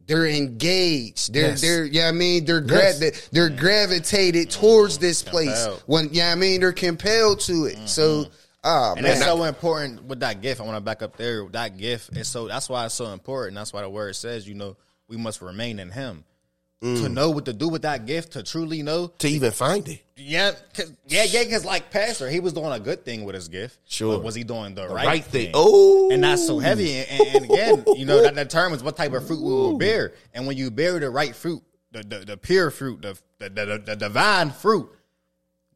they're 0.07 0.25
engaged. 0.27 1.33
They're 1.33 1.49
Yes. 1.49 1.61
they're 1.61 1.85
yeah, 1.85 2.07
I 2.07 2.11
mean 2.11 2.45
they're 2.45 2.61
gra- 2.61 2.77
Yes. 2.77 2.99
they- 2.99 3.13
they're 3.31 3.49
gravitated 3.49 4.49
towards 4.49 4.97
this 4.97 5.21
place 5.21 5.49
Compelled. 5.63 5.83
when 5.85 6.09
yeah, 6.13 6.31
I 6.31 6.35
mean 6.35 6.61
they're 6.61 6.71
compelled 6.73 7.41
to 7.41 7.65
it. 7.65 7.77
So 7.87 8.27
ah 8.63 8.93
And 8.93 9.03
man, 9.03 9.13
that's 9.19 9.25
so 9.25 9.43
important 9.43 10.03
with 10.05 10.21
that 10.21 10.41
gift. 10.41 10.59
I 10.61 10.63
want 10.63 10.77
to 10.77 10.81
back 10.81 11.01
up 11.01 11.17
there. 11.17 11.45
That 11.51 11.77
gift 11.77 12.15
is 12.17 12.27
so. 12.27 12.47
That's 12.47 12.67
why 12.69 12.85
it's 12.85 12.95
so 12.95 13.07
important. 13.13 13.55
That's 13.55 13.71
why 13.73 13.81
the 13.81 13.89
word 13.89 14.15
says, 14.15 14.47
you 14.47 14.55
know, 14.55 14.75
we 15.07 15.17
must 15.17 15.41
remain 15.41 15.79
in 15.79 15.91
Him 15.91 16.23
to 16.81 17.09
know 17.09 17.29
what 17.31 17.45
to 17.45 17.53
do 17.53 17.67
with 17.69 17.81
that 17.83 18.05
gift. 18.05 18.33
To 18.33 18.43
truly 18.43 18.83
know, 18.83 19.07
to 19.19 19.27
even 19.27 19.51
find 19.51 19.87
it. 19.87 20.01
Yeah, 20.17 20.51
'cause- 20.73 20.91
yeah, 21.07 21.23
yeah. 21.23 21.43
Because 21.43 21.63
like 21.65 21.89
Pastor, 21.91 22.29
he 22.29 22.39
was 22.39 22.53
doing 22.53 22.71
a 22.71 22.79
good 22.79 23.05
thing 23.05 23.23
with 23.23 23.35
his 23.35 23.47
gift. 23.47 23.77
Sure. 23.85 24.15
but 24.17 24.23
was 24.23 24.35
he 24.35 24.43
doing 24.43 24.75
the, 24.75 24.87
right, 24.87 25.05
right 25.05 25.23
thing. 25.23 25.45
thing? 25.45 25.51
Oh. 25.55 26.09
and 26.11 26.21
not 26.21 26.39
so 26.39 26.59
heavy. 26.59 26.97
And, 26.97 27.21
and 27.35 27.45
again, 27.45 27.83
you 27.95 28.05
know, 28.05 28.21
that 28.21 28.35
determines 28.35 28.83
what 28.83 28.97
type 28.97 29.13
of 29.13 29.25
fruit 29.25 29.41
we 29.41 29.49
will 29.51 29.77
bear. 29.77 30.13
And 30.33 30.47
when 30.47 30.57
you 30.57 30.71
bear 30.71 30.99
the 30.99 31.09
right 31.09 31.35
fruit, 31.35 31.61
the 31.91 32.03
the, 32.03 32.19
the 32.25 32.37
pure 32.37 32.69
fruit, 32.71 33.01
the 33.01 33.17
the, 33.39 33.49
the 33.49 33.83
the 33.85 33.95
divine 33.95 34.49
fruit, 34.51 34.89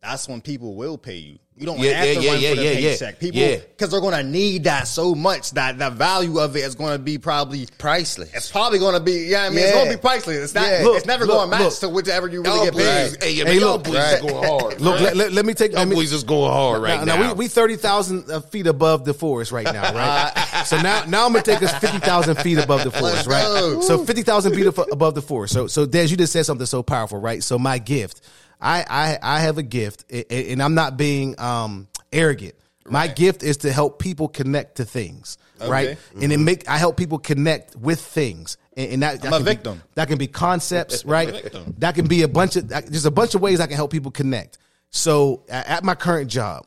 that's 0.02 0.28
when 0.28 0.42
people 0.42 0.76
will 0.76 0.98
pay 0.98 1.18
you. 1.18 1.40
You 1.62 1.68
don't 1.68 1.78
Yeah, 1.78 1.92
have 1.92 2.08
yeah, 2.08 2.14
to 2.16 2.22
yeah, 2.22 2.32
run 2.32 2.42
yeah, 2.42 2.50
for 2.50 2.56
the 2.56 2.64
yeah, 2.64 2.72
yeah. 2.72 2.90
paycheck. 2.90 3.20
People, 3.20 3.40
Yeah. 3.40 3.56
because 3.58 3.92
they're 3.92 4.02
going 4.02 4.16
to 4.16 4.24
need 4.24 4.64
that 4.64 4.88
so 4.88 5.14
much 5.14 5.52
that 5.52 5.78
the 5.78 5.92
value 5.92 6.40
of 6.40 6.56
it 6.56 6.62
is 6.62 6.74
going 6.74 6.94
to 6.94 6.98
be 7.00 7.20
probably. 7.20 7.68
priceless. 7.78 8.32
It's 8.34 8.52
probably 8.52 8.80
going 8.80 8.96
to 8.96 9.00
be, 9.00 9.28
yeah. 9.30 9.44
I 9.44 9.50
mean, 9.50 9.60
it's 9.60 9.72
going 9.72 9.92
to 9.92 9.96
be 9.96 10.02
priceless. 10.02 10.38
It's 10.38 10.56
not. 10.56 10.64
Yeah. 10.66 10.82
it's 10.96 11.06
never 11.06 11.28
going 11.28 11.52
to 11.52 11.58
match 11.60 11.78
to 11.82 11.90
whichever 11.90 12.28
you 12.28 12.42
really 12.42 12.56
Y'all 12.56 12.66
get 12.66 12.74
boys, 12.74 13.18
paid. 13.18 13.24
hey, 13.24 13.32
yeah, 13.34 13.44
Hey, 13.44 13.50
man, 13.52 13.60
y'all 13.60 13.72
look, 13.74 13.84
boys 13.84 13.94
right. 13.96 14.22
going 14.22 14.44
hard. 14.44 14.82
look, 14.82 14.96
man. 14.96 15.04
let, 15.04 15.16
let- 15.18 15.32
let 15.34 15.46
me 15.46 15.54
take 15.54 15.72
y'all 15.74 15.82
let 15.82 15.88
me, 15.88 15.96
boys 15.96 16.12
is 16.12 16.24
going 16.24 16.52
hard 16.52 16.82
right 16.82 17.06
now. 17.06 17.16
now, 17.18 17.28
we, 17.34 17.34
we 17.42 17.48
thirty 17.48 17.76
thousand 17.76 18.30
uh, 18.32 18.40
feet 18.42 18.66
above 18.66 19.06
the 19.06 19.14
forest 19.14 19.52
right 19.52 19.66
now, 19.66 19.94
right? 19.94 20.64
so 20.66 20.82
now, 20.82 21.06
now 21.06 21.28
I'm 21.28 21.32
gonna 21.34 21.44
take 21.44 21.62
us 21.62 21.72
fifty 21.78 22.00
thousand 22.00 22.38
feet 22.40 22.58
above 22.58 22.84
the 22.84 22.90
forest, 22.92 23.28
right? 23.28 23.78
So 23.84 24.04
fifty 24.04 24.24
thousand 24.24 24.56
feet 24.56 24.66
above 24.66 25.14
the 25.14 25.22
forest. 25.22 25.54
So, 25.54 25.68
so 25.68 25.86
Des, 25.86 26.06
you 26.08 26.18
just 26.18 26.34
said 26.34 26.44
something 26.48 26.66
so 26.66 26.82
powerful, 26.82 27.20
right? 27.20 27.44
So 27.44 27.60
my 27.60 27.78
gift, 27.78 28.22
I, 28.62 28.86
I, 28.88 29.20
I 29.22 29.40
have 29.42 29.58
a 29.58 29.64
gift, 29.64 30.06
and 30.12 30.62
I'm 30.62 30.76
not 30.76 30.96
being 30.98 31.40
um, 31.40 31.88
arrogant. 32.14 32.54
My 32.86 33.08
gift 33.08 33.42
is 33.44 33.58
to 33.58 33.72
help 33.72 34.00
people 34.00 34.28
connect 34.28 34.78
to 34.78 34.86
things, 34.86 35.38
right? 35.70 35.98
And 36.22 36.32
it 36.34 36.38
make 36.38 36.68
I 36.70 36.78
help 36.78 36.98
people 36.98 37.20
connect 37.20 37.76
with 37.76 38.02
things, 38.02 38.58
and, 38.76 38.94
and 38.94 39.04
that, 39.04 39.22
that 39.22 39.30
can 39.38 39.46
be- 39.46 39.50
that 39.96 40.08
can 40.08 40.18
be 40.18 40.28
concepts, 40.28 41.06
right? 41.06 41.52
That 41.80 41.96
can 41.96 42.08
be 42.08 42.22
a 42.24 42.28
bunch 42.28 42.56
of 42.56 42.68
there's 42.70 43.06
a 43.06 43.12
bunch 43.12 43.34
of 43.36 43.42
ways 43.42 43.60
I 43.60 43.68
can 43.68 43.76
help 43.76 43.92
people 43.92 44.12
connect. 44.12 44.58
So 44.90 45.44
at 45.50 45.84
my 45.84 45.96
current 45.96 46.30
job, 46.30 46.66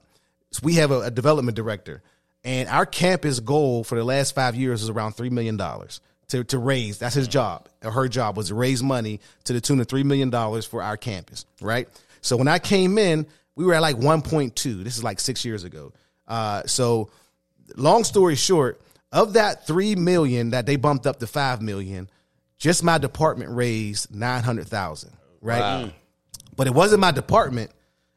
we 0.62 0.74
have 0.76 0.90
a, 0.90 1.02
a 1.02 1.10
development 1.10 1.56
director, 1.56 2.02
and 2.42 2.68
our 2.68 2.86
campus 2.86 3.40
goal 3.40 3.84
for 3.84 3.96
the 3.96 4.04
last 4.04 4.34
five 4.34 4.54
years 4.54 4.82
is 4.82 4.88
around 4.88 5.12
three 5.12 5.30
million 5.30 5.56
dollars 5.56 6.00
to 6.28 6.44
to 6.44 6.58
raise. 6.58 6.98
That's 6.98 7.14
his 7.14 7.28
job 7.28 7.68
or 7.82 7.90
her 7.90 8.08
job 8.08 8.36
was 8.36 8.48
to 8.48 8.54
raise 8.54 8.82
money 8.82 9.20
to 9.44 9.52
the 9.52 9.60
tune 9.60 9.80
of 9.80 9.88
three 9.88 10.02
million 10.02 10.30
dollars 10.30 10.64
for 10.64 10.82
our 10.82 10.96
campus, 10.96 11.44
right? 11.60 11.88
So 12.20 12.36
when 12.36 12.48
I 12.48 12.58
came 12.58 12.98
in, 12.98 13.26
we 13.54 13.64
were 13.64 13.74
at 13.74 13.82
like 13.82 13.96
one 13.96 14.22
point 14.22 14.56
two. 14.56 14.82
This 14.82 14.96
is 14.96 15.04
like 15.04 15.20
six 15.20 15.44
years 15.44 15.64
ago. 15.64 15.92
Uh, 16.26 16.62
so 16.66 17.10
long 17.76 18.04
story 18.04 18.34
short, 18.34 18.80
of 19.12 19.34
that 19.34 19.66
three 19.66 19.94
million 19.94 20.50
that 20.50 20.66
they 20.66 20.76
bumped 20.76 21.06
up 21.06 21.20
to 21.20 21.26
five 21.26 21.62
million, 21.62 22.08
just 22.58 22.82
my 22.82 22.98
department 22.98 23.54
raised 23.54 24.14
nine 24.14 24.42
hundred 24.42 24.68
thousand. 24.68 25.12
Right, 25.40 25.92
but 26.56 26.66
it 26.66 26.74
wasn't 26.74 27.00
my 27.00 27.10
department; 27.10 27.70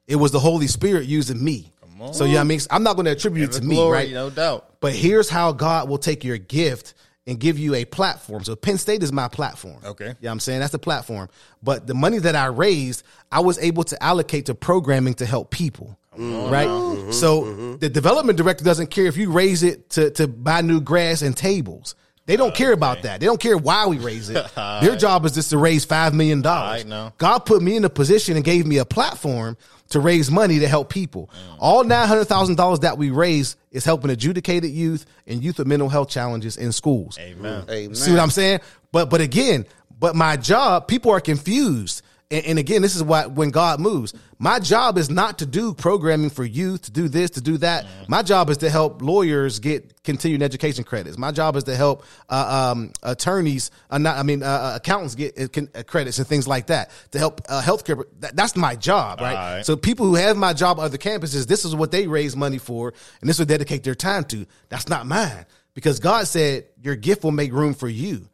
it 0.08 0.16
was 0.16 0.32
the 0.32 0.40
Holy 0.40 0.68
Spirit 0.68 1.06
using 1.06 1.44
me. 1.44 1.74
So 2.12 2.26
yeah, 2.26 2.42
I 2.42 2.44
mean, 2.44 2.60
I'm 2.70 2.84
not 2.84 2.96
going 2.96 3.06
to 3.06 3.12
attribute 3.12 3.50
it 3.50 3.60
to 3.60 3.66
me, 3.66 3.76
Glory, 3.76 3.92
right? 3.92 4.12
No 4.12 4.30
doubt. 4.30 4.80
But 4.80 4.94
here's 4.94 5.30
how 5.30 5.52
God 5.52 5.90
will 5.90 5.98
take 5.98 6.24
your 6.24 6.38
gift 6.38 6.94
and 7.28 7.40
give 7.40 7.60
you 7.60 7.76
a 7.76 7.86
platform. 7.86 8.44
So 8.44 8.56
Penn 8.56 8.78
State 8.78 9.04
is 9.04 9.12
my 9.12 9.28
platform. 9.28 9.80
Okay. 9.84 10.16
Yeah, 10.22 10.32
I'm 10.32 10.40
saying 10.40 10.62
that's 10.62 10.72
the 10.72 10.80
platform. 10.80 11.30
But 11.62 11.86
the 11.86 11.94
money 11.94 12.20
that 12.20 12.36
I 12.36 12.46
raised, 12.46 13.04
I 13.32 13.42
was 13.42 13.60
able 13.60 13.84
to 13.84 14.02
allocate 14.02 14.46
to 14.48 14.56
programming 14.56 15.14
to 15.16 15.26
help 15.26 15.52
people. 15.52 16.00
Right? 16.20 16.68
Mm-hmm, 16.68 17.00
mm-hmm, 17.00 17.12
so 17.12 17.44
mm-hmm. 17.44 17.78
the 17.78 17.90
development 17.90 18.40
director 18.40 18.64
doesn't 18.64 18.88
care 18.88 19.06
if 19.06 19.18
you 19.18 19.32
raise 19.32 19.62
it 19.62 19.92
to, 19.92 20.10
to 20.12 20.28
buy 20.28 20.62
new 20.62 20.82
grass 20.82 21.22
and 21.22 21.38
tables. 21.38 21.94
They 22.26 22.36
don't 22.36 22.56
care 22.56 22.74
about 22.74 23.04
that. 23.04 23.20
They 23.20 23.28
don't 23.28 23.40
care 23.40 23.56
why 23.56 23.86
we 23.86 24.00
raise 24.00 24.30
it. 24.30 24.46
Their 24.56 24.96
job 24.96 25.26
is 25.26 25.34
just 25.34 25.52
to 25.52 25.60
raise 25.60 25.86
five 25.86 26.16
million 26.16 26.42
dollars. 26.42 26.82
Alright, 26.82 26.88
now. 26.88 27.14
God 27.20 27.40
put 27.40 27.62
me 27.62 27.76
in 27.76 27.86
a 27.86 27.90
position 27.90 28.36
and 28.36 28.44
gave 28.44 28.66
me 28.66 28.80
a 28.80 28.86
platform 28.86 29.58
to 29.90 30.00
raise 30.00 30.30
money 30.30 30.60
to 30.60 30.68
help 30.68 30.90
people. 30.90 31.30
All 31.60 31.84
nine 31.84 32.08
hundred 32.08 32.26
thousand 32.26 32.56
dollars 32.56 32.80
that 32.80 32.98
we 32.98 33.10
raise 33.10 33.56
is 33.72 33.86
helping 33.86 34.12
adjudicated 34.12 34.72
youth 34.72 35.06
and 35.26 35.44
youth 35.44 35.58
with 35.58 35.68
mental 35.68 35.90
health 35.90 36.10
challenges 36.10 36.58
in 36.58 36.72
schools. 36.72 37.18
Amen. 37.20 37.64
Amen. 37.70 37.96
See 37.96 38.12
what 38.12 38.20
I'm 38.20 38.30
saying? 38.30 38.60
But 38.92 39.10
but 39.10 39.22
again, 39.22 39.66
but 40.00 40.16
my 40.16 40.38
job, 40.38 40.88
people 40.88 41.12
are 41.12 41.20
confused. 41.20 42.02
And, 42.30 42.46
and 42.46 42.60
again, 42.60 42.82
this 42.82 42.96
is 42.96 43.04
why 43.04 43.26
when 43.26 43.52
God 43.52 43.80
moves, 43.80 44.14
my 44.38 44.60
job 44.60 44.98
is 44.98 45.10
not 45.10 45.40
to 45.40 45.46
do 45.46 45.74
programming 45.74 46.30
for 46.30 46.44
youth, 46.44 46.84
to 46.84 46.92
do 46.92 47.08
this, 47.08 47.32
to 47.32 47.42
do 47.42 47.58
that. 47.60 47.86
My 48.08 48.22
job 48.22 48.50
is 48.50 48.58
to 48.58 48.70
help 48.70 49.02
lawyers 49.02 49.60
get 49.60 50.04
continuing 50.04 50.42
education 50.42 50.84
credits. 50.84 51.18
My 51.18 51.32
job 51.32 51.56
is 51.56 51.64
to 51.66 51.76
help 51.76 52.04
uh, 52.30 52.72
um, 52.74 52.92
attorneys, 53.02 53.72
uh, 53.90 53.98
not, 53.98 54.18
I 54.18 54.24
mean, 54.24 54.44
uh, 54.44 54.46
uh, 54.46 54.74
accountants 54.76 55.16
get 55.16 55.40
uh, 55.40 55.48
con- 55.48 55.70
uh, 55.74 55.84
credits 55.84 56.18
and 56.20 56.28
things 56.28 56.48
like 56.48 56.68
that. 56.68 56.92
To 57.12 57.20
help 57.20 57.42
uh, 57.48 57.62
healthcare, 57.62 58.04
that, 58.20 58.36
that's 58.36 58.56
my 58.56 58.76
job, 58.76 59.22
right? 59.22 59.36
Alright. 59.36 59.66
So 59.66 59.78
people 59.78 60.06
who 60.06 60.16
have 60.16 60.36
my 60.36 60.54
job 60.54 60.80
at 60.80 60.84
other 60.84 60.98
campuses, 60.98 61.48
this 61.48 61.64
is 61.64 61.76
what 61.76 61.92
they 61.92 62.08
raise 62.08 62.36
money 62.36 62.58
for, 62.58 62.94
and 63.22 63.30
this 63.30 63.40
will 63.40 63.46
dedicate 63.46 63.84
their 63.84 63.96
time 63.96 64.26
to. 64.26 64.46
That's 64.70 64.90
not 64.90 65.08
mine 65.08 65.46
because 65.78 66.00
God 66.00 66.26
said 66.26 66.66
your 66.82 66.96
gift 66.96 67.24
will 67.24 67.30
make 67.30 67.54
room 67.54 67.76
for 67.76 67.88
you. 67.88 68.28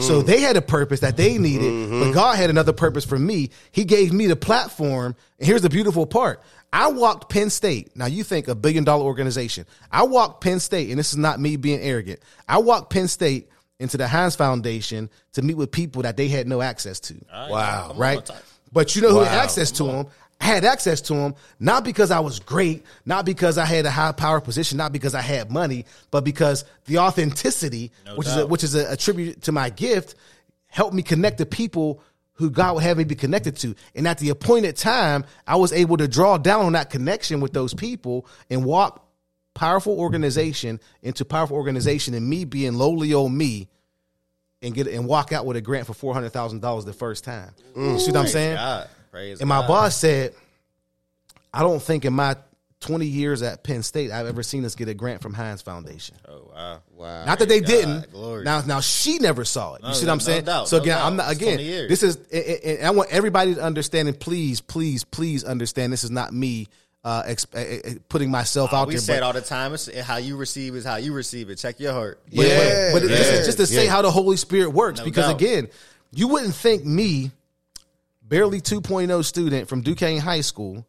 So 0.00 0.22
they 0.22 0.38
had 0.38 0.56
a 0.56 0.62
purpose 0.62 1.00
that 1.00 1.16
they 1.16 1.36
needed, 1.36 1.90
but 1.90 2.12
God 2.12 2.36
had 2.36 2.48
another 2.48 2.72
purpose 2.72 3.04
for 3.04 3.18
me. 3.18 3.50
He 3.72 3.84
gave 3.84 4.12
me 4.12 4.28
the 4.28 4.36
platform. 4.36 5.16
And 5.40 5.48
here's 5.48 5.62
the 5.62 5.68
beautiful 5.68 6.06
part. 6.06 6.40
I 6.72 6.86
walked 6.92 7.28
Penn 7.28 7.50
State. 7.50 7.96
Now 7.96 8.06
you 8.06 8.22
think 8.22 8.46
a 8.46 8.54
billion 8.54 8.84
dollar 8.84 9.02
organization. 9.04 9.66
I 9.90 10.04
walked 10.04 10.44
Penn 10.44 10.60
State, 10.60 10.90
and 10.90 10.96
this 10.96 11.10
is 11.10 11.16
not 11.16 11.40
me 11.40 11.56
being 11.56 11.80
arrogant. 11.80 12.20
I 12.48 12.58
walked 12.58 12.90
Penn 12.90 13.08
State 13.08 13.48
into 13.80 13.96
the 13.96 14.06
Heinz 14.06 14.36
Foundation 14.36 15.10
to 15.32 15.42
meet 15.42 15.56
with 15.56 15.72
people 15.72 16.02
that 16.02 16.16
they 16.16 16.28
had 16.28 16.46
no 16.46 16.62
access 16.62 17.00
to. 17.00 17.16
Wow. 17.32 17.94
right? 17.96 18.30
But 18.72 18.94
you 18.94 19.02
know 19.02 19.10
who 19.10 19.24
had 19.24 19.36
access 19.42 19.72
to 19.72 19.86
him? 19.86 20.06
I 20.40 20.44
had 20.44 20.64
access 20.64 21.00
to 21.02 21.14
them, 21.14 21.34
not 21.58 21.82
because 21.82 22.10
I 22.10 22.20
was 22.20 22.40
great, 22.40 22.84
not 23.04 23.24
because 23.24 23.58
I 23.58 23.64
had 23.64 23.86
a 23.86 23.90
high 23.90 24.12
power 24.12 24.40
position, 24.40 24.78
not 24.78 24.92
because 24.92 25.14
I 25.14 25.22
had 25.22 25.50
money, 25.50 25.86
but 26.10 26.24
because 26.24 26.64
the 26.84 26.98
authenticity, 26.98 27.90
which 28.16 28.26
is 28.28 28.36
a, 28.36 28.46
which 28.46 28.62
is 28.64 28.74
a, 28.74 28.92
a 28.92 28.96
tribute 28.96 29.42
to 29.42 29.52
my 29.52 29.70
gift, 29.70 30.14
helped 30.66 30.94
me 30.94 31.02
connect 31.02 31.38
to 31.38 31.46
people 31.46 32.02
who 32.34 32.50
God 32.50 32.74
would 32.74 32.82
have 32.82 32.98
me 32.98 33.04
be 33.04 33.14
connected 33.14 33.56
to. 33.56 33.74
And 33.94 34.06
at 34.06 34.18
the 34.18 34.28
appointed 34.28 34.76
time, 34.76 35.24
I 35.46 35.56
was 35.56 35.72
able 35.72 35.96
to 35.96 36.06
draw 36.06 36.36
down 36.36 36.66
on 36.66 36.72
that 36.72 36.90
connection 36.90 37.40
with 37.40 37.54
those 37.54 37.72
people 37.72 38.26
and 38.50 38.64
walk 38.64 39.02
powerful 39.54 39.98
organization 39.98 40.78
into 41.02 41.24
powerful 41.24 41.56
organization 41.56 42.12
and 42.12 42.28
me 42.28 42.44
being 42.44 42.74
lowly 42.74 43.14
old 43.14 43.32
me 43.32 43.68
and 44.60 44.74
get 44.74 44.86
and 44.86 45.06
walk 45.06 45.32
out 45.32 45.46
with 45.46 45.56
a 45.56 45.62
grant 45.62 45.86
for 45.86 45.94
four 45.94 46.12
hundred 46.12 46.30
thousand 46.30 46.60
dollars 46.60 46.84
the 46.84 46.92
first 46.92 47.24
time. 47.24 47.52
You 47.74 47.98
see 47.98 48.10
what 48.10 48.20
I'm 48.20 48.26
saying? 48.26 48.56
God, 48.56 48.88
praise 49.16 49.40
And 49.40 49.48
my 49.48 49.60
God. 49.60 49.68
boss 49.68 49.96
said, 49.96 50.34
I 51.52 51.60
don't 51.60 51.82
think 51.82 52.04
in 52.04 52.12
my 52.12 52.36
20 52.80 53.06
years 53.06 53.40
at 53.42 53.64
Penn 53.64 53.82
State 53.82 54.10
I've 54.10 54.26
ever 54.26 54.42
seen 54.42 54.64
us 54.66 54.74
get 54.74 54.88
a 54.88 54.94
grant 54.94 55.22
from 55.22 55.32
Heinz 55.32 55.62
Foundation. 55.62 56.16
Oh 56.28 56.50
wow, 56.54 56.82
Wow. 56.94 57.24
Not 57.24 57.38
that 57.38 57.48
they 57.48 57.60
God, 57.60 57.66
didn't. 57.66 58.12
glory. 58.12 58.44
Now, 58.44 58.60
now 58.60 58.80
she 58.80 59.18
never 59.18 59.44
saw 59.44 59.74
it. 59.74 59.82
You 59.82 59.88
No, 59.88 59.94
see 59.94 60.04
what 60.06 60.12
I'm 60.12 60.18
no 60.18 60.24
saying? 60.24 60.44
doubt, 60.44 60.68
so 60.68 60.76
no 60.76 60.82
again, 60.82 60.96
doubt. 60.98 61.06
I'm 61.06 61.16
not 61.16 61.32
again. 61.32 61.56
This 61.88 62.02
is, 62.02 62.16
and- 62.30 62.44
and 62.44 62.60
and 62.78 62.86
I 62.86 62.90
want 62.90 63.10
everybody 63.10 63.54
to 63.54 63.62
understand. 63.62 64.08
And 64.08 64.20
please, 64.20 64.60
please, 64.60 65.04
please 65.04 65.42
understand. 65.44 65.92
This 65.92 66.04
is 66.04 66.10
not 66.10 66.34
me 66.34 66.68
uh, 67.02 67.22
exp- 67.22 67.54
uh, 67.54 67.88
uh, 67.88 67.94
putting 68.08 68.30
myself 68.30 68.74
out 68.74 68.88
we 68.88 68.94
there. 68.94 69.00
say 69.00 69.16
it 69.16 69.22
all 69.22 69.32
the 69.32 69.40
time. 69.40 69.72
It's 69.72 69.88
how 70.00 70.16
you 70.18 70.36
receive 70.36 70.74
is 70.76 70.84
how 70.84 70.96
you 70.96 71.12
receive 71.14 71.48
it. 71.50 71.56
Check 71.56 71.80
your 71.80 71.92
heart. 71.92 72.20
But, 72.34 72.46
Yeah, 72.46 72.90
but, 72.92 73.00
but 73.00 73.08
this 73.08 73.26
yeah, 73.32 73.38
is 73.38 73.46
just 73.46 73.58
to 73.58 73.66
say 73.66 73.84
yeah. 73.86 73.90
how 73.90 74.02
the 74.02 74.10
Holy 74.10 74.36
Spirit 74.36 74.70
works. 74.70 74.98
No 74.98 75.04
because 75.06 75.26
doubt. 75.26 75.40
again, 75.40 75.68
you 76.12 76.28
wouldn't 76.28 76.54
think 76.54 76.84
me, 76.84 77.30
barely 78.28 78.60
2.0 78.60 79.24
student 79.24 79.68
from 79.68 79.82
Duquesne 79.82 80.18
High 80.18 80.40
School, 80.40 80.86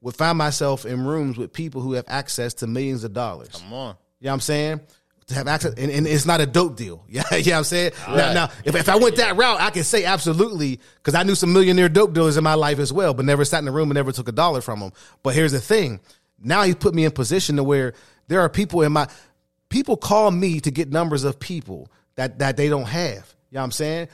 would 0.00 0.14
find 0.14 0.38
myself 0.38 0.86
in 0.86 1.04
rooms 1.04 1.36
with 1.36 1.52
people 1.52 1.80
who 1.80 1.94
have 1.94 2.04
access 2.08 2.54
to 2.54 2.66
millions 2.66 3.04
of 3.04 3.12
dollars. 3.12 3.48
Come 3.48 3.72
on. 3.72 3.96
You 4.20 4.26
know 4.26 4.30
what 4.30 4.34
I'm 4.34 4.40
saying? 4.40 4.80
To 5.26 5.34
have 5.34 5.48
access, 5.48 5.74
and, 5.74 5.90
and 5.90 6.06
it's 6.06 6.24
not 6.24 6.40
a 6.40 6.46
dope 6.46 6.76
deal. 6.76 7.04
Yeah, 7.08 7.22
you 7.34 7.44
know 7.44 7.52
what 7.52 7.58
I'm 7.58 7.64
saying? 7.64 7.92
Now, 8.06 8.32
now, 8.32 8.50
if, 8.64 8.74
if 8.74 8.88
I 8.88 8.96
went 8.96 9.16
that 9.16 9.36
route, 9.36 9.60
I 9.60 9.70
can 9.70 9.84
say 9.84 10.04
absolutely, 10.04 10.80
because 10.96 11.14
I 11.14 11.22
knew 11.22 11.34
some 11.34 11.52
millionaire 11.52 11.88
dope 11.88 12.14
dealers 12.14 12.36
in 12.36 12.44
my 12.44 12.54
life 12.54 12.78
as 12.78 12.92
well, 12.92 13.12
but 13.12 13.24
never 13.24 13.44
sat 13.44 13.60
in 13.62 13.68
a 13.68 13.72
room 13.72 13.90
and 13.90 13.96
never 13.96 14.12
took 14.12 14.28
a 14.28 14.32
dollar 14.32 14.60
from 14.60 14.80
them. 14.80 14.92
But 15.22 15.34
here's 15.34 15.52
the 15.52 15.60
thing 15.60 16.00
now 16.38 16.62
he 16.62 16.74
put 16.74 16.94
me 16.94 17.04
in 17.04 17.10
position 17.10 17.56
to 17.56 17.64
where 17.64 17.94
there 18.28 18.40
are 18.40 18.48
people 18.48 18.82
in 18.82 18.92
my, 18.92 19.08
people 19.68 19.96
call 19.96 20.30
me 20.30 20.60
to 20.60 20.70
get 20.70 20.90
numbers 20.90 21.24
of 21.24 21.40
people 21.40 21.90
that, 22.14 22.38
that 22.38 22.56
they 22.56 22.68
don't 22.68 22.88
have. 22.88 23.34
You 23.50 23.56
know 23.56 23.60
what 23.60 23.64
I'm 23.64 23.72
saying? 23.72 24.08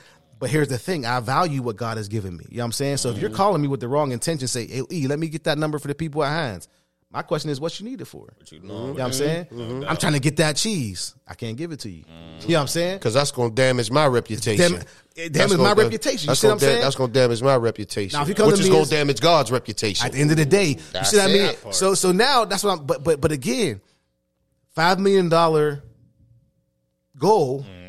But 0.45 0.51
here's 0.51 0.67
the 0.67 0.77
thing 0.77 1.07
I 1.07 1.19
value 1.21 1.63
what 1.63 1.75
God 1.75 1.97
has 1.97 2.07
given 2.07 2.37
me. 2.37 2.45
You 2.51 2.57
know 2.57 2.61
what 2.61 2.65
I'm 2.65 2.71
saying? 2.73 2.97
So 2.97 3.09
if 3.09 3.17
you're 3.17 3.31
mm. 3.31 3.35
calling 3.35 3.63
me 3.63 3.67
with 3.67 3.79
the 3.79 3.87
wrong 3.87 4.11
intention, 4.11 4.47
say, 4.47 4.67
hey, 4.67 4.83
E, 4.91 5.07
let 5.07 5.17
me 5.17 5.27
get 5.27 5.45
that 5.45 5.57
number 5.57 5.79
for 5.79 5.87
the 5.87 5.95
people 5.95 6.23
at 6.23 6.29
Heinz. 6.29 6.67
My 7.09 7.23
question 7.23 7.49
is, 7.49 7.59
what 7.59 7.79
you 7.79 7.89
need 7.89 7.99
it 7.99 8.05
for? 8.05 8.31
You 8.51 8.59
know, 8.59 8.65
You 8.65 8.69
know 8.69 8.75
what 8.75 9.01
I'm 9.01 9.09
mm-hmm. 9.09 9.11
saying? 9.11 9.45
Mm-hmm. 9.45 9.89
I'm 9.89 9.97
trying 9.97 10.13
to 10.13 10.19
get 10.19 10.37
that 10.37 10.55
cheese. 10.55 11.15
I 11.27 11.33
can't 11.33 11.57
give 11.57 11.71
it 11.71 11.79
to 11.79 11.89
you. 11.89 12.03
You 12.05 12.49
know 12.49 12.53
what 12.57 12.61
I'm 12.61 12.67
saying? 12.67 12.97
Because 12.99 13.15
that's 13.15 13.31
going 13.31 13.49
to 13.49 13.55
damage 13.55 13.89
my 13.89 14.05
reputation. 14.05 14.73
Dam- 14.73 14.81
it 15.15 15.33
That's 15.33 15.49
damage 15.49 15.57
my 15.57 15.73
gonna- 15.73 15.83
reputation. 15.83 16.19
You 16.25 16.27
That's 16.27 16.41
see 16.41 16.47
what 16.47 16.51
gonna 16.51 16.53
I'm 16.53 16.59
da- 16.59 16.65
saying? 16.67 16.81
That's 16.83 16.95
going 16.95 17.11
to 17.11 17.19
damage 17.19 17.41
my 17.41 17.55
reputation. 17.55 18.17
Now, 18.17 18.21
if 18.21 18.29
you 18.29 18.35
come 18.35 18.45
which 18.45 18.57
to 18.57 18.61
is 18.61 18.69
going 18.69 18.83
to 18.83 18.89
damage 18.91 19.19
God's 19.19 19.51
reputation. 19.51 20.05
At 20.05 20.11
the 20.11 20.19
end 20.19 20.29
of 20.29 20.37
the 20.37 20.45
day, 20.45 20.67
you 20.67 21.05
see 21.05 21.17
what 21.17 21.27
I 21.27 21.33
mean? 21.33 21.55
So 21.71 21.95
so 21.95 22.11
now 22.11 22.45
that's 22.45 22.63
what 22.63 22.77
I'm 22.77 22.85
but 22.85 23.03
but 23.03 23.19
but 23.19 23.31
again, 23.31 23.81
five 24.75 24.99
million 24.99 25.27
dollar 25.27 25.81
goal 27.17 27.63
mm. 27.63 27.84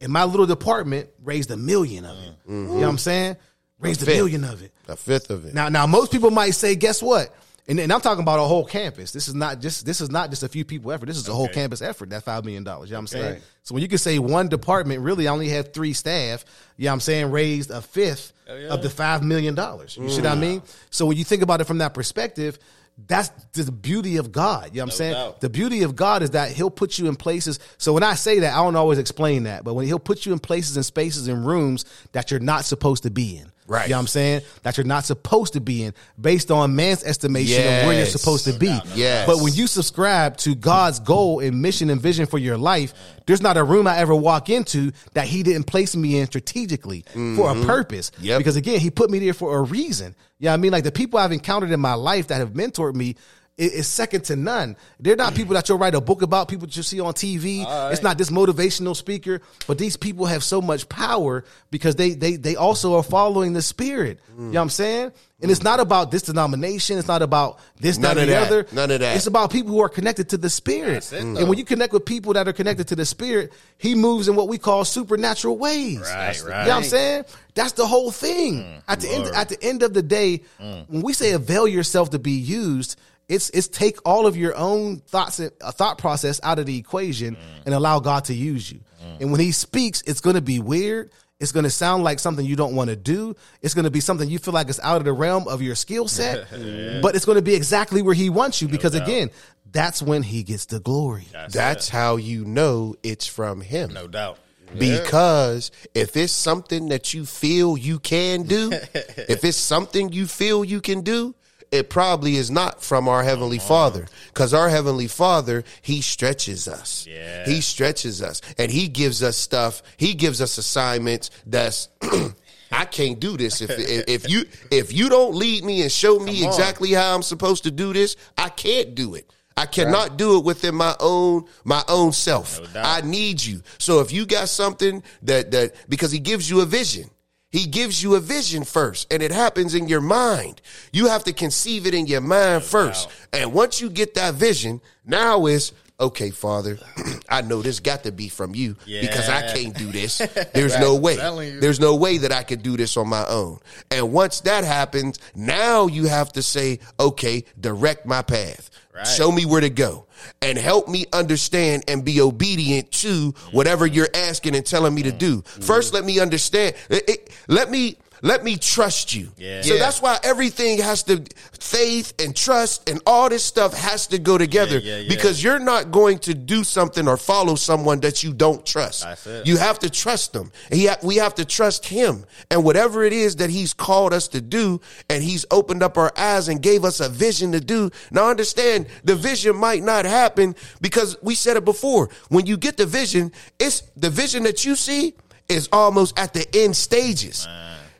In 0.00 0.10
my 0.10 0.24
little 0.24 0.46
department 0.46 1.08
raised 1.22 1.50
a 1.50 1.56
million 1.56 2.04
of 2.04 2.18
it. 2.18 2.34
You 2.48 2.54
know 2.54 2.74
what 2.74 2.84
I'm 2.84 2.98
saying? 2.98 3.36
Raised 3.78 4.02
a 4.02 4.06
fifth. 4.06 4.16
million 4.16 4.44
of 4.44 4.62
it. 4.62 4.72
a 4.88 4.96
fifth 4.96 5.30
of 5.30 5.44
it. 5.44 5.54
Now, 5.54 5.68
now 5.68 5.86
most 5.86 6.10
people 6.10 6.30
might 6.30 6.50
say, 6.50 6.74
guess 6.74 7.02
what? 7.02 7.34
And, 7.68 7.78
and 7.78 7.92
I'm 7.92 8.00
talking 8.00 8.22
about 8.22 8.38
a 8.38 8.44
whole 8.44 8.64
campus. 8.64 9.12
This 9.12 9.28
is 9.28 9.34
not 9.34 9.60
just 9.60 9.84
this 9.84 10.00
is 10.00 10.10
not 10.10 10.30
just 10.30 10.42
a 10.42 10.48
few 10.48 10.64
people 10.64 10.90
effort. 10.90 11.04
This 11.04 11.18
is 11.18 11.28
a 11.28 11.34
whole 11.34 11.48
campus 11.48 11.82
effort. 11.82 12.08
That 12.10 12.24
five 12.24 12.46
million 12.46 12.64
dollars. 12.64 12.88
You 12.88 12.94
know 12.94 13.00
what 13.00 13.02
I'm 13.02 13.06
saying? 13.08 13.32
Right. 13.34 13.42
So 13.62 13.74
when 13.74 13.82
you 13.82 13.88
can 13.88 13.98
say 13.98 14.18
one 14.18 14.48
department 14.48 15.02
really 15.02 15.28
I 15.28 15.32
only 15.32 15.50
have 15.50 15.74
three 15.74 15.92
staff, 15.92 16.46
you 16.78 16.86
know 16.86 16.92
what 16.92 16.94
I'm 16.94 17.00
saying, 17.00 17.30
raised 17.30 17.70
a 17.70 17.82
fifth 17.82 18.32
of 18.48 18.82
the 18.82 18.88
five 18.88 19.22
million 19.22 19.54
dollars. 19.54 19.98
You 19.98 20.08
see 20.08 20.22
what 20.22 20.30
I 20.30 20.36
mm. 20.36 20.40
mean? 20.40 20.62
So 20.88 21.04
when 21.04 21.18
you 21.18 21.24
think 21.24 21.42
about 21.42 21.60
it 21.60 21.64
from 21.64 21.78
that 21.78 21.92
perspective, 21.92 22.58
that's 23.06 23.30
the 23.52 23.70
beauty 23.70 24.16
of 24.16 24.32
God. 24.32 24.70
You 24.72 24.78
know 24.78 24.84
what 24.84 24.92
I'm 24.92 24.96
saying? 24.96 25.14
doubt. 25.14 25.40
The 25.40 25.50
beauty 25.50 25.82
of 25.82 25.94
God 25.94 26.22
is 26.22 26.30
that 26.30 26.50
He'll 26.52 26.70
put 26.70 26.98
you 26.98 27.06
in 27.06 27.16
places. 27.16 27.60
So 27.78 27.92
when 27.92 28.02
I 28.02 28.14
say 28.14 28.40
that, 28.40 28.54
I 28.54 28.56
don't 28.62 28.76
always 28.76 28.98
explain 28.98 29.44
that, 29.44 29.64
but 29.64 29.74
when 29.74 29.86
He'll 29.86 29.98
put 29.98 30.26
you 30.26 30.32
in 30.32 30.38
places 30.38 30.76
and 30.76 30.84
spaces 30.84 31.28
and 31.28 31.46
rooms 31.46 31.84
that 32.12 32.30
you're 32.30 32.40
not 32.40 32.64
supposed 32.64 33.04
to 33.04 33.10
be 33.10 33.38
in. 33.38 33.52
Right. 33.68 33.84
You 33.86 33.90
know 33.90 33.98
what 33.98 34.00
I'm 34.00 34.06
saying? 34.08 34.40
That 34.62 34.76
you're 34.78 34.86
not 34.86 35.04
supposed 35.04 35.52
to 35.52 35.60
be 35.60 35.84
in 35.84 35.94
based 36.18 36.50
on 36.50 36.74
man's 36.74 37.04
estimation 37.04 37.60
of 37.60 37.86
where 37.86 37.98
you're 37.98 38.06
supposed 38.06 38.46
to 38.46 38.54
be. 38.54 38.76
Yes. 38.94 39.26
But 39.26 39.42
when 39.42 39.52
you 39.52 39.66
subscribe 39.66 40.38
to 40.38 40.54
God's 40.54 41.00
goal 41.00 41.40
and 41.40 41.60
mission 41.60 41.90
and 41.90 42.00
vision 42.00 42.26
for 42.26 42.38
your 42.38 42.56
life, 42.56 42.94
there's 43.26 43.42
not 43.42 43.58
a 43.58 43.62
room 43.62 43.86
I 43.86 43.98
ever 43.98 44.14
walk 44.14 44.48
into 44.48 44.92
that 45.12 45.26
He 45.26 45.42
didn't 45.42 45.64
place 45.64 45.94
me 45.94 46.18
in 46.18 46.26
strategically 46.26 47.04
for 47.12 47.18
a 47.18 47.24
mm-hmm. 47.26 47.66
purpose. 47.66 48.10
Yep. 48.20 48.38
Because 48.38 48.56
again, 48.56 48.80
He 48.80 48.90
put 48.90 49.10
me 49.10 49.18
there 49.18 49.34
for 49.34 49.58
a 49.58 49.62
reason. 49.62 50.14
You 50.38 50.46
know 50.46 50.52
what 50.52 50.54
I 50.54 50.56
mean? 50.58 50.72
Like 50.72 50.84
the 50.84 50.92
people 50.92 51.18
I've 51.18 51.32
encountered 51.32 51.70
in 51.70 51.80
my 51.80 51.94
life 51.94 52.28
that 52.28 52.38
have 52.38 52.54
mentored 52.54 52.94
me 52.94 53.10
i- 53.10 53.14
is 53.58 53.88
second 53.88 54.24
to 54.24 54.36
none. 54.36 54.76
They're 55.00 55.16
not 55.16 55.34
people 55.34 55.54
that 55.54 55.68
you'll 55.68 55.78
write 55.78 55.94
a 55.94 56.00
book 56.00 56.22
about, 56.22 56.48
people 56.48 56.66
that 56.66 56.76
you 56.76 56.82
see 56.82 57.00
on 57.00 57.12
TV. 57.12 57.66
It's 57.92 58.02
not 58.02 58.16
this 58.16 58.30
motivational 58.30 58.94
speaker, 58.94 59.42
but 59.66 59.78
these 59.78 59.96
people 59.96 60.26
have 60.26 60.44
so 60.44 60.62
much 60.62 60.88
power 60.88 61.44
because 61.70 61.96
they 61.96 62.10
they 62.10 62.36
they 62.36 62.56
also 62.56 62.96
are 62.96 63.02
following 63.02 63.52
the 63.52 63.62
spirit. 63.62 64.20
You 64.28 64.34
mm. 64.34 64.38
know 64.38 64.50
what 64.52 64.62
I'm 64.62 64.70
saying? 64.70 65.12
And 65.40 65.52
it's 65.52 65.62
not 65.62 65.78
about 65.78 66.10
this 66.10 66.22
denomination. 66.22 66.98
It's 66.98 67.06
not 67.06 67.22
about 67.22 67.60
this, 67.78 67.96
None 67.96 68.16
that, 68.16 68.22
of 68.22 68.26
the 68.26 68.32
that. 68.32 68.46
other. 68.48 68.66
None 68.72 68.90
of 68.90 68.98
that. 68.98 69.16
It's 69.16 69.28
about 69.28 69.52
people 69.52 69.70
who 69.70 69.80
are 69.80 69.88
connected 69.88 70.30
to 70.30 70.36
the 70.36 70.50
spirit. 70.50 70.94
That's 70.94 71.12
it, 71.12 71.22
and 71.22 71.48
when 71.48 71.58
you 71.58 71.64
connect 71.64 71.92
with 71.92 72.04
people 72.04 72.32
that 72.32 72.48
are 72.48 72.52
connected 72.52 72.88
to 72.88 72.96
the 72.96 73.04
spirit, 73.04 73.52
he 73.76 73.94
moves 73.94 74.26
in 74.26 74.34
what 74.34 74.48
we 74.48 74.58
call 74.58 74.84
supernatural 74.84 75.56
ways. 75.56 76.00
Right, 76.00 76.36
You 76.36 76.44
know 76.44 76.50
right. 76.50 76.66
what 76.66 76.76
I'm 76.76 76.82
saying? 76.82 77.24
That's 77.54 77.72
the 77.72 77.86
whole 77.86 78.10
thing. 78.10 78.62
Mm. 78.62 78.82
at 78.88 79.00
the 79.00 79.10
end 79.10 79.26
at 79.34 79.48
the 79.48 79.62
end 79.62 79.82
of 79.82 79.94
the 79.94 80.02
day, 80.02 80.42
mm. 80.60 80.88
when 80.88 81.02
we 81.02 81.12
say 81.12 81.32
avail 81.32 81.68
yourself 81.68 82.10
to 82.10 82.18
be 82.18 82.32
used, 82.32 82.98
it's 83.28 83.50
it's 83.50 83.68
take 83.68 83.98
all 84.04 84.26
of 84.26 84.36
your 84.36 84.56
own 84.56 84.98
thoughts 84.98 85.38
and 85.38 85.52
uh, 85.60 85.70
thought 85.70 85.98
process 85.98 86.40
out 86.42 86.58
of 86.58 86.66
the 86.66 86.76
equation 86.76 87.36
and 87.66 87.74
allow 87.74 88.00
God 88.00 88.24
to 88.26 88.34
use 88.34 88.70
you. 88.70 88.80
And 89.20 89.30
when 89.30 89.40
he 89.40 89.52
speaks, 89.52 90.02
it's 90.02 90.20
going 90.20 90.36
to 90.36 90.42
be 90.42 90.58
weird. 90.60 91.10
It's 91.40 91.52
going 91.52 91.64
to 91.64 91.70
sound 91.70 92.02
like 92.02 92.18
something 92.18 92.44
you 92.44 92.56
don't 92.56 92.74
want 92.74 92.90
to 92.90 92.96
do. 92.96 93.36
It's 93.62 93.72
going 93.72 93.84
to 93.84 93.90
be 93.92 94.00
something 94.00 94.28
you 94.28 94.38
feel 94.40 94.54
like 94.54 94.68
is 94.68 94.80
out 94.80 94.96
of 94.96 95.04
the 95.04 95.12
realm 95.12 95.46
of 95.46 95.62
your 95.62 95.76
skill 95.76 96.08
set, 96.08 96.48
but 97.02 97.14
it's 97.14 97.24
going 97.24 97.36
to 97.36 97.42
be 97.42 97.54
exactly 97.54 98.02
where 98.02 98.14
he 98.14 98.28
wants 98.28 98.60
you 98.60 98.66
because 98.66 98.94
again, 98.94 99.30
that's 99.70 100.02
when 100.02 100.22
he 100.22 100.42
gets 100.42 100.66
the 100.66 100.80
glory. 100.80 101.26
That's 101.50 101.88
how 101.88 102.16
you 102.16 102.44
know 102.44 102.96
it's 103.02 103.26
from 103.26 103.60
Him. 103.60 103.92
No 103.92 104.08
doubt. 104.08 104.38
Because 104.76 105.70
if 105.94 106.16
it's 106.16 106.32
something 106.32 106.88
that 106.88 107.14
you 107.14 107.24
feel 107.24 107.76
you 107.78 107.98
can 107.98 108.42
do, 108.42 108.70
if 108.94 109.44
it's 109.44 109.56
something 109.56 110.12
you 110.12 110.26
feel 110.26 110.64
you 110.64 110.80
can 110.80 111.02
do, 111.02 111.34
it 111.70 111.90
probably 111.90 112.36
is 112.36 112.50
not 112.50 112.82
from 112.82 113.08
our 113.08 113.22
Heavenly 113.22 113.58
Father. 113.58 114.06
Because 114.28 114.54
our 114.54 114.68
Heavenly 114.68 115.08
Father, 115.08 115.64
He 115.82 116.00
stretches 116.00 116.68
us. 116.68 117.06
Yeah. 117.08 117.44
He 117.44 117.60
stretches 117.60 118.22
us. 118.22 118.40
And 118.56 118.70
He 118.70 118.88
gives 118.88 119.22
us 119.22 119.36
stuff. 119.36 119.82
He 119.96 120.14
gives 120.14 120.40
us 120.40 120.58
assignments 120.58 121.30
that's 121.46 121.88
I 122.72 122.84
can't 122.84 123.18
do 123.18 123.36
this. 123.36 123.60
If 123.60 123.70
if 124.08 124.28
you 124.28 124.44
if 124.70 124.92
you 124.92 125.08
don't 125.08 125.34
lead 125.34 125.64
me 125.64 125.82
and 125.82 125.90
show 125.90 126.18
me 126.18 126.44
exactly 126.44 126.92
how 126.92 127.14
I'm 127.14 127.22
supposed 127.22 127.64
to 127.64 127.70
do 127.70 127.92
this, 127.92 128.16
I 128.36 128.48
can't 128.50 128.94
do 128.94 129.14
it. 129.14 129.30
I 129.56 129.66
cannot 129.66 130.16
do 130.16 130.38
it 130.38 130.44
within 130.44 130.74
my 130.74 130.94
own 131.00 131.46
my 131.64 131.82
own 131.88 132.12
self. 132.12 132.60
No. 132.74 132.80
I 132.82 133.00
need 133.00 133.44
you. 133.44 133.62
So 133.78 134.00
if 134.00 134.12
you 134.12 134.26
got 134.26 134.48
something 134.48 135.02
that 135.22 135.50
that 135.50 135.74
because 135.88 136.12
he 136.12 136.18
gives 136.18 136.48
you 136.48 136.60
a 136.60 136.66
vision. 136.66 137.10
He 137.50 137.66
gives 137.66 138.02
you 138.02 138.14
a 138.14 138.20
vision 138.20 138.64
first 138.64 139.10
and 139.10 139.22
it 139.22 139.32
happens 139.32 139.74
in 139.74 139.88
your 139.88 140.02
mind. 140.02 140.60
You 140.92 141.06
have 141.06 141.24
to 141.24 141.32
conceive 141.32 141.86
it 141.86 141.94
in 141.94 142.06
your 142.06 142.20
mind 142.20 142.64
first. 142.64 143.08
And 143.32 143.52
once 143.52 143.80
you 143.80 143.88
get 143.88 144.14
that 144.14 144.34
vision, 144.34 144.80
now 145.06 145.46
it's 145.46 145.72
okay, 146.00 146.30
Father, 146.30 146.78
I 147.28 147.42
know 147.42 147.62
this 147.62 147.80
got 147.80 148.04
to 148.04 148.12
be 148.12 148.28
from 148.28 148.54
you 148.54 148.76
because 149.02 149.28
I 149.28 149.52
can't 149.52 149.74
do 149.76 149.90
this. 149.92 150.18
There's 150.54 150.78
no 150.78 150.94
way. 150.96 151.16
There's 151.60 151.80
no 151.80 151.96
way 151.96 152.18
that 152.18 152.32
I 152.32 152.42
could 152.42 152.62
do 152.62 152.76
this 152.76 152.96
on 152.96 153.08
my 153.08 153.26
own. 153.26 153.58
And 153.90 154.12
once 154.12 154.40
that 154.42 154.64
happens, 154.64 155.18
now 155.34 155.86
you 155.86 156.06
have 156.06 156.32
to 156.32 156.42
say, 156.42 156.80
okay, 156.98 157.44
direct 157.60 158.06
my 158.06 158.22
path. 158.22 158.70
Right. 158.94 159.06
Show 159.06 159.30
me 159.30 159.44
where 159.46 159.60
to 159.60 159.70
go 159.70 160.06
and 160.42 160.58
help 160.58 160.88
me 160.88 161.04
understand 161.12 161.84
and 161.86 162.04
be 162.04 162.20
obedient 162.20 162.90
to 162.92 163.32
whatever 163.52 163.86
you're 163.86 164.08
asking 164.12 164.56
and 164.56 164.66
telling 164.66 164.92
me 164.94 165.04
to 165.04 165.12
do. 165.12 165.42
First, 165.42 165.94
let 165.94 166.04
me 166.04 166.18
understand. 166.18 166.74
It- 166.90 167.08
it- 167.08 167.30
let 167.46 167.70
me 167.70 167.96
Let 168.22 168.42
me 168.44 168.56
trust 168.56 169.14
you. 169.14 169.28
Yeah. 169.36 169.62
So 169.62 169.74
Yeah. 169.74 169.80
that's 169.80 170.02
why 170.02 170.18
everything 170.22 170.78
has 170.80 171.02
to 171.04 171.22
faith 171.60 172.12
and 172.18 172.34
trust 172.34 172.88
and 172.88 173.00
all 173.06 173.28
this 173.28 173.44
stuff 173.44 173.74
has 173.74 174.06
to 174.08 174.18
go 174.18 174.38
together 174.38 174.78
Yeah, 174.78 175.02
because 175.08 175.42
you're 175.42 175.58
not 175.58 175.90
going 175.90 176.18
to 176.20 176.34
do 176.34 176.64
something 176.64 177.06
or 177.06 177.16
follow 177.16 177.54
someone 177.54 178.00
that 178.00 178.22
you 178.22 178.32
don't 178.32 178.64
trust. 178.66 179.04
You 179.44 179.56
have 179.58 179.78
to 179.80 179.90
trust 179.90 180.32
them. 180.32 180.50
And 180.70 180.80
ha- 180.80 180.96
we 181.02 181.16
have 181.16 181.34
to 181.36 181.44
trust 181.44 181.86
him 181.86 182.24
and 182.50 182.64
whatever 182.64 183.04
it 183.04 183.12
is 183.12 183.36
that 183.36 183.50
he's 183.50 183.72
called 183.74 184.12
us 184.12 184.28
to 184.28 184.40
do 184.40 184.80
and 185.08 185.22
he's 185.22 185.44
opened 185.50 185.82
up 185.82 185.96
our 185.98 186.12
eyes 186.16 186.48
and 186.48 186.60
gave 186.62 186.84
us 186.84 187.00
a 187.00 187.08
vision 187.08 187.52
to 187.52 187.60
do. 187.60 187.90
Now 188.10 188.30
understand 188.30 188.86
the 189.04 189.14
vision 189.14 189.56
might 189.56 189.82
not 189.82 190.04
happen 190.06 190.56
because 190.80 191.16
we 191.22 191.34
said 191.34 191.56
it 191.56 191.64
before. 191.64 192.08
When 192.28 192.46
you 192.46 192.56
get 192.56 192.76
the 192.76 192.86
vision, 192.86 193.32
it's 193.58 193.82
the 193.96 194.10
vision 194.10 194.42
that 194.44 194.64
you 194.64 194.74
see 194.76 195.14
is 195.48 195.68
almost 195.72 196.18
at 196.18 196.34
the 196.34 196.46
end 196.56 196.76
stages. 196.76 197.46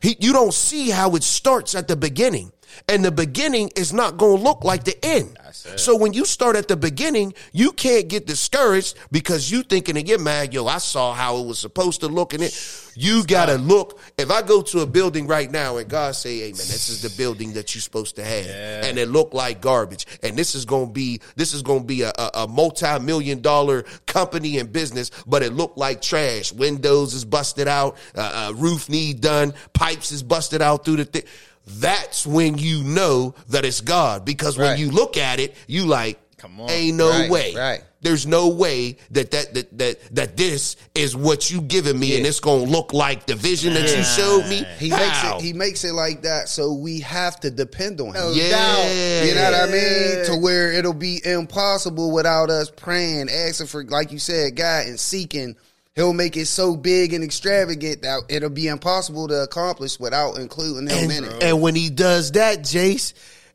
He, 0.00 0.16
you 0.20 0.32
don't 0.32 0.54
see 0.54 0.90
how 0.90 1.14
it 1.16 1.22
starts 1.22 1.74
at 1.74 1.88
the 1.88 1.96
beginning. 1.96 2.52
And 2.86 3.04
the 3.04 3.10
beginning 3.10 3.70
is 3.76 3.92
not 3.92 4.16
going 4.16 4.38
to 4.38 4.42
look 4.42 4.64
like 4.64 4.84
the 4.84 4.96
end. 5.04 5.36
So 5.76 5.96
when 5.96 6.12
you 6.12 6.24
start 6.24 6.56
at 6.56 6.68
the 6.68 6.76
beginning, 6.76 7.34
you 7.52 7.72
can't 7.72 8.08
get 8.08 8.26
discouraged 8.26 8.96
because 9.10 9.50
you 9.50 9.62
thinking 9.62 9.96
and 9.96 10.06
get 10.06 10.20
mad, 10.20 10.54
yo, 10.54 10.66
I 10.66 10.78
saw 10.78 11.12
how 11.12 11.38
it 11.38 11.46
was 11.46 11.58
supposed 11.58 12.00
to 12.00 12.08
look 12.08 12.34
and 12.34 12.42
it. 12.42 12.84
You 12.94 13.24
got 13.24 13.46
to 13.46 13.56
look. 13.56 14.00
If 14.18 14.30
I 14.30 14.42
go 14.42 14.60
to 14.62 14.80
a 14.80 14.86
building 14.86 15.26
right 15.28 15.50
now 15.50 15.76
and 15.76 15.88
God 15.88 16.16
say, 16.16 16.38
hey 16.38 16.46
man, 16.46 16.52
this 16.52 16.88
is 16.88 17.02
the 17.02 17.10
building 17.16 17.52
that 17.52 17.74
you're 17.74 17.82
supposed 17.82 18.16
to 18.16 18.24
have. 18.24 18.46
And 18.84 18.98
it 18.98 19.08
look 19.08 19.34
like 19.34 19.60
garbage. 19.60 20.06
And 20.22 20.36
this 20.36 20.54
is 20.54 20.64
going 20.64 20.88
to 20.88 20.92
be, 20.92 21.20
this 21.36 21.54
is 21.54 21.62
going 21.62 21.80
to 21.80 21.86
be 21.86 22.02
a, 22.02 22.12
a, 22.18 22.30
a 22.34 22.48
multi-million 22.48 23.40
dollar 23.40 23.82
company 24.06 24.58
and 24.58 24.72
business, 24.72 25.10
but 25.26 25.42
it 25.42 25.52
looked 25.52 25.78
like 25.78 26.02
trash. 26.02 26.52
Windows 26.52 27.14
is 27.14 27.24
busted 27.24 27.68
out. 27.68 27.96
Uh, 28.16 28.48
uh, 28.50 28.52
roof 28.54 28.88
need 28.88 29.20
done. 29.20 29.54
Pipes 29.74 30.10
is 30.10 30.22
busted 30.22 30.60
out 30.60 30.84
through 30.84 30.96
the 30.96 31.04
thing 31.04 31.22
that's 31.68 32.26
when 32.26 32.58
you 32.58 32.82
know 32.82 33.34
that 33.48 33.64
it's 33.64 33.80
God. 33.80 34.24
Because 34.24 34.56
when 34.58 34.70
Right. 34.70 34.78
you 34.78 34.90
look 34.90 35.16
at 35.16 35.40
it, 35.40 35.54
you 35.66 35.86
like, 35.86 36.18
Come 36.36 36.60
on. 36.60 36.70
ain't 36.70 36.96
no 36.96 37.10
Right, 37.10 37.30
way. 37.30 37.54
right. 37.56 37.82
There's 38.00 38.28
no 38.28 38.46
way 38.50 38.96
that 39.10 39.32
that 39.32 39.54
that 39.54 39.76
that, 39.78 40.14
that 40.14 40.36
this 40.36 40.76
is 40.94 41.16
what 41.16 41.50
you 41.50 41.60
giving 41.60 41.98
me, 41.98 42.16
and 42.16 42.24
it's 42.24 42.38
gonna 42.38 42.62
look 42.62 42.92
like 42.92 43.26
the 43.26 43.34
vision 43.34 43.74
that 43.74 43.92
you 43.92 44.04
showed 44.04 44.46
me. 44.48 44.64
He 44.78 44.88
How? 44.88 44.98
makes 44.98 45.24
it. 45.24 45.44
He 45.46 45.52
makes 45.52 45.82
it 45.84 45.92
like 45.94 46.22
that, 46.22 46.48
so 46.48 46.72
we 46.74 47.00
have 47.00 47.40
to 47.40 47.50
depend 47.50 48.00
on 48.00 48.14
him. 48.14 48.34
yeah, 48.34 49.24
You 49.24 49.34
know 49.34 49.42
what 49.42 49.54
I 49.54 49.66
mean? 49.66 50.24
To 50.26 50.36
where 50.36 50.70
it'll 50.70 50.92
be 50.94 51.20
impossible 51.26 52.12
without 52.12 52.50
us 52.50 52.70
praying, 52.70 53.30
asking 53.30 53.66
for, 53.66 53.82
like 53.82 54.12
you 54.12 54.20
said, 54.20 54.54
God, 54.54 54.86
and 54.86 54.98
seeking. 55.00 55.56
He'll 55.98 56.12
make 56.12 56.36
it 56.36 56.46
so 56.46 56.76
big 56.76 57.12
and 57.12 57.24
extravagant 57.24 58.02
that 58.02 58.22
it'll 58.28 58.50
be 58.50 58.68
impossible 58.68 59.26
to 59.26 59.42
accomplish 59.42 59.98
without 59.98 60.38
including 60.38 60.88
him 60.88 61.10
in 61.10 61.24
it. 61.24 61.42
and 61.42 61.60
when 61.60 61.74
he 61.74 61.90
does 61.90 62.30
that, 62.32 62.60
Jace, 62.60 63.14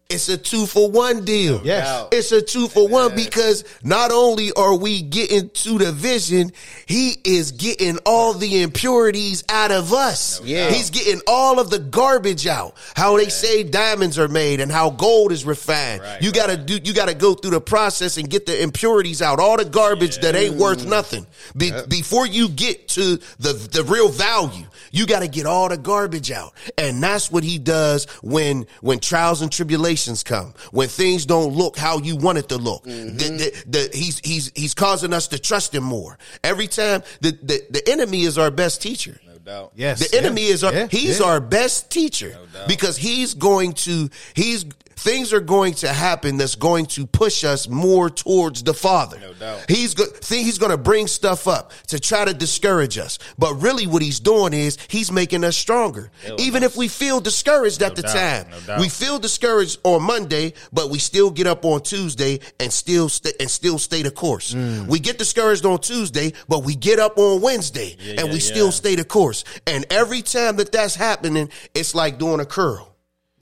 it's 0.10 0.30
a 0.30 0.38
two 0.38 0.68
for 0.68 0.92
one 0.92 1.26
deal. 1.26 1.62
Yes. 1.64 2.08
It's 2.12 2.32
a 2.32 2.42
two 2.42 2.68
for 2.68 2.88
one 2.88 3.16
because 3.16 3.64
not 3.84 4.12
only 4.12 4.52
are 4.52 4.76
we 4.76 5.02
getting 5.02 5.50
to 5.50 5.78
the 5.80 5.92
vision, 5.92 6.52
he 6.86 7.16
is 7.24 7.52
getting 7.52 7.98
all 8.06 8.34
the 8.34 8.62
impurities 8.62 9.44
out 9.50 9.72
of 9.72 9.92
us. 9.92 10.40
Yeah. 10.44 10.70
He's 10.70 10.92
getting 10.92 11.22
all 11.26 11.60
of 11.60 11.72
the 11.72 11.80
garbage 11.80 12.46
out. 12.46 12.76
How 12.96 13.18
they 13.18 13.30
say 13.30 13.64
diamonds 13.64 14.20
are 14.20 14.28
made 14.28 14.60
and 14.60 14.72
how 14.72 14.92
gold 14.92 15.32
is 15.32 15.46
refined. 15.46 16.02
Right, 16.02 16.22
you 16.22 16.32
gotta 16.32 16.58
do 16.58 16.80
you 16.84 16.94
gotta 16.94 17.16
go 17.16 17.34
through 17.34 17.52
the 17.52 17.62
process 17.62 18.18
and 18.18 18.30
get 18.30 18.46
the 18.46 18.62
impurities 18.62 19.22
out, 19.22 19.40
all 19.40 19.58
the 19.58 19.66
garbage 19.66 20.20
that 20.20 20.36
ain't 20.36 20.56
worth 20.56 20.86
nothing. 20.86 21.26
Be, 21.58 21.72
Before 21.88 22.28
you 22.28 22.50
get 22.50 22.88
to 22.90 23.18
the 23.40 23.54
the 23.72 23.84
real 23.88 24.10
value, 24.10 24.66
you 24.94 25.06
gotta 25.06 25.28
get 25.28 25.46
all 25.46 25.68
the 25.68 25.78
garbage 25.78 26.32
out. 26.32 26.54
And 26.78 27.04
that's 27.04 27.30
what 27.30 27.44
he 27.44 27.58
does 27.60 28.06
when 28.22 28.66
when 28.82 29.00
trials 29.00 29.42
and 29.42 29.52
tribulations 29.52 30.24
come, 30.24 30.54
when 30.72 30.88
things 30.88 31.26
don't 31.26 31.54
look 31.54 31.76
how 31.76 31.98
you 31.98 32.16
want 32.16 32.38
it 32.38 32.48
to 32.50 32.58
look. 32.58 32.86
Mm-hmm. 32.86 33.18
The- 33.18 33.28
the- 33.28 33.64
the- 33.90 33.98
he's 33.98 34.20
he's 34.20 34.52
he's 34.56 34.74
causing 34.74 35.12
us 35.12 35.28
to 35.30 35.40
trust 35.40 35.74
him 35.76 35.84
more. 35.84 36.18
Every 36.44 36.68
time 36.68 37.04
the, 37.20 37.32
the, 37.32 37.66
the 37.70 37.92
enemy 37.92 38.22
is 38.22 38.38
our 38.38 38.52
best 38.52 38.82
teacher. 38.82 39.20
No 39.28 39.38
doubt. 39.40 39.72
Yes. 39.76 40.08
The 40.10 40.18
enemy 40.18 40.48
yeah, 40.48 40.54
is 40.54 40.64
our 40.64 40.74
yeah, 40.74 40.88
he's 40.88 41.20
yeah. 41.20 41.26
our 41.26 41.42
best 41.42 41.90
teacher 41.90 42.38
because 42.68 42.96
he's 42.96 43.34
going 43.34 43.74
to 43.74 44.10
he's 44.36 44.64
things 44.96 45.34
are 45.34 45.40
going 45.40 45.74
to 45.76 45.88
happen 45.90 46.38
that's 46.38 46.56
going 46.56 46.86
to 46.88 47.06
push 47.06 47.44
us 47.44 47.68
more 47.68 48.10
towards 48.10 48.64
the 48.64 48.74
Father. 48.74 49.20
No 49.20 49.34
doubt. 49.34 49.66
He's 49.70 49.94
go, 49.94 50.06
think 50.06 50.46
he's 50.46 50.58
going 50.58 50.72
to 50.72 50.78
bring 50.78 51.08
stuff 51.08 51.48
up 51.48 51.72
to 51.88 52.00
try 52.00 52.26
to 52.26 52.34
discourage 52.34 52.98
us, 52.98 53.20
but 53.38 53.54
really 53.56 53.88
what 53.88 54.02
he's 54.02 54.20
doing 54.20 54.54
is 54.54 54.78
he's 54.90 55.12
making 55.12 55.44
us 55.44 55.58
stronger. 55.58 56.12
Even 56.38 56.64
if 56.64 56.76
we 56.76 56.88
feel 56.88 57.20
discouraged 57.20 57.82
at 57.82 57.96
the 57.96 58.02
doubt, 58.02 58.48
time, 58.48 58.62
no 58.68 58.78
we 58.80 58.90
feel 58.90 59.20
discouraged 59.20 59.80
on 59.84 60.04
Monday, 60.04 60.54
but 60.72 60.90
we 60.90 61.00
still 61.00 61.32
get 61.32 61.48
up 61.48 61.66
on 61.66 61.82
Tuesday 61.82 62.40
and 62.60 62.72
still 62.72 63.10
stay, 63.10 63.32
and 63.40 63.50
still 63.50 63.80
stay 63.80 64.02
the 64.02 64.12
course. 64.12 64.54
Mm. 64.54 64.88
We 64.88 65.00
get 65.00 65.18
discouraged 65.18 65.66
on 65.66 65.80
Tuesday, 65.80 66.34
but 66.48 66.64
we 66.64 66.76
get 66.76 67.00
up 67.00 67.18
on 67.18 67.42
Wednesday 67.42 67.98
and 68.18 68.28
yeah, 68.28 68.34
we 68.34 68.40
still 68.40 68.72
stay 68.72 68.96
the 68.96 69.04
course. 69.04 69.44
And 69.68 69.86
every 69.90 70.22
time 70.22 70.58
that 70.58 70.72
that's 70.72 70.96
happening, 70.96 71.50
it's 71.74 71.96
like 71.96 72.18
doing 72.18 72.40
a 72.40 72.46
curl. 72.46 72.93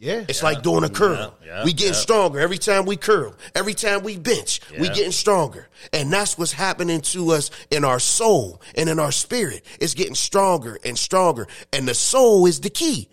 Yeah. 0.02 0.26
It's 0.28 0.42
like 0.42 0.64
doing 0.64 0.84
a 0.84 0.90
curl. 0.90 1.38
yeah, 1.46 1.64
we 1.64 1.74
getting 1.74 1.94
yeah. 1.94 2.00
stronger 2.00 2.40
every 2.40 2.58
time 2.58 2.88
we 2.88 2.98
curl. 2.98 3.36
Every 3.54 3.76
time 3.76 4.02
we 4.02 4.18
bench, 4.18 4.60
we 4.80 4.90
getting 4.90 5.12
stronger. 5.12 5.68
And 5.94 6.12
that's 6.12 6.40
what's 6.40 6.52
happening 6.52 7.02
to 7.02 7.32
us 7.34 7.52
in 7.70 7.86
our 7.86 8.00
soul 8.00 8.62
and 8.74 8.90
in 8.90 8.98
our 9.00 9.12
spirit. 9.12 9.64
It's 9.80 9.94
getting 9.94 10.16
stronger 10.16 10.80
and 10.84 10.98
stronger. 10.98 11.48
And 11.72 11.88
the 11.88 11.94
soul 11.94 12.48
is 12.48 12.62
the 12.62 12.72
key. 12.72 13.10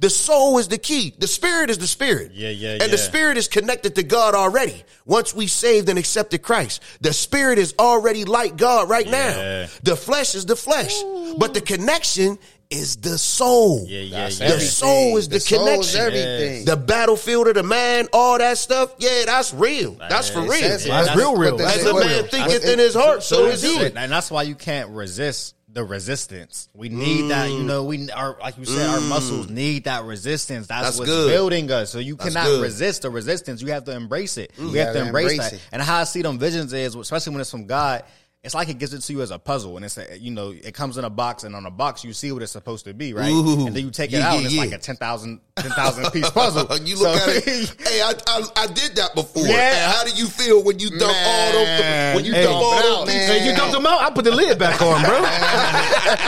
The 0.00 0.10
soul 0.10 0.58
is 0.58 0.66
the 0.68 0.78
key. 0.78 1.14
The 1.16 1.28
spirit 1.28 1.70
is 1.70 1.78
the 1.78 1.86
spirit. 1.86 2.32
Mm. 2.32 2.34
Yeah, 2.34 2.48
yeah, 2.48 2.78
And 2.82 2.90
the 2.92 2.98
spirit 2.98 3.36
is 3.36 3.46
connected 3.46 3.94
to 3.94 4.02
God 4.02 4.34
already. 4.34 4.82
Once 5.04 5.32
we 5.32 5.46
saved 5.46 5.88
and 5.90 5.96
accepted 5.98 6.42
Christ, 6.42 6.82
the 7.02 7.12
spirit 7.12 7.58
is 7.58 7.72
already 7.78 8.24
like 8.24 8.56
God 8.56 8.88
right 8.88 9.06
Yeah. 9.06 9.12
now. 9.12 9.68
The 9.84 9.94
flesh 9.96 10.34
is 10.34 10.44
the 10.46 10.56
flesh, 10.56 11.00
but 11.38 11.54
the 11.54 11.60
connection 11.60 12.38
is 12.72 12.96
the 12.96 13.18
soul. 13.18 13.84
Yeah, 13.88 14.00
yeah, 14.00 14.16
That's 14.24 14.40
yeah. 14.40 14.46
The 14.48 14.52
everything. 14.54 14.70
soul 14.70 15.16
is 15.18 15.28
the, 15.28 15.40
soul 15.40 15.66
is 15.68 15.92
connection. 15.92 16.00
everything. 16.00 16.64
The 16.64 16.76
battlefield 16.76 17.48
of 17.48 17.54
the 17.54 17.62
man, 17.62 18.08
all 18.12 18.38
that 18.38 18.58
stuff. 18.58 18.94
Yeah, 18.98 19.24
that's 19.26 19.52
real. 19.52 19.92
That's 20.08 20.30
for 20.30 20.40
real. 20.42 20.52
says 20.52 20.86
it. 20.86 20.88
That's 20.88 21.14
real, 21.16 21.36
real. 21.36 21.56
but 21.56 21.66
As 21.66 21.84
the- 21.84 21.90
a 21.90 22.00
man 22.00 22.22
what- 22.22 22.30
thinketh 22.30 22.64
it- 22.64 22.72
in 22.72 22.78
his 22.78 22.94
heart, 22.94 23.22
so 23.22 23.46
is 23.46 23.62
he. 23.62 23.76
And 23.84 24.10
that's 24.10 24.30
why 24.30 24.42
you 24.44 24.54
can't 24.54 24.90
resist 24.90 25.54
the 25.74 25.82
resistance. 25.84 26.68
We 26.74 26.90
need 26.90 27.30
that, 27.30 27.48
Mm. 27.48 27.56
you 27.58 27.62
know, 27.62 27.84
we 27.84 28.10
are 28.10 28.36
like 28.42 28.58
you 28.58 28.66
said, 28.66 28.90
our 28.90 29.00
muscles 29.00 29.48
need 29.48 29.84
that 29.84 30.04
resistance. 30.04 30.66
That's, 30.66 30.84
That's 30.84 30.98
what's 30.98 31.10
good. 31.10 31.30
building 31.30 31.70
us. 31.70 31.88
So 31.90 31.98
you 31.98 32.14
That's 32.16 32.34
cannot 32.34 32.46
good. 32.46 32.62
resist 32.62 33.02
the 33.02 33.10
resistance. 33.10 33.62
You 33.62 33.68
have 33.72 33.84
to 33.84 33.92
embrace 33.92 34.36
it. 34.36 34.50
You 34.58 34.66
have 34.72 34.74
gotta 34.88 34.92
to 35.00 35.04
embrace, 35.06 35.30
embrace 35.32 35.50
that. 35.50 35.56
it. 35.56 35.62
And 35.72 35.80
how 35.80 36.00
I 36.00 36.04
see 36.04 36.20
them 36.20 36.38
visions 36.38 36.74
is, 36.74 36.94
especially 36.94 37.32
when 37.32 37.40
it's 37.40 37.50
from 37.50 37.64
God, 37.66 38.02
it's 38.44 38.54
like 38.54 38.68
it 38.68 38.78
gives 38.78 38.92
it 38.92 39.00
to 39.02 39.12
you 39.12 39.22
as 39.22 39.30
a 39.30 39.38
puzzle, 39.38 39.76
and 39.76 39.84
it's 39.84 39.96
a, 39.98 40.18
you 40.18 40.30
know 40.32 40.50
it 40.50 40.74
comes 40.74 40.98
in 40.98 41.04
a 41.04 41.10
box, 41.10 41.44
and 41.44 41.54
on 41.54 41.64
a 41.66 41.70
box 41.70 42.02
you 42.04 42.12
see 42.12 42.32
what 42.32 42.42
it's 42.42 42.50
supposed 42.52 42.84
to 42.86 42.94
be, 42.94 43.14
right? 43.14 43.30
Ooh. 43.30 43.66
and 43.66 43.76
then 43.76 43.84
you 43.84 43.90
take 43.92 44.12
it 44.12 44.20
out, 44.20 44.32
yeah, 44.32 44.36
and 44.38 44.46
it's 44.46 44.54
yeah. 44.54 44.60
like 44.62 44.72
a 44.72 44.78
10,000 44.78 45.40
10,000 45.56 46.10
piece 46.12 46.30
puzzle. 46.40 46.66
you 46.78 46.96
look 46.96 47.16
So- 47.18 47.30
at 47.30 47.46
it. 47.46 47.76
Hey, 47.92 48.00
I, 48.00 48.14
I 48.26 48.42
I 48.56 48.66
did 48.68 48.96
that 48.96 49.14
before. 49.14 49.46
Yeah. 49.46 49.92
How 49.92 50.02
do 50.04 50.10
you 50.12 50.26
feel 50.26 50.62
when 50.62 50.78
you 50.78 50.88
dump 50.90 51.14
all 51.14 51.52
them? 51.52 52.16
When 52.16 52.24
you 52.24 52.32
Hey, 52.32 52.44
dump 52.44 52.56
all 52.56 52.80
dump 52.80 53.06
them? 53.06 53.16
man. 53.16 53.28
Hey, 53.28 53.46
you 53.50 53.54
dumped 53.54 53.74
them 53.74 53.84
out. 53.84 54.00
I 54.00 54.10
put 54.10 54.24
the 54.24 54.30
lid 54.30 54.58
back 54.58 54.80
on, 54.80 55.02
bro. 55.02 55.20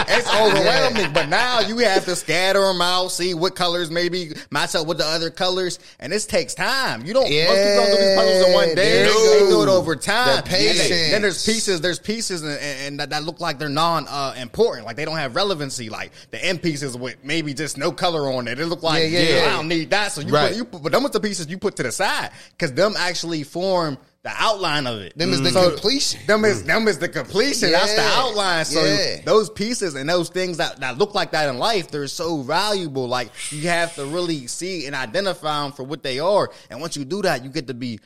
it's 0.08 0.28
overwhelming. 0.28 1.12
But 1.14 1.28
now 1.30 1.60
you 1.60 1.78
have 1.78 2.04
to 2.04 2.16
scatter 2.16 2.60
them 2.60 2.82
out, 2.82 3.08
see 3.08 3.32
what 3.34 3.54
colors 3.56 3.90
maybe 3.90 4.32
match 4.50 4.74
up 4.74 4.86
with 4.86 4.98
the 4.98 5.06
other 5.06 5.30
colors, 5.30 5.78
and 6.00 6.12
this 6.12 6.26
takes 6.26 6.52
time. 6.54 7.04
You 7.06 7.14
don't. 7.14 7.22
most 7.22 7.30
people 7.30 7.54
don't 7.54 7.90
do 7.90 7.96
these 7.96 8.16
puzzles 8.16 8.46
in 8.46 8.52
one 8.52 8.74
day. 8.74 9.06
you 9.06 9.44
They 9.44 9.50
do 9.50 9.62
it 9.62 9.68
over 9.68 9.96
time. 9.96 10.26
The 10.26 10.32
And 10.36 10.46
they- 10.46 10.50
patience. 10.50 11.10
then 11.12 11.22
there's 11.22 11.44
pieces. 11.46 11.80
There's 11.80 11.98
pieces 12.04 12.42
and, 12.42 12.58
and 12.60 13.00
that, 13.00 13.10
that 13.10 13.24
look 13.24 13.40
like 13.40 13.58
they're 13.58 13.68
non 13.68 14.06
uh, 14.08 14.34
important, 14.38 14.86
like 14.86 14.94
they 14.96 15.04
don't 15.04 15.16
have 15.16 15.34
relevancy. 15.34 15.90
Like 15.90 16.12
the 16.30 16.44
end 16.44 16.62
pieces 16.62 16.96
with 16.96 17.16
maybe 17.24 17.52
just 17.54 17.76
no 17.76 17.90
color 17.90 18.30
on 18.32 18.46
it. 18.46 18.60
It 18.60 18.66
look 18.66 18.82
like 18.84 19.02
Yeah, 19.02 19.18
yeah, 19.20 19.34
yeah. 19.46 19.46
I 19.46 19.56
don't 19.56 19.68
need 19.68 19.90
that. 19.90 20.12
So 20.12 20.20
you 20.20 20.32
Right. 20.32 20.48
put 20.50 20.56
you 20.56 20.64
put, 20.64 20.82
but 20.84 20.92
them 20.92 21.02
with 21.02 21.12
the 21.12 21.20
pieces 21.20 21.48
you 21.48 21.58
put 21.58 21.74
to 21.76 21.82
the 21.82 21.90
side 21.90 22.30
because 22.52 22.72
them 22.74 22.94
actually 22.96 23.42
form. 23.42 23.98
The 24.22 24.32
outline 24.38 24.86
of 24.86 25.00
it. 25.00 25.18
Them 25.18 25.34
is 25.34 25.42
the 25.42 25.50
So 25.50 25.72
completion. 25.72 26.18
Them 26.26 26.46
is 26.46 26.64
them 26.64 26.88
is 26.88 26.96
the 26.96 27.10
completion. 27.10 27.68
Yeah. 27.68 27.80
That's 27.80 27.94
the 27.94 28.00
outline. 28.00 28.64
So 28.64 28.82
Yeah. 28.82 29.20
those 29.22 29.50
pieces 29.50 29.96
and 29.96 30.08
those 30.08 30.30
things 30.30 30.56
that, 30.56 30.80
that 30.80 30.96
look 30.96 31.14
like 31.14 31.32
that 31.32 31.50
in 31.50 31.58
life, 31.58 31.90
they're 31.90 32.06
so 32.08 32.40
valuable. 32.40 33.06
Like 33.06 33.28
you 33.50 33.68
have 33.68 33.94
to 33.96 34.06
really 34.06 34.46
see 34.46 34.86
and 34.86 34.96
identify 34.96 35.64
them 35.64 35.72
for 35.72 35.82
what 35.82 36.02
they 36.02 36.20
are. 36.20 36.50
And 36.70 36.80
once 36.80 36.96
you 36.96 37.04
do 37.04 37.20
that, 37.20 37.44
you 37.44 37.50
get 37.50 37.66
to 37.66 37.74
be, 37.74 38.00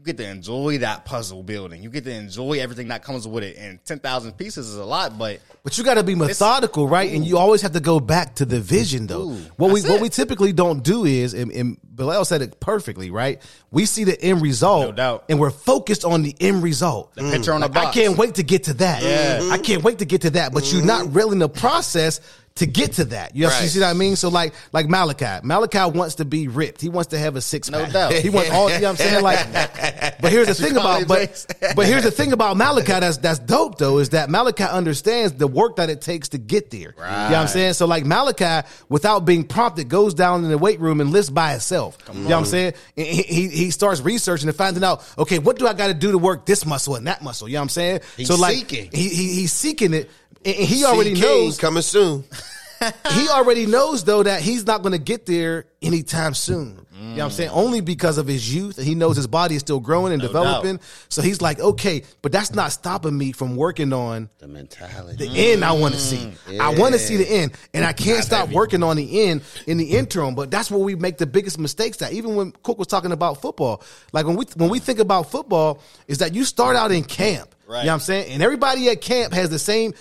you 0.00 0.06
get 0.06 0.16
to 0.16 0.26
enjoy 0.26 0.78
that 0.78 1.04
puzzle 1.04 1.42
building. 1.42 1.82
You 1.82 1.90
get 1.90 2.04
to 2.04 2.10
enjoy 2.10 2.54
everything 2.60 2.88
that 2.88 3.04
comes 3.04 3.28
with 3.28 3.44
it. 3.44 3.56
And 3.58 3.84
ten 3.84 3.98
thousand 3.98 4.32
pieces 4.32 4.68
is 4.68 4.76
a 4.76 4.84
lot, 4.84 5.18
but 5.18 5.40
But 5.62 5.76
you 5.76 5.84
got 5.84 5.94
to 5.94 6.02
be 6.02 6.14
methodical, 6.14 6.88
right? 6.88 7.12
And 7.12 7.26
you 7.26 7.36
always 7.36 7.60
have 7.62 7.72
to 7.72 7.80
go 7.80 8.00
back 8.00 8.36
to 8.36 8.46
the 8.46 8.60
vision, 8.60 9.06
though. 9.06 9.30
Ooh, 9.30 9.36
what 9.56 9.72
we 9.72 9.82
what 9.82 10.00
we 10.00 10.08
typically 10.08 10.52
don't 10.54 10.82
do 10.82 11.04
is, 11.04 11.34
and, 11.34 11.52
and 11.52 11.76
Bilal 12.00 12.24
said 12.24 12.40
it 12.40 12.58
perfectly, 12.60 13.10
right? 13.10 13.42
We 13.70 13.84
see 13.84 14.04
the 14.04 14.20
end 14.20 14.40
result, 14.40 14.86
No 14.86 14.92
doubt. 14.92 15.24
and 15.28 15.38
we're 15.38 15.50
focused 15.50 16.04
on 16.04 16.22
the 16.22 16.34
end 16.40 16.62
result. 16.62 17.14
the 17.14 17.30
picture 17.30 17.52
on 17.52 17.60
the 17.60 17.68
Like, 17.68 17.88
I 17.88 17.92
can't 17.92 18.16
wait 18.16 18.36
to 18.36 18.42
get 18.42 18.64
to 18.64 18.74
that. 18.74 19.02
Yeah. 19.02 19.50
I 19.52 19.58
can't 19.58 19.82
wait 19.82 19.98
to 19.98 20.06
get 20.06 20.22
to 20.22 20.30
that. 20.30 20.54
But 20.54 20.72
you're 20.72 20.84
not 20.84 21.04
mm-hmm. 21.04 21.12
really 21.12 21.32
in 21.32 21.38
the 21.40 21.48
process 21.48 22.20
to 22.56 22.66
get 22.66 22.92
to 22.94 23.04
that. 23.06 23.34
You, 23.34 23.46
know, 23.46 23.60
you 23.60 23.68
see 23.68 23.80
what 23.80 23.86
I 23.86 23.92
mean? 23.94 24.16
So 24.16 24.28
like 24.28 24.52
like 24.72 24.88
Malachi. 24.88 25.46
Malachi 25.46 25.96
wants 25.96 26.16
to 26.16 26.24
be 26.24 26.48
ripped. 26.48 26.80
He 26.80 26.88
wants 26.88 27.10
to 27.10 27.18
have 27.18 27.36
a 27.36 27.40
six 27.40 27.70
No 27.70 27.84
pack. 27.84 27.92
doubt. 27.92 28.12
He 28.20 28.28
wants 28.28 28.50
all 28.50 28.70
you 28.70 28.80
know 28.80 28.90
what 28.92 29.00
I'm 29.00 29.08
saying? 29.08 29.22
Like 29.22 29.52
but 30.20 30.30
here's 30.30 30.48
the 30.48 30.54
thing 30.54 30.72
about 30.72 31.06
but, 31.08 31.46
but 31.74 31.86
here's 31.86 32.02
the 32.02 32.10
thing 32.10 32.32
about 32.32 32.56
Malachi 32.56 32.92
that's 32.92 33.16
that's 33.18 33.38
dope 33.38 33.78
though, 33.78 33.98
is 33.98 34.10
that 34.10 34.28
Malachi 34.28 34.64
understands 34.64 35.32
the 35.34 35.46
work 35.46 35.76
that 35.76 35.88
it 35.88 36.00
takes 36.00 36.30
to 36.30 36.38
get 36.38 36.70
there. 36.70 36.78
You 36.80 36.86
know 36.96 37.06
what 37.06 37.34
I'm 37.34 37.48
saying? 37.48 37.74
So 37.74 37.86
like 37.86 38.04
Malachi, 38.04 38.66
without 38.88 39.20
being 39.20 39.44
prompted, 39.44 39.88
goes 39.88 40.12
down 40.12 40.44
in 40.44 40.50
the 40.50 40.58
weight 40.58 40.80
room 40.80 41.00
and 41.00 41.10
lifts 41.10 41.30
by 41.30 41.52
himself. 41.52 41.89
You 42.12 42.14
know 42.14 42.28
what 42.30 42.38
I'm 42.38 42.44
saying? 42.44 42.74
And 42.96 43.06
He, 43.06 43.48
he, 43.48 43.70
starts 43.70 44.00
researching 44.00 44.48
and 44.48 44.56
finding 44.56 44.84
out, 44.84 45.02
okay, 45.18 45.38
what 45.38 45.58
do 45.58 45.66
I 45.66 45.72
got 45.74 45.88
to 45.88 45.94
do 45.94 46.12
to 46.12 46.18
work 46.18 46.46
this 46.46 46.66
muscle 46.66 46.96
and 46.96 47.06
that 47.06 47.22
muscle? 47.22 47.48
You 47.48 47.54
know 47.54 47.60
what 47.60 47.64
I'm 47.64 47.68
saying? 47.70 48.00
He's 48.16 48.28
so 48.28 48.36
like 48.36 48.56
seeking. 48.56 48.90
He, 48.92 49.08
he 49.08 49.34
he's 49.34 49.52
seeking 49.52 49.94
it. 49.94 50.10
And 50.44 50.56
and 50.56 50.66
he 50.66 50.84
already 50.84 51.14
CK 51.14 51.20
knows 51.20 51.58
coming 51.58 51.82
soon. 51.82 52.24
he 53.12 53.28
already 53.28 53.66
knows 53.66 54.04
though 54.04 54.22
that 54.22 54.40
he's 54.40 54.66
not 54.66 54.82
going 54.82 54.92
to 54.92 54.98
get 54.98 55.26
there 55.26 55.66
anytime 55.82 56.34
soon. 56.34 56.86
You 57.00 57.06
know 57.06 57.14
what 57.16 57.24
I'm 57.24 57.30
saying? 57.30 57.50
Only 57.50 57.80
because 57.80 58.18
of 58.18 58.26
his 58.26 58.54
youth. 58.54 58.76
and 58.76 58.86
He 58.86 58.94
knows 58.94 59.16
his 59.16 59.26
body 59.26 59.54
is 59.54 59.60
still 59.60 59.80
growing 59.80 60.12
and 60.12 60.20
developing. 60.20 60.80
So 61.08 61.22
he's 61.22 61.40
like, 61.40 61.58
okay, 61.58 62.02
but 62.20 62.30
that's 62.30 62.54
not 62.54 62.72
stopping 62.72 63.16
me 63.16 63.32
from 63.32 63.56
working 63.56 63.92
on 63.94 64.28
The 64.38 64.48
mentality. 64.48 65.26
the 65.26 65.52
end 65.52 65.64
I 65.64 65.72
want 65.72 65.94
to 65.94 66.00
see. 66.00 66.32
I 66.48 66.74
mm. 66.74 66.78
want 66.78 66.92
to 66.92 66.98
see 66.98 67.16
the 67.16 67.28
end. 67.28 67.52
And 67.72 67.84
I 67.84 67.94
can't 67.94 68.22
stop 68.22 68.50
working 68.50 68.82
on 68.82 68.96
the 68.96 69.28
end 69.28 69.42
in 69.66 69.78
the 69.78 69.96
interim. 69.96 70.34
But 70.34 70.50
that's 70.50 70.70
where 70.70 70.80
we 70.80 70.94
make 70.94 71.16
the 71.16 71.26
biggest 71.26 71.58
mistakes 71.58 72.02
at. 72.02 72.12
Even 72.12 72.34
when 72.34 72.52
Cook 72.62 72.78
was 72.78 72.86
talking 72.86 73.12
about 73.12 73.40
football. 73.40 73.82
Like 74.12 74.26
when 74.26 74.36
we 74.36 74.44
when 74.56 74.68
we 74.68 74.78
think 74.78 74.98
about 74.98 75.30
football, 75.30 75.80
is 76.06 76.18
that 76.18 76.34
you 76.34 76.44
start 76.44 76.76
out 76.76 76.92
in 76.92 77.04
camp. 77.04 77.54
Right. 77.70 77.82
You 77.82 77.86
know 77.86 77.92
what 77.92 77.94
I'm 77.94 78.00
saying? 78.00 78.32
And 78.32 78.42
everybody 78.42 78.88
at 78.88 79.00
camp 79.00 79.32
has 79.32 79.48
the 79.48 79.58
same 79.60 79.94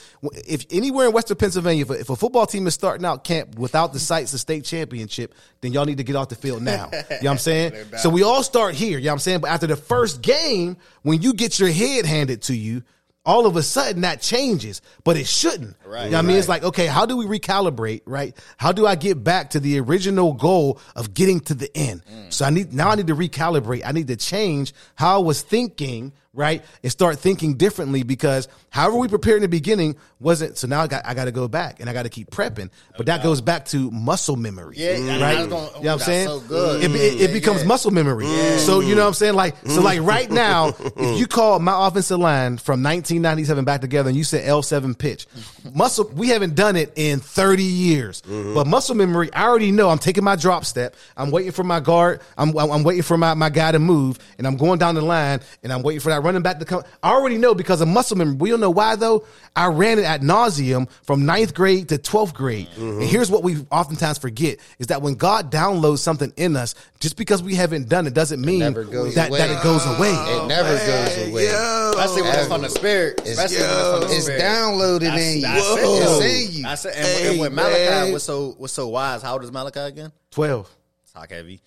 if 0.48 0.66
anywhere 0.72 1.06
in 1.06 1.14
Western 1.14 1.38
Pennsylvania, 1.38 1.84
if 1.84 1.90
a, 1.92 2.00
if 2.00 2.10
a 2.10 2.16
football 2.16 2.48
team 2.48 2.66
is 2.66 2.74
starting 2.74 3.06
out 3.06 3.24
camp 3.24 3.60
without 3.60 3.94
the 3.94 4.00
sights 4.00 4.34
of 4.34 4.40
state 4.40 4.66
championship, 4.66 5.36
then 5.62 5.72
y'all 5.72 5.86
need 5.86 6.00
to 6.00 6.04
get 6.04 6.16
off 6.16 6.30
the 6.30 6.36
field 6.36 6.64
now. 6.64 6.90
you 6.92 6.98
know 6.98 7.06
what 7.10 7.28
I'm 7.30 7.38
saying? 7.38 7.74
so 8.00 8.10
we 8.10 8.24
all 8.24 8.42
start 8.42 8.74
here, 8.74 8.98
you 8.98 9.06
know 9.06 9.12
what 9.12 9.14
I'm 9.14 9.20
saying? 9.20 9.42
But 9.42 9.52
after 9.52 9.68
the 9.68 9.76
first 9.76 10.24
game, 10.24 10.78
when 11.04 11.22
you 11.22 11.34
get 11.34 11.60
your 11.60 11.70
head 11.70 12.08
handed 12.08 12.42
to 12.44 12.56
you, 12.56 12.82
all 13.24 13.46
of 13.46 13.56
a 13.56 13.62
sudden 13.62 14.02
that 14.02 14.20
changes, 14.20 14.82
but 15.04 15.16
it 15.16 15.28
shouldn't. 15.28 15.76
Right, 15.86 16.06
You 16.06 16.12
know 16.12 16.18
what 16.18 16.26
I 16.26 16.28
mean? 16.28 16.38
It's 16.38 16.50
like, 16.50 16.64
okay, 16.64 16.88
how 16.88 17.06
do 17.06 17.18
we 17.18 17.26
recalibrate, 17.26 18.02
right? 18.06 18.36
How 18.58 18.72
do 18.72 18.88
I 18.88 18.96
get 18.96 19.24
back 19.24 19.52
to 19.52 19.60
the 19.60 19.80
original 19.80 20.34
goal 20.34 20.80
of 20.96 21.14
getting 21.14 21.40
to 21.42 21.54
the 21.54 21.70
end? 21.78 22.04
Mm. 22.06 22.34
So 22.34 22.46
I 22.46 22.50
need, 22.50 22.74
now 22.74 22.90
I 22.90 22.96
need 22.96 23.06
to 23.08 23.16
recalibrate. 23.16 23.84
I 23.86 23.92
need 23.92 24.08
to 24.08 24.16
change 24.16 24.74
how 24.96 25.20
I 25.20 25.24
was 25.24 25.44
thinking, 25.44 26.14
right? 26.34 26.64
And 26.84 26.92
start 26.92 27.20
thinking 27.20 27.56
differently 27.56 28.04
because 28.04 28.48
however 28.70 28.98
we 28.98 29.08
prepared 29.08 29.38
in 29.38 29.42
the 29.42 29.48
beginning 29.48 29.96
wasn't, 30.20 30.58
so 30.58 30.68
now 30.68 30.82
I 30.82 30.88
got, 30.88 31.06
I 31.06 31.14
got 31.14 31.26
to 31.26 31.32
go 31.32 31.48
back 31.48 31.80
and 31.80 31.90
I 31.90 31.94
got 31.94 32.04
to 32.04 32.10
keep 32.10 32.30
prepping. 32.30 32.70
But 32.98 33.08
that 33.08 33.24
goes 33.24 33.42
back 33.42 33.66
to 33.68 33.90
muscle 33.92 34.36
memory. 34.36 34.76
Yeah, 34.78 35.22
right? 35.22 35.40
was 35.40 35.48
gonna- 35.48 35.66
you 35.78 35.84
know 35.86 35.92
what 35.94 35.94
I'm 35.94 36.00
saying? 36.00 36.28
so 36.28 36.40
good. 36.42 36.84
It, 36.84 36.92
it, 36.96 37.22
it 37.30 37.34
becomes 37.34 37.66
muscle 37.66 37.92
memory. 37.92 38.26
Mm. 38.26 38.58
So 38.60 38.80
you 38.80 38.96
know 38.96 39.02
what 39.02 39.08
I'm 39.08 39.14
saying? 39.14 39.34
Like 39.34 39.56
so, 39.66 39.82
like 39.82 40.02
right 40.02 40.30
now, 40.30 40.68
if 40.98 41.20
you 41.20 41.28
call 41.28 41.60
my 41.60 41.88
offensive 41.88 42.20
line 42.20 42.58
from 42.58 42.84
1997 42.84 43.66
back 43.66 43.82
together, 43.82 44.10
and 44.10 44.18
you 44.18 44.24
said 44.24 44.48
L7 44.48 44.98
pitch, 44.98 45.26
muscle, 45.74 46.10
we 46.14 46.30
haven't 46.30 46.56
done 46.56 46.76
it 46.76 46.94
in 46.96 47.20
30 47.20 47.64
years. 47.64 48.22
Mm-hmm. 48.22 48.54
But 48.54 48.68
muscle 48.68 48.96
memory, 48.96 49.34
I 49.34 49.46
already 49.46 49.72
know. 49.72 49.90
I'm 49.90 49.98
taking 50.00 50.24
my 50.24 50.36
drop 50.36 50.66
step. 50.66 50.96
I'm 51.18 51.32
waiting 51.32 51.52
for 51.52 51.64
my 51.64 51.80
guard. 51.80 52.22
I'm 52.38 52.58
I'm, 52.58 52.72
I'm 52.72 52.84
waiting 52.84 53.04
for 53.04 53.18
my, 53.18 53.34
my 53.34 53.50
guy 53.50 53.72
to 53.72 53.80
move, 53.80 54.20
and 54.38 54.46
I'm 54.46 54.58
going 54.58 54.80
down 54.80 54.96
the 54.96 55.02
line, 55.02 55.40
and 55.64 55.72
I'm 55.74 55.82
waiting 55.82 56.02
for 56.02 56.10
that 56.10 56.19
running 56.22 56.42
back 56.42 56.60
to 56.60 56.66
come. 56.66 56.84
I 57.04 57.12
already 57.12 57.38
know 57.38 57.54
because 57.54 57.82
of 57.82 57.88
muscle 57.88 58.18
memory. 58.18 58.36
We 58.36 58.50
don't 58.50 58.60
know 58.60 58.70
why 58.70 58.96
though. 58.96 59.26
I 59.56 59.68
ran 59.68 60.00
it 60.00 60.06
at 60.06 60.22
nauseum 60.22 60.90
from 61.04 61.26
ninth 61.26 61.54
grade 61.54 61.90
to 61.90 61.98
12th 61.98 62.34
grade. 62.34 62.68
And 62.76 62.94
mm-hmm. 62.94 63.02
here's 63.02 63.30
what 63.30 63.44
we 63.44 63.58
oftentimes 63.72 64.18
forget 64.18 64.60
is 64.78 64.88
that 64.88 65.02
when 65.02 65.16
God 65.16 65.52
downloads 65.52 66.00
something 66.00 66.32
in 66.38 66.56
us, 66.56 66.76
just 67.00 67.18
because 67.18 67.42
we 67.44 67.56
haven't 67.56 67.90
done 67.90 68.08
it 68.08 68.14
doesn't 68.14 68.42
mean 68.42 68.60
never 68.60 68.84
goes 68.84 69.16
that, 69.16 69.30
away. 69.30 69.40
that 69.40 69.50
it 69.50 69.64
goes 69.64 69.86
away. 69.86 70.12
It 70.12 70.48
never 70.48 70.70
goes 70.70 71.28
away. 71.30 71.46
Especially 71.46 72.22
when 72.22 72.36
it's 72.36 72.48
from 72.48 72.62
the 72.62 72.70
spirit. 72.70 73.22
Especially 73.26 73.58
when 73.58 73.70
it's 73.70 73.90
from 73.90 74.10
the 74.10 74.16
It's 74.16 74.30
downloaded 74.30 75.00
That's- 75.02 75.34
in 75.34 75.36
you. 75.38 75.42
that's 75.42 75.66
it, 75.66 75.80
It's 75.80 76.50
in 76.50 76.58
you. 76.58 76.64
That's 76.64 76.86
it. 76.86 76.96
And, 76.96 77.06
Hey, 77.06 77.30
and 77.32 77.40
when 77.40 77.56
Malachi 77.56 77.90
man. 77.90 78.14
was 78.14 78.24
so 78.24 78.56
was 78.58 78.72
so 78.72 78.88
wise, 78.88 79.22
how 79.22 79.34
old 79.34 79.44
is 79.44 79.52
Malachi 79.52 79.80
again? 79.80 80.12
12. 80.32 80.70
Talk 81.14 81.32
heavy. 81.32 81.62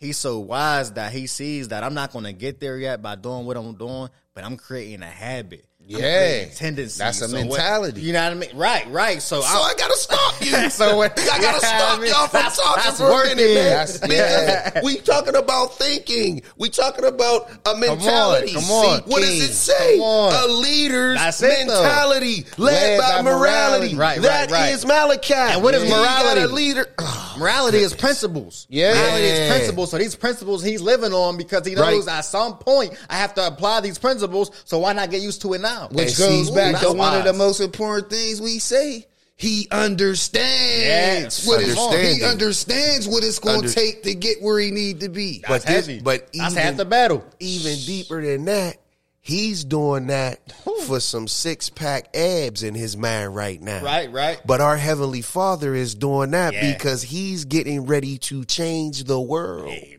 He's 0.00 0.16
so 0.16 0.38
wise 0.38 0.92
that 0.92 1.12
he 1.12 1.26
sees 1.26 1.68
that 1.68 1.84
I'm 1.84 1.92
not 1.94 2.10
going 2.12 2.24
to 2.24 2.32
get 2.32 2.58
there 2.58 2.78
yet 2.78 3.02
by 3.02 3.16
doing 3.16 3.44
what 3.44 3.56
I'm 3.58 3.74
doing, 3.74 4.08
but 4.34 4.44
I'm 4.44 4.56
creating 4.56 5.02
a 5.02 5.06
habit. 5.06 5.66
Yeah. 5.86 6.44
tendency. 6.54 6.98
That's 6.98 7.20
a 7.20 7.28
So 7.28 7.36
what- 7.36 7.46
mentality. 7.48 8.00
you 8.02 8.12
know 8.12 8.22
what 8.22 8.30
I 8.32 8.34
mean? 8.36 8.50
Right, 8.56 8.88
right. 8.90 9.20
So, 9.20 9.40
So 9.40 9.46
I 9.48 9.74
gotta 9.76 9.96
stop 9.96 10.34
you. 10.40 10.70
So 10.70 10.96
what- 10.96 11.18
I 11.18 11.24
gotta 11.26 11.42
Yeah, 11.42 11.58
stop 11.58 11.98
I 11.98 12.00
mean, 12.00 12.10
y'all 12.12 12.28
from 12.28 12.42
talking 12.42 12.92
for 12.92 13.08
a 13.08 13.12
working. 13.12 13.36
minute, 13.38 13.54
man. 13.54 13.64
That's- 13.86 14.00
yeah. 14.08 14.80
we 14.84 14.98
talking 14.98 15.34
about 15.34 15.74
thinking. 15.78 16.42
We 16.56 16.68
talking 16.70 17.04
about 17.06 17.50
a 17.66 17.76
mentality. 17.76 18.52
come 18.52 18.70
on. 18.70 18.98
See, 19.04 19.10
what 19.10 19.20
does 19.20 19.40
it 19.50 19.52
say? 19.52 19.98
A 19.98 20.46
leader's 20.46 21.18
it, 21.42 21.66
though. 21.66 21.82
mentality 21.82 22.46
led, 22.56 22.72
Led 22.72 23.00
by, 23.00 23.16
by 23.16 23.22
morality. 23.22 23.40
morality. 23.42 23.96
Right, 23.96 24.22
That 24.22 24.50
right, 24.52 24.60
right. 24.60 24.72
is 24.74 24.86
Malachi. 24.86 25.34
And 25.34 25.62
what 25.62 25.74
is 25.74 25.82
got 25.90 25.98
morality? 26.02 26.40
a 26.42 26.46
leader. 26.48 26.86
Morality 27.40 27.78
is 27.78 27.94
principles. 27.94 28.66
Yeah. 28.70 28.92
Morality 28.94 29.24
is 29.26 29.50
principles. 29.50 29.90
So 29.90 29.98
these 29.98 30.14
principles 30.14 30.62
he's 30.62 30.80
living 30.80 31.12
on 31.12 31.36
because 31.36 31.66
he 31.66 31.74
knows 31.74 32.06
Right. 32.06 32.18
at 32.18 32.24
some 32.24 32.58
point 32.58 32.94
I 33.08 33.16
have 33.16 33.34
to 33.34 33.46
apply 33.46 33.80
these 33.80 33.98
principles. 33.98 34.50
So 34.64 34.78
why 34.78 34.92
not 34.92 35.10
get 35.10 35.22
used 35.22 35.42
to 35.42 35.54
it 35.54 35.60
now? 35.60 35.88
Which 35.90 36.08
And 36.10 36.16
goes 36.18 36.48
see, 36.48 36.54
back 36.54 36.80
to 36.82 36.92
one 36.92 37.16
of 37.16 37.24
the 37.24 37.32
most 37.32 37.60
important 37.60 38.10
things 38.10 38.40
we 38.40 38.58
say. 38.58 39.06
He 39.36 39.66
understands 39.70 40.84
Yes, 40.84 41.46
what 41.46 41.62
it's, 41.62 42.18
he 42.18 42.22
understands 42.22 43.08
what 43.08 43.24
it's 43.24 43.38
going 43.38 43.62
to 43.62 43.68
Under- 43.68 43.72
take 43.72 44.02
to 44.02 44.14
get 44.14 44.42
where 44.42 44.58
he 44.58 44.70
need 44.70 45.00
to 45.00 45.08
be. 45.08 45.42
That's 45.48 45.64
this- 45.64 45.86
heavy. 45.86 46.00
but 46.00 46.28
that's 46.34 46.52
even- 46.52 46.62
half 46.62 46.76
the 46.76 46.84
battle. 46.84 47.24
even 47.40 47.78
deeper 47.86 48.22
than 48.24 48.44
that, 48.44 48.76
he's 49.20 49.64
doing 49.64 50.06
that 50.08 50.52
for 50.86 50.98
some 51.00 51.28
six 51.28 51.68
pack 51.70 52.14
abs 52.16 52.62
in 52.62 52.74
his 52.74 52.96
mind 52.96 53.34
right 53.34 53.60
now. 53.60 53.82
Right, 53.82 54.10
right. 54.10 54.40
But 54.46 54.60
our 54.60 54.76
heavenly 54.76 55.22
Father 55.22 55.74
is 55.74 55.94
doing 55.94 56.30
that 56.32 56.54
Yeah. 56.54 56.72
because 56.72 57.02
he's 57.02 57.44
getting 57.44 57.86
ready 57.86 58.18
to 58.18 58.44
change 58.44 59.04
the 59.04 59.20
world. 59.20 59.68
Hey. 59.70 59.96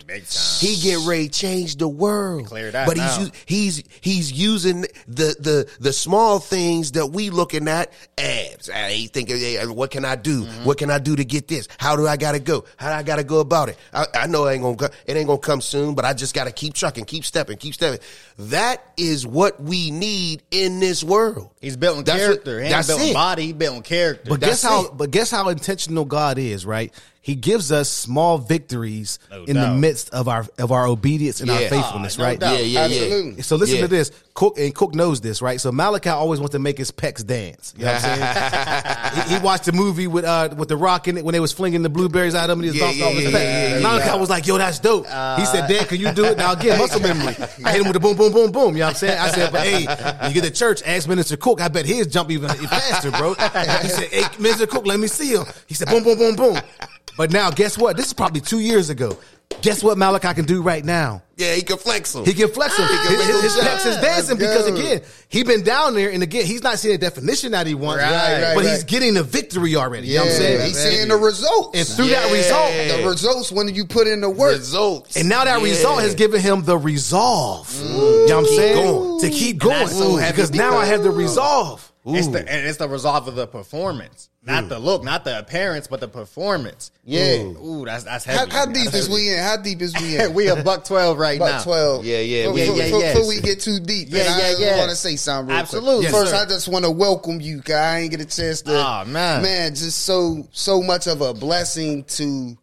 He 0.60 0.76
get 0.82 1.08
ready 1.08 1.30
to 1.30 1.40
change 1.40 1.78
the 1.78 1.88
world. 1.88 2.48
Clear 2.48 2.70
that 2.72 2.86
but 2.86 2.98
he's 2.98 3.32
he's 3.46 3.84
he's 4.02 4.32
using 4.34 4.82
the 5.08 5.36
the 5.40 5.70
the 5.80 5.94
small 5.94 6.40
things 6.40 6.94
that 6.94 7.08
we 7.08 7.30
looking 7.30 7.70
at 7.70 7.94
abs. 8.18 8.70
I 8.70 8.88
ain't 8.90 9.14
thinking, 9.14 9.38
hey, 9.38 9.66
what 9.68 9.90
can 9.90 10.04
I 10.04 10.18
do? 10.18 10.44
Mm-hmm. 10.44 10.66
What 10.66 10.78
can 10.78 10.92
I 10.92 11.00
do 11.00 11.16
to 11.16 11.24
get 11.24 11.48
this? 11.48 11.70
How 11.78 11.96
do 11.96 12.08
I 12.08 12.18
gotta 12.18 12.40
go? 12.40 12.66
How 12.76 12.90
do 12.90 12.96
I 12.96 13.04
gotta 13.04 13.24
go 13.24 13.40
about 13.40 13.70
it? 13.70 13.78
I, 13.94 14.06
I 14.14 14.28
know 14.28 14.48
it 14.48 14.54
ain't 14.56 14.64
gonna 14.64 14.92
it 15.06 15.16
ain't 15.16 15.28
gonna 15.28 15.40
come 15.40 15.62
soon, 15.62 15.96
but 15.96 16.04
I 16.04 16.14
just 16.14 16.36
gotta 16.36 16.52
keep 16.52 16.74
trucking, 16.74 17.06
keep 17.06 17.24
stepping, 17.24 17.58
keep 17.58 17.74
stepping. 17.74 18.00
That 18.38 18.84
is 18.98 19.21
what 19.26 19.62
we 19.62 19.92
need 19.92 20.44
in 20.52 20.80
this 20.80 21.04
world. 21.04 21.50
He's 21.62 21.78
building 21.78 22.04
That's 22.04 22.20
character. 22.20 22.56
what- 22.58 22.64
he 22.64 22.70
that's 22.70 22.88
building 22.88 23.08
it. 23.10 23.14
body. 23.14 23.46
He 23.48 23.54
building 23.54 23.82
character. 23.84 24.30
But 24.30 24.40
That's 24.42 24.62
guess 24.62 24.70
how? 24.70 24.86
it. 24.86 24.98
But 24.98 25.12
guess 25.12 25.32
how 25.32 25.50
intentional 25.50 26.06
God 26.06 26.38
is, 26.38 26.66
right? 26.66 26.94
He 27.24 27.36
gives 27.36 27.72
us 27.72 27.88
small 27.88 28.40
victories 28.40 29.20
No 29.30 29.44
in 29.44 29.56
the 29.56 29.70
midst 29.76 30.10
of 30.12 30.28
our 30.28 30.48
of 30.58 30.72
our 30.72 30.88
obedience 30.88 31.40
and 31.40 31.52
our 31.52 31.60
faithfulness, 31.70 32.18
Ah, 32.18 32.22
no 32.22 32.28
right? 32.28 32.40
doubt. 32.40 32.66
Yeah, 32.66 32.88
yeah, 32.88 33.06
yeah. 33.36 33.42
So 33.44 33.58
listen 33.58 33.76
Yeah. 33.76 33.82
to 33.84 33.88
this. 33.90 34.12
Cook 34.34 34.58
and 34.58 34.74
Cook 34.74 34.96
knows 34.96 35.22
this, 35.22 35.40
right? 35.40 35.62
So 35.62 35.72
Malachi 35.72 36.10
always 36.10 36.40
wants 36.40 36.54
to 36.54 36.60
make 36.60 36.80
his 36.80 36.90
pecs 36.90 37.24
dance. 37.24 37.76
You 37.78 37.86
know 37.86 37.94
what 37.94 38.04
I'm 38.06 39.14
saying? 39.14 39.28
he, 39.30 39.36
he 39.36 39.40
watched 39.44 39.66
the 39.66 39.72
movie 39.72 40.08
with 40.08 40.26
uh 40.26 40.50
with 40.58 40.68
the 40.70 40.78
rock 40.78 41.08
in 41.08 41.16
it 41.18 41.24
when 41.24 41.34
they 41.34 41.40
was 41.40 41.52
flinging 41.54 41.84
the 41.84 41.90
blueberries 41.90 42.34
at 42.34 42.50
him 42.50 42.60
and 42.60 42.64
he 42.64 42.70
was 42.72 42.78
Yeah, 42.78 42.86
bouncing 42.86 43.02
yeah, 43.02 43.08
off 43.08 43.14
his 43.14 43.24
yeah, 43.26 43.30
pec. 43.30 43.44
yeah, 43.44 43.76
yeah, 43.76 43.80
Malachi 43.84 44.06
yeah. 44.08 44.16
was 44.16 44.30
like, 44.32 44.48
"Yo, 44.48 44.58
that's 44.58 44.80
dope." 44.80 45.06
he 45.06 45.46
said, 45.46 45.68
"Dad, 45.68 45.88
can 45.90 46.00
you 46.00 46.12
do 46.14 46.26
it?" 46.26 46.38
Now 46.40 46.54
again, 46.54 46.80
muscle 46.80 47.02
memory. 47.02 47.36
I 47.64 47.72
hit 47.72 47.82
him 47.82 47.84
with 47.86 47.94
the 47.94 48.00
boom, 48.00 48.18
boom, 48.18 48.32
boom, 48.34 48.52
boom. 48.52 48.74
You 48.74 48.80
know 48.80 48.86
what 48.88 48.90
I'm 48.90 48.96
saying? 48.96 49.20
I 49.20 49.30
said, 49.30 49.52
"But 49.52 49.62
hey, 49.68 49.86
when 49.86 50.32
you 50.34 50.42
get 50.42 50.46
to 50.46 50.52
church, 50.58 50.82
ask 50.88 51.08
Minister 51.08 51.38
Cook. 51.38 51.62
I 51.62 51.68
bet 51.68 51.86
his 51.86 52.08
jump 52.08 52.32
even 52.32 52.50
faster, 52.50 53.12
bro." 53.12 53.36
He 53.36 53.90
said, 53.90 54.10
"Hey, 54.10 54.24
Minister 54.40 54.66
Cook, 54.66 54.88
let 54.88 55.00
me 55.00 55.06
see 55.08 55.36
him." 55.36 55.44
He 55.68 55.76
said, 55.76 55.88
"Boom, 55.90 56.04
boom, 56.04 56.18
boom, 56.18 56.36
boom." 56.36 56.58
But 57.22 57.32
now, 57.32 57.52
guess 57.52 57.78
what? 57.78 57.98
This 57.98 58.08
is 58.08 58.14
probably 58.14 58.42
two 58.42 58.60
years 58.60 58.90
ago. 58.90 59.16
Guess 59.62 59.84
what 59.84 59.98
Malachi 59.98 60.34
can 60.34 60.46
do 60.46 60.62
right 60.62 60.84
now? 60.84 61.22
Yeah, 61.38 61.56
he 61.56 61.62
can 61.64 61.78
flex 61.78 62.14
him. 62.14 62.24
He 62.26 62.34
can 62.34 62.50
flex 62.50 62.78
him. 62.78 62.86
can 62.88 63.16
his 63.16 63.42
his, 63.42 63.56
shine. 63.56 63.78
is 63.88 63.98
dancing 63.98 64.38
because 64.38 64.68
again, 64.68 65.02
he 65.30 65.44
been 65.44 65.64
down 65.64 65.96
there 65.96 66.12
and 66.12 66.22
again, 66.22 66.46
he's 66.46 66.62
not 66.62 66.78
seeing 66.80 66.94
the 66.94 66.98
definition 67.00 67.52
that 67.54 67.66
he 67.68 67.74
wants, 67.74 68.04
Right, 68.04 68.12
right, 68.12 68.56
but 68.56 68.64
right. 68.64 68.72
he's 68.72 68.84
getting 68.84 69.14
the 69.16 69.24
victory 69.24 69.76
already. 69.76 70.08
you 70.08 70.16
know 70.18 70.22
what 70.26 70.32
I'm 70.32 70.38
saying? 70.38 70.68
he's 70.68 70.78
seeing 70.78 71.08
the 71.08 71.16
results. 71.18 71.78
And 71.78 71.88
through 71.88 72.08
that 72.10 72.32
result, 72.32 72.72
the 73.02 73.08
results 73.08 73.52
when 73.52 73.74
you 73.74 73.86
put 73.86 74.08
in 74.08 74.22
the 74.22 74.30
work. 74.30 74.58
results. 74.58 75.16
and 75.16 75.30
now 75.30 75.44
that 75.46 75.58
Yeah. 75.62 75.64
result 75.64 76.02
has 76.02 76.16
given 76.16 76.42
him 76.42 76.64
the 76.64 76.78
resolve. 76.78 77.68
Mm. 77.70 77.84
You 77.90 78.28
know 78.28 78.42
what 78.42 78.50
I'm 78.50 78.56
saying? 78.56 78.76
going. 78.76 79.20
To 79.22 79.30
keep 79.30 79.58
going. 79.58 79.88
so 79.88 80.18
because 80.18 80.54
now 80.54 80.78
I 80.78 80.86
have 80.86 81.04
the 81.04 81.12
resolve. 81.12 81.88
It's 82.04 82.28
the 82.30 82.40
and 82.40 82.66
it's 82.68 82.78
the 82.80 82.90
resolve 82.90 83.28
of 83.28 83.36
the 83.36 83.46
performance, 83.46 84.30
not 84.44 84.70
the 84.70 84.80
look, 84.80 85.04
not 85.04 85.24
the 85.24 85.38
appearance, 85.38 85.86
but 85.86 86.00
the 86.00 86.08
performance. 86.08 86.90
Yeah. 87.06 87.44
Ooh, 87.44 87.84
that's 87.86 88.06
that's 88.06 88.26
How, 88.26 88.40
heavy. 88.40 88.52
how 88.52 88.66
That's 88.66 88.80
deep 88.86 88.94
is 88.96 89.08
we 89.08 89.30
in? 89.30 89.38
In? 89.42 89.48
How 89.48 89.58
deep 89.58 89.82
is 89.82 89.94
we 90.00 90.18
in? 90.18 90.34
we 90.36 90.48
a 90.48 90.64
buck 90.64 90.86
twelve 90.86 91.18
right 91.18 91.38
About 91.38 91.52
now. 91.52 91.64
twelve. 91.64 92.06
Yeah, 92.06 92.20
yeah, 92.20 92.44
Before, 92.52 92.54
we- 92.54 92.62
Yeah, 92.62 92.66
yeah, 92.74 92.84
before- 92.86 93.02
yeah. 93.02 93.14
before 93.14 93.28
we 93.28 93.42
get 93.42 93.60
too 93.60 93.80
deep, 93.80 94.08
Yeah, 94.12 94.22
and 94.32 94.40
yeah, 94.40 94.46
I 94.48 94.72
yeah. 94.74 94.78
want 94.78 94.90
to 94.92 94.96
say 94.96 95.16
something 95.16 95.50
real 95.52 95.60
Absolutely, 95.62 96.06
quick. 96.06 96.12
First, 96.16 96.32
sir. 96.32 96.38
I 96.38 96.46
just 96.46 96.68
want 96.68 96.86
to 96.86 96.92
welcome 96.92 97.42
you, 97.42 97.62
cause 97.62 97.76
I 97.76 98.00
ain't 98.00 98.12
get 98.12 98.22
a 98.22 98.26
chance 98.26 98.62
to. 98.64 98.78
Aw, 98.78 99.04
man. 99.06 99.42
man, 99.42 99.76
just 99.76 100.02
so 100.02 100.48
so 100.52 100.82
much 100.82 101.08
of 101.08 101.22
a 101.22 101.34
blessing 101.34 102.04
to 102.06 102.58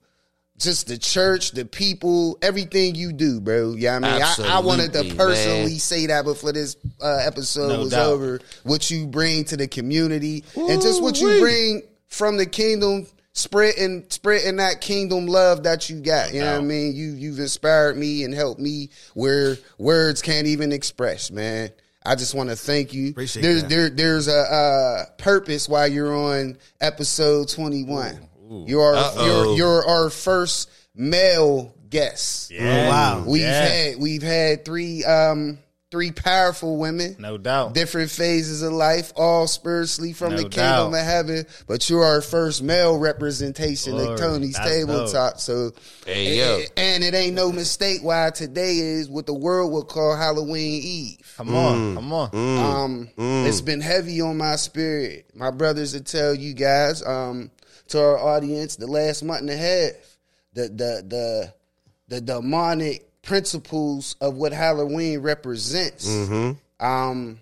just 0.59 0.89
the 0.89 0.99
church, 0.99 1.53
the 1.53 1.65
people, 1.65 2.37
everything 2.43 2.97
you 2.97 3.13
do, 3.13 3.41
bro. 3.41 3.75
Yeah, 3.75 3.95
I 3.95 3.99
mean, 4.01 4.11
I, 4.11 4.35
I 4.57 4.59
wanted 4.59 4.93
to 4.95 5.05
personally 5.15 5.71
man. 5.71 5.79
say 5.79 6.07
that 6.07 6.25
before 6.25 6.51
this 6.53 6.77
uh, 7.01 7.19
episode 7.25 7.69
No 7.69 7.79
was 7.79 7.91
doubt. 7.91 8.07
over. 8.09 8.41
What 8.65 8.91
you 8.91 9.07
bring 9.07 9.45
to 9.45 9.57
the 9.57 9.69
community, 9.69 10.43
and 10.57 10.83
just 10.83 11.01
what 11.01 11.21
you 11.21 11.39
bring 11.39 11.83
from 12.09 12.39
the 12.39 12.47
kingdom, 12.47 13.07
spreading 13.39 14.05
spreading 14.09 14.57
that 14.57 14.81
kingdom 14.81 15.27
love 15.27 15.63
that 15.63 15.89
you 15.89 16.01
got. 16.01 16.35
You 16.35 16.41
know 16.41 16.53
what 16.55 16.61
I 16.61 16.65
mean? 16.65 16.95
You 16.95 17.11
you've 17.13 17.39
inspired 17.39 17.97
me 17.97 18.25
and 18.25 18.35
helped 18.35 18.61
me 18.61 18.91
where 19.15 19.57
words 19.79 20.21
can't 20.23 20.47
even 20.49 20.73
express, 20.73 21.31
man. 21.31 21.71
I 22.05 22.15
just 22.15 22.35
want 22.35 22.49
to 22.51 22.57
thank 22.57 22.93
you. 22.95 23.11
Appreciate 23.11 23.43
there's 23.43 23.63
that. 23.63 23.69
there 23.69 23.91
there's 23.91 24.29
a 24.29 24.33
uh, 24.39 25.05
purpose 25.19 25.69
why 25.69 25.87
you're 25.87 26.15
on 26.15 26.57
episode 26.81 27.49
21. 27.49 28.19
You're 28.67 28.97
Uh-oh. 28.97 29.25
you're 29.27 29.57
you're 29.57 29.87
our 29.87 30.11
first 30.11 30.71
male 30.95 31.75
guest. 31.91 32.51
Yeah. 32.51 32.87
Oh, 32.87 32.89
wow. 32.91 33.25
We've 33.27 33.43
Yeah. 33.43 33.67
had 33.69 33.99
we've 33.99 34.23
had 34.23 34.65
three 34.65 35.05
um 35.05 35.59
three 35.91 36.13
powerful 36.13 36.77
women. 36.77 37.17
No 37.19 37.39
doubt. 37.39 37.73
Different 37.73 38.11
phases 38.11 38.63
of 38.63 38.73
life, 38.73 39.13
all 39.17 39.47
spiritually 39.47 40.13
from 40.13 40.33
No 40.33 40.37
the 40.37 40.43
kingdom 40.45 40.93
doubt. 40.93 40.95
of 41.01 41.05
heaven. 41.05 41.47
But 41.67 41.89
you're 41.89 42.05
our 42.05 42.21
first 42.21 42.63
male 42.63 42.99
representation 42.99 43.93
Glory. 43.95 44.13
of 44.15 44.19
Tony's 44.21 44.55
That's 44.55 44.69
table 44.71 45.09
talk. 45.09 45.39
So, 45.39 45.73
Hey, 46.05 46.39
yo. 46.39 46.61
and 46.77 47.03
it 47.03 47.15
ain't 47.15 47.35
no 47.35 47.51
mistake 47.53 48.01
why 48.03 48.31
today 48.31 48.77
is 48.79 49.09
what 49.09 49.27
the 49.27 49.35
world 49.35 49.73
would 49.73 49.87
call 49.89 50.15
Halloween 50.17 50.83
Eve. 50.83 51.35
Come 51.37 51.55
on, 51.55 51.95
come 51.95 52.13
on. 52.13 52.31
Um, 52.35 53.09
it's 53.47 53.61
been 53.63 53.81
heavy 53.81 54.21
on 54.21 54.37
my 54.37 54.57
spirit. 54.57 55.31
My 55.35 55.51
brothers 55.51 55.93
to 55.93 56.01
tell 56.03 56.35
you 56.35 56.53
guys, 56.53 57.03
um, 57.07 57.51
to 57.89 57.99
our 57.99 58.19
audience, 58.19 58.77
the 58.77 58.87
last 58.87 59.23
month 59.23 59.41
and 59.41 59.51
a 59.51 59.57
half, 59.57 59.93
the 60.53 60.63
the 60.69 61.05
the 61.09 61.55
the 62.09 62.21
demonic 62.21 63.08
principles 63.29 64.17
of 64.21 64.35
what 64.37 64.53
Halloween 64.53 65.21
represents. 65.21 66.09
Um, 66.81 67.39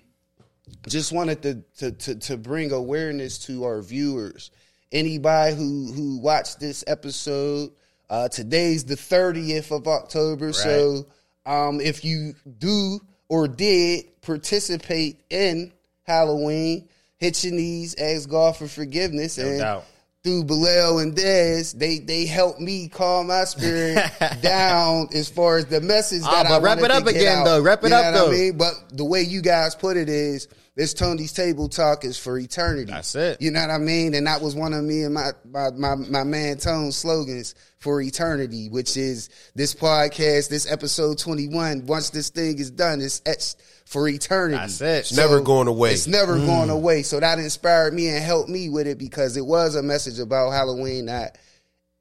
just 0.88 1.12
wanted 1.12 1.42
to, 1.42 1.62
to 1.78 1.92
to 1.92 2.14
to 2.16 2.36
bring 2.36 2.72
awareness 2.72 3.38
to 3.46 3.64
our 3.64 3.80
viewers. 3.82 4.50
Anybody 4.92 5.54
who 5.54 5.92
who 5.92 6.18
watched 6.18 6.60
this 6.60 6.82
episode, 6.86 7.70
uh, 8.10 8.28
today's 8.28 8.84
the 8.84 8.96
thirtieth 8.96 9.70
of 9.70 9.86
October. 9.86 10.52
So, 10.52 11.06
um, 11.44 11.80
if 11.80 12.04
you 12.04 12.34
do 12.58 13.00
or 13.28 13.48
did 13.48 14.20
participate 14.22 15.20
in 15.30 15.72
Halloween, 16.04 16.88
hit 17.18 17.44
your 17.44 17.54
knees, 17.54 17.94
ask 17.96 18.28
God 18.28 18.56
for 18.56 18.66
forgiveness, 18.68 19.38
and 19.38 19.58
doubt. 19.58 19.84
Through 20.26 20.42
Bilal 20.44 20.98
and 20.98 21.14
Dez, 21.14 21.72
they 21.78 22.00
they 22.00 22.26
helped 22.26 22.58
me 22.60 22.88
calm 22.88 23.28
my 23.28 23.44
spirit 23.44 23.96
down 24.42 25.08
as 25.14 25.28
far 25.28 25.58
as 25.58 25.66
the 25.66 25.80
message 25.80 26.22
Ah, 26.24 26.42
that 26.42 26.46
I 26.46 26.48
but 26.58 26.62
wrap 26.62 26.78
it 26.80 26.90
up 26.90 27.06
again, 27.06 27.38
out. 27.38 27.44
though. 27.44 27.62
Wrap 27.62 27.78
it 27.82 27.84
You 27.84 27.90
know 27.90 27.96
up, 27.98 28.04
what 28.14 28.20
though. 28.20 28.28
I 28.28 28.32
mean? 28.32 28.58
But 28.58 28.74
the 28.92 29.04
way 29.04 29.22
you 29.22 29.40
guys 29.40 29.76
put 29.76 29.96
it 29.96 30.08
is, 30.08 30.48
this 30.74 30.94
Tony's 30.94 31.32
table 31.32 31.68
talk 31.68 32.04
is 32.04 32.18
for 32.18 32.36
eternity. 32.38 32.90
That's 32.90 33.14
it. 33.14 33.40
You 33.40 33.52
know 33.52 33.60
what 33.60 33.70
I 33.70 33.78
mean? 33.78 34.14
And 34.14 34.26
that 34.26 34.42
was 34.42 34.56
one 34.56 34.72
of 34.74 34.82
me 34.84 35.04
and 35.04 35.14
my 35.14 35.30
my 35.48 35.70
my, 35.70 35.94
my 35.94 36.24
man 36.24 36.58
Tone's 36.58 36.96
slogans 36.96 37.54
for 37.78 38.00
eternity, 38.00 38.68
which 38.68 38.96
is 38.96 39.30
this 39.54 39.74
podcast, 39.76 40.48
this 40.48 40.70
episode 40.70 41.18
twenty 41.18 41.46
one. 41.46 41.86
Once 41.86 42.10
this 42.10 42.30
thing 42.30 42.58
is 42.58 42.72
done, 42.72 43.00
it's 43.00 43.22
etched 43.24 43.56
for 43.86 44.08
eternity. 44.08 44.56
That's 44.56 44.80
it. 44.80 44.98
It's 44.98 45.16
never 45.16 45.40
going 45.40 45.68
away. 45.68 45.92
It's 45.92 46.08
never 46.08 46.36
mm. 46.36 46.44
going 46.44 46.70
away. 46.70 47.02
So 47.02 47.20
that 47.20 47.38
inspired 47.38 47.94
me 47.94 48.08
and 48.08 48.22
helped 48.22 48.50
me 48.50 48.68
with 48.68 48.86
it 48.86 48.98
because 48.98 49.36
it 49.36 49.46
was 49.46 49.76
a 49.76 49.82
message 49.82 50.18
about 50.18 50.50
Halloween 50.50 51.06
that 51.06 51.38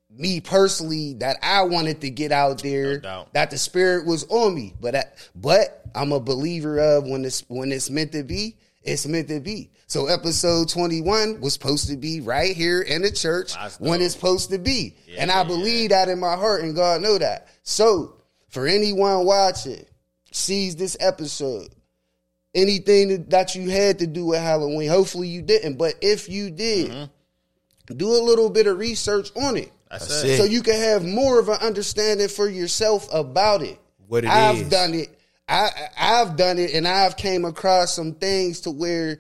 me 0.10 0.41
personally 0.41 1.14
that 1.16 1.38
I 1.44 1.62
wanted 1.64 2.02
to 2.02 2.10
get 2.10 2.32
out 2.32 2.64
there. 2.64 2.95
No 2.95 2.99
doubt. 2.99 3.34
That 3.34 3.52
the 3.52 3.57
spirit 3.57 4.06
was 4.06 4.26
on 4.30 4.56
me, 4.56 4.74
but 4.82 4.95
I, 4.95 5.03
but 5.36 5.84
I'm 5.94 6.12
a 6.12 6.20
believer 6.20 6.80
of 6.80 7.07
when 7.07 7.24
it's 7.24 7.44
when 7.48 7.72
it's 7.72 7.90
meant 7.90 8.14
to 8.14 8.24
be, 8.24 8.57
it's 8.82 9.06
meant 9.06 9.28
to 9.28 9.40
be. 9.40 9.70
So 9.88 10.07
episode 10.07 10.70
21 10.70 11.40
was 11.41 11.53
supposed 11.53 11.90
to 11.90 11.98
be 11.98 12.20
right 12.20 12.56
here 12.56 12.82
in 12.82 13.03
the 13.03 13.12
church 13.12 13.53
when 13.78 14.02
it's 14.02 14.16
supposed 14.16 14.49
to 14.49 14.57
be, 14.57 14.95
Yeah, 15.06 15.22
and 15.22 15.32
I 15.32 15.41
yeah, 15.41 15.44
believe 15.44 15.90
that 15.91 16.10
in 16.10 16.20
my 16.20 16.36
heart, 16.36 16.64
and 16.64 16.76
God 16.76 17.02
know 17.02 17.20
that. 17.20 17.48
So 17.62 18.16
for 18.49 18.66
anyone 18.66 19.26
watching, 19.26 19.86
sees 20.32 20.76
this 20.76 20.98
episode 20.99 21.74
anything 22.56 23.26
that 23.26 23.53
you 23.53 23.69
had 23.69 23.99
to 23.99 24.07
do 24.07 24.26
with 24.26 24.40
Halloween. 24.40 24.90
Hopefully 24.90 25.27
you 25.27 25.41
didn't, 25.41 25.77
but 25.77 25.95
if 26.02 26.30
you 26.30 26.49
did, 26.49 26.90
mm-hmm. 26.90 27.98
do 27.98 28.07
a 28.07 28.23
little 28.23 28.49
bit 28.49 28.65
of 28.65 28.80
research 28.80 29.30
on 29.36 29.57
it. 29.57 29.72
That's, 29.91 30.07
That's 30.07 30.23
it. 30.23 30.30
it. 30.32 30.38
So 30.38 30.44
you 30.45 30.64
can 30.64 30.76
have 30.76 31.06
more 31.06 31.40
of 31.40 31.49
an 31.49 31.60
understanding 31.61 32.30
for 32.30 32.49
yourself 32.49 33.07
about 33.14 33.61
it. 33.61 33.77
What 34.07 34.23
it 34.23 34.30
I've 34.30 34.61
is. 34.61 34.69
done 34.69 34.94
it. 34.94 35.10
I 35.48 35.69
I've 35.99 36.38
done 36.38 36.57
it 36.57 36.73
and 36.73 36.88
I've 36.88 37.18
came 37.18 37.45
across 37.45 37.94
some 37.94 38.14
things 38.14 38.61
to 38.61 38.72
where 38.72 39.19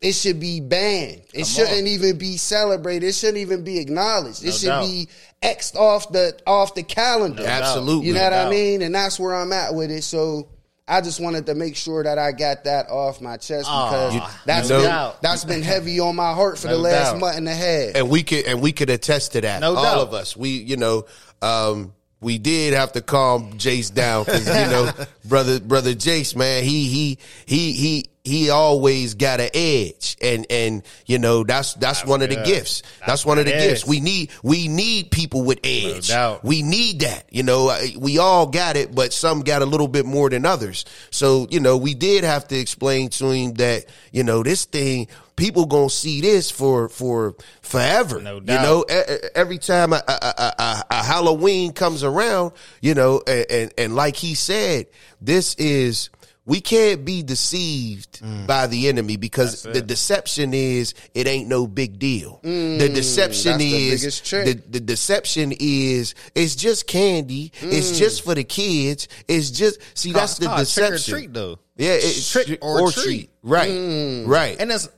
it 0.00 0.12
should 0.12 0.38
be 0.38 0.60
banned. 0.60 1.22
It 1.34 1.46
shouldn't 1.46 1.88
even 1.88 2.16
be 2.18 2.36
celebrated. 2.36 3.08
It 3.08 3.14
shouldn't 3.14 3.38
even 3.38 3.64
be 3.64 3.78
acknowledged. 3.80 4.44
No 4.44 4.50
it 4.50 4.54
should 4.54 4.66
doubt. 4.66 4.86
be 4.86 5.08
xed 5.42 5.74
off 5.74 6.12
the 6.12 6.38
off 6.46 6.74
the 6.74 6.84
calendar. 6.84 7.44
Absolutely. 7.44 8.06
You 8.06 8.14
know 8.14 8.22
what 8.22 8.32
I 8.32 8.48
mean? 8.48 8.82
And 8.82 8.94
that's 8.94 9.18
where 9.18 9.34
I'm 9.34 9.52
at 9.52 9.74
with 9.74 9.90
it. 9.90 10.02
So 10.02 10.48
I 10.88 11.00
just 11.02 11.20
wanted 11.20 11.46
to 11.46 11.54
make 11.54 11.76
sure 11.76 12.02
that 12.02 12.18
I 12.18 12.32
got 12.32 12.64
that 12.64 12.88
off 12.88 13.20
my 13.20 13.36
chest 13.36 13.66
because 13.68 14.14
You- 14.14 14.22
that's 14.46 14.68
no 14.70 14.78
been, 14.78 14.86
doubt. 14.88 15.20
that's 15.22 15.44
been 15.44 15.62
heavy 15.62 16.00
on 16.00 16.16
my 16.16 16.32
heart 16.32 16.58
for 16.58 16.68
the 16.68 16.78
last 16.78 17.12
doubt. 17.12 17.20
month 17.20 17.36
and 17.36 17.48
a 17.48 17.54
half. 17.54 17.94
and 17.94 18.08
we 18.08 18.22
could 18.22 18.46
and 18.46 18.60
we 18.62 18.72
could 18.72 18.88
attest 18.90 19.32
to 19.32 19.40
that. 19.42 19.60
No 19.60 19.76
all 19.76 19.82
doubt. 19.82 19.98
of 19.98 20.14
us. 20.14 20.36
We, 20.36 20.50
you 20.50 20.76
know, 20.78 21.04
um, 21.42 21.92
we 22.20 22.38
did 22.38 22.74
have 22.74 22.92
to 22.92 23.00
calm 23.00 23.54
Jace 23.54 23.92
down 23.92 24.24
because 24.24 24.46
you 24.46 24.52
know, 24.52 24.90
brother, 25.24 25.60
brother 25.60 25.94
Jace, 25.94 26.34
man, 26.34 26.64
he 26.64 26.88
he 26.88 27.18
he 27.46 27.72
he 27.72 28.04
he 28.24 28.50
always 28.50 29.14
got 29.14 29.40
an 29.40 29.50
edge, 29.54 30.16
and 30.20 30.46
and 30.50 30.82
you 31.06 31.18
know 31.18 31.44
that's 31.44 31.74
that's, 31.74 32.04
one 32.04 32.20
of 32.22 32.28
the 32.28 32.36
gifts. 32.36 32.82
That's, 32.82 33.06
That's 33.06 33.26
one 33.26 33.38
of 33.38 33.46
the 33.46 33.52
gifts. 33.52 33.86
We 33.86 34.00
need 34.00 34.30
we 34.42 34.68
need 34.68 35.10
people 35.10 35.44
with 35.44 35.60
edge. 35.64 36.08
doubt. 36.08 36.44
We 36.44 36.62
need 36.62 37.00
that. 37.00 37.24
You 37.30 37.42
know, 37.42 37.76
we 37.98 38.18
all 38.18 38.46
got 38.46 38.76
it, 38.76 38.94
but 38.94 39.12
some 39.12 39.42
got 39.42 39.62
a 39.62 39.66
little 39.66 39.88
bit 39.88 40.04
more 40.04 40.28
than 40.28 40.44
others. 40.44 40.84
So 41.10 41.46
you 41.50 41.60
know, 41.60 41.76
we 41.76 41.94
did 41.94 42.24
have 42.24 42.48
to 42.48 42.58
explain 42.58 43.10
to 43.10 43.30
him 43.30 43.54
that 43.54 43.86
you 44.12 44.24
know 44.24 44.42
this 44.42 44.64
thing 44.64 45.08
people 45.38 45.64
gonna 45.64 45.88
see 45.88 46.20
this 46.20 46.50
for 46.50 46.88
for 46.90 47.34
forever. 47.62 48.20
No 48.20 48.36
You 48.36 48.42
know, 48.44 48.82
every 49.34 49.58
time 49.58 49.94
a, 49.94 50.02
a, 50.06 50.34
a, 50.58 50.84
a, 50.90 51.02
Halloween 51.02 51.72
comes 51.72 52.04
around, 52.04 52.52
you 52.82 52.94
know, 52.94 53.22
and, 53.26 53.46
and 53.50 53.74
and 53.78 53.96
like 53.96 54.16
he 54.16 54.34
said, 54.34 54.86
this 55.20 55.54
is. 55.54 56.10
We 56.44 56.62
can't 56.62 57.04
be 57.04 57.22
deceived 57.22 58.22
mm. 58.22 58.46
by 58.46 58.68
the 58.68 58.88
enemy 58.88 59.18
because 59.18 59.64
the 59.64 59.82
deception 59.82 60.54
is 60.54 60.94
it 61.12 61.26
ain't 61.26 61.46
no 61.46 61.66
big 61.66 61.98
deal. 61.98 62.40
Mm. 62.42 62.78
the 62.78 62.88
deception 62.88 63.58
that's 63.58 63.64
the 63.64 63.88
is 63.90 64.20
the, 64.30 64.62
the 64.66 64.80
deception 64.80 65.52
is 65.60 66.14
it's 66.34 66.56
just 66.56 66.86
candy. 66.86 67.52
It's 67.60 67.92
mm. 67.92 67.98
just 67.98 68.24
for 68.24 68.34
the 68.34 68.44
kids. 68.44 69.08
It's 69.28 69.50
just 69.50 69.78
see 69.92 70.12
that's 70.12 70.38
the 70.38 70.46
called 70.46 70.66
trick 70.66 70.86
or 70.86 70.90
deception. 70.92 71.14
treat, 71.14 71.34
though. 71.34 71.58
Yeah, 71.78 71.92
it's 71.92 72.32
Trick 72.32 72.58
or 72.60 72.90
treat. 72.90 73.30
Right, 73.42 74.24
right. 74.26 74.56
And 74.58 74.72
it's 74.72 74.88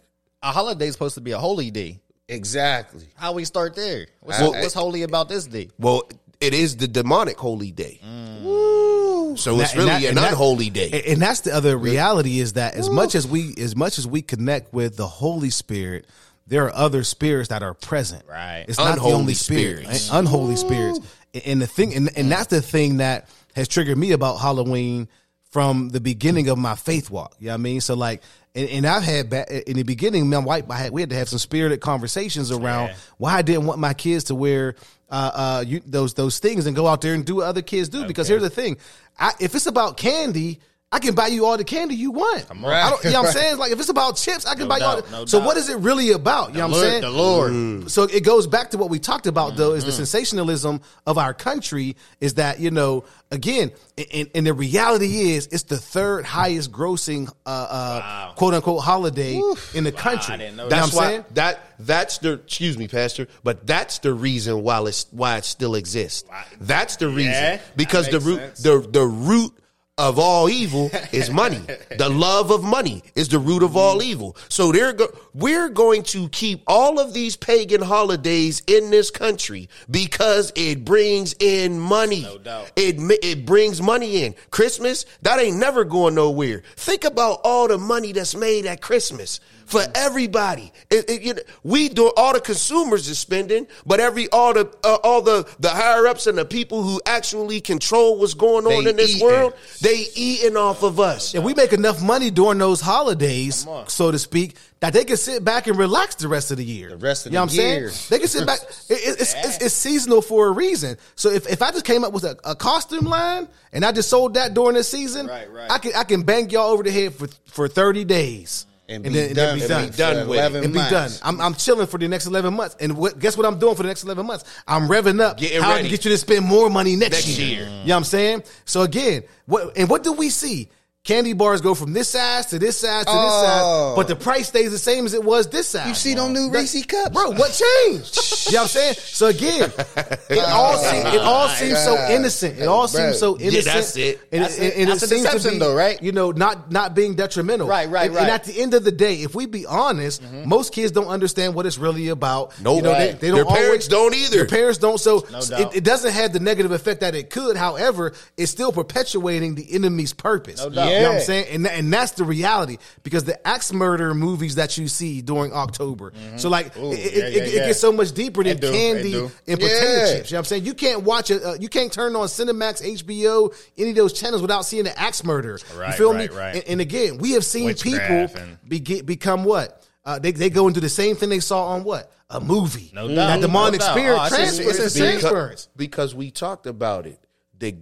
a 0.43 0.51
holiday 0.53 0.87
is 0.87 0.93
supposed 0.93 1.15
to 1.17 1.21
be 1.21 1.33
a 1.33 1.39
holy 1.39 1.71
day. 1.71 2.01
exactly. 2.29 3.07
How 3.17 3.33
we 3.33 3.45
start 3.45 3.75
there? 3.75 4.07
What's, 4.21 4.41
Well- 4.41 4.53
what's 4.53 4.75
holy 4.75 5.03
about 5.03 5.29
this 5.29 5.47
day? 5.47 5.69
well, 5.79 6.09
it 6.41 6.55
is 6.55 6.77
the 6.77 6.89
demonic 6.89 7.37
holy 7.39 7.71
day. 7.73 8.01
Mm. 8.03 9.39
So 9.39 9.61
it's 9.61 9.73
And 9.73 9.79
really 9.81 9.91
that- 9.91 10.03
an 10.03 10.09
and 10.11 10.19
that- 10.19 10.31
unholy 10.31 10.71
day. 10.71 10.91
And, 10.93 11.05
and 11.07 11.23
that's 11.23 11.41
the 11.41 11.55
other 11.55 11.77
reality 11.77 12.41
is 12.41 12.55
that 12.55 12.75
as 12.75 12.89
much 12.89 13.15
as 13.15 13.27
we 13.27 13.55
as 13.59 13.77
much 13.77 13.99
as 13.99 14.07
we 14.07 14.23
connect 14.23 14.73
with 14.73 14.97
the 14.97 15.07
Holy 15.07 15.51
Spirit, 15.51 16.07
there 16.47 16.65
are 16.65 16.75
other 16.75 17.05
spirits 17.05 17.49
that 17.51 17.62
are 17.62 17.75
present. 17.75 18.25
Right. 18.29 18.65
It's 18.69 18.79
not 18.79 18.97
the 18.97 19.03
only 19.03 19.35
spirit. 19.35 19.81
spirits. 19.85 20.11
right? 20.11 20.19
Unholy 20.19 20.57
spirits. 20.57 21.01
And 21.45 21.61
the 21.62 21.67
thing 21.67 21.95
and, 21.95 22.11
and 22.17 22.31
that's 22.33 22.49
the 22.49 22.62
thing 22.62 22.97
that 22.99 23.29
has 23.55 23.69
triggered 23.69 23.99
me 23.99 24.12
about 24.12 24.37
Halloween 24.41 25.09
from 25.51 25.91
the 25.91 26.01
beginning 26.01 26.49
of 26.49 26.59
my 26.59 26.75
faith 26.75 27.11
walk. 27.11 27.35
You 27.39 27.47
know 27.47 27.53
what 27.53 27.61
I 27.61 27.63
mean? 27.63 27.81
So 27.81 27.95
like 27.95 28.23
and, 28.55 28.69
and 28.69 28.87
I've 28.87 29.03
had 29.03 29.31
ba- 29.31 29.69
in 29.71 29.77
the 29.77 29.83
beginning, 29.85 30.29
my 30.29 30.39
wife, 30.39 30.65
I 30.71 30.77
had, 30.77 30.93
we 30.93 31.03
had 31.03 31.11
to 31.11 31.17
have 31.17 31.29
some 31.29 31.39
spirited 31.39 31.81
conversations 31.81 32.51
around 32.51 32.89
Yeah. 32.89 32.97
why 33.19 33.35
I 33.35 33.43
didn't 33.43 33.67
want 33.67 33.79
my 33.79 33.95
kids 33.95 34.25
to 34.25 34.35
wear 34.35 34.75
uh, 35.09 35.31
uh, 35.35 35.65
you, 35.67 35.81
those 35.87 36.15
those 36.15 36.39
things 36.39 36.67
and 36.67 36.75
go 36.75 36.87
out 36.87 37.01
there 37.01 37.15
and 37.15 37.25
do 37.25 37.37
what 37.37 37.47
other 37.47 37.63
kids 37.63 37.89
do. 37.89 38.07
Because 38.07 38.29
here's 38.29 38.43
the 38.43 38.51
thing: 38.51 38.77
I, 39.19 39.33
if 39.41 39.55
it's 39.55 39.67
about 39.67 39.97
candy, 39.97 40.61
I 40.93 40.99
can 40.99 41.15
buy 41.15 41.29
you 41.29 41.47
all 41.47 41.57
the 41.57 41.62
candy 41.62 41.95
you 41.95 42.11
want. 42.11 42.51
on. 42.51 42.65
I 42.65 42.91
don't, 42.91 43.05
you 43.05 43.11
know 43.12 43.21
what 43.21 43.29
I'm 43.29 43.33
saying? 43.33 43.59
Like 43.59 43.71
if 43.71 43.79
it's 43.79 43.91
about 43.91 44.17
chips, 44.17 44.45
I 44.45 44.55
can 44.55 44.65
No 44.65 44.69
buy 44.71 44.79
you 44.79 44.85
all. 44.85 45.01
The, 45.01 45.11
no 45.11 45.25
so 45.25 45.39
doubt. 45.39 45.47
what 45.47 45.57
is 45.57 45.69
it 45.69 45.77
really 45.77 46.11
about? 46.11 46.51
You 46.51 46.59
know 46.59 46.67
what 46.67 46.79
I'm 46.79 46.83
saying? 46.83 47.03
The 47.03 47.11
Lord. 47.11 47.91
So 47.93 48.03
it 48.05 48.25
goes 48.25 48.49
back 48.49 48.71
to 48.71 48.79
what 48.79 48.91
we 48.91 48.99
talked 48.99 49.29
about, 49.29 49.55
though, 49.57 49.75
is 49.75 49.85
the 49.85 49.93
sensationalism 49.93 50.81
of 51.07 51.17
our 51.17 51.33
country. 51.33 51.95
Is 52.21 52.35
that 52.35 52.59
you 52.59 52.73
know, 52.73 53.05
again, 53.31 53.71
and, 54.12 54.31
and 54.35 54.45
the 54.45 54.53
reality 54.53 55.31
is, 55.31 55.47
it's 55.47 55.62
the 55.62 55.77
third 55.77 56.25
highest 56.25 56.73
grossing, 56.73 57.33
uh, 57.47 57.49
uh, 57.49 58.33
quote 58.33 58.55
unquote, 58.55 58.83
holiday 58.83 59.41
in 59.75 59.85
the 59.85 59.93
country. 59.93 60.35
I 60.35 60.39
didn't 60.39 60.57
know 60.57 60.65
You 60.65 60.71
that. 60.71 60.77
That's 60.77 60.93
why 60.93 61.25
that 61.35 61.61
that's 61.79 62.19
the 62.19 62.33
excuse 62.33 62.77
me, 62.77 62.89
Pastor, 62.89 63.29
but 63.45 63.65
that's 63.65 64.01
the 64.01 64.12
reason 64.12 64.65
why 64.65 64.83
it's 64.83 65.07
why 65.12 65.37
it 65.37 65.45
still 65.45 65.77
exists. 65.77 66.29
That's 66.61 66.97
the 66.97 67.09
reason 67.09 67.31
that 67.31 67.77
because 67.77 68.09
the 68.09 68.19
root 68.19 68.39
sense. 68.39 68.62
the 68.65 68.81
the 68.81 69.07
root 69.07 69.53
of 70.01 70.19
all 70.19 70.49
evil 70.49 70.91
is 71.13 71.31
money. 71.31 71.61
the 71.99 72.09
love 72.09 72.51
of 72.51 72.65
money 72.65 73.03
is 73.15 73.29
the 73.29 73.39
root 73.39 73.63
of 73.63 73.77
all 73.77 74.03
evil. 74.03 74.37
So 74.49 74.73
they're 74.73 74.93
go- 74.95 75.15
we're 75.35 75.69
going 75.69 76.03
to 76.05 76.29
keep 76.31 76.63
all 76.67 76.99
of 76.99 77.13
these 77.13 77.37
pagan 77.37 77.83
holidays 77.83 78.63
in 78.67 78.91
this 78.91 79.11
country 79.11 79.69
because 79.91 80.53
it 80.57 80.85
brings 80.85 81.35
in 81.39 81.79
money. 81.79 82.23
No 82.23 82.39
doubt. 82.39 82.73
It 82.77 82.97
it 83.23 83.45
brings 83.47 83.83
money 83.83 84.25
in. 84.25 84.35
Christmas 84.51 85.05
that 85.23 85.39
ain't 85.39 85.59
never 85.59 85.85
going 85.85 86.15
nowhere. 86.15 86.63
Think 86.77 87.05
about 87.05 87.41
all 87.45 87.69
the 87.69 87.79
money 87.79 88.13
that's 88.13 88.35
made 88.35 88.67
at 88.67 88.81
Christmas 88.81 89.39
for 89.71 89.83
everybody. 89.95 90.73
It, 90.91 91.09
it- 91.09 91.23
you 91.23 91.35
know, 91.35 91.43
we 91.63 91.89
do 91.89 92.11
all 92.17 92.33
the 92.33 92.41
consumers 92.41 93.09
is 93.09 93.19
spending, 93.19 93.67
but 93.87 94.01
every 94.01 94.29
all 94.31 94.53
the 94.53 94.71
uh, 94.85 94.97
all 95.05 95.23
the 95.23 95.49
the 95.61 95.69
higher 95.71 96.07
ups 96.07 96.27
and 96.27 96.37
the 96.37 96.45
people 96.45 96.83
who 96.83 97.01
actually 97.07 97.61
control 97.61 98.19
what's 98.19 98.35
going 98.35 98.67
on 98.67 98.85
They 98.85 98.91
in 98.91 98.97
this 98.97 99.17
eating. 99.17 99.27
world, 99.27 99.55
they 99.81 100.07
eating 100.15 100.57
off 100.57 100.83
of 100.83 100.99
us. 101.01 101.35
If 101.35 101.43
we 101.45 101.55
make 101.55 101.73
enough 101.73 102.03
money 102.03 102.31
during 102.31 102.59
those 102.59 102.81
holidays, 102.81 103.67
so 103.87 104.11
to 104.11 104.19
speak, 104.19 104.57
that 104.81 104.93
they 104.95 105.05
can 105.05 105.17
sit 105.17 105.45
back 105.45 105.67
and 105.67 105.77
relax 105.79 106.15
the 106.17 106.27
rest 106.29 106.51
of 106.51 106.57
the 106.57 106.65
year. 106.65 106.89
The 106.91 106.97
rest 106.97 107.27
of 107.27 107.33
you 107.33 107.39
know 107.39 107.47
the 107.47 107.57
what 107.57 107.65
I'm 107.65 107.71
year. 107.81 107.91
saying? 107.91 108.07
They 108.11 108.19
can 108.19 108.29
sit 108.29 108.47
back. 108.47 108.59
It- 108.91 108.95
it- 109.09 109.21
it's, 109.21 109.35
it's, 109.37 109.57
it's 109.67 109.75
seasonal 109.75 110.23
for 110.23 110.49
a 110.49 110.51
reason. 110.51 110.97
So 111.15 111.31
if, 111.31 111.47
if 111.49 111.63
I 111.63 111.71
just 111.71 111.85
came 111.85 112.03
up 112.05 112.13
with 112.13 112.25
a, 112.25 112.37
a 112.45 112.57
costume 112.57 113.05
line 113.05 113.47
and 113.73 113.85
I 113.85 113.93
just 113.93 114.09
sold 114.11 114.35
that 114.35 114.55
during 114.55 114.75
the 114.75 114.83
season, 114.85 115.27
Right, 115.27 115.51
right. 115.53 115.71
I 115.71 115.79
can 115.79 115.93
I 115.95 116.05
can 116.05 116.23
bang 116.23 116.51
y'all 116.51 116.71
over 116.71 116.83
the 116.83 116.91
head 116.91 117.15
for 117.15 117.29
for 117.47 117.69
30 117.69 118.05
days. 118.05 118.67
And 118.91 119.05
be 119.05 119.11
then, 119.11 119.35
done. 119.35 119.59
be 119.59 119.65
And 119.65 119.91
be 119.93 119.97
done 119.97 120.29
with 120.29 120.55
it. 120.55 120.65
And 120.65 120.73
be 120.73 120.81
done. 120.81 121.11
I'm, 121.23 121.41
I'm 121.41 121.55
chilling 121.55 121.87
for 121.87 121.99
the 121.99 122.09
next 122.09 122.27
11 122.27 122.53
months. 122.55 122.77
And 122.81 122.97
what, 122.97 123.19
guess 123.19 123.37
what 123.37 123.47
I'm 123.47 123.59
doing 123.59 123.77
for 123.77 123.83
the 123.83 123.89
next 123.89 124.03
11 124.03 124.27
months? 124.27 124.45
I'm 124.67 124.89
revving 124.89 125.21
up 125.21 125.39
Getting 125.39 125.62
how 125.62 125.73
I 125.73 125.81
can 125.83 125.91
get 125.91 126.05
you 126.05 126.11
to 126.11 126.19
spend 126.19 126.45
more 126.45 126.69
money 126.69 126.97
next, 126.97 127.12
Next 127.12 127.39
year. 127.39 127.49
year. 127.49 127.61
You 127.61 127.69
know 127.69 127.81
what 127.83 127.97
I'm 127.99 128.05
saying? 128.05 128.43
So 128.65 128.83
again, 128.83 129.23
what 129.47 129.77
and 129.77 129.89
what 129.89 130.03
do 130.03 130.12
we 130.12 130.29
see? 130.29 130.69
Candy 131.03 131.33
bars 131.33 131.63
go 131.63 131.75
from 131.75 131.95
this 131.95 132.11
size 132.11 132.45
to 132.47 132.59
this 132.59 132.77
size 132.79 133.07
to 133.07 133.11
this 133.11 133.17
Oh. 133.17 133.95
size, 133.95 133.97
but 133.97 134.07
the 134.07 134.15
price 134.23 134.49
stays 134.49 134.71
the 134.71 134.79
same 134.79 135.07
as 135.07 135.15
it 135.15 135.25
was 135.25 135.49
this 135.49 135.67
size. 135.69 135.89
You 135.89 135.95
see 135.95 136.13
them 136.15 136.35
new 136.35 136.51
Reese 136.51 136.85
cups, 136.85 137.09
Bro, 137.15 137.31
what 137.33 137.53
changed? 137.53 138.19
you 138.49 138.53
know 138.53 138.59
what 138.59 138.63
I'm 138.65 138.69
saying? 138.69 138.95
So 138.99 139.27
again, 139.29 139.73
oh 139.79 140.15
it 140.29 140.39
all 140.45 140.77
seems 140.77 141.15
it 141.15 141.21
all 141.23 141.49
seems 141.49 141.83
so 141.83 141.97
innocent. 142.11 142.59
It 142.59 142.67
all 142.69 142.81
Bro. 142.87 142.87
seems 142.87 143.19
so 143.19 143.39
Yeah, 143.39 143.47
innocent. 143.49 143.65
that's 143.75 143.97
it. 143.97 144.21
And, 144.31 144.45
That's 144.45 144.59
it. 144.59 144.75
and 144.77 144.91
That's 144.91 145.03
it 145.03 145.07
a 145.07 145.09
seems 145.09 145.23
to 145.23 145.33
deception 145.33 145.53
be, 145.53 145.59
though, 145.61 145.75
right? 145.75 146.03
You 146.03 146.13
know, 146.13 146.33
not 146.33 146.71
not 146.71 146.95
being 146.95 147.15
detrimental. 147.15 147.67
Right, 147.67 147.89
right, 147.89 148.11
and, 148.11 148.19
and 148.19 148.29
at 148.29 148.45
the 148.45 148.61
end 148.61 148.75
of 148.75 148.85
the 148.85 148.93
day, 148.93 149.15
if 149.23 149.35
we 149.35 149.47
be 149.47 149.65
honest, 149.65 150.23
mm-hmm. 150.23 150.47
most 150.51 150.75
kids 150.75 150.93
don't 150.93 151.09
understand 151.09 151.55
what 151.55 151.65
it's 151.65 151.79
really 151.79 152.09
about. 152.09 152.61
Nope. 152.61 152.77
You 152.77 152.83
know, 152.83 152.93
they, 152.93 153.07
Right. 153.09 153.21
they 153.21 153.29
don't 153.29 153.37
Their 153.37 153.47
always, 153.47 153.59
parents 153.63 153.89
don't 153.89 154.15
either. 154.15 154.37
Their 154.37 154.47
parents 154.47 154.77
don't. 154.79 154.99
So 155.01 155.25
No 155.33 155.39
it, 155.39 155.77
it 155.77 155.85
doesn't 155.85 156.13
have 156.13 156.35
the 156.35 156.41
negative 156.41 156.73
effect 156.73 157.01
that 157.01 157.15
it 157.15 157.31
could. 157.31 157.57
However, 157.57 158.13
it's 158.37 158.51
still 158.53 158.71
perpetuating 158.71 159.55
the 159.55 159.73
enemy's 159.75 160.13
purpose. 160.13 160.61
No 160.61 160.69
doubt. 160.69 160.90
You 160.93 161.01
know 161.03 161.09
what 161.11 161.15
I'm 161.17 161.21
saying? 161.23 161.47
And, 161.55 161.67
and 161.67 161.93
that's 161.93 162.12
the 162.12 162.25
reality 162.25 162.79
because 163.03 163.25
the 163.25 163.47
axe 163.47 163.73
murder 163.73 164.15
movies 164.15 164.57
that 164.57 164.77
you 164.79 164.89
see 164.89 165.23
during 165.23 165.53
October. 165.53 166.12
So 166.37 166.49
like 166.49 166.77
Ooh, 166.77 166.93
it, 166.93 166.99
yeah, 166.99 167.23
it, 167.25 167.35
yeah, 167.35 167.62
it 167.62 167.67
gets 167.67 167.81
so 167.81 167.93
much 167.93 168.12
deeper 168.12 168.43
than 168.43 168.57
It 168.57 168.61
do, 168.61 168.69
it 168.69 168.73
candy 168.73 169.15
and 169.17 169.31
potato 169.47 169.61
Yeah. 169.61 170.15
chips. 170.17 170.31
You 170.31 170.35
know 170.35 170.39
what 170.39 170.39
I'm 170.39 170.45
saying? 170.45 170.65
You 170.67 170.75
can't 170.75 171.03
watch 171.03 171.31
it. 171.31 171.43
Uh, 171.43 171.55
you 171.61 171.69
can't 171.69 171.93
turn 171.93 172.15
on 172.17 172.27
Cinemax, 172.29 172.83
HBO, 173.05 173.55
any 173.79 173.91
of 173.91 173.97
those 173.97 174.12
channels 174.12 174.43
without 174.43 174.65
seeing 174.65 174.85
the 174.85 174.99
axe 174.99 175.25
murder. 175.25 175.59
you 175.61 175.93
feel 175.93 176.12
right, 176.15 176.31
me? 176.31 176.37
right. 176.37 176.55
And, 176.57 176.65
and 176.69 176.81
again, 176.81 177.19
we 177.19 177.33
have 177.33 177.45
seen 177.45 177.65
Witchcraft 177.67 178.35
people 178.35 178.43
and- 178.43 178.59
be, 178.69 179.03
become 179.03 179.45
what? 179.45 179.87
Uh, 180.05 180.19
they 180.19 180.33
they 180.33 180.49
go 180.51 180.67
into 180.67 180.81
the 180.81 180.89
same 180.89 181.15
thing 181.15 181.29
they 181.29 181.41
saw 181.41 181.67
on 181.69 181.85
what 181.85 182.11
a 182.31 182.41
movie. 182.41 182.91
No 182.95 183.07
doubt. 183.07 183.15
That 183.15 183.41
demonic 183.43 183.81
no 183.81 183.87
spirit 183.91 184.19
Oh, 184.19 184.25
it's 184.25 184.35
transfer. 184.35 184.62
just- 184.62 184.79
It's, 184.79 184.87
it's 184.87 184.97
a 184.97 184.99
transference. 184.99 185.69
because 185.77 186.15
we 186.15 186.31
talked 186.31 186.67
about 186.67 187.07
it. 187.07 187.19
The 187.59 187.77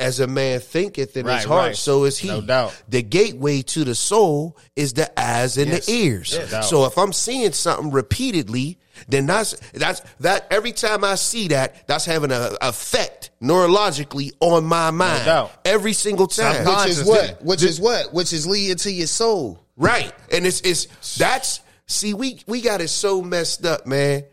as 0.00 0.18
a 0.18 0.26
man 0.26 0.60
thinketh 0.60 1.16
in 1.16 1.26
his 1.26 1.44
heart, 1.44 1.66
right. 1.68 1.76
so 1.76 2.04
is 2.04 2.18
he. 2.18 2.28
No 2.28 2.40
doubt. 2.40 2.82
The 2.88 3.02
gateway 3.02 3.62
to 3.62 3.84
the 3.84 3.94
soul 3.94 4.56
is 4.74 4.94
the 4.94 5.08
eyes 5.20 5.58
and 5.58 5.70
Yes. 5.70 5.86
the 5.86 5.92
ears. 5.92 6.38
No 6.50 6.62
so 6.62 6.84
if 6.86 6.96
I'm 6.96 7.12
seeing 7.12 7.52
something 7.52 7.90
repeatedly, 7.92 8.78
then 9.08 9.26
that's 9.26 9.54
that's 9.72 10.00
that 10.20 10.46
every 10.50 10.72
time 10.72 11.04
I 11.04 11.14
see 11.14 11.48
that, 11.48 11.86
that's 11.86 12.06
having 12.06 12.32
an 12.32 12.56
effect 12.62 13.30
neurologically 13.42 14.32
on 14.40 14.64
my 14.64 14.90
mind. 14.90 15.26
doubt. 15.26 15.52
Every 15.64 15.92
single 15.92 16.26
time. 16.26 16.64
which 16.64 16.88
is 16.88 17.04
what, 17.04 17.38
dude. 17.38 17.46
which 17.46 17.62
is 17.62 17.80
what, 17.80 18.12
which 18.12 18.32
is 18.32 18.46
leading 18.46 18.76
to 18.78 18.90
your 18.90 19.06
soul. 19.06 19.64
Right. 19.76 20.12
And 20.32 20.46
it's 20.46 20.60
it's 20.62 20.86
that's 21.18 21.60
see, 21.86 22.14
we 22.14 22.40
we 22.46 22.62
got 22.62 22.80
it 22.80 22.88
so 22.88 23.22
messed 23.22 23.64
up, 23.66 23.86
man. 23.86 24.24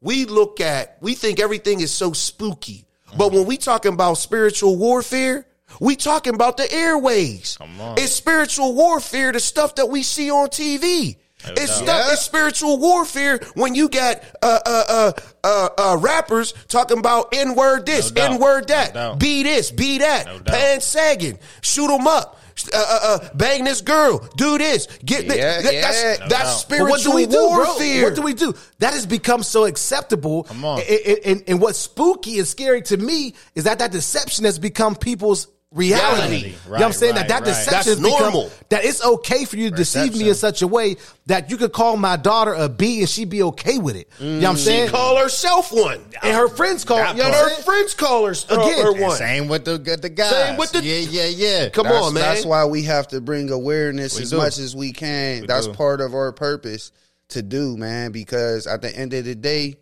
We 0.00 0.24
look 0.24 0.60
at 0.60 0.98
we 1.00 1.14
think 1.14 1.38
everything 1.40 1.80
is 1.80 1.92
so 1.92 2.12
spooky. 2.12 2.86
But 3.16 3.32
when 3.32 3.46
we 3.46 3.56
talking 3.56 3.92
about 3.92 4.14
spiritual 4.14 4.76
warfare, 4.76 5.46
we 5.80 5.96
talking 5.96 6.34
about 6.34 6.56
the 6.56 6.70
airways. 6.72 7.56
Come 7.56 7.80
on. 7.80 7.98
It's 7.98 8.12
spiritual 8.12 8.74
warfare, 8.74 9.32
the 9.32 9.40
stuff 9.40 9.76
that 9.76 9.86
we 9.86 10.02
see 10.02 10.30
on 10.30 10.48
TV. 10.48 11.16
It's 11.42 11.74
stuff. 11.74 11.86
Yeah. 11.86 12.12
It's 12.12 12.20
spiritual 12.22 12.78
warfare 12.78 13.40
when 13.54 13.74
you 13.74 13.88
got 13.88 14.22
uh, 14.42 14.58
uh, 14.66 14.84
uh, 14.88 15.12
uh, 15.42 15.68
uh, 15.78 15.96
rappers 15.98 16.52
talking 16.68 16.98
about 16.98 17.34
n 17.34 17.54
word 17.54 17.86
this, 17.86 18.12
No 18.12 18.22
n 18.24 18.38
word 18.38 18.68
that, 18.68 18.94
No 18.94 19.14
be 19.16 19.42
this, 19.42 19.70
be 19.70 19.98
that, 19.98 20.26
No 20.26 20.38
doubt. 20.38 20.46
pants 20.54 20.84
sagging, 20.84 21.38
shoot 21.62 21.88
them 21.88 22.06
up, 22.06 22.38
uh, 22.68 22.76
uh, 22.76 22.98
uh, 23.02 23.28
bang 23.34 23.64
this 23.64 23.80
girl, 23.80 24.18
do 24.36 24.58
this, 24.58 24.86
get 25.04 25.26
this. 25.28 25.36
Yeah, 25.38 25.62
That- 25.62 25.72
yeah. 25.74 25.80
That's 25.80 26.02
No 26.20 26.28
that's 26.28 26.30
doubt. 26.30 26.40
But 26.68 26.76
spiritual 26.76 26.90
what 26.90 27.02
do 27.02 27.12
we 27.12 27.26
do, 27.26 27.48
warfare. 27.48 28.00
bro? 28.00 28.08
What 28.10 28.16
do 28.16 28.22
we 28.22 28.34
do? 28.34 28.54
That 28.78 28.92
has 28.94 29.06
become 29.06 29.42
so 29.42 29.64
acceptable. 29.64 30.44
Come 30.44 30.64
on. 30.64 30.80
And, 30.80 30.88
and- 31.06 31.18
and- 31.24 31.42
and 31.48 31.60
what's 31.60 31.78
spooky 31.78 32.38
and 32.38 32.46
scary 32.48 32.82
to 32.82 32.96
me 32.96 33.34
is 33.54 33.64
that 33.64 33.78
that 33.78 33.92
deception 33.92 34.44
has 34.44 34.58
become 34.58 34.94
people's 34.96 35.48
reality. 35.72 36.20
Reality. 36.20 36.36
you 36.48 36.52
know 36.66 36.70
what 36.72 36.82
I'm 36.82 36.92
saying? 36.92 37.14
right, 37.14 37.28
that 37.28 37.28
that 37.28 37.34
right. 37.40 37.44
deception 37.44 37.72
That's 37.72 37.86
has 37.86 38.00
become- 38.00 38.20
normal. 38.20 38.50
that 38.70 38.84
it's 38.84 39.04
okay 39.04 39.44
for 39.44 39.56
you 39.56 39.70
to 39.70 39.76
deceive 39.76 40.16
me 40.16 40.28
in 40.28 40.34
such 40.34 40.62
a 40.62 40.66
way 40.66 40.96
that 41.26 41.48
you 41.50 41.56
could 41.56 41.72
call 41.72 41.96
my 41.96 42.16
daughter 42.16 42.52
a 42.54 42.68
B 42.68 43.00
and 43.00 43.08
she'd 43.08 43.30
be 43.30 43.42
okay 43.44 43.78
with 43.78 43.94
it. 43.96 44.08
You 44.18 44.26
know 44.26 44.36
what 44.38 44.44
I'm 44.50 44.56
She 44.56 44.62
saying? 44.64 44.90
call 44.90 45.16
herself 45.16 45.70
one. 45.72 46.00
and 46.22 46.34
her 46.36 46.48
friends 46.48 46.84
call 46.84 46.96
That 46.98 47.16
you 47.16 47.22
know 47.22 47.28
And 47.28 47.34
what 47.36 47.50
I'm 47.52 47.56
her 47.56 47.62
friends 47.62 47.94
call 47.94 48.26
her, 48.26 48.32
Again, 48.32 48.82
her 48.84 48.92
one. 49.00 49.16
Same 49.16 49.48
with 49.48 49.64
the 49.64 49.78
the 49.78 50.08
guys. 50.08 50.30
Same 50.30 50.56
with 50.56 50.72
the- 50.72 50.82
yeah, 50.82 50.98
yeah, 51.08 51.26
yeah. 51.26 51.68
Come 51.68 51.84
that's, 51.84 52.04
on, 52.04 52.14
man. 52.14 52.22
That's 52.22 52.44
why 52.44 52.64
we 52.64 52.82
have 52.84 53.06
to 53.08 53.20
bring 53.20 53.50
awareness 53.50 54.16
We 54.16 54.22
as 54.22 54.30
do. 54.30 54.38
much 54.38 54.58
as 54.58 54.74
we 54.74 54.92
can. 54.92 55.42
We 55.42 55.46
that's 55.46 55.66
do. 55.68 55.74
part 55.74 56.00
of 56.00 56.14
our 56.14 56.32
purpose 56.32 56.90
to 57.28 57.42
do, 57.42 57.76
man, 57.76 58.10
because 58.10 58.66
at 58.66 58.82
the 58.82 58.94
end 58.96 59.14
of 59.14 59.24
the 59.24 59.36
day, 59.36 59.76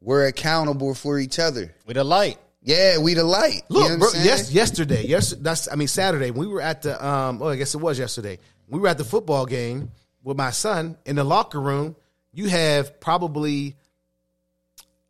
we're 0.00 0.26
accountable 0.26 0.94
for 0.94 1.18
each 1.18 1.38
other. 1.38 1.74
with 1.86 1.98
a 1.98 2.04
light. 2.04 2.38
Yeah, 2.62 2.98
we 2.98 3.14
the 3.14 3.24
light. 3.24 3.62
You 3.70 3.80
know 3.80 3.88
Look, 3.88 3.98
bro, 3.98 4.08
yes, 4.22 4.50
yesterday, 4.52 5.04
yes, 5.06 5.30
that's 5.30 5.70
I 5.70 5.76
mean 5.76 5.88
Saturday. 5.88 6.30
We 6.30 6.46
were 6.46 6.60
at 6.60 6.82
the 6.82 7.04
um. 7.04 7.40
Oh, 7.40 7.48
I 7.48 7.56
guess 7.56 7.74
it 7.74 7.78
was 7.78 7.98
yesterday. 7.98 8.38
We 8.68 8.80
were 8.80 8.88
at 8.88 8.98
the 8.98 9.04
football 9.04 9.46
game 9.46 9.90
with 10.22 10.36
my 10.36 10.50
son 10.50 10.96
in 11.06 11.16
the 11.16 11.24
locker 11.24 11.60
room. 11.60 11.96
You 12.32 12.48
have 12.48 13.00
probably, 13.00 13.76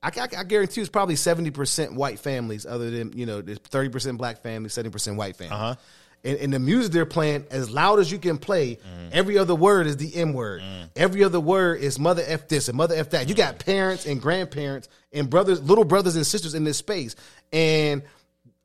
I, 0.03 0.09
I, 0.09 0.29
I 0.39 0.45
guarantee 0.45 0.81
it's 0.81 0.91
probably 0.91 1.16
seventy 1.16 1.51
percent 1.51 1.95
white 1.95 2.19
families, 2.20 2.66
other 2.66 2.91
than 2.91 3.12
you 3.15 3.27
know, 3.27 3.41
there's 3.41 3.59
thirty 3.59 3.89
percent 3.89 4.19
black 4.19 4.43
families, 4.43 4.75
seventy 4.75 4.93
percent 4.93 5.16
white 5.16 5.37
families. 5.37 5.59
Uh-huh. 5.59 5.75
And, 6.24 6.39
and 6.39 6.53
the 6.53 6.59
music 6.59 6.93
they're 6.93 7.07
playing, 7.07 7.47
as 7.51 7.70
loud 7.70 8.01
as 8.01 8.11
you 8.11 8.19
can 8.19 8.39
play, 8.39 8.78
every 9.12 9.39
other 9.39 9.55
word 9.55 9.86
is 9.86 9.97
the 9.97 10.15
M 10.16 10.32
word. 10.32 10.62
Every 10.97 11.23
other 11.23 11.40
word 11.40 11.81
is 11.81 11.99
mother 11.99 12.24
F 12.27 12.49
this 12.49 12.69
and 12.69 12.77
mother 12.77 12.95
F 12.97 13.11
that. 13.11 13.28
You 13.28 13.35
got 13.35 13.59
parents 13.61 14.05
and 14.07 14.20
grandparents 14.20 14.89
and 15.12 15.31
brothers, 15.31 15.62
little 15.62 15.85
brothers 15.85 16.16
and 16.16 16.27
sisters 16.27 16.55
in 16.55 16.65
this 16.65 16.77
space. 16.77 17.15
And 17.53 18.03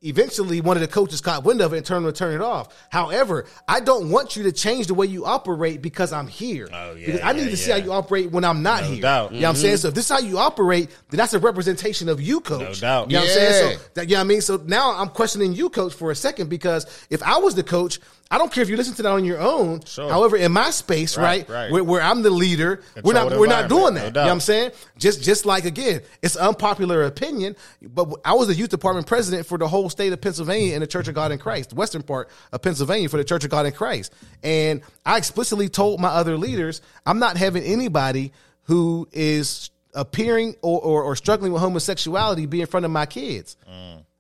eventually 0.04 0.62
one 0.62 0.78
of 0.78 0.82
the 0.82 0.88
coaches 0.88 1.22
caught 1.22 1.44
wind 1.44 1.62
of 1.62 1.74
it 1.74 1.78
and 1.78 1.86
turned 1.86 2.06
to 2.06 2.12
turn 2.12 2.36
it 2.36 2.42
off. 2.42 2.76
However, 2.90 3.46
I 3.68 3.80
don't 3.80 4.10
want 4.10 4.36
you 4.36 4.44
to 4.44 4.52
change 4.52 4.88
the 4.88 4.94
way 4.94 5.06
you 5.08 5.26
operate 5.26 5.82
because 5.82 6.12
I'm 6.14 6.28
here. 6.28 6.68
Oh, 6.72 6.94
yeah, 6.94 7.06
because 7.06 7.22
I 7.22 7.32
need 7.34 7.44
yeah, 7.46 7.50
to 7.50 7.58
see 7.58 7.70
yeah. 7.70 7.80
how 7.80 7.84
you 7.86 7.92
operate 7.94 8.32
when 8.32 8.44
I'm 8.44 8.62
not 8.62 8.84
No 8.84 8.90
here. 8.90 9.02
doubt. 9.02 9.32
You 9.32 9.42
know 9.42 9.48
what 9.48 9.50
I'm 9.52 9.56
saying? 9.56 9.76
Mm-hmm. 9.76 9.82
So 9.82 9.88
if 9.88 9.94
this 9.94 10.06
is 10.06 10.12
how 10.12 10.20
you 10.20 10.38
operate, 10.38 10.90
then 11.10 11.18
that's 11.18 11.34
a 11.34 11.40
representation 11.40 12.10
of 12.10 12.22
you, 12.22 12.42
coach. 12.42 12.62
No 12.62 12.74
doubt. 12.88 13.12
You 13.12 13.18
know 13.18 13.22
what 13.22 13.30
I'm 13.30 13.36
saying? 13.36 13.78
So 13.78 13.84
that 13.96 14.10
you 14.10 14.16
know 14.16 14.20
what 14.20 14.26
I 14.26 14.28
mean? 14.28 14.42
So 14.42 14.58
now 14.66 14.96
I'm 14.96 15.10
questioning 15.10 15.54
you, 15.54 15.70
coach, 15.70 15.94
for 15.94 16.12
a 16.12 16.16
second, 16.16 16.50
because 16.50 16.86
if 17.10 17.24
I 17.24 17.38
was 17.38 17.56
the 17.56 17.64
coach, 17.64 18.00
I 18.34 18.40
don't 18.40 18.52
care 18.52 18.64
if 18.64 18.70
you 18.70 18.78
listen 18.78 18.96
to 18.96 19.04
that 19.04 19.12
on 19.12 19.26
your 19.26 19.40
own. 19.40 19.86
Sure. 19.86 20.10
However, 20.10 20.36
in 20.36 20.52
my 20.52 20.72
space, 20.72 21.18
right, 21.18 21.48
Right, 21.48 21.50
right. 21.50 21.72
Where, 21.72 21.84
where 21.84 22.02
I'm 22.02 22.24
the 22.24 22.32
leader, 22.32 22.82
we're 23.04 23.14
not 23.14 23.38
we're 23.38 23.46
not 23.46 23.70
doing 23.70 23.94
that. 23.94 24.02
no 24.02 24.08
you 24.08 24.12
know 24.14 24.22
what 24.24 24.32
I'm 24.32 24.40
saying? 24.40 24.72
Just 24.98 25.22
just 25.22 25.46
like 25.46 25.66
again, 25.66 26.02
it's 26.24 26.36
unpopular 26.36 27.04
opinion, 27.04 27.56
but 27.82 28.12
I 28.26 28.34
was 28.34 28.48
the 28.48 28.56
youth 28.56 28.70
department 28.70 29.06
president 29.06 29.46
for 29.46 29.60
the 29.60 29.68
whole 29.68 29.88
state 29.88 30.12
of 30.14 30.20
Pennsylvania 30.20 30.74
in 30.74 30.80
the 30.82 30.88
Church 30.88 31.08
of 31.08 31.14
God 31.14 31.32
in 31.32 31.38
Christ, 31.38 31.70
the 31.70 31.76
western 31.76 32.02
part 32.02 32.28
of 32.52 32.62
Pennsylvania 32.64 33.08
for 33.08 33.18
the 33.18 33.24
Church 33.24 33.44
of 33.44 33.52
God 33.52 33.68
in 33.68 33.72
Christ. 33.72 34.12
And 34.42 34.82
I 35.06 35.18
explicitly 35.20 35.70
told 35.70 36.00
my 36.00 36.10
other 36.10 36.36
leaders, 36.36 36.82
I'm 37.06 37.20
not 37.20 37.38
having 37.38 37.62
anybody 37.62 38.32
who 38.64 39.08
is 39.12 39.70
appearing 39.94 40.56
or, 40.64 40.82
or, 40.82 41.04
or 41.04 41.16
struggling 41.16 41.52
with 41.54 41.62
homosexuality 41.62 42.48
be 42.48 42.62
in 42.62 42.68
front 42.68 42.86
of 42.86 42.92
my 42.92 43.06
kids. 43.06 43.58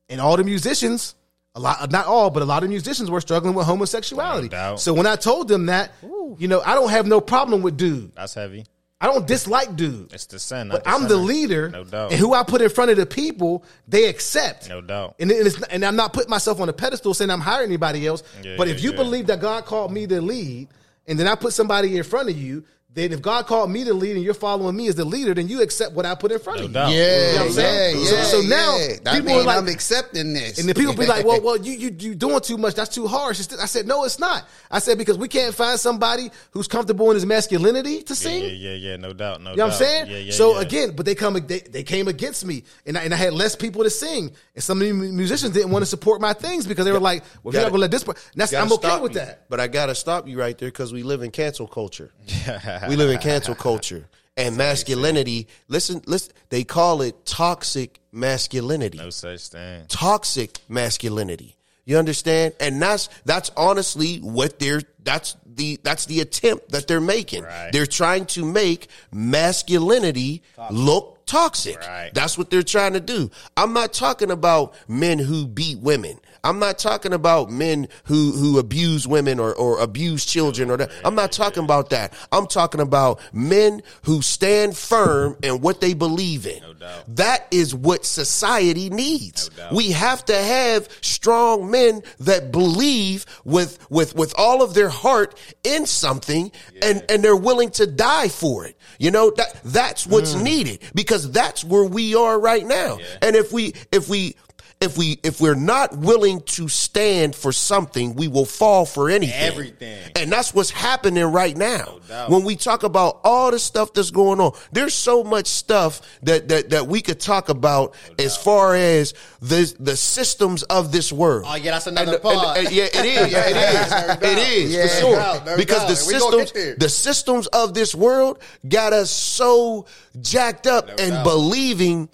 And 0.08 0.22
all 0.22 0.38
the 0.38 0.44
musicians, 0.44 1.16
a 1.56 1.60
lot, 1.60 1.92
not 1.92 2.06
all, 2.08 2.30
but 2.30 2.42
a 2.42 2.46
lot 2.46 2.64
of 2.64 2.70
musicians 2.70 3.12
were 3.12 3.22
struggling 3.22 3.54
with 3.54 3.66
homosexuality. 3.66 4.50
No. 4.50 4.76
So 4.76 4.94
when 4.94 5.06
I 5.06 5.16
told 5.16 5.48
them 5.48 5.68
that, 5.68 5.92
you 6.38 6.48
know, 6.48 6.62
I 6.62 6.74
don't 6.74 6.90
have 6.90 7.06
no 7.06 7.22
problem 7.22 7.62
with 7.62 7.78
dude. 7.78 8.16
That's 8.16 8.34
heavy. 8.34 8.66
I 9.00 9.08
don't 9.08 9.28
dislike 9.28 9.76
dude. 9.76 10.14
It's 10.14 10.28
the 10.28 10.40
sin. 10.40 10.70
But 10.70 10.86
the 10.86 10.90
I'm 10.90 11.10
the 11.10 11.18
leader, 11.18 11.70
No 11.70 11.84
doubt. 11.84 12.12
and 12.12 12.20
who 12.20 12.34
I 12.34 12.44
put 12.44 12.62
in 12.62 12.70
front 12.70 12.90
of 12.90 12.96
the 12.96 13.06
people, 13.06 13.66
they 13.86 14.06
accept. 14.06 14.70
No 14.70 14.80
doubt. 14.80 15.16
And, 15.20 15.30
it's, 15.30 15.62
and 15.64 15.84
I'm 15.84 15.98
not 15.98 16.14
putting 16.14 16.30
myself 16.30 16.62
on 16.62 16.70
a 16.70 16.74
pedestal 16.74 17.14
saying 17.14 17.30
I'm 17.30 17.42
higher 17.42 17.62
than 17.64 17.70
anybody 17.70 18.08
else. 18.08 18.24
Yeah, 18.42 18.56
but 18.58 18.68
yeah, 18.68 18.76
if 18.76 18.82
you 18.82 18.92
yeah. 18.92 18.98
believe 18.98 19.28
that 19.28 19.42
God 19.42 19.66
called 19.66 19.92
me 19.92 20.08
to 20.08 20.22
lead, 20.22 20.70
and 21.06 21.20
then 21.20 21.28
I 21.28 21.36
put 21.36 21.52
somebody 21.52 21.98
in 21.98 22.04
front 22.04 22.30
of 22.30 22.38
you, 22.38 22.64
then 22.96 23.12
if 23.12 23.22
God 23.24 23.48
called 23.48 23.72
me 23.72 23.84
to 23.86 23.94
lead 23.94 24.16
and 24.16 24.24
you're 24.24 24.36
following 24.36 24.76
me 24.76 24.88
as 24.88 24.94
the 24.96 25.04
leader, 25.06 25.34
then 25.34 25.48
you 25.48 25.62
accept 25.64 25.94
what 25.94 26.06
I 26.06 26.14
put 26.14 26.32
in 26.32 26.38
front 26.40 26.60
No 26.60 26.66
of 26.66 26.70
you. 26.70 26.74
doubt. 26.76 26.92
You 26.92 26.98
know 27.00 27.04
Yeah, 27.08 27.34
what 27.34 27.42
I'm 27.42 27.48
yeah, 27.48 27.54
saying? 27.54 28.00
yeah. 28.00 28.06
So- 28.06 28.24
so 28.24 28.42
now 28.48 28.78
yeah. 28.78 28.88
People 29.16 29.16
are 29.16 29.22
mean 29.38 29.46
like- 29.48 29.58
I'm 29.58 29.68
accepting 29.68 30.34
this. 30.34 30.60
And 30.60 30.70
the 30.70 30.76
people 30.76 30.94
be 30.94 31.06
like, 31.08 31.26
"Well, 31.26 31.42
well, 31.46 31.58
you 31.58 31.74
you 31.74 31.96
you 31.98 32.14
doing 32.16 32.40
too 32.42 32.58
much. 32.58 32.76
That's 32.76 32.94
too 32.94 33.08
harsh." 33.08 33.40
I 33.60 33.66
said, 33.66 33.88
"No, 33.88 34.04
it's 34.06 34.20
not." 34.20 34.48
I 34.70 34.80
said 34.80 34.98
because 35.00 35.18
we 35.18 35.28
can't 35.28 35.54
find 35.56 35.80
somebody 35.80 36.30
who's 36.52 36.68
comfortable 36.68 37.10
in 37.10 37.16
his 37.16 37.26
masculinity 37.26 38.04
to 38.04 38.16
sing. 38.16 38.44
yeah, 38.44 38.50
yeah, 38.50 38.74
yeah. 38.74 38.96
No 38.98 39.14
doubt. 39.14 39.42
No 39.42 39.52
You 39.52 39.58
know 39.58 39.64
doubt. 39.70 39.80
what 39.80 39.82
I'm 39.82 39.88
saying? 39.88 40.12
Yeah, 40.12 40.18
yeah, 40.18 40.32
so 40.34 40.56
yeah. 40.56 40.62
again, 40.62 40.96
but 40.96 41.06
they 41.06 41.16
come 41.16 41.34
they, 41.48 41.60
they 41.62 41.84
came 41.84 42.08
against 42.08 42.46
me, 42.46 42.64
and 42.86 42.96
I, 42.98 43.04
and 43.04 43.14
I 43.14 43.18
had 43.18 43.34
less 43.34 43.56
people 43.56 43.84
to 43.84 43.90
sing, 43.90 44.32
and 44.54 44.64
some 44.64 44.80
of 44.82 44.88
the 44.88 44.94
musicians 44.94 45.54
didn't 45.54 45.72
want 45.72 45.82
to 45.82 45.88
support 45.88 46.22
my 46.22 46.34
things 46.34 46.68
because 46.68 46.86
they 46.86 46.92
were 46.92 47.00
like, 47.00 47.24
"Well, 47.42 47.50
if 47.52 47.54
you're 47.56 47.62
Gotta- 47.62 47.64
not 47.66 47.70
gonna 47.72 47.82
let 47.82 47.92
this," 47.92 48.04
part, 48.04 48.18
that's 48.36 48.54
I'm 48.54 48.72
okay 48.74 49.00
with 49.00 49.14
you. 49.14 49.20
that. 49.20 49.50
But 49.50 49.60
I 49.60 49.68
gotta 49.68 49.96
stop 49.96 50.28
you 50.28 50.40
right 50.40 50.56
there 50.58 50.70
because 50.70 50.94
we 50.94 51.02
live 51.04 51.24
in 51.24 51.32
cancel 51.32 51.66
culture. 51.68 52.12
we 52.88 52.96
live 52.96 53.10
in 53.10 53.20
cancel 53.20 53.56
culture. 53.56 54.08
And 54.36 54.58
masculinity, 54.58 55.48
listen, 55.68 56.02
listen, 56.08 56.34
they 56.50 56.64
call 56.64 57.04
it 57.04 57.24
toxic 57.26 58.00
masculinity. 58.12 58.98
no 58.98 59.12
such 59.12 59.48
thing. 59.50 59.86
Toxic 59.88 60.60
masculinity. 60.68 61.56
You 61.86 61.98
understand? 61.98 62.54
And 62.60 62.82
that's 62.82 63.10
that's 63.26 63.52
honestly 63.58 64.18
what 64.20 64.58
they're 64.58 64.82
that's 65.04 65.36
the 65.46 65.80
that's 65.84 66.06
the 66.06 66.22
attempt 66.22 66.70
that 66.72 66.88
they're 66.88 67.02
making. 67.02 67.44
Right. 67.44 67.72
They're 67.74 67.86
trying 67.86 68.26
to 68.28 68.46
make 68.46 68.88
masculinity 69.12 70.42
look 70.72 71.26
toxic. 71.26 71.80
Right. 71.80 72.12
That's 72.14 72.38
what 72.38 72.50
they're 72.50 72.64
trying 72.64 72.94
to 72.94 73.00
do. 73.00 73.30
I'm 73.58 73.74
not 73.74 73.94
talking 73.94 74.32
about 74.32 74.74
men 74.88 75.20
who 75.20 75.46
beat 75.46 75.80
women. 75.80 76.20
I'm 76.44 76.60
not 76.60 76.78
talking 76.78 77.14
about 77.14 77.50
men 77.50 77.88
who 78.06 78.32
who 78.34 78.60
abuse 78.60 79.08
women 79.08 79.40
or, 79.40 79.54
or 79.54 79.80
abuse 79.80 80.26
children 80.26 80.70
or 80.70 80.78
that. 80.78 80.92
I'm 81.06 81.16
not 81.16 81.32
talking 81.32 81.64
about 81.64 81.92
that. 81.92 82.14
I'm 82.32 82.48
talking 82.48 82.82
about 82.82 83.22
men 83.32 83.82
who 84.04 84.22
stand 84.22 84.76
firm 84.76 85.38
in 85.42 85.62
what 85.62 85.80
they 85.80 85.94
believe 85.94 86.46
in. 86.46 86.62
doubt. 86.80 87.04
That 87.16 87.48
is 87.52 87.74
what 87.74 88.06
society 88.06 88.90
needs. 88.90 89.50
We 89.72 89.92
have 89.92 90.26
to 90.26 90.36
have 90.36 90.90
strong 91.02 91.72
men 91.72 92.04
that 92.20 92.52
believe 92.52 93.26
with 93.46 93.80
with 93.90 94.14
with 94.14 94.34
all 94.38 94.62
of 94.62 94.74
their 94.74 94.90
heart 94.90 95.40
in 95.64 95.86
something 95.86 96.52
and 96.82 97.06
and 97.10 97.24
they're 97.24 97.36
willing 97.36 97.72
to 97.72 97.88
die 97.88 98.28
for 98.28 98.66
it. 98.66 98.78
You 99.00 99.12
know 99.12 99.32
that 99.32 99.62
that's 99.64 100.06
what's 100.06 100.36
mm. 100.36 100.44
needed 100.44 100.82
because 100.94 101.32
that's 101.32 101.64
where 101.64 101.86
we 101.86 102.16
are 102.16 102.38
right 102.40 102.66
now. 102.66 103.00
And 103.22 103.36
if 103.36 103.54
we 103.54 103.74
if 103.92 104.10
we 104.10 104.36
if 104.84 104.98
we 104.98 105.20
if 105.24 105.42
we're 105.42 105.56
not 105.56 105.98
willing 105.98 106.42
to 106.42 106.68
stand 106.68 107.36
for 107.36 107.52
something, 107.52 108.16
we 108.16 108.28
will 108.28 108.46
fall 108.46 108.86
for 108.86 109.10
anything. 109.10 109.34
Everything. 109.42 109.98
And 110.16 110.32
that's 110.32 110.54
what's 110.54 110.70
happening 110.70 111.24
right 111.24 111.56
now. 111.58 112.00
doubt. 112.08 112.30
when 112.30 112.44
we 112.44 112.56
talk 112.56 112.84
about 112.84 113.22
all 113.24 113.50
the 113.52 113.60
stuff 113.60 113.94
that's 113.94 114.12
going 114.12 114.40
on, 114.40 114.52
there's 114.72 114.94
so 114.94 115.24
much 115.24 115.48
stuff 115.48 116.02
that 116.24 116.50
that, 116.50 116.70
that 116.72 116.88
we 116.88 117.02
could 117.02 117.20
talk 117.20 117.50
about 117.50 117.96
as 118.20 118.36
far 118.38 118.76
as 118.76 119.14
the 119.42 119.74
the 119.80 119.96
systems 119.96 120.64
of 120.64 120.92
this 120.92 121.12
world. 121.12 121.46
Oh, 121.48 121.56
yeah, 121.56 121.72
that's 121.72 121.88
another 121.88 122.14
and- 122.14 122.22
part. 122.22 122.58
and- 122.58 122.72
yeah, 122.72 122.84
it 122.86 123.06
is. 123.06 123.32
Yeah, 123.32 123.44
it 123.48 124.22
no 124.22 124.28
is. 124.30 124.34
It 124.34 124.38
is 124.38 124.74
Yeah, 124.76 124.84
for 124.84 125.00
sure. 125.40 125.46
no 125.46 125.58
because 125.58 125.88
the 125.88 125.96
systems, 125.96 126.52
the 126.78 126.90
systems 126.90 127.48
of 127.48 127.74
this 127.74 127.96
world 127.96 128.40
got 128.68 128.94
us 128.94 129.10
so 129.10 129.86
jacked 130.22 130.68
up 130.68 130.90
and 131.00 131.24
believing. 131.24 132.10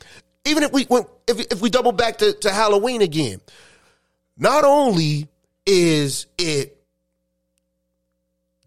Even 0.45 0.63
if 0.63 0.71
we 0.71 0.85
went, 0.89 1.07
if 1.29 1.39
if 1.51 1.61
we 1.61 1.69
double 1.69 1.91
back 1.91 2.17
to, 2.17 2.33
to 2.33 2.51
Halloween 2.51 3.01
again, 3.01 3.39
not 4.37 4.63
only 4.63 5.27
is 5.65 6.25
it 6.37 6.75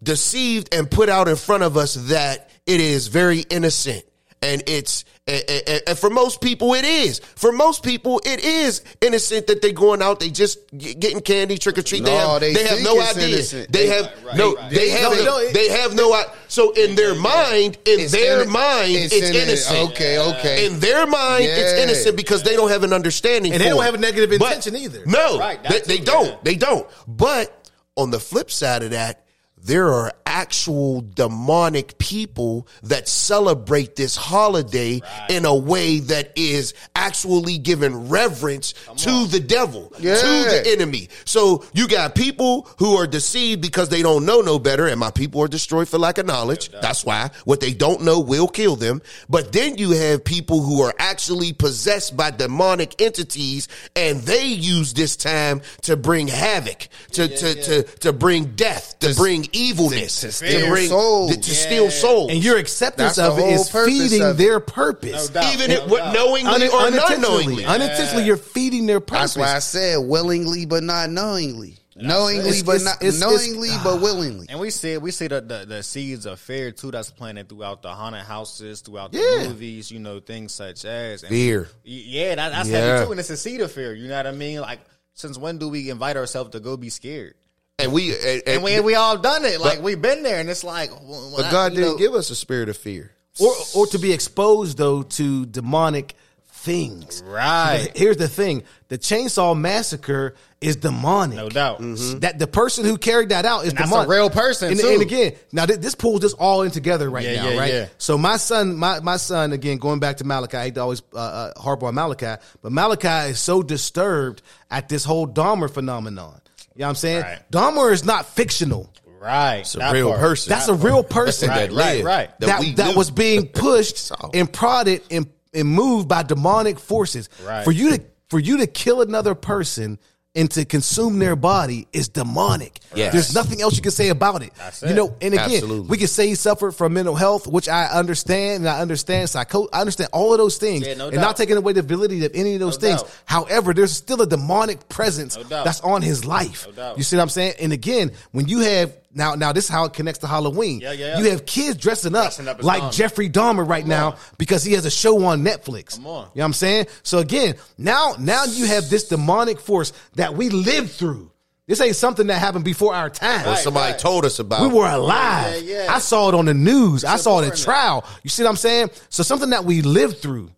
deceived 0.01 0.73
and 0.73 0.89
put 0.89 1.09
out 1.09 1.27
in 1.27 1.35
front 1.35 1.63
of 1.63 1.77
us 1.77 1.95
that 1.95 2.49
it 2.65 2.79
is 2.79 3.07
very 3.07 3.39
innocent 3.49 4.03
and 4.41 4.63
it's 4.67 5.05
and, 5.25 5.43
and- 5.49 5.81
and 5.87 5.97
for 5.97 6.09
most 6.09 6.41
people 6.41 6.73
it 6.73 6.83
is 6.83 7.19
for 7.19 7.51
most 7.53 7.81
people 7.83 8.21
it 8.25 8.43
is 8.43 8.81
innocent 9.01 9.47
that 9.47 9.61
they're 9.61 9.71
going 9.71 10.01
out 10.01 10.19
they 10.19 10.29
just 10.29 10.59
getting 10.77 11.21
candy 11.21 11.57
trick 11.57 11.77
or 11.77 11.81
treat 11.81 12.03
they 12.03 12.11
have 12.13 12.41
they 12.41 12.53
they, 12.53 12.67
have 12.67 12.81
no 12.81 12.99
idea 13.01 13.27
innocent. 13.27 13.71
they 13.71 13.87
They- 13.87 13.95
have 13.95 14.11
right, 14.25 14.35
no 14.35 14.55
right. 14.55 14.71
they 14.71 14.89
have 14.89 15.11
no, 15.11 15.17
no, 15.17 15.23
no, 15.23 15.37
it- 15.39 15.53
they 15.53 15.69
have 15.69 15.95
no 15.95 16.23
so 16.49 16.71
in 16.71 16.95
their 16.95 17.15
mind 17.15 17.77
in 17.85 18.01
It's 18.01 18.11
their 18.11 18.43
inno- 18.45 18.49
mind 18.49 18.91
it's, 18.95 19.13
inno- 19.15 19.33
innocent 19.35 19.91
Okay, 19.91 20.19
okay. 20.19 20.65
in 20.65 20.79
their 20.79 21.07
mind 21.07 21.45
it's 21.45 21.73
innocent 21.73 22.17
because 22.17 22.43
they 22.43 22.55
don't 22.55 22.69
have 22.69 22.83
an 22.83 22.91
understanding 22.93 23.53
And 23.53 23.61
they 23.61 23.69
don't 23.69 23.81
it. 23.81 23.85
have 23.85 23.95
a 23.95 23.99
negative 23.99 24.37
But- 24.39 24.47
intention 24.57 24.75
either. 24.75 25.03
no 25.05 25.37
they, 25.69 25.79
they 25.81 25.97
don't 25.99 26.27
yeah. 26.27 26.37
they 26.43 26.55
don't. 26.55 26.85
But 27.07 27.69
on 27.95 28.11
the 28.11 28.19
flip 28.19 28.51
side 28.51 28.83
of 28.83 28.91
that, 28.91 29.22
there 29.63 29.91
are 29.93 30.11
actual 30.25 31.01
demonic 31.13 31.97
people 31.99 32.67
that 32.81 33.07
celebrate 33.07 33.95
this 33.95 34.15
holiday 34.15 34.99
in 35.29 35.45
a 35.45 35.55
way 35.55 35.99
that 35.99 36.31
is 36.35 36.73
actually 36.95 37.57
giving 37.59 38.09
reverence 38.09 38.73
to 38.97 39.25
the 39.27 39.39
devil, 39.39 39.93
Yeah. 39.99 40.15
to 40.15 40.21
the 40.49 40.63
enemy. 40.71 41.09
So 41.25 41.63
you 41.73 41.87
got 41.87 42.15
people 42.15 42.67
who 42.79 42.95
are 42.95 43.05
deceived 43.05 43.61
because 43.61 43.89
they 43.89 44.01
don't 44.01 44.25
know 44.25 44.41
no 44.41 44.57
better, 44.57 44.87
and 44.87 44.99
my 44.99 45.11
people 45.11 45.41
are 45.41 45.47
destroyed 45.47 45.87
for 45.87 45.97
lack 45.99 46.17
of 46.17 46.25
knowledge. 46.25 46.71
That's 46.81 47.05
why 47.05 47.29
what 47.45 47.59
they 47.59 47.73
don't 47.73 48.01
know 48.01 48.19
will 48.19 48.47
kill 48.47 48.75
them. 48.75 49.01
But 49.29 49.51
then 49.51 49.77
you 49.77 49.91
have 49.91 50.23
people 50.25 50.61
who 50.63 50.81
are 50.81 50.93
actually 50.97 51.53
possessed 51.53 52.17
by 52.17 52.31
demonic 52.31 52.99
entities, 53.01 53.67
and 53.95 54.19
they 54.21 54.45
use 54.47 54.93
this 54.93 55.15
time 55.15 55.61
to 55.83 55.95
bring 55.95 56.27
havoc, 56.27 56.87
to 57.11 57.27
to, 57.27 57.53
to 57.63 57.83
to 57.99 58.13
bring 58.13 58.55
death, 58.55 58.97
to 58.99 59.13
bring 59.13 59.47
evilness, 59.53 60.21
to, 60.21 60.31
steal 60.31 60.67
bring 60.69 60.89
souls. 60.89 61.31
to, 61.35 61.41
to 61.41 61.55
steal 61.55 61.89
souls. 61.91 62.31
And 62.31 62.43
your 62.43 62.57
acceptance 62.57 63.15
That's 63.15 63.29
of 63.29 63.35
the 63.37 63.41
it 63.43 63.45
whole 63.51 63.61
is 63.61 63.69
purpose 63.69 63.93
feeding 64.09 64.27
it. 64.27 64.33
their 64.33 64.59
purpose. 64.59 65.33
No 65.33 65.51
even 65.53 65.69
No 65.69 65.75
if 65.85 65.89
what 65.89 65.99
doubt. 65.99 66.13
knowingly 66.13 66.51
Un- 66.51 66.61
or 66.63 66.67
not 66.69 66.87
unintentionally, 66.87 67.43
knowingly. 67.43 67.65
unintentionally, 67.65 68.25
you're 68.25 68.37
feeding 68.37 68.85
their 68.85 68.99
purpose. 68.99 69.35
That's 69.35 69.37
why 69.37 69.55
I 69.55 69.59
said 69.59 69.97
willingly 69.97 70.65
but 70.65 70.83
not 70.83 71.09
knowingly. 71.09 71.77
Knowingly 71.95 72.39
It's- 72.49 72.63
but 72.63 72.77
it's- 72.77 72.83
not 72.85 72.95
it's- 73.03 73.21
it's- 73.21 73.47
knowingly 73.47 73.69
but 73.83 74.01
willingly. 74.01 74.47
And 74.49 74.59
we 74.59 74.71
see 74.71 74.97
we 74.97 75.11
see 75.11 75.27
the, 75.27 75.41
the 75.41 75.65
the 75.67 75.83
seeds 75.83 76.25
of 76.25 76.39
fear 76.39 76.71
too 76.71 76.89
that's 76.89 77.11
planted 77.11 77.47
throughout 77.49 77.83
the 77.83 77.89
haunted 77.93 78.23
houses, 78.23 78.81
throughout 78.81 79.11
the 79.11 79.19
Yeah. 79.19 79.47
movies, 79.49 79.91
you 79.91 79.99
know, 79.99 80.19
things 80.19 80.55
such 80.55 80.85
as 80.85 81.21
and 81.21 81.29
Fear. 81.29 81.69
Yeah, 81.83 82.33
that, 82.35 82.51
that's 82.51 82.69
Yeah. 82.69 82.77
heavy 82.79 83.05
too, 83.05 83.11
and 83.11 83.19
it's 83.19 83.29
a 83.29 83.37
seed 83.37 83.61
of 83.61 83.71
fear. 83.71 83.93
You 83.93 84.07
know 84.07 84.17
what 84.17 84.25
I 84.25 84.31
mean? 84.31 84.59
Like, 84.61 84.79
since 85.13 85.37
when 85.37 85.59
do 85.59 85.69
we 85.69 85.91
invite 85.91 86.17
ourselves 86.17 86.49
to 86.53 86.59
go 86.59 86.75
be 86.77 86.89
scared? 86.89 87.35
And 87.79 87.91
we 87.91 88.11
and, 88.11 88.21
and- 88.23 88.47
And 88.47 88.63
we 88.63 88.79
we 88.81 88.95
all 88.95 89.17
done 89.17 89.45
it. 89.45 89.59
Like 89.59 89.81
we've 89.81 90.01
been 90.01 90.21
there, 90.23 90.39
and 90.39 90.49
it's 90.49 90.63
like, 90.63 90.91
well, 91.07 91.33
but 91.35 91.45
I- 91.45 91.51
God 91.51 91.71
you 91.73 91.77
didn't 91.79 91.91
know- 91.93 91.97
give 91.97 92.13
us 92.13 92.29
a 92.29 92.35
spirit 92.35 92.69
of 92.69 92.77
fear. 92.77 93.11
or 93.39 93.51
or 93.75 93.87
to 93.87 93.97
be 93.97 94.11
exposed 94.13 94.77
though 94.77 95.01
to 95.01 95.45
demonic 95.47 96.15
things. 96.47 97.23
Right. 97.25 97.87
But 97.87 97.97
here's 97.97 98.17
the 98.17 98.27
thing: 98.27 98.61
the 98.89 98.99
chainsaw 98.99 99.57
massacre 99.59 100.35
is 100.61 100.75
demonic. 100.75 101.35
No 101.35 101.49
doubt. 101.49 101.79
That 102.21 102.35
the 102.37 102.45
person 102.45 102.85
who 102.85 102.95
carried 102.95 103.29
that 103.29 103.43
out 103.43 103.63
is 103.63 103.69
And 103.69 103.79
that's 103.79 103.89
demonic. 103.89 104.07
a 104.07 104.11
real 104.11 104.29
person, 104.29 104.69
And, 104.71 104.79
too. 104.79 104.87
and 104.89 105.01
again, 105.01 105.33
now 105.51 105.65
thi- 105.65 105.75
this 105.75 105.95
pulls 105.95 106.21
this 106.21 106.33
all 106.33 106.61
in 106.61 106.69
together 106.71 107.09
right 107.09 107.25
Yeah, 107.25 107.35
now, 107.43 107.49
yeah, 107.49 107.59
right? 107.59 107.73
yeah. 107.73 107.85
So 107.97 108.19
my 108.19 108.37
son, 108.37 108.75
my 108.77 108.99
my 108.99 109.17
son, 109.17 109.51
again, 109.51 109.77
going 109.79 109.99
back 109.99 110.17
to 110.17 110.25
Malachi, 110.25 110.57
I 110.57 110.63
hate 110.65 110.75
to 110.75 110.81
always 110.81 111.01
uh, 111.11 111.17
uh, 111.17 111.59
harp 111.59 111.81
on 111.81 111.95
Malachi, 111.95 112.39
but 112.61 112.71
Malachi 112.71 113.31
is 113.31 113.39
so 113.39 113.63
disturbed 113.63 114.43
at 114.69 114.89
this 114.89 115.03
whole 115.03 115.27
Dahmer 115.27 115.69
phenomenon. 115.73 116.39
You 116.75 116.81
know 116.81 116.85
what 116.85 116.89
I'm 116.89 116.95
saying? 116.95 117.21
Right. 117.21 117.51
Dahmer 117.51 117.91
is 117.91 118.03
not 118.03 118.25
fictional. 118.25 118.91
Right. 119.19 119.59
It's 119.59 119.75
a 119.75 119.91
real 119.93 120.13
person. 120.13 120.49
That's 120.49 120.67
a 120.67 120.73
real 120.73 121.03
person 121.03 121.49
Right, 121.49 121.69
that 121.69 121.75
right, 121.75 121.95
live, 121.97 122.05
right. 122.05 122.39
that 122.39 122.59
we 122.59 122.73
that, 122.73 122.95
was 122.95 123.09
being 123.09 123.47
pushed 123.53 123.97
So- 123.97 124.31
and 124.33 124.51
prodded 124.51 125.01
and, 125.09 125.27
and 125.53 125.67
moved 125.67 126.09
by 126.09 126.23
demonic 126.23 126.79
forces. 126.79 127.29
Right. 127.45 127.63
For 127.63 127.71
you 127.71 127.97
to 127.97 128.03
for 128.29 128.39
you 128.39 128.57
to 128.57 128.67
kill 128.67 129.01
another 129.01 129.35
person 129.35 129.99
and 130.35 130.49
to 130.49 130.65
consume 130.65 131.19
their 131.19 131.35
body 131.35 131.87
is 131.93 132.07
demonic. 132.09 132.79
Yes. 132.95 133.13
There's 133.13 133.35
nothing 133.35 133.61
else 133.61 133.75
you 133.75 133.83
can 133.83 133.91
say 133.91 134.09
about 134.09 134.41
it. 134.41 134.51
You 134.85 134.95
know, 134.95 135.15
and 135.21 135.33
again, 135.35 135.51
Absolutely. 135.51 135.87
we 135.87 135.97
can 135.97 136.07
say 136.07 136.27
he 136.27 136.33
suffered 136.35 136.71
from 136.71 136.93
mental 136.93 137.13
health, 137.13 137.45
which 137.45 137.69
I 137.69 137.85
understand, 137.85 138.63
and 138.63 138.69
I 138.69 138.79
understand 138.81 139.29
psycho. 139.29 139.67
I 139.71 139.79
understand 139.79 140.09
all 140.11 140.31
of 140.31 140.39
those 140.39 140.57
things, 140.57 140.87
Yeah, 140.87 140.95
no 140.95 141.05
and 141.07 141.15
doubt. 141.15 141.21
not 141.21 141.37
taking 141.37 141.57
away 141.57 141.73
the 141.73 141.83
validity 141.83 142.25
of 142.25 142.31
any 142.33 142.55
of 142.55 142.59
those 142.59 142.81
No 142.81 142.87
things. 142.87 143.01
doubt. 143.03 143.11
However, 143.25 143.73
there's 143.75 143.91
still 143.95 144.21
a 144.23 144.27
demonic 144.27 144.89
presence 144.89 145.37
No 145.37 145.43
that's 145.43 145.81
on 145.81 146.01
his 146.01 146.25
life. 146.25 146.67
You 146.97 147.03
see 147.03 147.15
what 147.15 147.21
I'm 147.23 147.29
saying? 147.29 147.53
And 147.59 147.71
again, 147.71 148.11
when 148.31 148.47
you 148.47 148.59
have 148.61 148.91
now, 149.13 149.35
now 149.35 149.51
this 149.51 149.65
is 149.65 149.69
how 149.69 149.85
it 149.85 149.93
connects 149.93 150.19
to 150.19 150.27
Halloween. 150.27 150.79
Yeah, 150.79 150.91
yeah, 150.91 151.05
yeah. 151.05 151.19
You 151.19 151.29
have 151.31 151.45
kids 151.45 151.77
dressing 151.77 152.15
up, 152.15 152.23
Dressing 152.23 152.47
up 152.47 152.63
like 152.63 152.81
Dahmer. 152.81 152.93
Jeffrey 152.93 153.29
Dahmer 153.29 153.67
right 153.67 153.85
now 153.85 154.11
on. 154.11 154.17
because 154.37 154.63
he 154.63 154.73
has 154.73 154.85
a 154.85 154.91
show 154.91 155.23
on 155.25 155.43
Netflix. 155.43 155.95
Come 155.95 156.07
on. 156.07 156.13
You 156.13 156.15
know 156.15 156.29
what 156.33 156.45
I'm 156.45 156.53
saying? 156.53 156.87
So 157.03 157.19
again, 157.19 157.55
now 157.77 158.15
now 158.19 158.45
you 158.45 158.65
have 158.65 158.89
this 158.89 159.07
demonic 159.07 159.59
force 159.59 159.93
that 160.15 160.33
we 160.35 160.49
lived 160.49 160.91
through. 160.91 161.31
This 161.65 161.79
ain't 161.79 161.95
something 161.95 162.27
that 162.27 162.39
happened 162.39 162.65
before 162.65 162.93
our 162.93 163.09
time. 163.09 163.47
Or 163.47 163.55
somebody 163.55 163.93
right. 163.93 163.99
told 163.99 164.25
us 164.25 164.39
about. 164.39 164.69
We 164.69 164.75
were 164.75 164.87
alive. 164.87 165.63
Yeah, 165.63 165.85
yeah. 165.85 165.93
I 165.93 165.99
saw 165.99 166.27
it 166.27 166.35
on 166.35 166.45
the 166.45 166.53
news. 166.53 167.05
I 167.05 167.15
saw 167.15 167.39
it 167.39 167.47
at 167.47 167.55
trial. 167.55 168.05
You 168.21 168.29
see 168.29 168.43
what 168.43 168.49
I'm 168.49 168.57
saying? 168.57 168.89
So 169.09 169.23
something 169.23 169.51
that 169.51 169.63
we 169.63 169.81
lived 169.81 170.17
through 170.17 170.51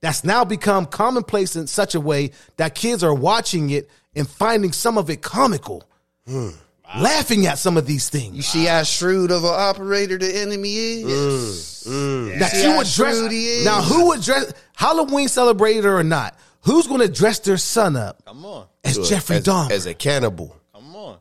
that's 0.00 0.24
now 0.24 0.44
become 0.44 0.86
commonplace 0.86 1.54
in 1.54 1.66
such 1.66 1.94
a 1.94 2.00
way 2.00 2.30
that 2.56 2.74
kids 2.74 3.04
are 3.04 3.14
watching 3.14 3.70
it 3.70 3.90
and 4.16 4.26
finding 4.26 4.72
some 4.72 4.96
of 4.96 5.10
it 5.10 5.20
comical. 5.20 5.84
Hmm. 6.26 6.50
Laughing 6.98 7.46
at 7.46 7.58
some 7.58 7.76
of 7.76 7.86
these 7.86 8.08
things. 8.10 8.36
You 8.36 8.42
see 8.42 8.64
how 8.66 8.82
shrewd 8.82 9.30
of 9.30 9.44
an 9.44 9.50
operator 9.52 10.18
the 10.18 10.36
enemy 10.36 10.74
is. 10.74 11.80
That 11.84 12.50
you 12.54 12.70
how 12.70 12.76
would 12.78 12.86
dress. 12.86 12.94
shrewd 13.18 13.32
he 13.32 13.46
is? 13.46 13.64
Now, 13.64 13.80
who 13.82 14.08
would 14.08 14.20
dress 14.22 14.52
Halloween 14.74 15.28
celebrator 15.28 15.92
or 15.98 16.04
not? 16.04 16.38
Who's 16.62 16.86
going 16.86 17.00
to 17.00 17.08
dress 17.08 17.38
their 17.40 17.56
son 17.56 17.96
up 17.96 18.24
Come 18.24 18.44
on. 18.44 18.66
as 18.84 18.96
Jeffrey 19.08 19.36
as, 19.36 19.44
Dahmer 19.44 19.70
as 19.72 19.86
a 19.86 19.94
cannibal, 19.94 20.54
Come 20.74 20.94
on. 20.94 21.16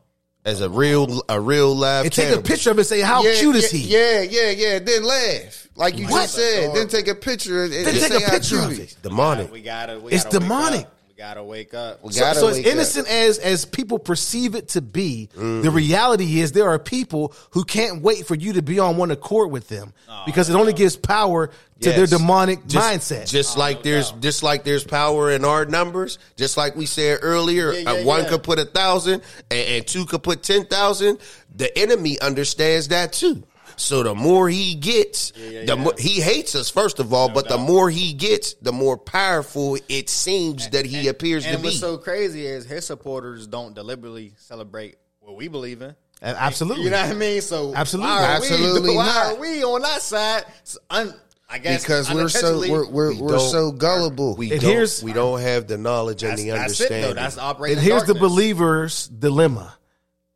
as 0.45 0.61
a 0.61 0.69
real 0.69 1.23
a 1.29 1.39
real 1.39 1.73
live 1.75 2.03
and 2.05 2.13
take 2.13 2.25
cannibal. 2.25 2.43
a 2.45 2.47
picture 2.47 2.69
of 2.71 2.77
it 2.77 2.81
and 2.81 2.87
say, 2.87 3.01
"How 3.01 3.23
yeah, 3.23 3.39
cute 3.39 3.55
is 3.55 3.73
yeah, 3.73 3.79
he?" 3.79 3.87
Yeah, 3.87 4.21
yeah, 4.21 4.49
yeah. 4.73 4.79
Then 4.79 5.03
laugh. 5.03 5.67
Like 5.75 5.97
you 5.97 6.05
What? 6.05 6.23
just 6.23 6.35
said. 6.35 6.75
Then 6.75 6.87
take 6.89 7.07
a 7.07 7.15
picture 7.15 7.63
and, 7.63 7.73
and 7.73 7.87
Then 7.87 7.93
take 7.95 8.11
say 8.11 8.23
a 8.23 8.29
picture 8.29 8.59
of 8.59 8.69
he 8.71 8.81
it. 8.83 8.89
is. 8.89 8.93
demonic. 8.95 9.51
We 9.51 9.61
gotta. 9.61 9.99
We 9.99 10.11
It's 10.11 10.25
gotta 10.25 10.37
wake 10.39 10.43
demonic. 10.47 10.81
up. 10.85 10.93
Gotta 11.21 11.43
wake 11.43 11.75
up. 11.75 11.99
So, 12.11 12.19
gotta 12.19 12.39
so 12.39 12.47
as 12.47 12.55
wake 12.57 12.65
up. 12.65 12.71
innocent 12.71 13.07
as 13.07 13.37
as 13.37 13.63
people 13.65 13.99
perceive 13.99 14.55
it 14.55 14.69
to 14.69 14.81
be, 14.81 15.29
Mm-hmm. 15.35 15.61
the 15.61 15.69
reality 15.69 16.39
is 16.41 16.51
there 16.51 16.67
are 16.69 16.79
people 16.79 17.33
who 17.51 17.63
can't 17.63 18.01
wait 18.01 18.25
for 18.25 18.33
you 18.33 18.53
to 18.53 18.63
be 18.63 18.79
on 18.79 18.97
one 18.97 19.11
accord 19.11 19.51
with 19.51 19.67
them 19.67 19.93
because 20.25 20.49
it 20.49 20.55
only 20.55 20.73
gives 20.73 20.97
power 20.97 21.51
to 21.81 21.91
their 21.91 22.07
demonic 22.07 22.65
Just- 22.65 22.83
mindset. 23.13 23.29
Just 23.29 23.55
like 23.55 23.83
there's 23.83 24.11
just 24.13 24.41
like 24.41 24.63
there's 24.63 24.83
power 24.83 25.29
in 25.31 25.45
our 25.45 25.63
numbers, 25.65 26.17
just 26.37 26.57
like 26.57 26.75
we 26.75 26.87
said 26.87 27.19
earlier, 27.21 27.71
Yeah, 27.71 27.79
yeah, 27.81 28.01
uh, 28.01 28.03
one 28.03 28.23
yeah. 28.23 28.29
could 28.29 28.41
put 28.43 28.57
a 28.57 28.65
thousand 28.65 29.21
and, 29.51 29.59
and 29.69 29.87
two 29.87 30.05
could 30.07 30.23
put 30.23 30.41
ten 30.41 30.65
thousand. 30.65 31.19
The 31.55 31.77
enemy 31.77 32.19
understands 32.19 32.87
that 32.87 33.13
too. 33.13 33.43
So 33.77 34.03
the 34.03 34.15
more 34.15 34.49
he 34.49 34.75
gets, 34.75 35.33
yeah, 35.35 35.61
the 35.61 35.65
yeah. 35.65 35.75
more 35.75 35.93
he 35.97 36.21
hates 36.21 36.55
us 36.55 36.69
first 36.69 36.99
of 36.99 37.13
all, 37.13 37.29
but 37.29 37.47
the 37.49 37.57
more 37.57 37.89
he 37.89 38.13
gets, 38.13 38.53
the 38.55 38.71
more 38.71 38.97
powerful 38.97 39.77
it 39.89 40.09
seems 40.09 40.69
that 40.69 40.85
he 40.85 41.07
appears 41.07 41.43
to 41.43 41.49
And 41.51 41.61
be. 41.61 41.67
what's 41.69 41.79
so 41.79 41.97
crazy 41.97 42.45
is 42.45 42.65
his 42.65 42.85
supporters 42.85 43.47
don't 43.47 43.73
deliberately 43.73 44.33
celebrate 44.37 44.95
what 45.19 45.35
we 45.35 45.47
believe 45.47 45.81
in. 45.81 45.95
A- 46.21 46.25
Absolutely. 46.25 46.83
You 46.85 46.89
know 46.91 47.01
what 47.01 47.11
I 47.11 47.13
mean? 47.15 47.41
So 47.41 47.73
Absolutely. 47.75 48.11
why 48.11 48.23
are 48.23 48.35
Absolutely 48.37 48.89
we, 48.91 48.95
why 48.97 49.05
not. 49.05 49.25
are 49.33 49.39
we 49.39 49.63
on 49.63 49.81
that 49.81 50.01
side? 50.01 50.43
So 50.63 50.79
un, 50.89 51.13
I 51.49 51.57
guess 51.57 51.81
Because 51.83 52.13
we're 52.13 52.29
so 52.29 52.59
we're 52.59 52.87
we're, 52.89 53.13
We 53.13 53.21
we're 53.21 53.39
so 53.39 53.71
gullible. 53.71 54.35
we 54.35 54.49
don't, 54.49 54.61
here's- 54.61 55.01
we 55.03 55.13
don't 55.13 55.41
have 55.41 55.67
the 55.67 55.77
knowledge 55.77 56.23
and 56.23 56.37
the 56.37 56.49
that's 56.51 56.79
it 56.79 56.83
understanding. 56.85 57.01
though. 57.09 57.13
That's 57.15 57.37
operating. 57.37 57.79
and 57.79 57.85
here's 57.87 58.03
the 58.05 58.13
believer's 58.15 59.07
dilemma 59.07 59.75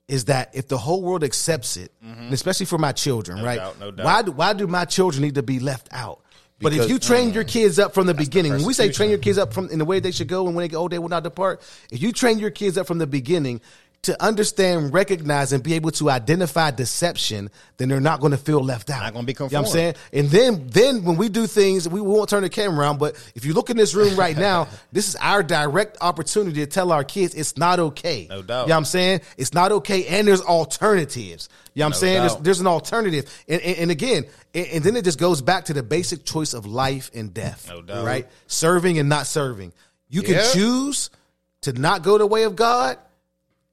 is 0.07 0.25
that 0.25 0.51
if 0.53 0.67
the 0.67 0.77
whole 0.77 1.01
world 1.01 1.23
accepts 1.23 1.77
it, 1.77 1.91
and 2.01 2.33
especially 2.33 2.65
for 2.65 2.77
my 2.77 2.91
children, 2.91 3.43
right? 3.43 3.57
doubt, 3.57 3.79
no 3.79 3.91
doubt. 3.91 4.05
Why 4.05 4.21
do 4.21 4.31
why 4.31 4.53
do 4.53 4.67
my 4.67 4.85
children 4.85 5.23
need 5.23 5.35
to 5.35 5.43
be 5.43 5.59
left 5.59 5.87
out? 5.91 6.21
But 6.61 6.73
if 6.73 6.89
you 6.89 6.99
train 6.99 7.33
your 7.33 7.43
kids 7.43 7.79
up 7.79 7.93
from 7.93 8.07
the 8.07 8.13
beginning, 8.13 8.53
when 8.53 8.63
we 8.63 8.73
say 8.73 8.89
train 8.89 9.09
your 9.09 9.19
kids 9.19 9.37
up 9.37 9.53
from 9.53 9.69
in 9.69 9.79
the 9.79 9.85
way 9.85 9.99
they 9.99 10.11
should 10.11 10.29
go 10.29 10.47
and 10.47 10.55
when 10.55 10.63
they 10.63 10.69
get 10.69 10.77
old, 10.77 10.91
they 10.91 10.99
will 10.99 11.09
not 11.09 11.23
depart. 11.23 11.61
If 11.91 12.01
you 12.01 12.13
train 12.13 12.39
your 12.39 12.49
kids 12.51 12.77
up 12.77 12.87
from 12.87 12.97
the 12.97 13.07
beginning 13.07 13.61
to 14.05 14.23
understand, 14.23 14.93
recognize, 14.93 15.51
and 15.51 15.63
be 15.63 15.73
able 15.73 15.91
to 15.91 16.09
identify 16.09 16.69
deception, 16.69 17.49
then 17.77 17.89
they're 17.89 17.99
not 17.99 18.19
going 18.19 18.31
to 18.31 18.37
feel 18.37 18.63
left 18.63 18.89
out. 18.89 19.01
Not 19.01 19.13
gonna 19.13 19.25
be 19.25 19.33
You 19.33 19.39
know 19.39 19.45
what 19.45 19.55
I'm 19.55 19.65
saying? 19.65 19.95
And 20.13 20.29
then, 20.29 20.67
then 20.67 21.03
when 21.03 21.17
we 21.17 21.27
do 21.27 21.47
things, 21.47 21.89
we 21.89 21.99
won't 21.99 22.29
turn 22.29 22.43
the 22.43 22.49
camera 22.49 22.81
around. 22.81 22.99
But 22.99 23.15
if 23.35 23.45
you 23.45 23.53
look 23.53 23.69
in 23.69 23.77
this 23.77 23.95
room 23.95 24.15
right 24.15 24.37
now, 24.37 24.67
this 24.91 25.09
is 25.09 25.15
our 25.17 25.41
direct 25.41 25.97
opportunity 26.01 26.59
to 26.61 26.67
tell 26.67 26.91
our 26.91 27.03
kids 27.03 27.33
it's 27.33 27.57
not 27.57 27.79
okay. 27.79 28.27
No 28.29 28.41
doubt. 28.41 28.63
You 28.63 28.69
know 28.69 28.75
what 28.75 28.77
I'm 28.77 28.85
saying? 28.85 29.21
It's 29.37 29.53
not 29.53 29.71
okay, 29.71 30.05
and 30.05 30.27
there's 30.27 30.41
alternatives. 30.41 31.49
You 31.73 31.79
know 31.79 31.85
what 31.85 31.85
I'm 31.87 31.91
No 31.91 31.97
saying? 31.97 32.19
There's, 32.19 32.35
there's 32.37 32.59
an 32.61 32.67
alternative. 32.67 33.43
And, 33.47 33.61
and, 33.61 33.77
and 33.77 33.91
again, 33.91 34.25
and, 34.53 34.67
and 34.67 34.83
then 34.83 34.95
it 34.95 35.03
just 35.03 35.19
goes 35.19 35.41
back 35.41 35.65
to 35.65 35.73
the 35.73 35.83
basic 35.83 36.25
choice 36.25 36.53
of 36.53 36.65
life 36.65 37.09
and 37.13 37.33
death. 37.33 37.67
No 37.67 37.81
doubt. 37.81 38.05
Right? 38.05 38.27
Serving 38.47 38.99
and 38.99 39.09
not 39.09 39.25
serving. 39.25 39.73
You 40.09 40.21
can 40.21 40.41
choose 40.53 41.09
to 41.61 41.73
not 41.73 42.03
go 42.03 42.19
the 42.19 42.27
way 42.27 42.43
of 42.43 42.55
God, 42.55 42.99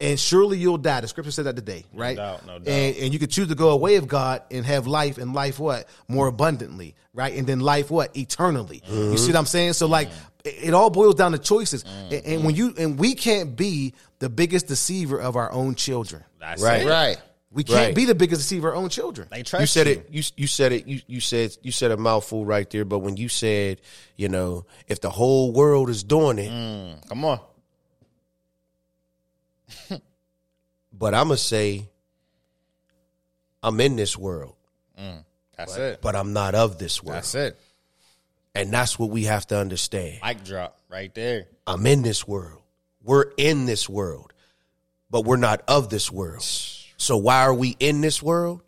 and 0.02 0.18
surely 0.18 0.58
you'll 0.58 0.78
die. 0.78 1.00
The 1.00 1.08
scripture 1.08 1.30
said 1.30 1.46
that 1.46 1.56
today, 1.56 1.84
right? 1.94 2.16
No 2.16 2.22
doubt, 2.22 2.46
no 2.46 2.58
doubt. 2.58 2.68
And, 2.68 2.96
and 2.96 3.12
you 3.12 3.18
could 3.18 3.30
choose 3.30 3.48
to 3.48 3.54
go 3.54 3.70
away 3.70 3.96
of 3.96 4.08
God 4.08 4.42
and 4.50 4.66
have 4.66 4.86
life 4.86 5.16
and 5.16 5.32
life 5.32 5.58
what? 5.58 5.88
More 6.08 6.26
abundantly, 6.26 6.96
right? 7.14 7.34
And 7.34 7.46
then 7.46 7.60
life 7.60 7.90
what? 7.90 8.14
Eternally. 8.16 8.82
You 8.86 8.90
see 8.90 8.94
mm-hmm. 8.96 9.26
what 9.28 9.36
I'm 9.38 9.46
saying? 9.46 9.74
So 9.74 9.86
like 9.86 10.10
mm. 10.10 10.14
it, 10.44 10.68
it 10.68 10.74
all 10.74 10.90
boils 10.90 11.14
down 11.14 11.32
to 11.32 11.38
choices. 11.38 11.84
And, 12.10 12.24
and 12.26 12.44
when 12.44 12.56
you 12.56 12.74
and 12.76 12.98
we 12.98 13.14
can't 13.14 13.56
be 13.56 13.94
the 14.18 14.28
biggest 14.28 14.66
deceiver 14.66 15.20
of 15.20 15.36
our 15.36 15.50
own 15.52 15.76
children. 15.76 16.24
That's 16.40 16.60
Right. 16.62 16.82
it. 16.82 16.88
right. 16.88 17.16
We 17.54 17.64
can't 17.64 17.78
Right. 17.78 17.94
be 17.94 18.06
the 18.06 18.14
biggest 18.14 18.40
deceiver 18.40 18.68
of 18.70 18.74
our 18.74 18.82
own 18.82 18.88
children. 18.88 19.28
They 19.30 19.42
trust 19.42 19.60
you 19.60 19.66
said 19.66 19.86
it. 19.86 20.08
You 20.10 20.22
you 20.36 20.46
said 20.46 20.72
it. 20.72 20.86
You 20.86 21.00
you 21.06 21.20
said 21.20 21.56
you 21.62 21.70
said 21.70 21.90
a 21.90 21.96
mouthful 21.96 22.44
right 22.46 22.68
there. 22.70 22.84
But 22.84 23.00
when 23.00 23.16
you 23.16 23.28
said, 23.28 23.80
you 24.16 24.28
know, 24.28 24.64
if 24.88 25.00
the 25.00 25.10
whole 25.10 25.52
world 25.52 25.90
is 25.90 26.02
doing 26.02 26.38
it, 26.38 26.50
Mm, 26.50 27.08
come 27.08 27.24
on. 27.24 27.40
but 30.92 31.14
I'm 31.14 31.28
gonna 31.28 31.36
say, 31.36 31.88
I'm 33.62 33.80
in 33.80 33.96
this 33.96 34.16
world, 34.16 34.54
mm, 34.98 35.24
That's 35.56 35.76
it. 35.76 36.00
but 36.02 36.16
I'm 36.16 36.32
not 36.32 36.54
of 36.54 36.78
this 36.78 37.02
world, 37.02 37.18
That's 37.18 37.34
it. 37.34 37.58
and 38.54 38.72
that's 38.72 38.98
what 38.98 39.10
we 39.10 39.24
have 39.24 39.46
to 39.48 39.58
understand. 39.58 40.18
Mic 40.24 40.44
drop 40.44 40.78
right 40.88 41.14
there. 41.14 41.46
I'm 41.66 41.86
in 41.86 42.02
this 42.02 42.26
world. 42.26 42.60
We're 43.04 43.32
in 43.36 43.66
this 43.66 43.88
world, 43.88 44.32
but 45.10 45.24
we're 45.24 45.36
not 45.36 45.62
of 45.68 45.88
this 45.90 46.10
world. 46.10 46.42
So 46.42 47.16
why 47.16 47.42
are 47.42 47.54
we 47.54 47.76
in 47.80 48.00
this 48.00 48.22
world? 48.22 48.62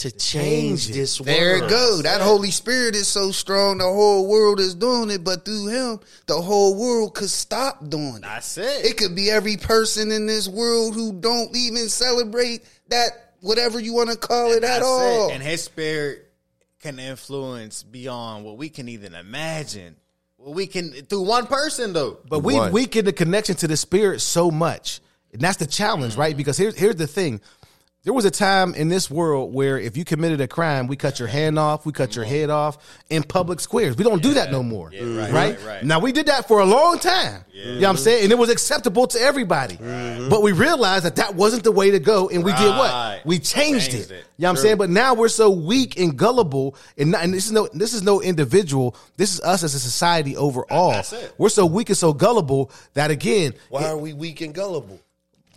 To 0.00 0.10
change 0.10 0.88
this 0.88 1.20
world. 1.20 1.28
There 1.28 1.56
it 1.56 1.68
go. 1.68 2.00
That 2.00 2.22
Holy 2.22 2.50
Spirit 2.50 2.96
is 2.96 3.06
so 3.06 3.32
strong. 3.32 3.78
The 3.78 3.84
whole 3.84 4.26
world 4.26 4.58
is 4.58 4.74
doing 4.74 5.10
it, 5.10 5.22
but 5.22 5.44
through 5.44 5.66
Him, 5.66 6.00
the 6.26 6.40
whole 6.40 6.74
world 6.74 7.14
could 7.14 7.28
stop 7.28 7.86
doing 7.86 8.16
it. 8.16 8.22
That's 8.22 8.56
it. 8.56 8.86
It 8.86 8.96
could 8.96 9.14
be 9.14 9.30
every 9.30 9.58
person 9.58 10.10
in 10.10 10.24
this 10.24 10.48
world 10.48 10.94
who 10.94 11.12
don't 11.12 11.54
even 11.54 11.90
celebrate 11.90 12.64
that, 12.88 13.34
whatever 13.40 13.78
you 13.78 13.92
want 13.92 14.08
to 14.08 14.16
call 14.16 14.52
it 14.52 14.56
at 14.56 14.60
That's 14.62 14.84
all. 14.86 15.28
it. 15.28 15.34
And 15.34 15.42
his 15.42 15.64
spirit 15.64 16.32
can 16.80 16.98
influence 16.98 17.82
beyond 17.82 18.46
what 18.46 18.56
we 18.56 18.70
can 18.70 18.88
even 18.88 19.14
imagine. 19.14 19.96
What 20.38 20.54
we 20.54 20.66
can 20.66 20.92
through 20.92 21.22
one 21.22 21.46
person 21.46 21.92
though. 21.92 22.20
But 22.26 22.38
we 22.38 22.54
One. 22.54 22.72
weaken 22.72 23.04
the 23.04 23.12
connection 23.12 23.54
to 23.56 23.68
the 23.68 23.76
spirit 23.76 24.22
so 24.22 24.50
much. 24.50 25.00
And 25.32 25.42
that's 25.42 25.58
the 25.58 25.66
challenge, 25.66 26.12
mm-hmm. 26.12 26.20
right? 26.22 26.36
Because 26.36 26.56
here's 26.56 26.76
here's 26.76 26.96
the 26.96 27.06
thing. 27.06 27.42
There 28.02 28.14
was 28.14 28.24
a 28.24 28.30
time 28.30 28.74
in 28.74 28.88
this 28.88 29.10
world 29.10 29.52
where 29.52 29.78
if 29.78 29.94
you 29.94 30.06
committed 30.06 30.40
a 30.40 30.48
crime, 30.48 30.86
we 30.86 30.96
cut 30.96 31.18
your 31.18 31.28
hand 31.28 31.58
off, 31.58 31.84
we 31.84 31.92
cut 31.92 32.16
your 32.16 32.24
head 32.24 32.48
off 32.48 32.78
in 33.10 33.22
public 33.22 33.60
squares. 33.60 33.94
We 33.94 34.04
don't 34.04 34.22
do 34.22 34.32
that 34.34 34.50
no 34.50 34.62
more. 34.62 34.90
Yeah, 34.90 35.02
right, 35.02 35.30
right? 35.30 35.32
right, 35.32 35.66
right. 35.66 35.84
Now 35.84 35.98
we 35.98 36.10
did 36.10 36.24
that 36.24 36.48
for 36.48 36.60
a 36.60 36.64
long 36.64 36.98
time. 36.98 37.44
You 37.52 37.72
know 37.74 37.80
what 37.80 37.88
I'm 37.90 37.96
saying? 37.98 38.22
And 38.24 38.32
it 38.32 38.38
was 38.38 38.48
acceptable 38.48 39.06
to 39.08 39.20
everybody. 39.20 39.76
Mm-hmm. 39.76 40.30
But 40.30 40.40
we 40.40 40.52
realized 40.52 41.04
that 41.04 41.16
that 41.16 41.34
wasn't 41.34 41.62
the 41.62 41.72
way 41.72 41.90
to 41.90 41.98
go 41.98 42.30
and 42.30 42.42
we 42.42 42.54
did 42.54 42.70
what? 42.70 43.26
We 43.26 43.38
changed, 43.38 43.90
Changed 43.90 44.10
it. 44.10 44.14
it. 44.14 44.24
You 44.38 44.44
know 44.44 44.48
what 44.48 44.50
I'm 44.50 44.62
saying? 44.62 44.78
But 44.78 44.88
now 44.88 45.12
we're 45.12 45.28
so 45.28 45.50
weak 45.50 45.98
and 46.00 46.16
gullible 46.16 46.76
and, 46.96 47.10
not, 47.10 47.22
and 47.22 47.34
this 47.34 47.44
is 47.44 47.52
no 47.52 47.68
this 47.74 47.92
is 47.92 48.02
no 48.02 48.22
individual. 48.22 48.96
This 49.18 49.34
is 49.34 49.40
us 49.42 49.62
as 49.62 49.74
a 49.74 49.78
society 49.78 50.38
overall. 50.38 50.92
That's 50.92 51.12
it. 51.12 51.34
We're 51.36 51.50
so 51.50 51.66
weak 51.66 51.90
and 51.90 51.98
so 51.98 52.14
gullible 52.14 52.70
that 52.94 53.10
again, 53.10 53.52
Why 53.68 53.84
are 53.84 53.98
we 53.98 54.14
weak 54.14 54.40
and 54.40 54.54
gullible? 54.54 55.00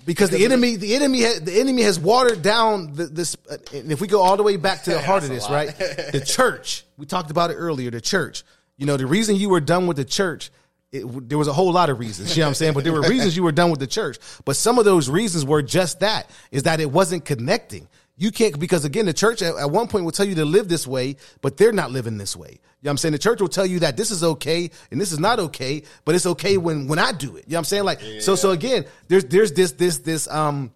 Because 0.05 0.29
the 0.29 0.43
enemy, 0.45 0.75
the 0.75 0.95
enemy, 0.95 1.21
has, 1.21 1.41
the 1.41 1.59
enemy 1.59 1.81
has 1.83 1.99
watered 1.99 2.41
down 2.41 2.93
the, 2.93 3.05
this. 3.05 3.35
uh, 3.49 3.57
And 3.73 3.91
if 3.91 4.01
we 4.01 4.07
go 4.07 4.21
all 4.21 4.37
the 4.37 4.43
way 4.43 4.57
back 4.57 4.83
to 4.83 4.91
the 4.91 5.01
heart 5.09 5.23
of 5.23 5.29
this, 5.29 5.47
That's 5.47 5.79
a 5.79 5.83
lot. 5.85 5.97
right? 6.05 6.11
The 6.11 6.23
church. 6.25 6.85
We 6.97 7.05
talked 7.05 7.31
about 7.31 7.51
it 7.51 7.55
earlier. 7.55 7.91
The 7.91 8.01
church. 8.01 8.43
You 8.77 8.85
know, 8.85 8.97
the 8.97 9.05
reason 9.07 9.35
you 9.35 9.49
were 9.49 9.61
done 9.61 9.87
with 9.87 9.97
the 9.97 10.05
church 10.05 10.51
it, 10.91 11.27
there 11.27 11.37
was 11.39 11.47
a 11.47 11.53
whole 11.53 11.71
lot 11.71 11.89
of 11.89 11.97
reasons. 11.99 12.37
You 12.37 12.41
know 12.41 12.47
what 12.47 12.49
I'm 12.49 12.55
saying? 12.55 12.73
But 12.73 12.83
there 12.83 12.93
were 12.93 13.01
reasons 13.01 13.35
you 13.35 13.41
were 13.43 13.51
done 13.51 13.71
with 13.71 13.79
the 13.79 13.87
church. 13.87 14.19
But 14.45 14.55
some 14.55 14.77
of 14.77 14.85
those 14.85 15.09
reasons 15.09 15.43
were 15.45 15.63
just 15.63 16.01
that: 16.01 16.29
is 16.51 16.63
that 16.63 16.79
it 16.79 16.91
wasn't 16.91 17.25
connecting. 17.25 17.87
You 18.15 18.31
can't 18.31 18.59
because 18.59 18.85
again, 18.85 19.07
the 19.07 19.13
church 19.13 19.41
at, 19.41 19.55
at 19.55 19.71
one 19.71 19.87
point 19.87 20.05
will 20.05 20.11
tell 20.11 20.27
you 20.27 20.35
to 20.35 20.45
live 20.45 20.69
this 20.69 20.85
way, 20.85 21.15
but 21.41 21.57
they're 21.57 21.71
not 21.71 21.89
living 21.91 22.19
this 22.19 22.35
way. 22.35 22.59
You 22.83 22.87
know 22.87 22.89
what 22.89 22.91
I'm 22.95 22.97
saying? 22.97 23.11
The 23.13 23.19
church 23.19 23.39
will 23.39 23.47
tell 23.47 23.65
you 23.65 23.79
that 23.79 23.95
this 23.95 24.11
is 24.11 24.25
okay 24.25 24.69
and 24.91 24.99
this 24.99 25.13
is 25.13 25.19
not 25.19 25.39
okay, 25.39 25.83
but 26.03 26.15
it's 26.15 26.25
okay 26.25 26.57
when 26.57 26.89
when 26.89 26.99
I 26.99 27.13
do 27.13 27.37
it. 27.37 27.45
You 27.47 27.53
know 27.53 27.55
what 27.55 27.59
I'm 27.59 27.63
saying? 27.63 27.83
Like 27.85 28.01
so 28.19 28.35
so 28.35 28.51
again, 28.51 28.83
there's 29.07 29.23
there's 29.23 29.53
this 29.53 29.71
this 29.71 29.99
this 29.99 30.27
um 30.27 30.73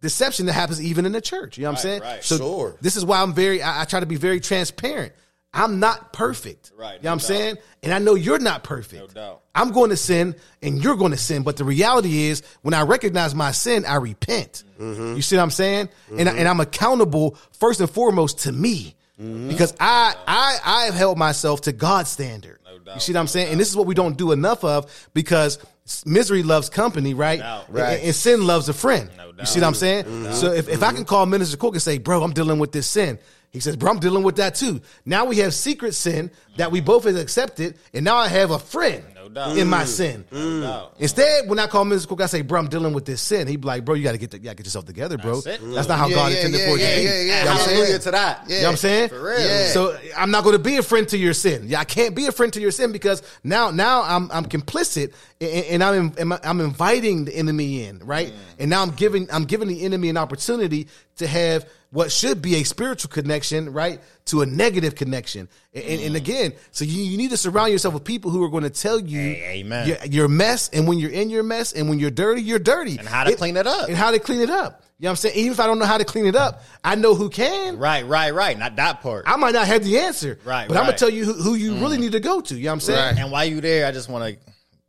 deception 0.00 0.46
that 0.46 0.52
happens 0.52 0.80
even 0.80 1.06
in 1.06 1.12
the 1.12 1.20
church. 1.20 1.58
You 1.58 1.64
know 1.64 1.70
what 1.70 1.78
I'm 1.78 1.82
saying? 1.82 2.02
right. 2.02 2.22
So 2.22 2.36
Sure. 2.36 2.76
this 2.80 2.94
is 2.96 3.04
why 3.04 3.20
I'm 3.20 3.34
very 3.34 3.60
I, 3.62 3.82
I 3.82 3.84
try 3.84 3.98
to 3.98 4.06
be 4.06 4.14
very 4.14 4.38
transparent. 4.38 5.12
I'm 5.52 5.80
not 5.80 6.12
perfect. 6.12 6.70
Right, 6.76 6.98
You 6.98 7.04
know 7.04 7.08
no 7.08 7.08
what 7.08 7.12
I'm 7.12 7.18
doubt. 7.18 7.22
saying? 7.26 7.56
And 7.82 7.92
I 7.94 7.98
know 7.98 8.14
you're 8.14 8.38
not 8.38 8.62
perfect. 8.62 9.02
No 9.02 9.20
doubt. 9.22 9.40
I'm 9.54 9.72
going 9.72 9.90
to 9.90 9.96
sin 9.96 10.36
and 10.62 10.80
you're 10.84 10.94
going 10.94 11.10
to 11.12 11.16
sin. 11.18 11.42
But 11.42 11.56
the 11.56 11.64
reality 11.64 12.24
is, 12.24 12.42
when 12.62 12.74
I 12.74 12.82
recognize 12.82 13.34
my 13.34 13.50
sin, 13.52 13.84
I 13.86 13.96
repent. 13.96 14.62
Mm-hmm. 14.78 15.16
You 15.16 15.22
see 15.22 15.36
what 15.36 15.42
I'm 15.42 15.50
saying? 15.50 15.88
And, 16.16 16.28
I, 16.28 16.36
and 16.36 16.46
I'm 16.46 16.60
accountable 16.60 17.36
first 17.52 17.80
and 17.80 17.90
foremost 17.90 18.40
to 18.40 18.52
me. 18.52 18.94
Mm-hmm. 19.20 19.48
Because 19.48 19.74
I 19.80 20.14
I 20.26 20.58
I 20.64 20.84
have 20.84 20.94
held 20.94 21.18
myself 21.18 21.62
to 21.62 21.72
God's 21.72 22.10
standard. 22.10 22.58
doubt, 22.84 22.94
you 22.94 23.00
see 23.00 23.12
what 23.12 23.20
I'm 23.20 23.26
saying? 23.26 23.50
And 23.50 23.60
this 23.60 23.68
is 23.68 23.76
what 23.76 23.86
we 23.86 23.94
don't 23.94 24.16
do 24.16 24.32
enough 24.32 24.64
of 24.64 25.08
because 25.12 25.58
misery 26.06 26.42
loves 26.42 26.68
company, 26.68 27.14
right? 27.14 27.40
And- 27.40 27.64
Right. 27.68 28.00
And, 28.02 28.14
sin 28.14 28.46
loves 28.46 28.68
a 28.68 28.72
friend. 28.72 29.10
No 29.16 29.32
you 29.38 29.46
see 29.46 29.60
what 29.60 29.66
I'm 29.66 29.74
saying? 29.74 30.32
So 30.32 30.52
if, 30.52 30.68
if 30.68 30.82
I 30.82 30.92
can 30.92 31.04
call 31.04 31.24
Minister 31.26 31.56
Cook 31.56 31.74
and 31.74 31.82
say, 31.82 31.98
bro, 31.98 32.22
I'm 32.22 32.32
dealing 32.32 32.58
with 32.58 32.72
this 32.72 32.86
sin. 32.86 33.18
He 33.52 33.60
says, 33.60 33.76
bro, 33.76 33.90
I'm 33.90 33.98
dealing 33.98 34.22
with 34.24 34.36
that 34.36 34.54
too. 34.54 34.80
Now 35.06 35.24
we 35.24 35.38
have 35.38 35.54
secret 35.54 35.94
sin 35.94 36.30
that 36.58 36.70
we 36.70 36.80
both 36.80 37.04
have 37.04 37.16
accepted, 37.16 37.78
and 37.94 38.04
now 38.04 38.16
I 38.16 38.28
have 38.28 38.50
a 38.50 38.58
friend 38.58 39.02
No 39.14 39.28
doubt. 39.30 39.56
in 39.56 39.68
my 39.68 39.84
mm. 39.84 39.86
sin. 39.86 40.24
No 40.30 40.60
doubt. 40.60 40.94
Instead, 40.98 41.48
when 41.48 41.58
I 41.58 41.66
call 41.66 41.86
Minister 41.86 42.08
Cook, 42.08 42.20
I 42.20 42.26
say, 42.26 42.42
bro, 42.42 42.60
I'm 42.60 42.68
dealing 42.68 42.92
with 42.92 43.06
this 43.06 43.22
sin. 43.22 43.48
He'd 43.48 43.62
be 43.62 43.66
like, 43.66 43.86
bro, 43.86 43.94
you 43.94 44.04
got 44.04 44.12
to 44.12 44.18
get 44.18 44.30
the, 44.32 44.36
you 44.36 44.44
gotta 44.44 44.56
get 44.56 44.66
yourself 44.66 44.84
together, 44.84 45.16
bro. 45.16 45.40
That's. 45.40 45.62
That's 45.62 45.88
not 45.88 45.98
how 45.98 46.08
Yeah, 46.08 46.14
God 46.14 46.32
yeah, 46.32 46.36
intended 46.36 46.60
yeah, 46.60 46.68
for 46.68 46.76
it 46.76 46.80
yeah, 46.82 46.90
to 46.90 46.96
be. 46.96 47.02
yeah, 47.04 47.10
yeah. 47.10 47.20
You 47.20 47.28
know 47.28 47.36
what 47.38 47.48
I'm 47.48 47.56
saying? 47.58 47.76
Hallelujah 47.76 47.98
to 48.00 48.10
that. 48.10 48.42
You 48.50 48.54
know 48.56 48.62
what 48.62 48.70
I'm 48.70 48.76
saying? 48.76 49.08
For 49.08 49.22
real. 49.24 49.40
Yeah. 49.40 49.66
So 49.68 49.98
I'm 50.16 50.30
not 50.30 50.44
going 50.44 50.56
to 50.56 50.62
be 50.62 50.76
a 50.76 50.82
friend 50.82 51.08
to 51.08 51.16
your 51.16 51.32
sin. 51.34 51.64
Yeah, 51.68 51.80
I 51.80 51.84
can't 51.84 52.14
be 52.14 52.26
a 52.26 52.32
friend 52.32 52.52
to 52.52 52.60
your 52.60 52.70
sin 52.70 52.92
because 52.92 53.22
now, 53.42 53.70
now 53.70 54.02
I'm 54.02 54.30
I'm 54.30 54.44
complicit 54.44 55.14
and, 55.40 55.82
and 55.82 55.84
I'm 55.84 56.12
in, 56.18 56.32
I'm 56.44 56.60
inviting 56.60 57.24
the 57.24 57.34
enemy 57.34 57.84
in, 57.84 58.00
right? 58.00 58.28
Mm. 58.28 58.34
And 58.60 58.70
now 58.70 58.82
I'm 58.82 58.90
giving 58.90 59.26
I'm 59.32 59.44
giving 59.44 59.68
the 59.68 59.84
enemy 59.84 60.10
an 60.10 60.18
opportunity 60.18 60.88
to 61.16 61.26
have 61.26 61.66
what 61.90 62.12
should 62.12 62.42
be 62.42 62.56
a 62.56 62.64
spiritual 62.64 63.10
connection, 63.10 63.72
right, 63.72 64.00
to 64.26 64.42
a 64.42 64.46
negative 64.46 64.94
connection. 64.94 65.48
And, 65.72 65.84
and, 65.84 66.00
and 66.02 66.16
again, 66.16 66.52
so 66.70 66.84
you, 66.84 67.02
you 67.02 67.16
need 67.16 67.30
to 67.30 67.36
surround 67.36 67.72
yourself 67.72 67.94
with 67.94 68.04
people 68.04 68.30
who 68.30 68.42
are 68.44 68.50
going 68.50 68.64
to 68.64 68.70
tell 68.70 69.00
you 69.00 69.20
amen. 69.20 69.88
your, 69.88 69.96
your 70.04 70.28
mess, 70.28 70.68
and 70.70 70.86
when 70.86 70.98
you're 70.98 71.10
in 71.10 71.30
your 71.30 71.42
mess, 71.42 71.72
and 71.72 71.88
when 71.88 71.98
you're 71.98 72.10
dirty, 72.10 72.42
you're 72.42 72.58
dirty, 72.58 72.98
And 72.98 73.08
how 73.08 73.24
to 73.24 73.34
clean 73.36 73.56
it 73.56 73.66
up. 73.66 73.88
and 73.88 73.96
how 73.96 74.10
to 74.10 74.18
clean 74.18 74.40
it 74.40 74.50
up. 74.50 74.82
You 74.98 75.04
know 75.04 75.10
what 75.10 75.12
I'm 75.12 75.16
saying? 75.16 75.36
Even 75.36 75.52
if 75.52 75.60
I 75.60 75.66
don't 75.66 75.78
know 75.78 75.86
how 75.86 75.98
to 75.98 76.04
clean 76.04 76.26
it 76.26 76.34
up, 76.34 76.62
I 76.82 76.96
know 76.96 77.14
who 77.14 77.30
can. 77.30 77.78
Right, 77.78 78.04
right, 78.04 78.34
right. 78.34 78.58
Not 78.58 78.76
that 78.76 79.00
part. 79.00 79.24
I 79.28 79.36
might 79.36 79.54
not 79.54 79.66
have 79.68 79.84
the 79.84 80.00
answer, 80.00 80.40
Right, 80.44 80.66
But 80.66 80.76
I'm 80.76 80.86
gonna 80.86 80.96
tell 80.98 81.08
you 81.08 81.24
who, 81.24 81.34
who 81.34 81.54
you 81.54 81.76
really 81.76 81.98
need 81.98 82.12
to 82.12 82.20
go 82.20 82.40
to. 82.40 82.54
You 82.54 82.64
know 82.64 82.70
what 82.70 82.72
I'm 82.74 82.80
saying? 82.80 83.14
Right. 83.14 83.22
And 83.22 83.30
while 83.30 83.44
you 83.44 83.60
there, 83.60 83.86
I 83.86 83.92
just 83.92 84.08
want 84.08 84.34
to 84.34 84.40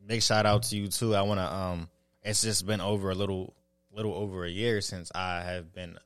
big 0.08 0.24
shout 0.24 0.48
out 0.48 0.64
to 0.64 0.76
you 0.76 0.88
too. 0.88 1.14
I 1.14 1.22
want 1.22 1.40
to 1.40 1.54
um 1.54 1.90
it's 2.24 2.42
just 2.42 2.66
been 2.66 2.82
over 2.82 3.12
a 3.12 3.16
little 3.16 3.54
little 3.92 4.16
over 4.16 4.44
a 4.46 4.50
year 4.50 4.82
since 4.82 5.12
I 5.14 5.42
have 5.42 5.72
been 5.76 6.00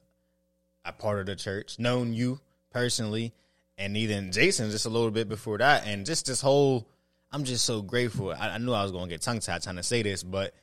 a 0.86 0.92
part 0.94 1.20
of 1.20 1.26
the 1.26 1.36
church, 1.36 1.80
known 1.80 2.14
you 2.14 2.40
personally, 2.72 3.34
and 3.78 3.96
even 3.98 4.32
Jason 4.32 4.70
just 4.72 4.86
a 4.86 4.90
little 4.90 5.12
bit 5.12 5.30
before 5.30 5.58
that, 5.60 5.86
and 5.88 6.06
just 6.06 6.26
this 6.28 6.42
whole. 6.42 6.88
I'm 7.32 7.46
just 7.46 7.66
so 7.66 7.82
grateful. 7.82 8.32
I, 8.32 8.50
I 8.50 8.58
knew 8.60 8.74
I 8.74 8.84
was 8.84 8.92
going 8.92 9.06
to 9.06 9.10
get 9.10 9.22
tongue 9.22 9.40
tied 9.40 9.64
trying 9.64 9.78
to 9.78 9.84
say 9.84 10.04
this, 10.04 10.22
but 10.22 10.54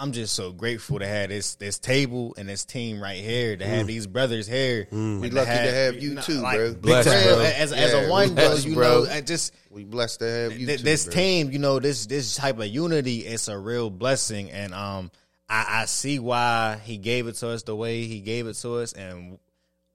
I'm 0.00 0.10
just 0.10 0.34
so 0.34 0.50
grateful 0.50 0.98
to 0.98 1.06
have 1.06 1.28
this 1.28 1.54
this 1.54 1.78
table 1.78 2.34
and 2.36 2.48
this 2.48 2.64
team 2.64 3.00
right 3.00 3.18
here, 3.20 3.56
to 3.56 3.64
have 3.64 3.86
these 3.86 4.08
brothers 4.08 4.48
here. 4.48 4.88
and 4.90 5.20
We 5.20 5.30
lucky 5.30 5.50
to 5.50 5.72
have 5.72 6.02
you 6.02 6.16
too, 6.20 6.40
bro. 6.40 6.72
Big 6.72 6.82
Bless, 6.82 7.04
bro. 7.04 7.40
As, 7.40 7.72
as 7.72 7.92
Yeah, 7.92 8.00
a 8.06 8.10
one, 8.10 8.34
bro, 8.34 8.48
bless, 8.48 8.64
you 8.64 8.74
bro. 8.74 9.04
know, 9.04 9.10
I 9.10 9.20
just 9.20 9.54
We 9.70 9.84
blessed 9.84 10.18
to 10.20 10.24
have 10.28 10.58
you 10.58 10.66
th- 10.66 10.78
too, 10.80 10.84
this 10.84 11.04
bro. 11.04 11.14
team, 11.14 11.50
you 11.52 11.60
know, 11.60 11.78
this 11.78 12.06
this 12.06 12.34
type 12.34 12.58
of 12.58 12.66
unity, 12.66 13.18
it's 13.20 13.46
a 13.46 13.56
real 13.56 13.88
blessing, 13.88 14.50
and 14.50 14.74
um, 14.74 15.12
I, 15.48 15.82
I 15.82 15.84
see 15.84 16.18
why 16.18 16.80
he 16.84 16.96
gave 16.96 17.28
it 17.28 17.34
to 17.36 17.50
us 17.50 17.62
the 17.62 17.76
way 17.76 18.06
he 18.06 18.18
gave 18.20 18.48
it 18.48 18.54
to 18.54 18.74
us, 18.78 18.92
and 18.92 19.38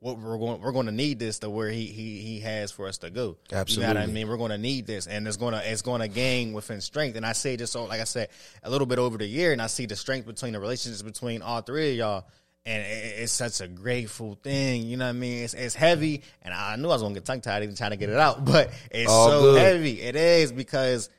what 0.04 0.20
we're 0.20 0.38
going 0.38 0.60
we're 0.60 0.74
going 0.74 0.88
to 0.88 0.92
need 0.92 1.18
this 1.18 1.40
to 1.40 1.50
where 1.50 1.70
he 1.70 1.86
he 1.86 2.20
he 2.20 2.42
has 2.42 2.74
for 2.74 2.90
us 2.90 2.98
to 2.98 3.10
go. 3.10 3.38
Absolutely, 3.54 3.88
you 3.88 3.94
know 3.94 4.02
what 4.02 4.10
I 4.10 4.12
mean? 4.12 4.28
We're 4.28 4.36
going 4.36 4.52
to 4.52 4.58
need 4.58 4.86
this, 4.86 5.08
and 5.08 5.26
it's 5.26 5.38
going 5.38 5.54
to 5.54 5.72
it's 5.72 5.82
to 5.82 6.08
gain 6.10 6.52
within 6.52 6.82
strength. 6.82 7.16
And 7.16 7.26
I 7.26 7.32
say 7.32 7.56
this, 7.56 7.72
so 7.72 7.86
like 7.86 8.02
I 8.02 8.04
said, 8.04 8.28
a 8.64 8.70
little 8.70 8.86
bit 8.86 9.00
over 9.00 9.18
the 9.18 9.26
year, 9.26 9.54
and 9.54 9.62
I 9.62 9.68
see 9.68 9.86
the 9.86 9.96
strength 9.96 10.28
between 10.28 10.52
the 10.52 10.60
relationships 10.60 11.02
between 11.02 11.42
all 11.42 11.62
three 11.62 11.92
of 11.92 11.96
y'all. 11.98 12.26
And 12.66 12.82
it- 12.84 13.20
it's 13.24 13.32
such 13.32 13.62
a 13.62 13.68
grateful 13.68 14.38
thing, 14.42 14.84
you 14.84 14.98
know 14.98 15.06
what 15.06 15.10
I 15.10 15.14
mean? 15.14 15.44
It's, 15.44 15.54
it's 15.54 15.76
heavy, 15.76 16.22
and 16.42 16.54
I 16.54 16.76
knew 16.76 16.90
I 16.90 16.94
was 16.94 17.02
gonna 17.02 17.14
get 17.14 17.24
tongue 17.26 17.40
tied 17.42 17.64
even 17.64 17.76
trying 17.76 17.92
to 17.92 17.98
get 17.98 18.10
it 18.10 18.18
out, 18.18 18.44
but 18.54 18.72
it's 18.92 19.10
All 19.10 19.30
so 19.30 19.42
good. 19.42 19.60
heavy. 19.62 20.02
It 20.02 20.16
is 20.18 20.52
because 20.52 21.10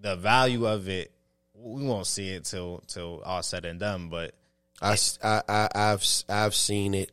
the 0.00 0.14
value 0.14 0.66
of 0.68 0.88
it, 0.88 1.10
we 1.54 1.82
won't 1.82 2.06
see 2.06 2.30
it 2.30 2.44
till 2.44 2.82
till 2.86 3.22
all 3.24 3.42
said 3.42 3.64
and 3.64 3.80
done. 3.80 4.08
But 4.08 4.34
I, 4.80 4.96
I, 5.22 5.42
I, 5.48 5.68
have 5.74 6.04
I've 6.28 6.54
seen 6.54 6.94
it 6.94 7.10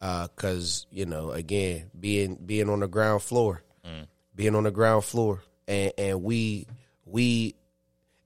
Uh, 0.00 0.28
because 0.28 0.86
you 0.90 1.06
know 1.06 1.32
again 1.32 1.90
being 1.98 2.36
being 2.36 2.68
on 2.68 2.80
the 2.80 2.86
ground 2.86 3.20
floor, 3.20 3.62
mm. 3.84 4.06
being 4.34 4.54
on 4.54 4.62
the 4.62 4.70
ground 4.70 5.04
floor, 5.04 5.42
and 5.66 5.92
and 5.98 6.22
we 6.22 6.66
we 7.04 7.56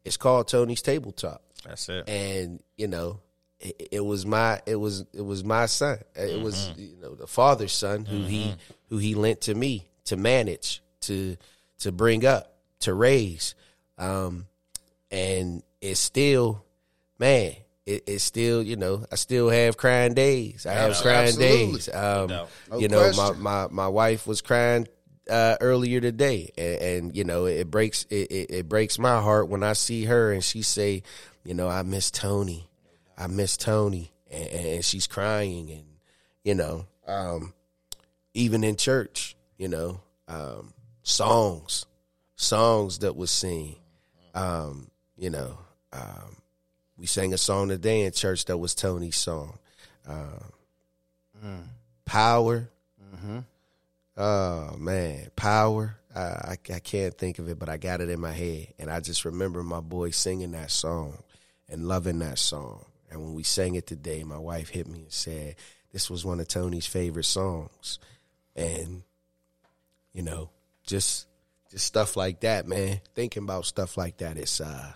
it's 0.05 0.19
called 0.19 0.49
Tony's 0.49 0.83
Table 0.83 1.13
Talk, 1.13 1.41
that's 1.65 1.89
it. 1.89 2.07
and 2.09 2.63
you 2.77 2.89
know 2.89 3.21
it, 3.59 3.89
it 3.93 4.01
was 4.01 4.27
my 4.27 4.61
it 4.67 4.77
was 4.77 5.07
it 5.15 5.23
was 5.23 5.45
my 5.45 5.65
son, 5.65 5.99
it 6.15 6.19
mm-hmm. 6.19 6.43
was 6.43 6.71
you 6.77 6.97
know 7.01 7.15
the 7.15 7.27
father's 7.27 7.73
son 7.73 8.05
who 8.05 8.23
he 8.25 8.45
mm-hmm. 8.45 8.73
who 8.91 8.99
he 8.99 9.15
lent 9.15 9.41
to 9.43 9.55
me 9.55 9.89
to 10.05 10.17
manage 10.19 10.83
to 11.01 11.37
to 11.79 11.91
bring 11.91 12.27
up 12.27 12.55
to 12.81 12.93
raise, 12.93 13.55
um, 13.97 14.47
and 15.11 15.63
it's 15.81 16.01
still 16.01 16.65
man 17.19 17.55
it, 17.87 18.05
it's 18.07 18.25
still 18.25 18.63
you 18.63 18.77
know 18.77 19.05
i 19.11 19.15
still 19.17 19.49
have 19.49 19.77
crying 19.77 20.15
days 20.15 20.67
i 20.67 20.73
have 20.73 20.91
Abs- 20.91 21.03
crying 21.03 21.27
absolutely. 21.29 21.73
days 21.73 21.89
um 21.95 22.29
doubt. 22.29 22.49
No 22.71 22.79
you 22.79 22.89
know 22.89 23.09
my, 23.09 23.13
question. 23.13 23.43
my 23.43 23.67
my 23.71 23.89
wife 23.89 24.27
was 24.27 24.41
crying 24.41 24.87
uh 25.31 25.57
earlier 25.61 26.01
today 26.01 26.51
and, 26.57 26.83
and 26.83 27.17
you 27.17 27.25
know 27.25 27.47
it 27.47 27.71
breaks 27.71 28.05
it, 28.11 28.31
it, 28.31 28.51
it 28.51 28.69
breaks 28.69 28.99
my 28.99 29.21
heart 29.21 29.49
when 29.49 29.63
i 29.63 29.73
see 29.73 30.05
her 30.05 30.33
and 30.33 30.43
she 30.43 30.63
say 30.63 31.03
you 31.45 31.55
know 31.55 31.69
i 31.69 31.83
miss 31.83 32.11
tony 32.11 32.69
i 33.17 33.27
miss 33.27 33.57
tony 33.57 34.13
and, 34.31 34.49
and 34.49 34.85
she's 34.85 35.07
crying 35.07 35.71
and 35.71 35.85
you 36.45 36.55
know 36.55 36.87
um 37.07 37.53
even 38.35 38.65
in 38.65 38.77
church 38.77 39.37
you 39.59 39.69
know 39.69 40.01
um 40.29 40.73
songs 41.03 41.87
songs 42.37 42.99
that 43.01 43.17
was 43.17 43.31
sing 43.31 43.77
um 44.35 44.91
you 45.17 45.31
know 45.31 45.57
um 45.93 46.37
we 47.03 47.09
sang 47.09 47.35
a 47.35 47.39
song 47.39 47.69
today 47.69 48.03
in 48.03 48.13
church 48.13 48.45
that 48.45 48.57
was 48.57 48.77
Tony's 48.77 49.17
song. 49.17 49.59
Um, 50.07 50.53
Power. 52.05 52.71
Oh 54.17 54.77
man, 54.79 55.29
power. 55.35 55.97
Uh, 56.15 56.37
I 56.45 56.57
I 56.73 56.79
can't 56.79 57.19
think 57.19 57.41
of 57.41 57.49
it, 57.49 57.59
but 57.59 57.69
I 57.69 57.77
got 57.77 58.01
it 58.01 58.09
in 58.09 58.21
my 58.21 58.31
head, 58.31 58.69
and 58.79 58.89
I 58.89 59.01
just 59.01 59.25
remember 59.25 59.65
my 59.65 59.81
boy 59.81 60.11
singing 60.11 60.53
that 60.53 60.71
song 60.71 61.25
and 61.69 61.89
loving 61.89 62.21
that 62.21 62.39
song. 62.39 62.85
And 63.11 63.21
when 63.21 63.35
we 63.35 63.43
sang 63.43 63.75
it 63.75 63.89
today, 63.89 64.23
my 64.23 64.39
wife 64.39 64.69
hit 64.69 64.87
me 64.87 65.01
and 65.01 65.13
said, 65.13 65.57
"This 65.93 66.09
was 66.09 66.25
one 66.25 66.39
of 66.39 66.47
Tony's 66.47 66.87
favorite 66.87 67.25
songs," 67.25 67.99
and 68.55 69.03
you 70.13 70.23
know, 70.23 70.51
just 70.87 71.27
just 71.69 71.87
stuff 71.87 72.17
like 72.17 72.41
that, 72.41 72.69
man. 72.69 73.01
Thinking 73.17 73.43
about 73.43 73.65
stuff 73.65 73.97
like 73.97 74.19
that, 74.19 74.37
it's 74.37 74.61
uh, 74.61 74.93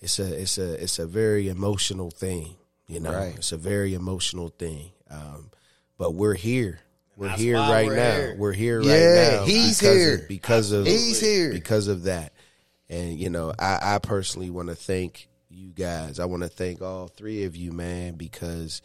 it's 0.00 0.18
a 0.18 0.40
it's 0.42 0.58
a 0.58 0.82
it's 0.82 0.98
a 0.98 1.06
very 1.06 1.48
emotional 1.48 2.10
thing. 2.10 2.56
You 2.86 3.00
know, 3.00 3.12
Right. 3.12 3.34
it's 3.36 3.52
a 3.52 3.56
very 3.58 3.94
emotional 3.94 4.48
thing. 4.48 4.92
Um, 5.10 5.50
but 5.98 6.14
we're 6.14 6.34
here. 6.34 6.80
We're 7.16 7.28
That's 7.28 7.40
here 7.40 7.56
right 7.56 7.86
we're 7.86 7.96
now. 7.96 8.14
here. 8.14 8.34
We're 8.38 8.52
here 8.52 8.80
Yeah, 8.80 8.92
right 8.92 9.36
now. 9.40 9.44
he's 9.44 9.78
because 9.80 9.96
here. 9.96 10.14
Of, 10.14 10.28
because 10.28 10.72
of 10.72 10.86
He's 10.86 11.20
here. 11.20 11.50
because 11.52 11.88
of 11.88 12.04
that. 12.04 12.32
And 12.88 13.18
you 13.18 13.28
know, 13.28 13.52
I, 13.58 13.94
I 13.94 13.98
personally 13.98 14.50
want 14.50 14.68
to 14.68 14.74
thank 14.76 15.28
you 15.50 15.70
guys. 15.70 16.20
I 16.20 16.24
want 16.26 16.44
to 16.44 16.48
thank 16.48 16.80
all 16.80 17.08
three 17.08 17.44
of 17.44 17.56
you, 17.56 17.72
man, 17.72 18.14
because 18.14 18.80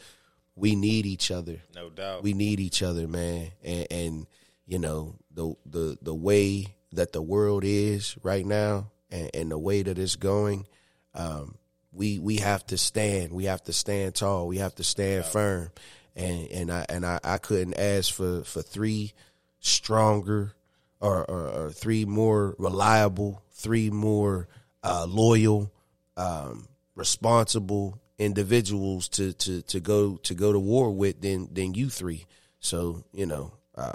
we 0.55 0.75
need 0.75 1.05
each 1.05 1.29
other 1.31 1.61
No 1.75 1.89
doubt. 1.89 2.23
we 2.23 2.33
need 2.33 2.59
each 2.59 2.81
other, 2.83 3.07
man. 3.07 3.51
And, 3.63 3.87
and 3.91 4.27
you 4.65 4.79
know 4.79 5.15
the 5.31 5.53
the 5.65 5.97
the 6.01 6.13
way 6.15 6.67
that 6.93 7.11
the 7.13 7.21
world 7.21 7.63
is 7.63 8.17
right 8.23 8.45
now, 8.45 8.91
and, 9.11 9.29
and 9.33 9.51
the 9.51 9.57
way 9.57 9.83
that 9.83 9.97
it's 9.99 10.15
going, 10.15 10.65
um, 11.13 11.55
we 11.91 12.19
we 12.19 12.37
have 12.37 12.65
to 12.67 12.77
stand. 12.77 13.31
We 13.31 13.45
have 13.45 13.63
to 13.63 13.73
stand 13.73 14.15
tall. 14.15 14.47
We 14.47 14.57
have 14.57 14.75
to 14.75 14.83
stand 14.83 15.25
firm. 15.25 15.69
And 16.15 16.47
and 16.49 16.71
I 16.71 16.85
and 16.89 17.05
I, 17.05 17.19
I 17.23 17.37
couldn't 17.37 17.77
ask 17.77 18.13
for 18.13 18.43
for 18.43 18.61
three 18.61 19.13
stronger 19.59 20.53
or, 20.99 21.29
or, 21.29 21.47
or 21.49 21.69
three 21.71 22.05
more 22.05 22.55
reliable, 22.57 23.43
three 23.51 23.89
more 23.89 24.47
uh, 24.83 25.05
loyal, 25.07 25.71
um, 26.15 26.67
responsible 26.95 27.99
individuals 28.19 29.09
to, 29.09 29.33
to 29.33 29.61
to 29.63 29.79
go 29.79 30.17
to 30.17 30.33
go 30.33 30.53
to 30.53 30.59
war 30.59 30.91
with 30.91 31.21
than 31.21 31.53
than 31.53 31.73
you 31.73 31.89
three. 31.89 32.25
So 32.59 33.03
you 33.13 33.25
know, 33.25 33.53
uh, 33.75 33.91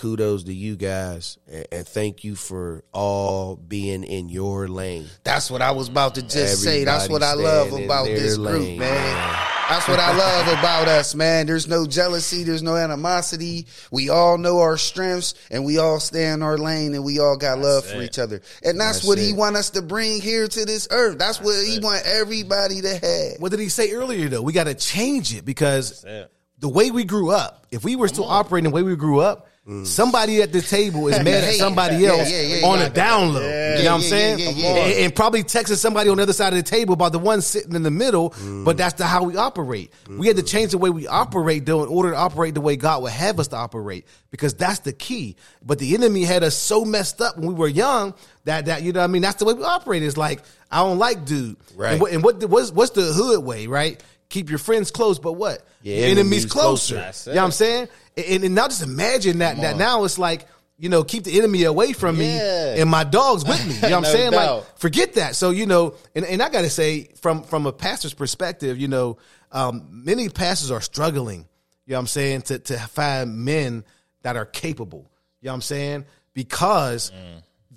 kudos 0.00 0.44
to 0.44 0.54
you 0.54 0.76
guys, 0.76 1.36
and, 1.46 1.66
and 1.70 1.86
thank 1.86 2.24
you 2.24 2.34
for 2.34 2.82
all 2.92 3.56
being 3.56 4.02
in 4.02 4.30
your 4.30 4.66
lane. 4.66 5.06
That's 5.24 5.50
what 5.50 5.60
I 5.60 5.72
was 5.72 5.88
about 5.88 6.14
to 6.14 6.22
just 6.22 6.62
say. 6.62 6.84
That's 6.84 7.08
what 7.08 7.22
I 7.22 7.34
love 7.34 7.72
about 7.72 8.06
their 8.06 8.18
this 8.18 8.38
group, 8.38 8.62
lane, 8.62 8.78
man. 8.78 8.94
man. 8.94 9.46
That's 9.68 9.86
what 9.86 10.00
I 10.00 10.16
love 10.16 10.48
about 10.58 10.88
us, 10.88 11.14
man. 11.14 11.46
There's 11.46 11.68
no 11.68 11.86
jealousy, 11.86 12.44
there's 12.44 12.62
no 12.62 12.76
animosity. 12.76 13.66
We 13.92 14.08
all 14.08 14.38
know 14.38 14.60
our 14.60 14.78
strengths 14.78 15.34
and 15.50 15.64
we 15.64 15.78
all 15.78 16.00
stay 16.00 16.28
in 16.30 16.42
our 16.42 16.56
lane 16.56 16.94
and 16.94 17.04
we 17.04 17.20
all 17.20 17.36
got 17.36 17.58
love 17.58 17.84
for 17.84 18.02
each 18.02 18.18
other. 18.18 18.40
And 18.64 18.80
that's, 18.80 18.98
That's 18.98 19.06
what 19.06 19.18
he 19.18 19.32
want 19.32 19.56
us 19.56 19.70
to 19.70 19.82
bring 19.82 20.20
here 20.20 20.48
to 20.48 20.64
this 20.64 20.88
earth. 20.90 21.18
That's, 21.18 21.40
what 21.40 21.64
he 21.64 21.78
want 21.78 22.02
everybody 22.04 22.80
to 22.80 22.94
have. 22.94 23.40
What 23.40 23.50
did 23.50 23.60
he 23.60 23.68
say 23.68 23.92
earlier 23.92 24.28
though? 24.28 24.42
We 24.42 24.52
got 24.52 24.64
to 24.64 24.74
change 24.74 25.36
it 25.36 25.44
because 25.44 26.04
it. 26.04 26.32
the 26.58 26.68
way 26.68 26.90
we 26.90 27.04
grew 27.04 27.30
up, 27.30 27.66
if 27.70 27.84
we 27.84 27.94
were 27.94 28.08
still 28.08 28.26
operating 28.26 28.70
the 28.70 28.74
way 28.74 28.82
we 28.82 28.96
grew 28.96 29.20
up, 29.20 29.46
Mm. 29.68 29.86
somebody 29.86 30.40
at 30.40 30.52
the 30.52 30.62
table 30.62 31.06
is 31.08 31.18
mad 31.24 31.44
at 31.44 31.54
somebody 31.54 32.06
else 32.06 32.30
yeah, 32.30 32.40
yeah, 32.40 32.66
on 32.66 32.80
a 32.80 32.88
down 32.88 33.34
low. 33.34 33.42
Yeah. 33.42 33.76
you 33.76 33.84
know 33.84 33.90
what 33.90 33.96
I'm 33.96 34.00
saying? 34.00 34.38
yeah, 34.38 34.50
yeah, 34.50 34.68
And, 34.68 34.90
yeah. 34.90 35.04
and 35.04 35.14
probably 35.14 35.44
texting 35.44 35.76
somebody 35.76 36.08
on 36.08 36.16
the 36.16 36.22
other 36.22 36.32
side 36.32 36.54
of 36.54 36.56
the 36.56 36.62
table 36.62 36.94
about 36.94 37.12
the 37.12 37.18
one 37.18 37.42
sitting 37.42 37.74
in 37.74 37.82
the 37.82 37.90
middle. 37.90 38.30
Mm. 38.30 38.64
But 38.64 38.78
that's 38.78 38.94
the 38.94 39.04
how 39.04 39.24
we 39.24 39.36
operate. 39.36 39.92
We 40.08 40.28
had 40.28 40.36
to 40.38 40.42
mm. 40.42 40.48
change 40.48 40.70
the 40.70 40.78
way 40.78 40.88
we 40.88 41.06
operate 41.06 41.66
though 41.66 41.82
in 41.82 41.90
order 41.90 42.12
to 42.12 42.16
operate 42.16 42.54
the 42.54 42.62
way 42.62 42.76
God 42.76 43.02
would 43.02 43.12
have 43.12 43.38
us 43.38 43.48
to 43.48 43.56
operate 43.56 44.06
because 44.30 44.54
that's 44.54 44.78
the 44.78 44.94
key. 44.94 45.36
But 45.62 45.78
the 45.78 45.94
enemy 45.94 46.24
had 46.24 46.42
us 46.42 46.56
so 46.56 46.86
messed 46.86 47.20
up 47.20 47.36
when 47.36 47.48
we 47.48 47.54
were 47.54 47.68
young 47.68 48.14
that 48.44 48.64
that 48.64 48.82
you 48.82 48.92
know 48.92 49.00
what 49.00 49.04
I 49.04 49.08
mean. 49.08 49.20
That's 49.22 49.36
the 49.36 49.44
way 49.44 49.52
we 49.52 49.62
operate. 49.62 50.02
It's 50.02 50.16
like 50.16 50.40
I 50.70 50.78
don't 50.78 50.98
like 50.98 51.26
dude. 51.26 51.56
Right. 51.76 51.92
And 51.92 52.00
what, 52.00 52.12
and 52.12 52.24
what 52.24 52.42
what's 52.44 52.70
what's 52.72 52.92
the 52.92 53.02
hood 53.02 53.44
way, 53.44 53.66
right? 53.66 54.02
Keep 54.30 54.48
your 54.48 54.58
friends 54.58 54.90
close, 54.90 55.18
but 55.18 55.34
what? 55.34 55.62
Yeah, 55.82 55.96
enemies 55.96 56.18
enemies 56.18 56.46
closer. 56.46 56.94
closer. 56.96 57.30
You 57.30 57.34
know 57.34 57.42
what 57.42 57.46
I'm 57.46 57.52
saying? 57.52 57.88
And, 58.16 58.44
and 58.44 58.54
now 58.54 58.68
just 58.68 58.82
imagine 58.82 59.38
that 59.40 59.58
that 59.58 59.76
now 59.76 60.04
it's 60.04 60.18
like, 60.18 60.46
you 60.78 60.88
know, 60.88 61.04
keep 61.04 61.24
the 61.24 61.36
enemy 61.36 61.64
away 61.64 61.92
from 61.92 62.16
me 62.16 62.34
Yeah. 62.34 62.76
and 62.78 62.88
my 62.88 63.04
dogs 63.04 63.44
with 63.44 63.62
me. 63.66 63.74
You 63.74 63.80
know 63.82 63.88
what 63.88 63.96
I'm 63.96 64.02
No 64.04 64.12
saying? 64.12 64.30
doubt. 64.30 64.56
Like 64.58 64.78
forget 64.78 65.12
that. 65.14 65.36
So, 65.36 65.50
you 65.50 65.66
know, 65.66 65.94
and, 66.14 66.24
and 66.24 66.40
I 66.42 66.48
gotta 66.48 66.70
say, 66.70 67.10
from 67.20 67.42
from 67.42 67.66
a 67.66 67.72
pastor's 67.72 68.14
perspective, 68.14 68.78
you 68.78 68.88
know, 68.88 69.18
um, 69.52 69.86
many 69.90 70.28
pastors 70.30 70.70
are 70.70 70.80
struggling, 70.80 71.40
you 71.84 71.92
know 71.92 71.96
what 71.96 72.00
I'm 72.00 72.06
saying, 72.06 72.42
to 72.42 72.58
to 72.60 72.78
find 72.78 73.44
men 73.44 73.84
that 74.22 74.36
are 74.36 74.46
capable. 74.46 75.10
You 75.40 75.46
know 75.46 75.52
what 75.52 75.56
I'm 75.56 75.62
saying? 75.62 76.04
Because 76.34 77.10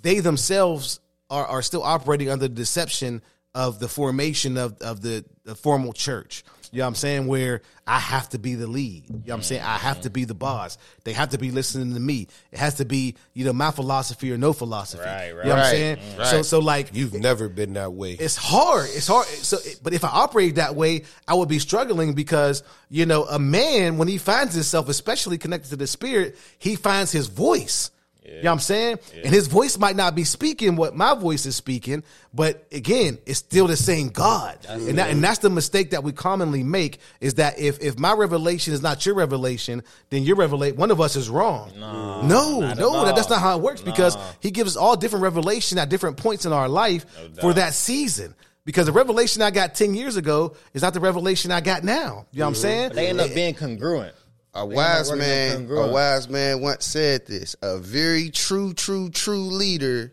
they 0.00 0.20
themselves 0.20 1.00
are, 1.30 1.46
are 1.46 1.62
still 1.62 1.82
operating 1.82 2.30
under 2.30 2.46
the 2.46 2.54
deception 2.54 3.22
of 3.54 3.78
the 3.78 3.88
formation 3.88 4.56
of, 4.58 4.76
of 4.82 5.00
the, 5.00 5.24
the 5.44 5.54
formal 5.54 5.92
church. 5.92 6.42
You 6.72 6.78
know 6.78 6.84
what 6.84 6.88
I'm 6.88 6.94
saying? 6.96 7.26
Where 7.28 7.60
I 7.86 8.00
have 8.00 8.30
to 8.30 8.38
be 8.38 8.56
the 8.56 8.66
lead. 8.66 9.04
You 9.08 9.14
know 9.14 9.20
what 9.26 9.34
I'm 9.34 9.42
saying? 9.42 9.62
I 9.62 9.76
have 9.76 10.00
to 10.00 10.10
be 10.10 10.24
the 10.24 10.34
boss. 10.34 10.76
They 11.04 11.12
have 11.12 11.28
to 11.28 11.38
be 11.38 11.52
listening 11.52 11.94
to 11.94 12.00
me. 12.00 12.26
It 12.50 12.58
has 12.58 12.74
to 12.76 12.84
be, 12.84 13.14
you 13.32 13.44
know, 13.44 13.52
my 13.52 13.70
philosophy 13.70 14.32
or 14.32 14.38
no 14.38 14.52
philosophy. 14.52 15.04
Right, 15.04 15.28
You 15.28 15.34
know 15.34 15.50
what 15.50 15.58
I'm 15.58 15.70
saying? 15.70 15.98
Right. 16.18 16.26
So 16.26 16.42
so 16.42 16.58
like 16.58 16.90
You've 16.92 17.14
never 17.14 17.48
been 17.48 17.74
that 17.74 17.92
way. 17.92 18.14
it's 18.14 18.34
hard. 18.36 18.88
It's 18.92 19.06
hard. 19.06 19.26
So, 19.26 19.58
but 19.82 19.92
if 19.92 20.02
I 20.02 20.08
operated 20.08 20.56
that 20.56 20.74
way, 20.74 21.02
I 21.28 21.34
would 21.34 21.48
be 21.48 21.60
struggling 21.60 22.14
because 22.14 22.64
you 22.88 23.06
know 23.06 23.24
a 23.24 23.38
man 23.38 23.98
when 23.98 24.08
he 24.08 24.18
finds 24.18 24.54
himself, 24.54 24.88
especially 24.88 25.38
connected 25.38 25.68
to 25.70 25.76
the 25.76 25.86
spirit, 25.86 26.36
he 26.58 26.74
finds 26.74 27.12
his 27.12 27.28
voice. 27.28 27.90
You 28.36 28.42
know 28.42 28.50
what 28.50 28.54
I'm 28.54 28.60
saying? 28.60 28.98
And 29.24 29.32
his 29.32 29.46
voice 29.46 29.78
might 29.78 29.96
not 29.96 30.14
be 30.14 30.24
speaking 30.24 30.76
what 30.76 30.94
my 30.94 31.14
voice 31.14 31.46
is 31.46 31.56
speaking, 31.56 32.02
but 32.32 32.66
again, 32.72 33.18
it's 33.26 33.38
still 33.38 33.66
the 33.66 33.76
same 33.76 34.08
God. 34.08 34.58
and 34.68 34.98
that, 34.98 35.10
and 35.10 35.22
that's 35.22 35.38
the 35.38 35.50
mistake 35.50 35.90
that 35.90 36.02
we 36.02 36.12
commonly 36.12 36.62
make 36.62 36.98
is 37.20 37.34
that 37.34 37.58
if 37.58 37.80
if 37.80 37.98
my 37.98 38.12
revelation 38.12 38.74
is 38.74 38.82
not 38.82 39.04
your 39.06 39.14
revelation, 39.14 39.82
then 40.10 40.22
your 40.22 40.36
revelation 40.36 40.76
one 40.76 40.90
of 40.90 41.00
us 41.00 41.16
is 41.16 41.28
wrong. 41.28 41.72
No, 41.76 42.22
no, 42.22 42.74
no 42.74 43.04
that, 43.04 43.16
that's 43.16 43.30
not 43.30 43.40
how 43.40 43.56
it 43.56 43.62
works 43.62 43.80
because 43.80 44.16
he 44.40 44.50
gives 44.50 44.76
all 44.76 44.96
different 44.96 45.22
revelation 45.22 45.78
at 45.78 45.88
different 45.88 46.16
points 46.16 46.46
in 46.46 46.52
our 46.52 46.68
life 46.68 47.06
for 47.40 47.52
that 47.54 47.74
season. 47.74 48.34
Because 48.64 48.86
the 48.86 48.92
revelation 48.92 49.42
I 49.42 49.50
got 49.50 49.74
10 49.74 49.94
years 49.94 50.16
ago 50.16 50.56
is 50.72 50.80
not 50.80 50.94
the 50.94 51.00
revelation 51.00 51.50
I 51.50 51.60
got 51.60 51.84
now. 51.84 52.26
You 52.32 52.40
know 52.40 52.46
what 52.46 52.48
I'm 52.48 52.52
mm-hmm. 52.54 52.62
saying? 52.62 52.92
They 52.94 53.08
end 53.08 53.20
up 53.20 53.30
eh, 53.30 53.34
being 53.34 53.54
congruent. 53.54 54.14
A 54.54 54.58
They 54.58 54.62
end 54.62 54.72
up 54.72 54.76
wise 54.76 55.12
man, 55.12 55.70
a 55.70 55.88
wise 55.88 56.28
man 56.28 56.60
once 56.60 56.84
said 56.84 57.26
this: 57.26 57.56
"A 57.62 57.78
very 57.78 58.30
true, 58.30 58.72
true, 58.72 59.10
true 59.10 59.42
leader 59.46 60.12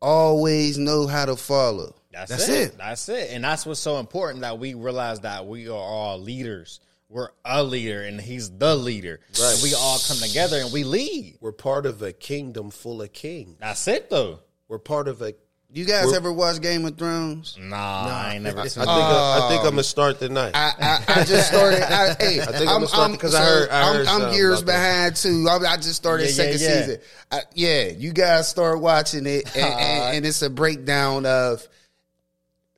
always 0.00 0.78
know 0.78 1.06
how 1.06 1.24
to 1.24 1.36
follow." 1.36 1.94
That's, 2.12 2.30
That's 2.30 2.48
it. 2.48 2.68
it. 2.68 2.78
That's 2.78 3.08
it. 3.08 3.30
And 3.32 3.42
that's 3.42 3.66
what's 3.66 3.80
so 3.80 3.98
important 3.98 4.42
that 4.42 4.58
we 4.58 4.74
realize 4.74 5.20
that 5.20 5.46
we 5.46 5.68
are 5.68 5.72
all 5.72 6.18
leaders. 6.18 6.78
We're 7.08 7.30
a 7.44 7.62
leader 7.62 8.02
and 8.02 8.20
he's 8.20 8.50
the 8.50 8.74
leader. 8.76 9.20
Right. 9.40 9.60
we 9.62 9.74
all 9.74 9.98
come 10.06 10.16
together 10.18 10.58
and 10.58 10.72
we 10.72 10.84
lead. 10.84 11.38
We're 11.40 11.52
part 11.52 11.86
of 11.86 12.02
a 12.02 12.12
kingdom 12.12 12.70
full 12.70 13.02
of 13.02 13.12
kings. 13.12 13.56
That's 13.60 13.86
it 13.88 14.10
though. 14.10 14.40
We're 14.68 14.78
part 14.78 15.08
of 15.08 15.22
a. 15.22 15.34
You 15.74 15.84
guys 15.84 16.04
We're- 16.06 16.16
ever 16.18 16.32
watch 16.32 16.60
Game 16.60 16.84
of 16.84 16.96
Thrones? 16.96 17.56
Nah, 17.60 18.06
I 18.06 18.34
ain't 18.34 18.44
never 18.44 18.60
I 18.60 18.68
seen 18.68 18.84
think 18.84 18.88
I, 18.96 19.40
I 19.44 19.48
think 19.48 19.64
I'm 19.64 19.70
gonna 19.70 19.82
start 19.82 20.20
tonight. 20.20 20.52
I, 20.54 20.72
I, 20.80 21.20
I 21.20 21.24
just 21.24 21.48
started. 21.48 21.82
I, 21.82 22.14
hey, 22.20 22.40
I 22.40 22.44
think 22.46 22.60
I'm 22.60 22.66
gonna 22.76 22.86
start 22.86 23.10
because 23.10 23.34
I 23.34 23.44
heard- 23.44 23.70
I 23.70 23.88
I'm, 23.88 23.96
heard 23.96 24.06
I'm 24.06 24.34
years 24.34 24.62
about 24.62 24.72
that. 24.72 24.78
behind 24.78 25.16
too. 25.16 25.46
I, 25.50 25.72
I 25.72 25.76
just 25.76 25.96
started 25.96 26.26
Yeah, 26.26 26.30
second 26.32 26.60
yeah, 26.60 26.68
yeah. 26.68 26.80
season. 26.82 27.00
I, 27.32 27.40
yeah, 27.54 27.84
you 27.88 28.12
guys 28.12 28.46
start 28.48 28.80
watching 28.80 29.26
it, 29.26 29.44
and, 29.56 29.64
and, 29.80 30.16
and 30.18 30.26
it's 30.26 30.42
a 30.42 30.50
breakdown 30.50 31.26
of. 31.26 31.66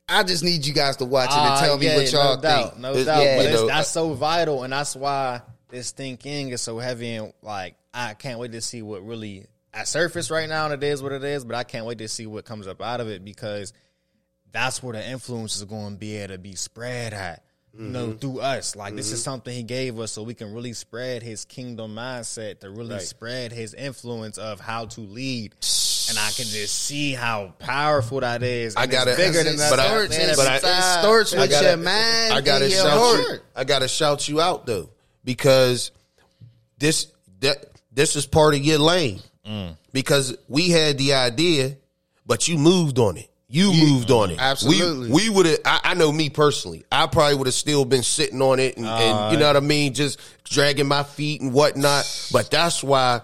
I 0.08 0.22
just 0.22 0.42
need 0.42 0.64
you 0.64 0.72
guys 0.72 0.96
to 0.98 1.04
watch 1.04 1.30
it 1.30 1.36
and 1.36 1.40
Ah, 1.52 1.60
tell 1.60 1.76
me 1.76 1.86
yeah, 1.86 1.96
what 1.96 2.10
y'all 2.12 2.36
no 2.36 2.40
doubt, 2.40 2.70
think. 2.70 2.80
No 2.80 2.90
It's- 2.92 3.06
doubt. 3.06 3.22
yeah, 3.24 3.36
but 3.36 3.44
it's, 3.46 3.60
know, 3.60 3.66
that's 3.66 3.90
so 3.90 4.14
vital, 4.14 4.62
and 4.62 4.72
that's 4.72 4.96
why 4.96 5.42
this 5.68 5.90
thinking 5.90 6.48
is 6.48 6.62
so 6.62 6.78
heavy. 6.78 7.12
And 7.16 7.32
like, 7.42 7.74
I 7.92 8.14
can't 8.14 8.38
wait 8.38 8.52
to 8.52 8.60
see 8.62 8.80
what 8.82 9.04
really 9.04 9.46
at 9.76 9.86
surface 9.86 10.30
right 10.30 10.48
now. 10.48 10.64
And 10.64 10.74
it 10.82 10.86
is 10.86 11.02
what 11.02 11.12
it 11.12 11.22
is, 11.22 11.44
but 11.44 11.54
I 11.54 11.62
can't 11.64 11.86
wait 11.86 11.98
to 11.98 12.08
see 12.08 12.26
what 12.26 12.44
comes 12.44 12.66
up 12.66 12.80
out 12.82 13.00
of 13.00 13.08
it 13.08 13.24
because 13.24 13.72
that's 14.52 14.82
where 14.82 14.94
the 14.94 15.06
influence 15.08 15.56
is 15.56 15.64
going 15.64 15.92
to 15.94 15.98
be 15.98 16.16
able 16.16 16.34
to 16.34 16.38
be 16.38 16.54
spread 16.54 17.12
at. 17.12 17.42
You 17.78 17.88
know, 17.88 18.06
Mm-hmm. 18.06 18.18
through 18.20 18.40
us. 18.40 18.74
Like 18.74 18.96
this 18.96 19.12
is 19.12 19.22
something 19.22 19.54
he 19.54 19.62
gave 19.62 20.00
us 20.00 20.10
so 20.10 20.22
we 20.22 20.32
can 20.32 20.54
really 20.54 20.72
spread 20.72 21.22
his 21.22 21.44
kingdom 21.44 21.94
mindset 21.94 22.60
to 22.60 22.70
really 22.70 22.94
Right. 22.94 23.02
spread 23.02 23.52
his 23.52 23.74
influence 23.74 24.38
of 24.38 24.60
how 24.60 24.86
to 24.86 25.02
lead. 25.02 25.52
And 26.08 26.18
I 26.18 26.30
can 26.30 26.46
just 26.46 26.74
see 26.86 27.12
how 27.12 27.52
powerful 27.58 28.20
that 28.20 28.42
is. 28.42 28.76
I 28.76 28.84
And 28.84 28.92
it's 28.94 29.04
gotta- 29.04 29.16
bigger 29.18 29.44
than 29.44 29.56
that. 29.58 29.68
but 29.68 29.78
I- 29.80 29.88
man, 30.08 30.30
it 30.30 30.36
but 30.38 30.46
I- 30.46 30.58
starts 31.00 31.34
I 31.34 31.46
gotta- 31.48 31.66
your 31.66 31.76
mind 31.76 32.32
I 32.32 32.40
gotta 32.40 32.70
shout 32.70 32.98
heart. 32.98 33.20
you. 33.20 33.38
I 33.54 33.64
gotta 33.64 33.88
shout 33.88 34.26
you 34.26 34.40
out 34.40 34.64
though 34.64 34.88
because 35.22 35.90
this 36.78 37.08
that 37.40 37.66
this 37.92 38.16
is 38.16 38.24
part 38.24 38.54
of 38.54 38.60
your 38.64 38.78
lane 38.78 39.20
Mm. 39.46 39.76
because 39.92 40.36
we 40.48 40.70
had 40.70 40.98
the 40.98 41.14
idea, 41.14 41.76
but 42.26 42.48
you 42.48 42.58
moved 42.58 42.98
on 42.98 43.16
it. 43.16 43.30
You 43.48 43.72
moved 43.72 44.10
on 44.10 44.32
it. 44.32 44.38
Absolutely. 44.40 45.08
We, 45.10 45.28
we 45.28 45.36
would 45.36 45.46
have. 45.46 45.58
I, 45.64 45.80
I 45.84 45.94
know 45.94 46.10
me 46.10 46.30
personally. 46.30 46.84
I 46.90 47.06
probably 47.06 47.36
would 47.36 47.46
have 47.46 47.54
still 47.54 47.84
been 47.84 48.02
sitting 48.02 48.42
on 48.42 48.58
it, 48.58 48.76
and, 48.76 48.84
and 48.84 49.32
you 49.32 49.38
know 49.38 49.46
what 49.46 49.56
I 49.56 49.60
mean, 49.60 49.94
just 49.94 50.20
dragging 50.44 50.88
my 50.88 51.04
feet 51.04 51.40
and 51.40 51.52
whatnot. 51.52 52.04
But 52.32 52.50
that's 52.50 52.82
why 52.82 53.20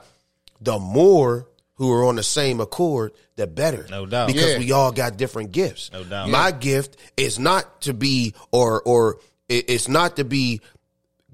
the 0.60 0.78
more 0.78 1.48
who 1.74 1.90
are 1.92 2.04
on 2.04 2.14
the 2.14 2.22
same 2.22 2.60
accord, 2.60 3.12
the 3.34 3.48
better. 3.48 3.84
No 3.90 4.06
doubt. 4.06 4.28
Because 4.28 4.52
Yeah. 4.52 4.58
we 4.60 4.70
all 4.70 4.92
got 4.92 5.16
different 5.16 5.50
gifts. 5.50 5.90
No 5.92 6.04
doubt. 6.04 6.28
My 6.28 6.52
gift 6.52 6.96
is 7.16 7.40
not 7.40 7.80
to 7.82 7.92
be 7.92 8.34
or 8.52 8.80
or 8.82 9.18
it's 9.48 9.88
not 9.88 10.16
to 10.16 10.24
be 10.24 10.60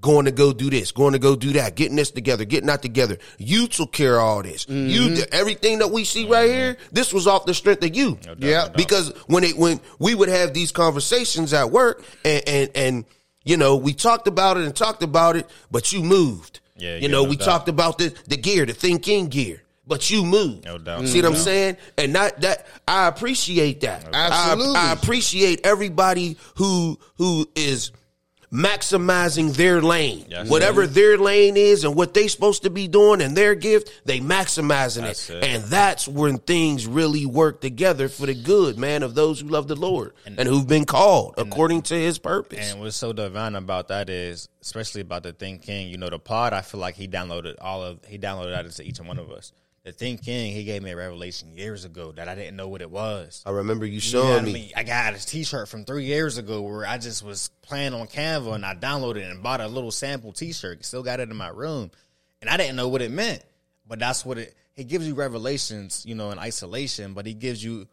going 0.01 0.27
to 0.27 0.31
go 0.31 0.53
do 0.53 0.71
this, 0.71 0.93
going 0.93 1.13
to 1.13 1.19
go 1.19 1.35
do 1.37 1.53
that, 1.53 1.75
getting 1.75 1.97
this 1.97 2.11
together, 2.11 2.45
getting 2.45 2.69
that 2.69 2.83
together. 2.83 3.19
You 3.39 3.67
took 3.67 3.93
care 3.93 4.17
of 4.17 4.23
all 4.23 4.43
this. 4.43 4.69
You 4.69 4.75
mm-hmm. 4.75 5.15
did 5.15 5.29
everything 5.35 5.79
that 5.81 5.91
we 5.91 6.05
see 6.05 6.29
right 6.29 6.49
here. 6.49 6.77
This 6.93 7.13
was 7.13 7.27
off 7.27 7.47
the 7.47 7.55
strength 7.55 7.85
of 7.85 7.95
you. 7.95 8.17
doubt, 8.17 8.41
Yeah. 8.41 8.67
no. 8.69 8.73
Because 8.77 9.11
when 9.27 9.45
it 9.45 9.57
when 9.57 9.81
we 9.99 10.15
would 10.15 10.29
have 10.29 10.55
these 10.55 10.73
conversations 10.73 11.53
at 11.53 11.71
work 11.71 12.05
and 12.25 12.43
and 12.49 12.71
and 12.75 13.05
you 13.45 13.57
know 13.57 13.77
we 13.77 13.93
talked 13.93 14.29
about 14.29 14.57
it 14.57 14.65
and 14.65 14.75
talked 14.75 15.03
about 15.03 15.37
it, 15.37 15.49
but 15.71 15.93
you 15.93 16.03
moved. 16.03 16.61
Yeah, 16.77 16.95
you 16.95 17.03
yeah, 17.03 17.09
know 17.09 17.25
no 17.25 17.31
we 17.31 17.37
doubt. 17.37 17.45
talked 17.45 17.69
about 17.69 17.99
the 17.99 18.15
the 18.29 18.37
gear, 18.37 18.67
the 18.67 18.75
thinking 18.75 19.29
gear. 19.29 19.63
But 19.87 20.11
you 20.11 20.23
moved. 20.23 20.67
No 20.67 20.77
doubt. 20.77 21.09
See 21.09 21.23
what 21.23 21.31
I'm 21.31 21.35
saying? 21.35 21.79
And 21.97 22.13
not 22.13 22.43
that 22.43 22.67
I 22.87 23.09
appreciate 23.09 23.81
that. 23.81 24.07
I- 24.13 24.27
Absolutely. 24.27 24.77
I, 24.77 24.93
appreciate 24.93 25.61
everybody 25.65 26.37
who 26.57 26.99
who 27.17 27.49
is 27.57 27.91
maximizing 28.53 29.55
their 29.55 29.81
lane. 29.83 30.27
Yes, 30.29 30.49
Whatever 30.49 30.87
their 30.87 31.19
lane 31.19 31.57
is 31.57 31.85
and 31.85 31.95
what 31.95 32.15
they're 32.15 32.29
supposed 32.29 32.63
to 32.63 32.71
be 32.71 32.89
doing 32.89 33.21
and 33.21 33.37
their 33.37 33.55
gift, 33.55 33.91
they 34.05 34.21
maximizing 34.21 35.05
it. 35.05 35.31
it. 35.31 35.45
And 35.45 35.65
that's 35.65 36.09
when 36.09 36.39
things 36.39 36.87
really 36.87 37.27
work 37.27 37.61
together 37.61 38.09
for 38.09 38.27
the 38.27 38.35
good, 38.35 38.79
man, 38.79 39.03
of 39.03 39.15
those 39.15 39.41
who 39.41 39.49
love 39.49 39.69
the 39.69 39.77
Lord 39.77 40.15
and, 40.25 40.41
who've 40.41 40.67
been 40.67 40.87
called 40.87 41.35
according 41.37 41.83
to 41.83 41.95
his 41.95 42.19
purpose. 42.19 42.73
And 42.73 42.81
what's 42.81 42.97
so 42.97 43.13
divine 43.13 43.55
about 43.55 43.89
that 43.89 44.09
is, 44.09 44.49
especially 44.63 45.03
about 45.03 45.23
the 45.23 45.33
Think 45.33 45.63
King, 45.63 45.89
you 45.89 45.99
know, 45.99 46.09
the 46.09 46.19
pod. 46.19 46.53
I 46.53 46.63
feel 46.63 46.81
like 46.81 46.95
he 46.95 47.09
downloaded 47.09 47.57
all 47.61 47.83
of 47.83 48.05
he 48.07 48.19
downloaded 48.19 48.55
that 48.55 48.65
into 48.65 48.83
each 48.83 48.99
and 48.99 49.09
one 49.09 49.19
of 49.19 49.31
us. 49.31 49.53
The 49.89 49.93
Think 49.95 50.23
King, 50.23 50.53
he 50.53 50.65
gave 50.65 50.83
me 50.83 50.91
a 50.91 50.97
revelation 50.97 51.57
years 51.57 51.87
ago 51.87 52.13
that 52.13 52.29
I 52.29 52.35
didn't 52.35 52.57
know 52.57 52.69
what 52.69 52.83
it 52.83 52.91
was. 52.91 53.43
I 53.47 53.51
remember 53.53 53.87
you 53.87 53.93
You 53.93 54.13
know 54.13 54.23
showing 54.23 54.39
I 54.41 54.43
me. 54.43 54.53
mean? 54.53 54.73
I 54.77 54.83
got 54.83 55.15
a 55.15 55.27
T-shirt 55.27 55.67
from 55.67 55.87
three 55.87 56.05
years 56.05 56.37
ago 56.37 56.61
where 56.61 56.85
I 56.87 56.99
just 56.99 57.23
was 57.25 57.49
playing 57.63 57.95
on 57.95 58.07
Canva 58.07 58.55
and 58.55 58.67
I 58.67 58.75
downloaded 58.75 59.17
it 59.23 59.31
and 59.31 59.43
bought 59.43 59.63
a 59.63 59.67
little 59.67 59.91
sample 59.91 60.33
T-shirt. 60.33 60.85
Still 60.85 61.03
got 61.03 61.21
it 61.21 61.31
in 61.31 61.37
my 61.37 61.49
room, 61.49 61.91
and 62.43 62.51
I 62.51 62.59
didn't 62.59 62.77
know 62.77 62.89
what 62.89 63.01
it 63.01 63.11
meant. 63.11 63.43
But 63.87 63.99
that's 63.99 64.27
what 64.27 64.37
it. 64.37 64.55
He 64.75 64.85
gives 64.85 65.09
you 65.09 65.15
revelations, 65.15 66.05
you 66.05 66.15
know, 66.15 66.33
in 66.33 66.39
isolation, 66.39 67.15
but 67.15 67.25
he 67.25 67.33
gives 67.33 67.65
you 67.65 67.89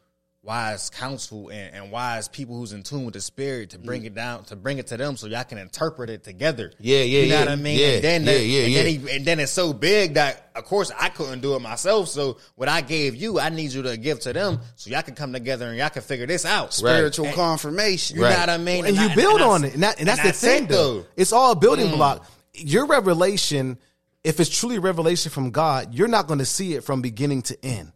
wise 0.45 0.91
counsel 0.91 1.49
and, 1.49 1.73
and 1.73 1.91
wise 1.91 2.27
people 2.27 2.55
who's 2.55 2.71
in 2.71 2.83
tune 2.83 3.03
with 3.03 3.15
the 3.15 3.21
spirit 3.21 3.71
to 3.71 3.79
bring 3.79 4.05
it 4.05 4.13
down, 4.13 4.43
to 4.43 4.55
bring 4.55 4.77
it 4.77 4.87
to 4.87 4.95
them, 4.95 5.17
so 5.17 5.25
y'all 5.25 5.43
can 5.43 5.57
interpret 5.57 6.09
it 6.09 6.23
together. 6.23 6.71
Yeah, 6.79 6.99
yeah, 6.99 7.21
you 7.21 7.29
know 7.29 7.35
yeah. 7.35 7.39
what 7.41 7.49
I 7.49 7.55
mean. 7.55 7.79
Yeah, 7.79 7.85
and 7.87 8.03
then, 8.03 8.21
yeah, 8.21 8.31
that- 8.31 8.45
yeah, 8.45 8.63
and 8.63 8.71
yeah. 8.71 8.83
Then 8.83 8.99
he, 8.99 9.15
and 9.15 9.25
then 9.25 9.39
it's 9.39 9.51
so 9.51 9.73
big 9.73 10.13
that, 10.13 10.51
of 10.55 10.65
course, 10.65 10.91
I 10.97 11.09
couldn't 11.09 11.41
do 11.41 11.55
it 11.55 11.61
myself. 11.61 12.09
So 12.09 12.37
what 12.55 12.69
I 12.69 12.81
gave 12.81 13.15
you, 13.15 13.39
I 13.39 13.49
need 13.49 13.71
you 13.71 13.81
to 13.83 13.97
give 13.97 14.19
to 14.21 14.33
them, 14.33 14.59
so 14.75 14.91
y'all 14.91 15.01
can 15.01 15.15
come 15.15 15.33
together 15.33 15.67
and 15.67 15.77
y'all 15.77 15.89
can 15.89 16.03
figure 16.03 16.27
this 16.27 16.45
out. 16.45 16.73
Spiritual 16.73 17.25
And- 17.25 17.35
confirmation. 17.35 18.17
You 18.17 18.23
know 18.23 18.29
what 18.29 18.49
I 18.49 18.57
mean? 18.57 18.85
and 18.85 18.95
you 18.95 19.07
I- 19.09 19.15
build 19.15 19.41
I- 19.41 19.47
on 19.47 19.63
it, 19.63 19.73
and, 19.73 19.83
that, 19.83 19.99
and 19.99 20.07
that's 20.07 20.21
the 20.21 20.31
thing, 20.31 20.65
it, 20.65 20.69
though. 20.69 21.05
It's 21.17 21.33
all 21.33 21.53
a 21.53 21.55
building 21.55 21.87
mm. 21.87 21.95
block. 21.95 22.29
Your 22.53 22.85
revelation, 22.85 23.79
if 24.23 24.39
it's 24.39 24.55
truly 24.55 24.77
revelation 24.77 25.31
from 25.31 25.49
God, 25.49 25.93
you're 25.95 26.07
not 26.07 26.27
going 26.27 26.39
to 26.39 26.45
see 26.45 26.75
it 26.75 26.83
from 26.83 27.01
beginning 27.01 27.41
to 27.43 27.65
end. 27.65 27.91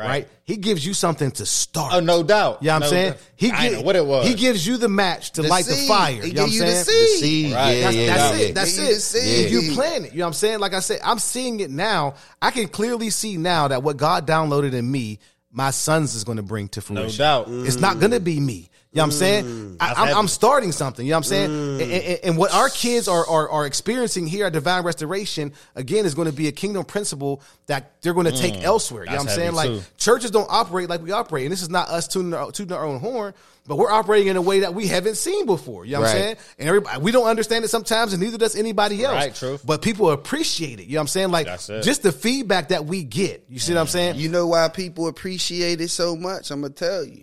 Right. 0.00 0.08
Right. 0.08 0.28
He 0.44 0.56
gives 0.56 0.84
you 0.84 0.94
something 0.94 1.30
to 1.32 1.44
start. 1.46 1.92
Oh, 1.94 2.00
no 2.00 2.22
doubt. 2.22 2.62
You 2.62 2.68
know 2.68 2.74
what 2.76 2.82
I'm 2.84 2.88
saying? 2.88 3.14
He 3.36 3.50
I 3.50 3.68
gi- 3.68 3.82
what 3.84 3.96
it 3.96 4.04
was. 4.06 4.26
He 4.26 4.34
gives 4.34 4.66
you 4.66 4.78
the 4.78 4.88
match 4.88 5.32
to 5.32 5.42
The 5.42 5.48
light 5.48 5.66
the 5.66 5.74
fire. 5.86 6.22
He 6.22 6.28
You 6.28 6.32
know 6.34 6.42
what 6.42 6.46
I'm 6.48 6.52
you 6.54 6.60
the 6.60 6.66
saying? 6.74 7.06
seed. 7.06 7.18
See, 7.20 7.54
Right. 7.54 7.70
yeah, 7.72 7.82
That's, 7.84 7.96
yeah, 7.96 8.06
that's 8.14 8.38
yeah. 8.40 8.46
it. 8.46 8.54
That's 8.54 8.78
it. 8.78 8.80
you 8.88 8.94
the 8.94 9.00
seed. 9.00 9.50
You 9.50 9.72
plan 9.74 10.04
it. 10.06 10.12
You 10.12 10.18
know 10.20 10.24
what 10.24 10.28
I'm 10.28 10.32
saying? 10.34 10.58
Like 10.60 10.72
I 10.74 10.80
said, 10.80 11.00
I'm 11.04 11.18
seeing 11.18 11.60
it 11.60 11.70
now. 11.70 12.14
I 12.40 12.50
can 12.50 12.66
clearly 12.68 13.10
see 13.10 13.36
now 13.36 13.68
that 13.68 13.82
what 13.82 13.98
God 13.98 14.26
downloaded 14.26 14.72
in 14.72 14.90
me, 14.90 15.18
my 15.52 15.70
sons 15.70 16.14
is 16.14 16.24
going 16.24 16.36
to 16.36 16.42
bring 16.42 16.68
to 16.70 16.80
fruition. 16.80 17.18
doubt. 17.18 17.46
It's 17.48 17.78
not 17.78 17.98
going 18.00 18.12
to 18.12 18.20
be 18.20 18.40
me. 18.40 18.69
You 18.92 18.96
know 18.96 19.02
what 19.02 19.06
I'm 19.06 19.12
saying? 19.12 19.44
Mm. 19.44 19.76
I, 19.78 19.92
I'm, 19.96 20.16
I'm 20.16 20.28
starting 20.28 20.72
something. 20.72 21.06
You 21.06 21.10
know 21.10 21.18
what 21.18 21.26
I'm 21.26 21.28
saying? 21.28 21.50
Mm. 21.50 21.82
And, 21.82 21.92
and- 21.92 22.20
and 22.24 22.36
what 22.36 22.52
our 22.52 22.68
kids 22.68 23.06
are, 23.06 23.24
are 23.26 23.48
are 23.48 23.64
experiencing 23.66 24.26
here 24.26 24.46
at 24.46 24.52
Divine 24.52 24.82
Restoration 24.82 25.52
again 25.76 26.06
is 26.06 26.14
going 26.16 26.26
to 26.26 26.34
be 26.34 26.48
a 26.48 26.52
kingdom 26.52 26.84
principle 26.84 27.40
that 27.66 27.92
they're 28.02 28.14
going 28.14 28.26
to 28.26 28.36
take 28.36 28.54
mm. 28.54 28.62
elsewhere. 28.62 29.04
You 29.04 29.10
know 29.10 29.16
what 29.18 29.22
I'm 29.22 29.28
saying? 29.28 29.54
heavy, 29.54 29.56
Like 29.56 29.68
too. 29.68 29.82
churches 29.96 30.32
don't 30.32 30.48
operate 30.50 30.88
like 30.88 31.02
we 31.02 31.12
operate, 31.12 31.44
and 31.44 31.52
this 31.52 31.62
is 31.62 31.70
not 31.70 31.88
us 31.88 32.08
tooting 32.08 32.34
our, 32.34 32.50
tooting 32.50 32.76
our 32.76 32.84
own 32.84 32.98
horn, 32.98 33.32
but 33.66 33.76
we're 33.76 33.92
operating 33.92 34.26
in 34.26 34.36
a 34.36 34.42
way 34.42 34.60
that 34.60 34.74
we 34.74 34.88
haven't 34.88 35.16
seen 35.16 35.46
before. 35.46 35.84
You 35.84 35.92
know 35.92 36.00
what 36.00 36.10
I'm 36.10 36.16
saying? 36.16 36.36
And 36.58 36.68
everybody, 36.68 37.00
we 37.00 37.12
don't 37.12 37.28
understand 37.28 37.64
it 37.64 37.68
sometimes, 37.68 38.12
and 38.12 38.20
neither 38.20 38.38
does 38.38 38.56
anybody 38.56 39.04
else. 39.04 39.14
Right, 39.14 39.34
true. 39.34 39.60
But 39.64 39.82
people 39.82 40.10
appreciate 40.10 40.80
it. 40.80 40.86
You 40.86 40.94
know 40.94 40.98
what 40.98 41.02
I'm 41.02 41.08
saying? 41.08 41.30
Like 41.30 41.46
just 41.46 42.02
the 42.02 42.10
feedback 42.12 42.68
that 42.68 42.86
we 42.86 43.04
get. 43.04 43.44
You 43.48 43.60
see 43.60 43.72
what 43.72 43.80
I'm 43.80 43.86
saying? 43.86 44.16
You 44.16 44.30
know 44.30 44.48
why 44.48 44.68
people 44.68 45.06
appreciate 45.06 45.80
it 45.80 45.88
so 45.90 46.16
much? 46.16 46.50
I'm 46.50 46.60
gonna 46.60 46.74
tell 46.74 47.04
you. 47.04 47.22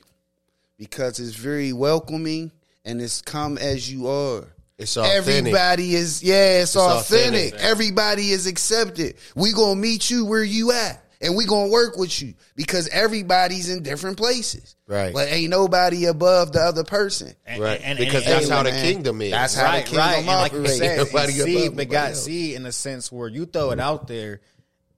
Because 0.78 1.20
it's 1.20 1.36
very 1.36 1.74
welcoming 1.74 2.52
and 2.86 3.02
it's 3.02 3.22
come 3.22 3.58
as 3.58 3.92
you 3.92 4.08
are. 4.08 4.46
It's 4.78 4.96
authentic. 4.96 5.36
Everybody 5.36 5.96
is 5.96 6.22
yeah, 6.22 6.62
it's, 6.62 6.76
authentic. 6.76 7.54
authentic. 7.54 7.60
Everybody 7.62 8.30
is 8.30 8.46
accepted. 8.46 9.16
We 9.36 9.52
gonna 9.52 9.76
meet 9.80 10.10
you 10.12 10.26
where 10.26 10.44
you 10.44 10.72
at. 10.72 11.04
And 11.20 11.36
we 11.36 11.46
gonna 11.48 11.70
work 11.72 11.98
with 11.98 12.22
you 12.22 12.36
because 12.56 12.88
everybody's 12.90 13.72
in 13.72 13.82
different 13.82 14.18
places. 14.18 14.76
Right. 14.86 15.12
But 15.12 15.30
ain't 15.32 15.50
nobody 15.50 16.06
above 16.06 16.52
the 16.52 16.60
other 16.60 16.84
person. 16.84 17.34
And- 17.48 17.60
Right. 17.60 17.82
and- 17.84 17.98
and- 17.98 17.98
because 17.98 18.24
and- 18.24 18.34
that's 18.34 18.48
hey, 18.48 18.54
how 18.54 18.62
the 18.62 18.70
man, 18.70 18.84
kingdom 18.86 19.22
is. 19.24 19.32
that's 19.32 19.56
how 19.56 19.72
the 19.78 19.82
kingdom 19.82 19.98
right. 19.98 20.18
And 20.20 20.28
like 20.28 20.52
you 20.52 20.58
operates. 20.60 20.78
said, 20.78 20.98
Nobody 20.98 21.32
it's 21.32 21.40
above 21.40 21.46
seed 21.48 21.56
nobody 21.72 21.86
begot 21.86 22.10
else. 22.10 22.24
seed 22.24 22.56
in 22.56 22.62
the 22.64 22.72
sense 22.72 23.12
where 23.12 23.28
you 23.30 23.48
throw 23.48 23.72
it 23.72 23.80
out 23.80 24.08
there, 24.08 24.42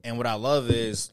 and 0.04 0.18
what 0.18 0.28
I 0.28 0.34
love 0.34 0.70
is 0.70 1.10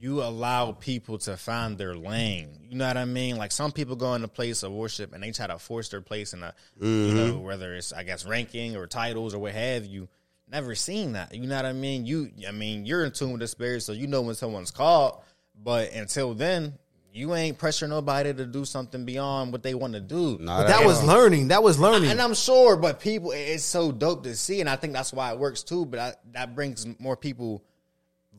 you 0.00 0.22
allow 0.22 0.72
people 0.72 1.18
to 1.18 1.36
find 1.36 1.76
their 1.76 1.94
lane. 1.94 2.58
You 2.68 2.76
know 2.78 2.86
what 2.86 2.96
I 2.96 3.04
mean? 3.04 3.36
Like 3.36 3.52
some 3.52 3.70
people 3.70 3.96
go 3.96 4.14
in 4.14 4.24
a 4.24 4.28
place 4.28 4.62
of 4.62 4.72
worship 4.72 5.12
and 5.12 5.22
they 5.22 5.30
try 5.30 5.46
to 5.46 5.58
force 5.58 5.90
their 5.90 6.00
place 6.00 6.32
in 6.32 6.42
a, 6.42 6.54
you 6.80 6.86
Mm-hmm. 6.86 7.16
know, 7.16 7.38
whether 7.40 7.74
it's 7.74 7.92
I 7.92 8.02
guess 8.02 8.24
ranking 8.24 8.76
or 8.76 8.86
titles 8.86 9.34
or 9.34 9.38
what 9.40 9.52
have 9.52 9.84
you. 9.84 10.08
Never 10.50 10.74
seen 10.74 11.12
that. 11.12 11.34
You 11.34 11.46
know 11.46 11.54
what 11.56 11.66
I 11.66 11.72
mean? 11.74 12.06
You, 12.06 12.30
I 12.48 12.50
mean, 12.50 12.84
you're 12.86 13.04
in 13.04 13.12
tune 13.12 13.32
with 13.32 13.40
the 13.40 13.46
spirit, 13.46 13.82
so 13.82 13.92
you 13.92 14.06
know 14.08 14.22
when 14.22 14.34
someone's 14.34 14.72
called. 14.72 15.20
But 15.62 15.92
until 15.92 16.34
then, 16.34 16.74
you 17.12 17.34
ain't 17.34 17.56
pressure 17.58 17.86
nobody 17.86 18.32
to 18.32 18.46
do 18.46 18.64
something 18.64 19.04
beyond 19.04 19.52
what 19.52 19.62
they 19.62 19.74
want 19.74 19.92
to 19.92 20.00
do. 20.00 20.38
But 20.38 20.66
that 20.66 20.84
was 20.84 21.04
learning. 21.04 21.48
That 21.48 21.62
was 21.62 21.78
learning. 21.78 22.10
And 22.10 22.20
I'm 22.22 22.34
sure, 22.34 22.76
but 22.76 22.98
people, 23.00 23.30
it's 23.32 23.62
so 23.64 23.92
dope 23.92 24.24
to 24.24 24.34
see, 24.34 24.60
and 24.60 24.68
I 24.68 24.74
think 24.76 24.92
that's 24.92 25.12
why 25.12 25.30
it 25.32 25.38
works 25.38 25.62
too. 25.62 25.84
But 25.86 26.00
I, 26.00 26.14
that 26.32 26.54
brings 26.56 26.84
more 26.98 27.16
people 27.16 27.62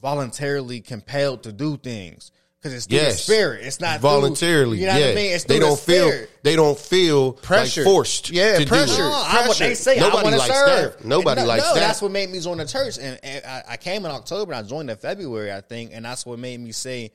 voluntarily 0.02 0.82
compelled 0.82 1.44
to 1.44 1.52
do 1.52 1.78
things 1.78 2.32
because 2.58 2.74
it's 2.76 2.86
through 2.86 3.00
the 3.00 3.12
spirit. 3.12 3.66
It's 3.66 3.80
not 3.80 4.00
through- 4.02 4.10
voluntarily. 4.10 4.80
you 4.80 4.88
know 4.88 4.98
yeah. 4.98 5.08
what 5.08 5.12
I 5.12 5.16
mean? 5.16 5.32
It's 5.34 5.44
they 5.46 5.60
don't 5.60 5.72
the 5.80 5.94
feel 5.94 6.26
they 6.44 6.56
don't 6.56 6.78
feel 6.78 7.34
Pressure. 7.34 7.82
like 7.82 7.92
forced. 7.92 8.30
Yeah, 8.30 8.60
to 8.60 8.66
pressure. 8.66 8.96
Do 8.98 9.02
No, 9.02 9.10
it. 9.10 9.34
I, 9.34 9.48
what 9.48 9.58
they 9.58 9.74
say, 9.74 10.00
Nobody 10.00 10.18
I 10.18 10.24
want 10.24 10.34
to 10.34 10.40
likes 10.40 10.54
serve. 10.54 10.98
that. 10.98 11.06
Nobody 11.06 11.42
no, 11.42 11.48
likes 11.48 11.64
no, 11.64 11.74
that. 11.74 11.80
That's 11.80 12.02
what 12.02 12.12
made 12.12 12.30
me 12.30 12.40
join 12.40 12.58
the 12.58 12.66
church, 12.66 12.98
and, 13.00 13.20
and 13.24 13.46
I, 13.46 13.64
I 13.70 13.78
came 13.78 14.06
in 14.06 14.12
October. 14.12 14.54
and 14.54 14.66
I 14.66 14.68
joined 14.68 14.90
in 14.90 14.98
February, 14.98 15.52
I 15.52 15.62
think, 15.62 15.92
and 15.94 16.06
that's 16.06 16.26
what 16.26 16.40
made 16.40 16.60
me 16.60 16.72
say 16.72 17.12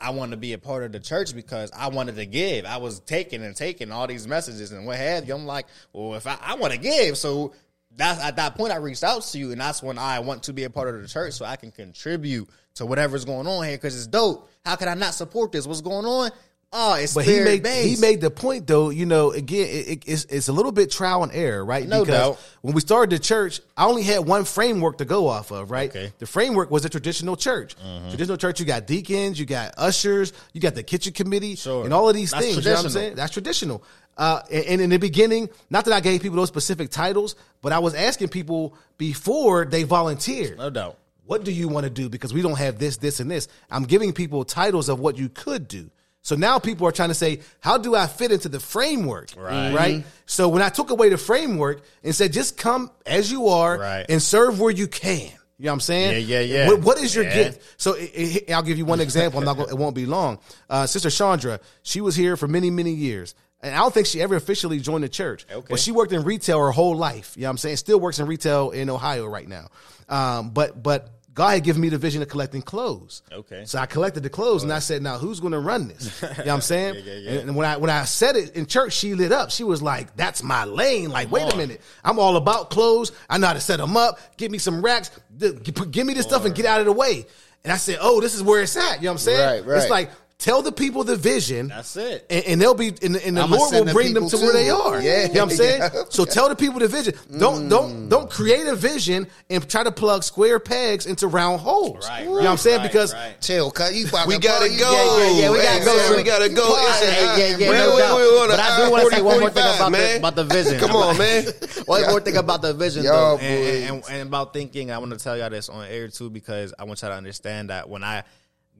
I 0.00 0.10
want 0.10 0.30
to 0.30 0.36
be 0.38 0.54
a 0.54 0.58
part 0.58 0.82
of 0.82 0.92
the 0.92 1.00
church 1.00 1.34
because 1.34 1.70
I 1.76 1.88
wanted 1.88 2.16
to 2.16 2.24
give. 2.26 2.64
I 2.64 2.78
was 2.78 3.00
taking 3.00 3.44
and 3.44 3.54
taking 3.54 3.92
all 3.92 4.06
these 4.06 4.26
messages 4.26 4.72
and 4.72 4.86
what 4.86 4.96
have 4.96 5.28
you. 5.28 5.34
I'm 5.34 5.44
like, 5.46 5.66
well, 5.92 6.14
if 6.14 6.26
I, 6.26 6.38
I 6.40 6.54
want 6.54 6.72
to 6.72 6.78
give, 6.78 7.18
so 7.18 7.52
that's 7.96 8.20
at 8.22 8.36
that 8.36 8.54
point 8.56 8.72
I 8.72 8.76
reached 8.76 9.04
out 9.04 9.22
to 9.22 9.38
you, 9.38 9.52
and 9.52 9.60
that's 9.60 9.82
when 9.82 9.98
I 9.98 10.20
want 10.20 10.44
to 10.44 10.52
be 10.52 10.64
a 10.64 10.70
part 10.70 10.94
of 10.94 11.00
the 11.00 11.08
church 11.08 11.34
so 11.34 11.44
I 11.44 11.56
can 11.56 11.70
contribute 11.70 12.48
to 12.74 12.86
whatever's 12.86 13.24
going 13.24 13.46
on 13.46 13.64
here 13.64 13.76
because 13.76 13.96
it's 13.96 14.06
dope. 14.06 14.48
How 14.64 14.76
can 14.76 14.88
I 14.88 14.94
not 14.94 15.14
support 15.14 15.52
this? 15.52 15.66
What's 15.66 15.80
going 15.80 16.06
on? 16.06 16.30
Oh, 16.72 16.94
it's 16.94 17.14
But 17.14 17.24
he 17.24 17.40
made 17.40 17.64
based. 17.64 17.88
he 17.88 18.00
made 18.00 18.20
the 18.20 18.30
point 18.30 18.68
though. 18.68 18.90
You 18.90 19.04
know, 19.04 19.32
again, 19.32 19.66
it, 19.66 19.88
it- 19.88 20.02
it's 20.06 20.24
it's 20.26 20.46
a 20.46 20.52
little 20.52 20.70
bit 20.70 20.88
trial 20.92 21.24
and 21.24 21.32
error, 21.32 21.64
right? 21.64 21.84
No 21.88 22.04
because 22.04 22.36
doubt. 22.36 22.38
when 22.60 22.74
we 22.74 22.80
started 22.80 23.10
the 23.10 23.18
church, 23.20 23.60
I 23.76 23.86
only 23.86 24.04
had 24.04 24.20
one 24.24 24.44
framework 24.44 24.98
to 24.98 25.04
go 25.04 25.26
off 25.26 25.50
of, 25.50 25.72
right? 25.72 25.90
Okay. 25.90 26.06
Mm-hmm. 26.06 26.16
The 26.20 26.26
framework 26.26 26.70
was 26.70 26.84
a 26.84 26.88
traditional 26.88 27.34
church. 27.34 27.74
Traditional 28.10 28.36
church, 28.36 28.60
you 28.60 28.66
got 28.66 28.86
deacons, 28.86 29.40
you 29.40 29.46
got 29.46 29.74
ushers, 29.78 30.32
you 30.52 30.60
got 30.60 30.76
the 30.76 30.84
kitchen 30.84 31.12
committee, 31.12 31.56
Sure. 31.56 31.84
and 31.84 31.92
all 31.92 32.08
of 32.08 32.14
these 32.14 32.30
That's 32.30 32.44
things. 32.44 32.58
You 32.58 32.62
know 32.70 32.76
what 32.76 32.84
I'm 32.84 32.90
saying? 32.92 33.14
That's 33.16 33.32
traditional. 33.32 33.82
Uh, 34.20 34.42
and, 34.52 34.80
in 34.82 34.90
the 34.90 34.98
beginning, 34.98 35.48
not 35.70 35.86
that 35.86 35.94
I 35.94 36.00
gave 36.00 36.20
people 36.20 36.36
those 36.36 36.48
specific 36.48 36.90
titles, 36.90 37.34
but 37.62 37.72
I 37.72 37.78
was 37.78 37.94
asking 37.94 38.28
people 38.28 38.74
before 38.98 39.64
they 39.64 39.82
volunteered. 39.82 40.58
no 40.58 40.68
doubt. 40.70 40.98
What 41.24 41.42
do 41.44 41.52
you 41.52 41.68
want 41.68 41.84
to 41.84 41.90
do? 41.90 42.08
Because 42.10 42.34
we 42.34 42.42
don't 42.42 42.58
have 42.58 42.78
this, 42.78 42.98
this, 42.98 43.18
and 43.20 43.30
this. 43.30 43.48
I'm 43.70 43.84
giving 43.84 44.12
people 44.12 44.44
titles 44.44 44.88
of 44.88 45.00
what 45.00 45.16
you 45.16 45.28
could 45.30 45.68
do. 45.68 45.90
So 46.22 46.34
now 46.36 46.58
people 46.58 46.86
are 46.86 46.92
trying 46.92 47.08
to 47.08 47.14
say, 47.14 47.40
how 47.60 47.78
do 47.78 47.94
I 47.94 48.06
fit 48.08 48.30
into 48.30 48.48
the 48.50 48.60
framework? 48.60 49.30
Right. 49.36 49.72
Right. 49.72 50.04
So 50.26 50.48
when 50.50 50.60
I 50.60 50.68
took 50.68 50.90
away 50.90 51.08
the 51.08 51.16
framework 51.16 51.82
and 52.04 52.14
said, 52.14 52.32
just 52.34 52.58
come 52.58 52.90
as 53.06 53.32
you 53.32 53.48
are 53.48 53.78
Right. 53.78 54.04
and 54.08 54.20
serve 54.20 54.60
where 54.60 54.70
you 54.72 54.86
can. 54.86 55.30
You 55.58 55.66
know 55.66 55.72
what 55.72 55.74
I'm 55.74 55.80
saying? 55.80 56.12
Yeah, 56.28 56.40
yeah, 56.40 56.40
yeah. 56.40 56.66
What, 56.68 56.80
what 56.80 56.98
is 57.00 57.14
your 57.14 57.24
Yeah. 57.24 57.34
gift? 57.44 57.62
So 57.80 57.92
it, 57.94 58.02
it- 58.48 58.50
I'll 58.52 58.62
give 58.62 58.76
you 58.76 58.84
one 58.84 59.00
example. 59.00 59.38
I'm 59.40 59.44
not. 59.46 59.56
Gonna, 59.56 59.68
it 59.70 59.78
won't 59.78 59.94
be 59.94 60.04
long. 60.06 60.38
Uh, 60.68 60.86
Sister 60.86 61.10
Chandra, 61.10 61.60
she 61.82 62.00
was 62.00 62.16
here 62.16 62.36
for 62.36 62.48
many, 62.48 62.70
many 62.70 62.92
years, 62.92 63.34
and 63.62 63.74
I 63.74 63.78
don't 63.78 63.92
think 63.92 64.06
she 64.06 64.22
ever 64.22 64.36
officially 64.36 64.80
joined 64.80 65.04
the 65.04 65.08
church. 65.08 65.46
Okay. 65.50 65.66
But 65.68 65.78
she 65.78 65.92
worked 65.92 66.12
in 66.12 66.22
retail 66.22 66.58
her 66.60 66.70
whole 66.70 66.96
life. 66.96 67.34
You 67.36 67.42
know 67.42 67.48
what 67.48 67.52
I'm 67.52 67.58
saying? 67.58 67.76
Still 67.76 68.00
works 68.00 68.18
in 68.18 68.26
retail 68.26 68.70
in 68.70 68.88
Ohio 68.88 69.26
right 69.26 69.48
now. 69.48 69.68
Um, 70.08 70.50
but 70.50 70.82
but 70.82 71.10
God 71.32 71.50
had 71.50 71.64
given 71.64 71.80
me 71.80 71.88
the 71.88 71.98
vision 71.98 72.22
of 72.22 72.28
collecting 72.28 72.60
clothes. 72.60 73.22
Okay. 73.30 73.64
So 73.64 73.78
I 73.78 73.86
collected 73.86 74.22
the 74.22 74.30
clothes 74.30 74.62
and 74.62 74.72
I 74.72 74.80
said, 74.80 75.02
now 75.02 75.16
who's 75.16 75.40
going 75.40 75.52
to 75.52 75.60
run 75.60 75.88
this? 75.88 76.20
You 76.22 76.28
know 76.28 76.34
what 76.36 76.48
I'm 76.48 76.60
saying? 76.60 76.96
And 77.28 77.54
when 77.54 77.66
I 77.66 77.76
when 77.76 77.90
I 77.90 78.04
said 78.04 78.36
it 78.36 78.56
in 78.56 78.66
church, 78.66 78.94
she 78.94 79.14
lit 79.14 79.30
up. 79.30 79.50
She 79.50 79.62
was 79.62 79.82
like, 79.82 80.16
that's 80.16 80.42
my 80.42 80.64
lane. 80.64 81.10
Like, 81.10 81.30
wait 81.30 81.52
a 81.52 81.56
minute. 81.56 81.80
I'm 82.02 82.18
all 82.18 82.36
about 82.36 82.70
clothes. 82.70 83.12
I 83.28 83.38
know 83.38 83.48
how 83.48 83.52
to 83.52 83.60
set 83.60 83.78
them 83.78 83.96
up. 83.96 84.18
Give 84.36 84.50
me 84.50 84.58
some 84.58 84.82
racks. 84.82 85.10
Give 85.38 86.06
me 86.06 86.14
this 86.14 86.24
stuff 86.26 86.44
and 86.44 86.54
get 86.54 86.66
out 86.66 86.80
of 86.80 86.86
the 86.86 86.92
way. 86.92 87.26
And 87.62 87.72
I 87.72 87.76
said, 87.76 87.98
oh, 88.00 88.20
this 88.20 88.34
is 88.34 88.42
where 88.42 88.62
it's 88.62 88.76
at. 88.76 88.96
You 88.96 89.04
know 89.04 89.10
what 89.10 89.12
I'm 89.12 89.18
saying? 89.18 89.64
Right, 89.64 89.66
right. 89.66 89.82
It's 89.82 89.90
like, 89.90 90.10
tell 90.40 90.62
the 90.62 90.72
people 90.72 91.04
the 91.04 91.14
vision. 91.16 91.68
That's 91.68 91.94
it. 91.96 92.26
And, 92.28 92.44
and 92.46 92.60
they'll 92.60 92.74
be, 92.74 92.88
and, 92.88 93.14
and 93.16 93.36
the 93.36 93.42
I'ma 93.42 93.56
Lord 93.56 93.70
send 93.70 93.80
will 93.80 93.86
the 93.86 93.92
bring 93.92 94.14
them 94.14 94.24
to 94.28 94.36
people 94.36 94.46
where 94.46 94.52
they 94.54 94.70
are. 94.70 95.00
Yeah, 95.00 95.26
You 95.26 95.34
know 95.34 95.44
what 95.44 95.50
I'm 95.52 95.56
saying? 95.56 95.80
yeah. 95.94 96.02
So 96.08 96.24
tell 96.24 96.48
the 96.48 96.56
people 96.56 96.80
the 96.80 96.88
vision. 96.88 97.14
Don't, 97.38 97.66
mm. 97.66 97.70
don't, 97.70 98.08
don't 98.08 98.30
create 98.30 98.66
a 98.66 98.74
vision 98.74 99.28
and 99.50 99.68
try 99.68 99.84
to 99.84 99.92
plug 99.92 100.24
square 100.24 100.58
pegs 100.58 101.06
into 101.06 101.28
round 101.28 101.60
holes. 101.60 102.08
Right, 102.08 102.20
you 102.24 102.26
know 102.30 102.32
what 102.36 102.46
I'm 102.46 102.56
saying? 102.56 102.78
right, 102.78 102.86
Because 102.90 103.14
right. 103.14 103.40
Chill, 103.40 103.70
cut. 103.70 103.94
You 103.94 104.08
about 104.08 104.26
We 104.26 104.34
to 104.34 104.40
gotta 104.40 104.70
you- 104.70 104.80
go. 104.80 104.90
Yeah, 104.92 105.30
yeah, 105.30 105.40
yeah, 105.42 105.50
we 105.50 105.58
gotta 105.62 105.84
go. 105.84 105.96
man, 105.96 106.16
we 106.16 106.22
gotta 106.22 106.48
go. 106.48 106.74
It's 106.88 107.02
a- 107.02 107.04
Yeah, 107.04 107.36
yeah, 107.36 107.56
yeah, 107.58 107.70
we- 107.70 107.76
no 107.76 107.94
we- 107.94 108.00
doubt. 108.00 108.16
we 108.16 108.22
on 108.24 108.48
But 108.48 108.60
I 108.60 108.84
do 108.84 108.90
want 108.90 109.10
to 109.10 109.16
say 109.16 109.22
one 109.22 109.40
more 109.40 109.50
thing 109.50 109.62
45, 109.62 109.88
about 109.88 109.98
the, 109.98 110.16
about 110.16 110.36
the 110.36 110.44
vision. 110.44 110.80
Come 110.80 110.96
on, 110.96 111.18
man. 111.18 111.44
One 111.84 112.02
more 112.06 112.20
thing 112.20 112.36
about 112.38 112.62
the 112.62 112.72
vision, 112.74 113.04
Y'all 113.04 113.36
though, 113.36 113.42
and, 113.44 113.94
and, 113.96 114.04
and 114.10 114.28
about 114.28 114.52
thinking. 114.54 114.90
I 114.90 114.98
want 114.98 115.12
to 115.12 115.18
tell 115.18 115.36
y'all 115.36 115.50
this 115.50 115.68
on 115.68 115.84
air 115.86 116.08
too 116.08 116.30
because 116.30 116.72
I 116.78 116.84
want 116.84 117.02
y'all 117.02 117.10
to 117.10 117.16
understand 117.16 117.68
that 117.70 117.88
when 117.88 118.02
I 118.02 118.24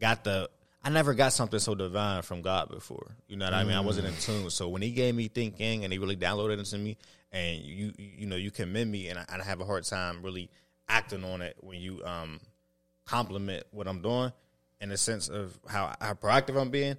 got 0.00 0.24
the, 0.24 0.48
I 0.82 0.90
never 0.90 1.14
got 1.14 1.32
something 1.32 1.60
so 1.60 1.74
divine 1.74 2.22
from 2.22 2.40
God 2.40 2.70
before. 2.70 3.06
You 3.28 3.36
know 3.36 3.44
what 3.44 3.54
I 3.54 3.64
mean? 3.64 3.76
I 3.76 3.80
wasn't 3.80 4.08
in 4.08 4.14
tune. 4.14 4.48
So 4.50 4.68
when 4.68 4.82
He 4.82 4.90
gave 4.92 5.14
me 5.14 5.28
thinking 5.28 5.84
and 5.84 5.92
He 5.92 5.98
really 5.98 6.16
downloaded 6.16 6.58
it 6.58 6.64
to 6.66 6.78
me, 6.78 6.96
and 7.32 7.58
you 7.58 7.92
you 7.98 8.26
know 8.26 8.36
you 8.36 8.50
commend 8.50 8.90
me, 8.90 9.08
and 9.08 9.18
I, 9.18 9.24
I 9.28 9.42
have 9.44 9.60
a 9.60 9.64
hard 9.64 9.84
time 9.84 10.22
really 10.22 10.50
acting 10.88 11.24
on 11.24 11.42
it 11.42 11.56
when 11.60 11.80
you 11.80 12.02
um 12.04 12.40
compliment 13.06 13.64
what 13.70 13.86
I'm 13.86 14.00
doing 14.00 14.32
in 14.80 14.88
the 14.88 14.96
sense 14.96 15.28
of 15.28 15.58
how 15.68 15.94
how 16.00 16.14
proactive 16.14 16.60
I'm 16.60 16.70
being. 16.70 16.96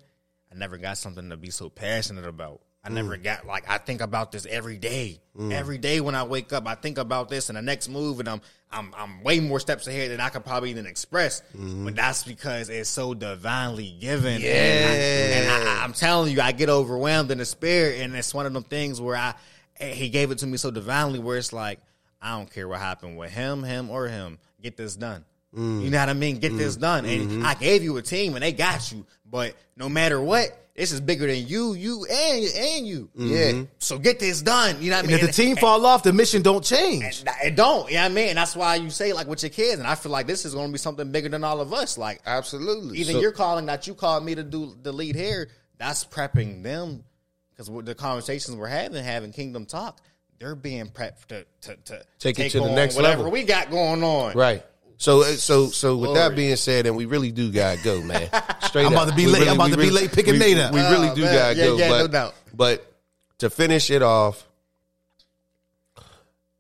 I 0.52 0.56
never 0.56 0.78
got 0.78 0.98
something 0.98 1.30
to 1.30 1.38
be 1.38 1.50
so 1.50 1.70
passionate 1.70 2.26
about. 2.26 2.62
I 2.84 2.90
never 2.90 3.16
mm. 3.16 3.24
got 3.24 3.46
like 3.46 3.70
I 3.70 3.78
think 3.78 4.02
about 4.02 4.32
this 4.32 4.48
every 4.48 4.78
day. 4.78 5.22
Mm. 5.38 5.54
Every 5.54 5.78
day 5.78 6.02
when 6.02 6.16
I 6.16 6.24
wake 6.24 6.52
up, 6.52 6.68
I 6.68 6.76
think 6.76 6.98
about 6.98 7.30
this 7.30 7.50
and 7.50 7.58
the 7.58 7.62
next 7.62 7.90
move, 7.90 8.20
and 8.20 8.28
I'm 8.28 8.42
I'm 8.72 8.94
I'm 8.98 9.24
way 9.24 9.40
more 9.40 9.60
steps 9.60 9.88
ahead 9.88 10.12
than 10.12 10.20
I 10.20 10.30
could 10.30 10.44
probably 10.44 10.72
even 10.72 10.88
express. 10.88 11.42
Mm-hmm. 11.56 11.86
But 11.86 11.96
that's 11.96 12.24
because 12.24 12.70
it's 12.70 12.90
so 12.90 13.14
divinely 13.14 13.96
given. 14.00 14.42
Yeah, 14.42 14.50
and, 14.50 15.50
I, 15.50 15.54
and 15.54 15.70
I, 15.70 15.84
I'm 15.84 15.94
telling 15.94 16.34
you, 16.34 16.42
I 16.42 16.54
get 16.54 16.70
overwhelmed 16.70 17.30
in 17.30 17.38
the 17.38 17.46
spirit, 17.46 18.02
and 18.02 18.16
it's 18.16 18.34
one 18.34 18.48
of 18.48 18.54
them 18.54 18.64
things 18.64 19.00
where 19.00 19.16
I 19.16 19.36
eh, 19.80 19.94
he 19.94 20.10
gave 20.10 20.32
it 20.32 20.40
to 20.40 20.48
me 20.48 20.58
so 20.58 20.72
divinely, 20.72 21.20
where 21.20 21.38
it's 21.38 21.54
like 21.54 21.80
I 22.20 22.36
don't 22.36 22.52
care 22.52 22.68
what 22.68 22.80
happened 22.80 23.16
with 23.16 23.32
him, 23.32 23.64
him 23.64 23.92
or 23.92 24.08
him, 24.08 24.40
get 24.62 24.76
this 24.76 24.96
done. 24.96 25.24
Mm. 25.56 25.84
You 25.84 25.90
know 25.90 26.00
what 26.00 26.10
I 26.10 26.14
mean? 26.14 26.40
Get 26.40 26.58
this 26.58 26.78
done. 26.78 27.06
And 27.06 27.30
mm-hmm. 27.30 27.46
I 27.46 27.56
gave 27.56 27.84
you 27.84 27.98
a 27.98 28.02
team, 28.02 28.36
and 28.36 28.44
they 28.44 28.54
got 28.54 28.92
you. 28.92 29.06
But 29.30 29.56
no 29.76 29.90
matter 29.90 30.22
what, 30.22 30.58
this 30.76 30.92
is 30.92 31.02
bigger 31.02 31.28
than 31.28 31.46
you, 31.48 31.74
you, 31.74 32.06
and 32.10 32.46
and 32.56 32.88
you. 32.88 33.10
Yeah. 33.16 33.38
Mm-hmm. 33.52 33.64
So 33.80 34.00
get 34.00 34.20
this 34.20 34.42
done. 34.42 34.82
You 34.82 34.90
know 34.90 34.96
what 34.98 35.00
I 35.00 35.00
And 35.02 35.08
mean? 35.10 35.20
if 35.20 35.36
the 35.36 35.44
team 35.44 35.56
fall 35.58 35.86
off, 35.86 36.04
the 36.04 36.14
mission 36.14 36.42
don't 36.42 36.64
change. 36.64 37.24
And 37.26 37.30
it 37.44 37.56
don't. 37.56 37.90
You 37.90 37.96
know 37.98 38.04
what 38.04 38.12
I 38.12 38.14
mean? 38.16 38.30
And 38.30 38.38
that's 38.38 38.56
why 38.56 38.76
you 38.76 38.90
say 38.90 39.12
like 39.14 39.28
with 39.28 39.44
your 39.44 39.50
kids. 39.50 39.80
And 39.80 39.88
I 39.88 39.96
feel 39.96 40.12
like 40.12 40.28
this 40.28 40.46
is 40.46 40.54
going 40.54 40.68
to 40.68 40.72
be 40.72 40.78
something 40.78 41.12
bigger 41.12 41.30
than 41.30 41.44
all 41.44 41.60
of 41.62 41.74
us. 41.74 41.98
Like 41.98 42.22
Absolutely. 42.26 42.98
even 43.00 43.20
you're 43.20 43.32
calling 43.34 43.66
that 43.66 43.86
you 43.88 43.94
called 43.94 44.24
me 44.24 44.34
to 44.36 44.44
do 44.44 44.76
the 44.82 44.92
lead 44.92 45.16
here. 45.16 45.50
That's 45.78 46.06
prepping 46.06 46.64
them 46.64 47.04
because 47.52 47.68
the 47.86 47.96
conversations 47.96 48.56
we're 48.56 48.68
having, 48.68 49.04
having 49.04 49.34
Kingdom 49.34 49.66
Talk, 49.66 50.00
they're 50.40 50.56
being 50.56 50.86
prepped 50.88 51.26
to 51.28 51.46
to, 51.62 51.76
to 51.76 52.04
Take 52.18 52.40
it 52.40 52.50
to 52.52 52.60
the 52.62 52.72
next 52.72 52.96
whatever 52.96 53.18
level. 53.24 53.32
we 53.32 53.44
got 53.44 53.70
going 53.70 54.04
on. 54.04 54.36
Right. 54.36 54.66
So, 55.02 55.22
uh, 55.24 55.32
so, 55.34 55.72
so, 55.72 55.98
with 55.98 56.14
that 56.14 56.36
being 56.36 56.56
said, 56.58 56.86
and 56.86 56.96
we 56.96 57.06
really 57.06 57.32
do 57.32 57.52
gotta 57.52 57.82
go, 57.84 58.04
man. 58.04 58.30
Straight 58.62 58.86
I'm 58.86 58.94
about 58.94 59.08
to 59.10 59.16
be 59.16 59.26
We 59.26 59.32
late. 59.32 59.48
I'm 59.48 59.56
about 59.56 59.72
we 59.72 59.72
to 59.72 59.78
be 59.78 59.90
late 59.90 60.12
picking 60.12 60.34
we, 60.34 60.40
Nate 60.40 60.58
up. 60.60 60.72
We 60.72 60.80
really 60.80 61.10
Oh, 61.10 61.16
do 61.16 61.22
man. 61.24 61.34
gotta 61.34 61.56
Yeah, 61.58 61.66
go, 61.66 61.78
yeah, 61.78 61.90
but, 61.90 61.98
no 62.02 62.08
doubt. 62.08 62.36
but 62.54 62.94
to 63.40 63.50
finish 63.50 63.90
it 63.90 64.04
off, 64.04 64.48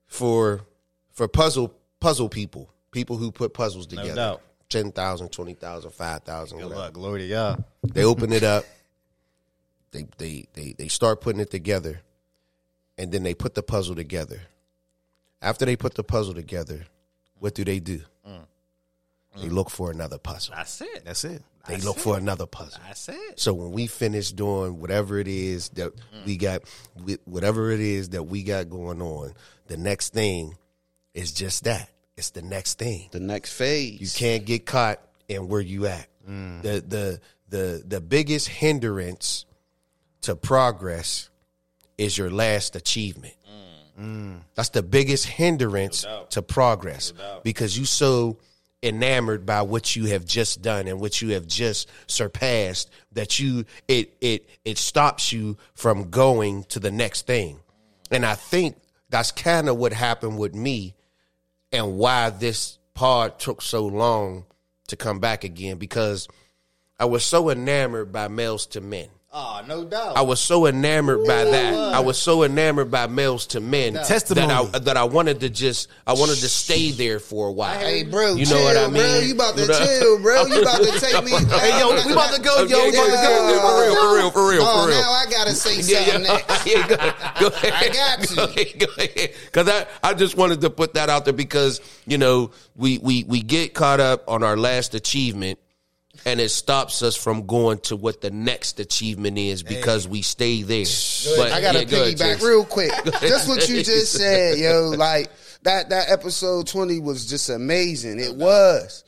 for 0.07 0.61
for 1.11 1.27
puzzle 1.27 1.72
puzzle 1.99 2.30
people, 2.30 2.73
people 2.89 3.15
who 3.15 3.31
put 3.31 3.53
puzzles 3.53 3.85
together, 3.85 4.15
doubt. 4.15 4.41
10,000, 4.69 5.30
20,000, 5.30 5.91
5,000, 5.91 6.57
Good 6.57 6.63
whatever. 6.63 6.81
luck. 6.81 6.93
Glory 6.93 7.22
to 7.22 7.27
God. 7.27 7.63
They 7.84 8.03
open 8.05 8.34
it 8.34 8.41
up. 8.41 8.65
They 9.91 10.07
they 10.18 10.47
they 10.53 10.73
they 10.76 10.88
start 10.88 11.22
putting 11.22 11.41
it 11.41 11.51
together, 11.51 12.01
and 12.97 13.11
then 13.11 13.22
they 13.22 13.35
put 13.35 13.53
the 13.53 13.61
puzzle 13.61 13.93
together. 13.93 14.41
After 15.43 15.63
they 15.63 15.76
put 15.76 15.93
the 15.93 16.03
puzzle 16.03 16.34
together, 16.34 16.88
what 17.38 17.53
do 17.53 17.63
they 17.63 17.80
do? 17.80 18.01
They 19.38 19.49
look 19.49 19.70
for 19.70 19.91
another 19.91 20.18
puzzle. 20.18 20.53
That's 20.56 20.82
it. 20.82 21.06
That's 21.06 21.24
it. 21.24 21.41
They 21.68 21.78
look 21.78 21.98
for 21.98 22.18
another 22.18 22.45
puzzle. 22.45 22.82
That's 22.86 23.08
it. 23.08 23.40
So 23.40 23.53
when 23.53 23.72
we 23.72 23.88
finish 23.88 24.32
doing 24.32 24.80
whatever 24.80 25.20
it 25.20 25.28
is 25.28 25.70
that 25.70 25.95
mm. 25.95 26.26
we 26.26 26.38
got, 26.38 26.64
with 27.03 27.20
whatever 27.26 27.72
it 27.72 27.80
is 27.80 28.10
that 28.10 28.24
we 28.24 28.44
got 28.44 28.70
going 28.70 29.02
on, 29.02 29.34
the 29.68 29.78
next 29.78 30.14
thing 30.14 30.58
is 31.14 31.32
just 31.32 31.64
that. 31.64 31.90
It's 32.18 32.32
the 32.32 32.41
next 32.41 32.78
thing. 32.78 33.10
the 33.12 33.20
next 33.20 33.53
phase. 33.53 34.02
You 34.02 34.08
can't 34.20 34.45
get 34.45 34.66
caught 34.66 34.99
in 35.28 35.48
where 35.48 35.62
you 35.62 35.88
at. 35.88 36.08
Mm. 36.30 36.62
The 36.62 36.82
the 36.82 37.22
the 37.49 37.84
the 37.88 38.02
biggest 38.02 38.48
hindrance 38.48 39.45
to 40.22 40.36
progress 40.36 41.30
is 41.98 42.18
your 42.18 42.30
last 42.30 42.76
achievement. 42.76 43.36
Mm. 43.99 44.41
That's 44.56 44.70
the 44.70 44.84
biggest 44.84 45.26
hindrance 45.26 46.06
to 46.32 46.41
progress 46.41 47.14
because 47.44 47.78
you 47.78 47.86
so 47.86 48.38
enamored 48.84 49.45
by 49.45 49.62
what 49.62 49.95
you 49.95 50.06
have 50.06 50.26
just 50.26 50.62
done 50.62 50.88
and 50.88 50.99
what 50.99 51.22
you 51.22 51.30
have 51.30 51.48
just 51.48 51.90
surpassed 52.08 52.90
that 53.12 53.40
you 53.40 53.66
it 53.88 54.16
it 54.22 54.49
it 54.66 54.78
stops 54.78 55.32
you 55.32 55.58
from 55.76 56.10
going 56.10 56.64
to 56.66 56.80
the 56.80 56.91
next 56.91 57.28
thing. 57.28 57.60
And 58.10 58.26
I 58.26 58.36
think 58.36 58.76
that's 59.10 59.32
kind 59.32 59.70
of 59.70 59.78
what 59.78 59.94
happened 59.94 60.38
with 60.38 60.56
me 60.56 60.95
and 61.72 61.98
why 61.98 62.30
this 62.30 62.80
pod 62.94 63.40
took 63.40 63.62
so 63.62 63.86
long 63.86 64.45
to 64.88 64.95
come 64.95 65.20
back 65.20 65.44
again 65.44 65.78
because 65.78 66.28
I 66.99 67.06
was 67.06 67.24
so 67.24 67.49
enamored 67.49 68.12
by 68.12 68.28
males 68.28 68.66
to 68.68 68.82
men. 68.82 69.08
Oh, 69.34 69.62
no 69.66 69.86
doubt. 69.86 70.18
I 70.18 70.24
was 70.24 70.41
so 70.41 70.66
enamored 70.68 71.26
by 71.26 71.45
that. 71.45 71.74
I 71.74 72.02
was 72.02 72.18
so 72.20 72.44
enamored 72.44 72.91
by 72.91 73.08
males 73.08 73.45
to 73.48 73.62
men 73.62 73.94
Testimony. 73.94 74.48
that 74.48 74.76
I 74.76 74.80
that 74.80 74.98
I 74.98 75.06
wanted 75.06 75.40
to 75.40 75.49
just 75.49 75.88
I 76.06 76.12
wanted 76.12 76.36
to 76.40 76.49
stay 76.49 76.91
there 76.91 77.18
for 77.18 77.48
a 77.48 77.52
while. 77.53 77.80
Hey, 77.80 78.03
bro, 78.03 78.36
you 78.36 78.45
chill, 78.45 78.58
know 78.58 78.64
what 78.66 78.76
I 78.76 78.88
mean? 78.88 78.94
bro. 78.94 79.20
You 79.20 79.34
about 79.34 79.56
to 79.56 79.62
You 79.62 79.68
know- 79.70 79.86
chill, 79.86 80.22
bro. 80.22 80.45
You 80.48 80.62
about 80.62 80.84
to 80.84 80.99
take 80.99 81.24
me. 81.24 81.32
Hey, 81.62 81.80
yo, 81.80 81.95
we 82.06 82.12
about 82.12 82.34
to 82.36 82.41
go, 82.41 82.64
yo. 82.64 82.84
We 82.84 82.90
about 82.90 83.06
to 83.06 83.12
go. 83.12 83.49
yeah, 83.53 83.62
for 83.62 83.82
real, 83.82 83.95
for 83.95 84.16
real, 84.18 84.32
for 84.32 84.49
real, 84.49 84.62
Oh, 84.66 84.84
for 84.84 84.90
real. 84.90 85.02
now 85.02 85.12
I 85.12 85.26
gotta 85.32 85.52
say 85.53 85.82
something 85.82 86.26
yeah. 86.26 86.34
next. 86.34 86.66
Yeah, 86.68 86.88
go 86.90 86.95
ahead. 86.95 87.16
Go 87.40 87.48
ahead. 87.48 87.74
I 87.74 87.88
got 87.94 88.28
to. 88.28 88.36
Go 88.36 88.44
ahead. 88.44 88.80
Go 88.80 88.86
ahead. 88.98 89.34
Because 89.45 89.70
I, 89.70 89.88
I 90.03 90.14
just 90.14 90.36
wanted 90.36 90.60
to 90.62 90.70
put 90.70 90.95
that 90.95 91.10
out 91.10 91.24
there 91.24 91.34
because, 91.34 91.80
you 92.06 92.18
know, 92.18 92.52
we, 92.76 92.98
we, 92.98 93.24
we 93.24 93.41
get 93.41 93.74
caught 93.74 94.02
up 94.02 94.26
on 94.28 94.44
our 94.44 94.58
last 94.58 94.94
achievement 94.94 95.58
and 96.26 96.39
it 96.39 96.49
stops 96.49 97.02
us 97.03 97.15
from 97.15 97.45
going 97.48 97.80
to 97.80 97.95
what 97.95 98.22
the 98.22 98.31
next 98.31 98.80
achievement 98.80 99.38
is 99.38 99.64
because 99.64 100.07
we 100.07 100.22
stay 100.22 100.61
there. 100.64 100.85
But 101.38 101.52
I 101.52 101.61
gotta 101.61 101.80
yeah, 101.80 101.85
piggyback 101.85 102.35
Chase. 102.35 102.43
real 102.43 102.65
quick. 102.65 102.91
Just 103.22 103.48
what 103.48 103.68
you 103.69 103.77
just 103.84 104.14
said, 104.14 104.57
yo. 104.57 104.89
Like 104.89 105.31
that 105.64 105.89
that 105.89 106.10
episode 106.10 106.68
twenty 106.68 106.99
was 106.99 107.27
just 107.27 107.49
amazing. 107.49 108.19
It 108.19 108.35
was, 108.35 109.03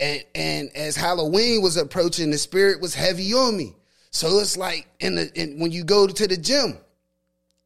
and 0.00 0.24
and 0.34 0.70
as 0.74 0.96
Halloween 0.96 1.62
was 1.62 1.76
approaching, 1.76 2.30
the 2.30 2.38
spirit 2.38 2.80
was 2.80 2.94
heavy 2.94 3.32
on 3.34 3.56
me. 3.56 3.74
So 4.10 4.38
it's 4.38 4.56
like 4.56 4.88
in 5.00 5.16
the 5.16 5.30
in, 5.40 5.58
when 5.58 5.70
you 5.70 5.84
go 5.84 6.06
to 6.06 6.26
the 6.26 6.36
gym, 6.36 6.78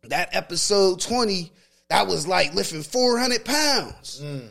that 0.05 0.35
episode 0.35 1.01
twenty, 1.01 1.53
that 1.89 2.07
was 2.07 2.27
like 2.27 2.55
lifting 2.55 2.83
four 2.83 3.19
hundred 3.19 3.45
pounds. 3.45 4.21
Mm. 4.23 4.49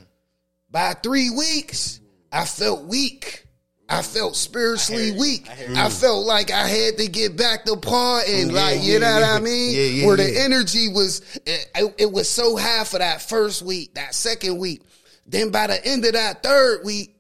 By 0.69 0.93
three 0.93 1.30
weeks, 1.30 1.99
I 2.31 2.45
felt 2.45 2.85
weak. 2.85 3.45
I 3.91 4.01
felt 4.01 4.35
spiritually 4.35 5.11
weak. 5.11 5.47
I 5.76 5.89
felt 5.89 6.26
like 6.26 6.49
I 6.49 6.68
had 6.68 6.97
to 6.97 7.07
get 7.07 7.35
back 7.35 7.65
to 7.65 7.76
par 7.76 8.22
and 8.27 8.53
like, 8.53 8.81
you 8.81 8.93
yeah, 8.93 8.99
know 8.99 9.13
what. 9.15 9.23
I 9.23 9.39
mean? 9.41 9.76
Yeah, 9.76 9.81
yeah, 9.84 10.05
Where 10.07 10.18
the 10.18 10.39
energy 10.39 10.88
was, 10.89 11.19
it, 11.45 11.69
it- 11.76 11.95
it 11.97 12.11
was 12.11 12.30
so 12.30 12.55
high 12.57 12.84
for 12.85 12.99
that 12.99 13.22
first 13.22 13.61
week, 13.61 13.93
that 13.95 14.15
second 14.15 14.57
week. 14.59 14.81
Then 15.27 15.51
by 15.51 15.68
the 15.68 15.85
end 15.85 16.05
of 16.05 16.13
that 16.13 16.41
third 16.43 16.84
week, 16.85 17.11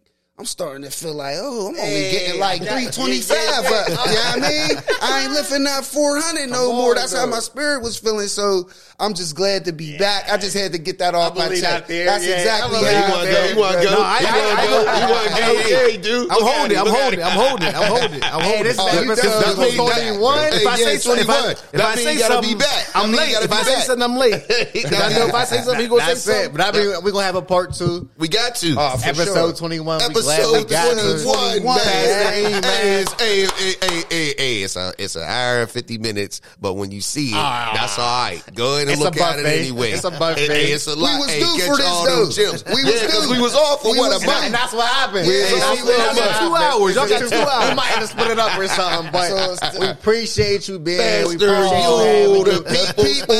I'm 0.41 0.45
starting 0.47 0.81
to 0.81 0.89
feel 0.89 1.13
like, 1.13 1.35
oh, 1.37 1.67
I'm 1.69 1.75
only 1.77 1.79
Hey, 1.79 2.11
getting 2.11 2.39
like 2.39 2.61
got- 2.65 2.81
325 2.81 3.37
yeah, 3.37 3.61
yeah, 3.61 3.77
up. 3.77 3.87
You 3.89 3.93
know 3.93 4.01
what 4.01 4.41
I 4.41 4.49
mean? 4.49 4.77
I 5.03 5.21
ain't 5.21 5.31
lifting 5.33 5.63
that 5.65 5.85
400 5.85 6.49
no 6.49 6.71
on, 6.71 6.75
more. 6.77 6.95
That's 6.95 7.13
how 7.15 7.27
my 7.27 7.37
spirit 7.37 7.83
was 7.83 7.99
feeling. 7.99 8.25
So 8.25 8.67
I'm 8.99 9.13
just 9.13 9.35
glad 9.35 9.65
to 9.65 9.71
be 9.71 9.99
back. 9.99 10.31
I 10.31 10.37
just 10.37 10.57
had 10.57 10.71
to 10.71 10.79
get 10.79 10.97
that 10.97 11.13
off 11.13 11.37
my 11.37 11.49
chest. 11.49 11.61
That's 11.61 11.89
yeah. 11.89 12.41
exactly 12.41 12.77
I 12.79 12.81
believe 12.81 12.89
how 12.89 13.05
You 13.05 13.13
want 13.13 13.21
to 13.21 13.31
go? 13.31 13.45
You 13.45 13.57
want 13.59 13.77
to 13.77 13.83
go? 13.85 13.91
No, 13.93 14.01
I- 14.01 14.19
you 14.19 14.25
want 14.33 14.49
to 14.49 14.65
go? 14.65 14.79
You 14.81 15.13
want 15.13 15.27
to 15.29 15.41
go? 15.41 15.45
I- 15.45 15.69
Yeah, 15.69 15.87
he 15.93 15.97
do. 16.01 16.27
I'm 16.31 16.41
holding 16.41 16.71
it. 16.71 16.77
I'm 16.81 16.87
holding 16.89 17.19
it. 17.19 17.25
I'm 17.25 17.37
holding 17.37 17.67
it. 17.69 17.75
I'm 17.77 17.85
holding 17.93 18.17
it. 18.17 18.25
I'm 18.33 18.41
Hey, 18.41 18.49
holding 18.49 18.63
this 18.65 18.79
it. 18.79 18.81
is 18.81 18.97
episode 18.97 19.21
done. 19.21 19.45
That 19.45 19.57
means 19.61 19.77
episode 19.77 19.89
that- 19.93 20.17
21. 20.17 20.53
If 20.57 20.65
I 20.65 20.75
say 20.81 20.97
something, 20.97 21.21
if 21.21 21.29
I, 21.29 21.53
21. 21.53 21.53
if 21.73 21.81
I 21.85 21.95
say 22.01 22.13
you 22.13 22.19
gotta 22.19 22.41
be 22.41 22.47
something, 22.49 22.97
I'm 22.97 23.11
late. 23.13 23.37
If 23.45 23.51
I 23.53 23.61
say 23.61 23.79
something, 23.85 24.01
I'm 24.03 24.17
late. 24.17 24.41
'Cause 24.41 24.93
I 24.97 25.13
know 25.13 25.27
if 25.29 25.33
I 25.37 25.43
say 25.45 25.61
something, 25.61 25.81
he 25.81 25.87
gonna 25.87 26.01
say 26.01 26.07
That's 26.17 26.25
it. 26.25 26.33
something. 26.33 26.57
But 26.57 26.61
I 26.65 26.71
mean, 26.73 27.03
we're 27.05 27.11
gonna 27.11 27.25
have 27.29 27.35
a 27.37 27.41
part 27.45 27.73
two. 27.77 28.09
We 28.17 28.27
got 28.27 28.55
to. 28.55 28.73
Oh, 28.79 28.97
for 28.97 29.07
Episode 29.11 29.57
21. 29.57 30.01
Episode 30.01 30.30
glad 30.37 30.51
we 30.63 30.69
got 30.69 30.97
to. 30.97 31.23
21, 31.23 31.59
21, 31.61 31.75
man. 31.77 31.85
man. 31.85 32.63
Hey, 32.63 33.01
it's, 33.01 33.13
hey, 33.21 33.45
hey, 33.45 33.73
hey, 33.81 34.03
hey, 34.09 34.33
hey, 34.37 34.63
it's 34.63 34.75
a, 34.75 34.93
it's 34.97 35.15
an 35.15 35.23
hour 35.23 35.61
and 35.61 35.69
50 35.69 35.97
minutes, 35.97 36.41
but 36.59 36.73
when 36.75 36.91
you 36.91 37.01
see 37.01 37.29
it, 37.31 37.35
Ah. 37.35 37.71
that's 37.75 37.97
all 37.99 38.05
right. 38.23 38.41
Go 38.55 38.75
ahead 38.75 38.81
and 38.83 38.91
It's 38.91 39.01
a 39.01 39.03
look 39.03 39.17
at 39.17 39.39
it 39.39 39.45
anyway. 39.45 39.91
It's 39.91 40.03
a 40.03 40.11
buffet. 40.11 40.39
Hey, 40.47 40.47
hey, 40.67 40.71
it's 40.71 40.87
a 40.87 40.95
lot. 40.95 41.19
was 41.19 41.29
hey, 41.29 41.39
due 41.39 41.59
for 41.67 41.77
this, 41.77 41.85
all 41.85 42.05
though. 42.05 42.25
gyms. 42.27 42.65
We 42.73 42.83
was 42.83 43.01
yeah, 43.01 43.07
due. 43.11 43.31
we 43.31 43.41
was 43.41 43.55
off 43.55 43.81
for 43.81 43.91
We 43.91 43.99
what, 43.99 44.21
a 44.21 44.25
month? 44.25 44.45
And 44.45 44.53
that's 44.53 44.73
what 44.73 44.87
happened. 44.87 45.27
Yeah, 45.27 45.33
And 45.33 45.61
that's 45.61 45.79
see, 45.81 45.85
what 45.85 45.99
happened. 45.99 46.17
got 46.17 46.39
two 46.41 46.55
hours. 46.55 46.95
Y'all 46.95 47.09
got 47.09 47.19
Two- 47.21 47.29
two 47.29 47.35
hours. 47.35 47.69
We 47.69 47.75
might 47.75 47.85
have 47.91 48.01
to 48.01 48.07
split 48.07 48.31
it 48.31 48.39
up 48.39 48.57
or 48.57 48.67
something, 48.67 49.11
but 49.11 49.79
we 49.79 49.87
appreciate 49.87 50.67
you 50.67 50.79
being 50.79 50.99
here. 50.99 51.27
We 51.27 51.35
appreciate 51.35 51.83
you, 51.83 52.37
you. 52.37 52.43
man. 52.45 52.45
The 52.45 52.93
people, 52.95 53.03
people 53.05 53.35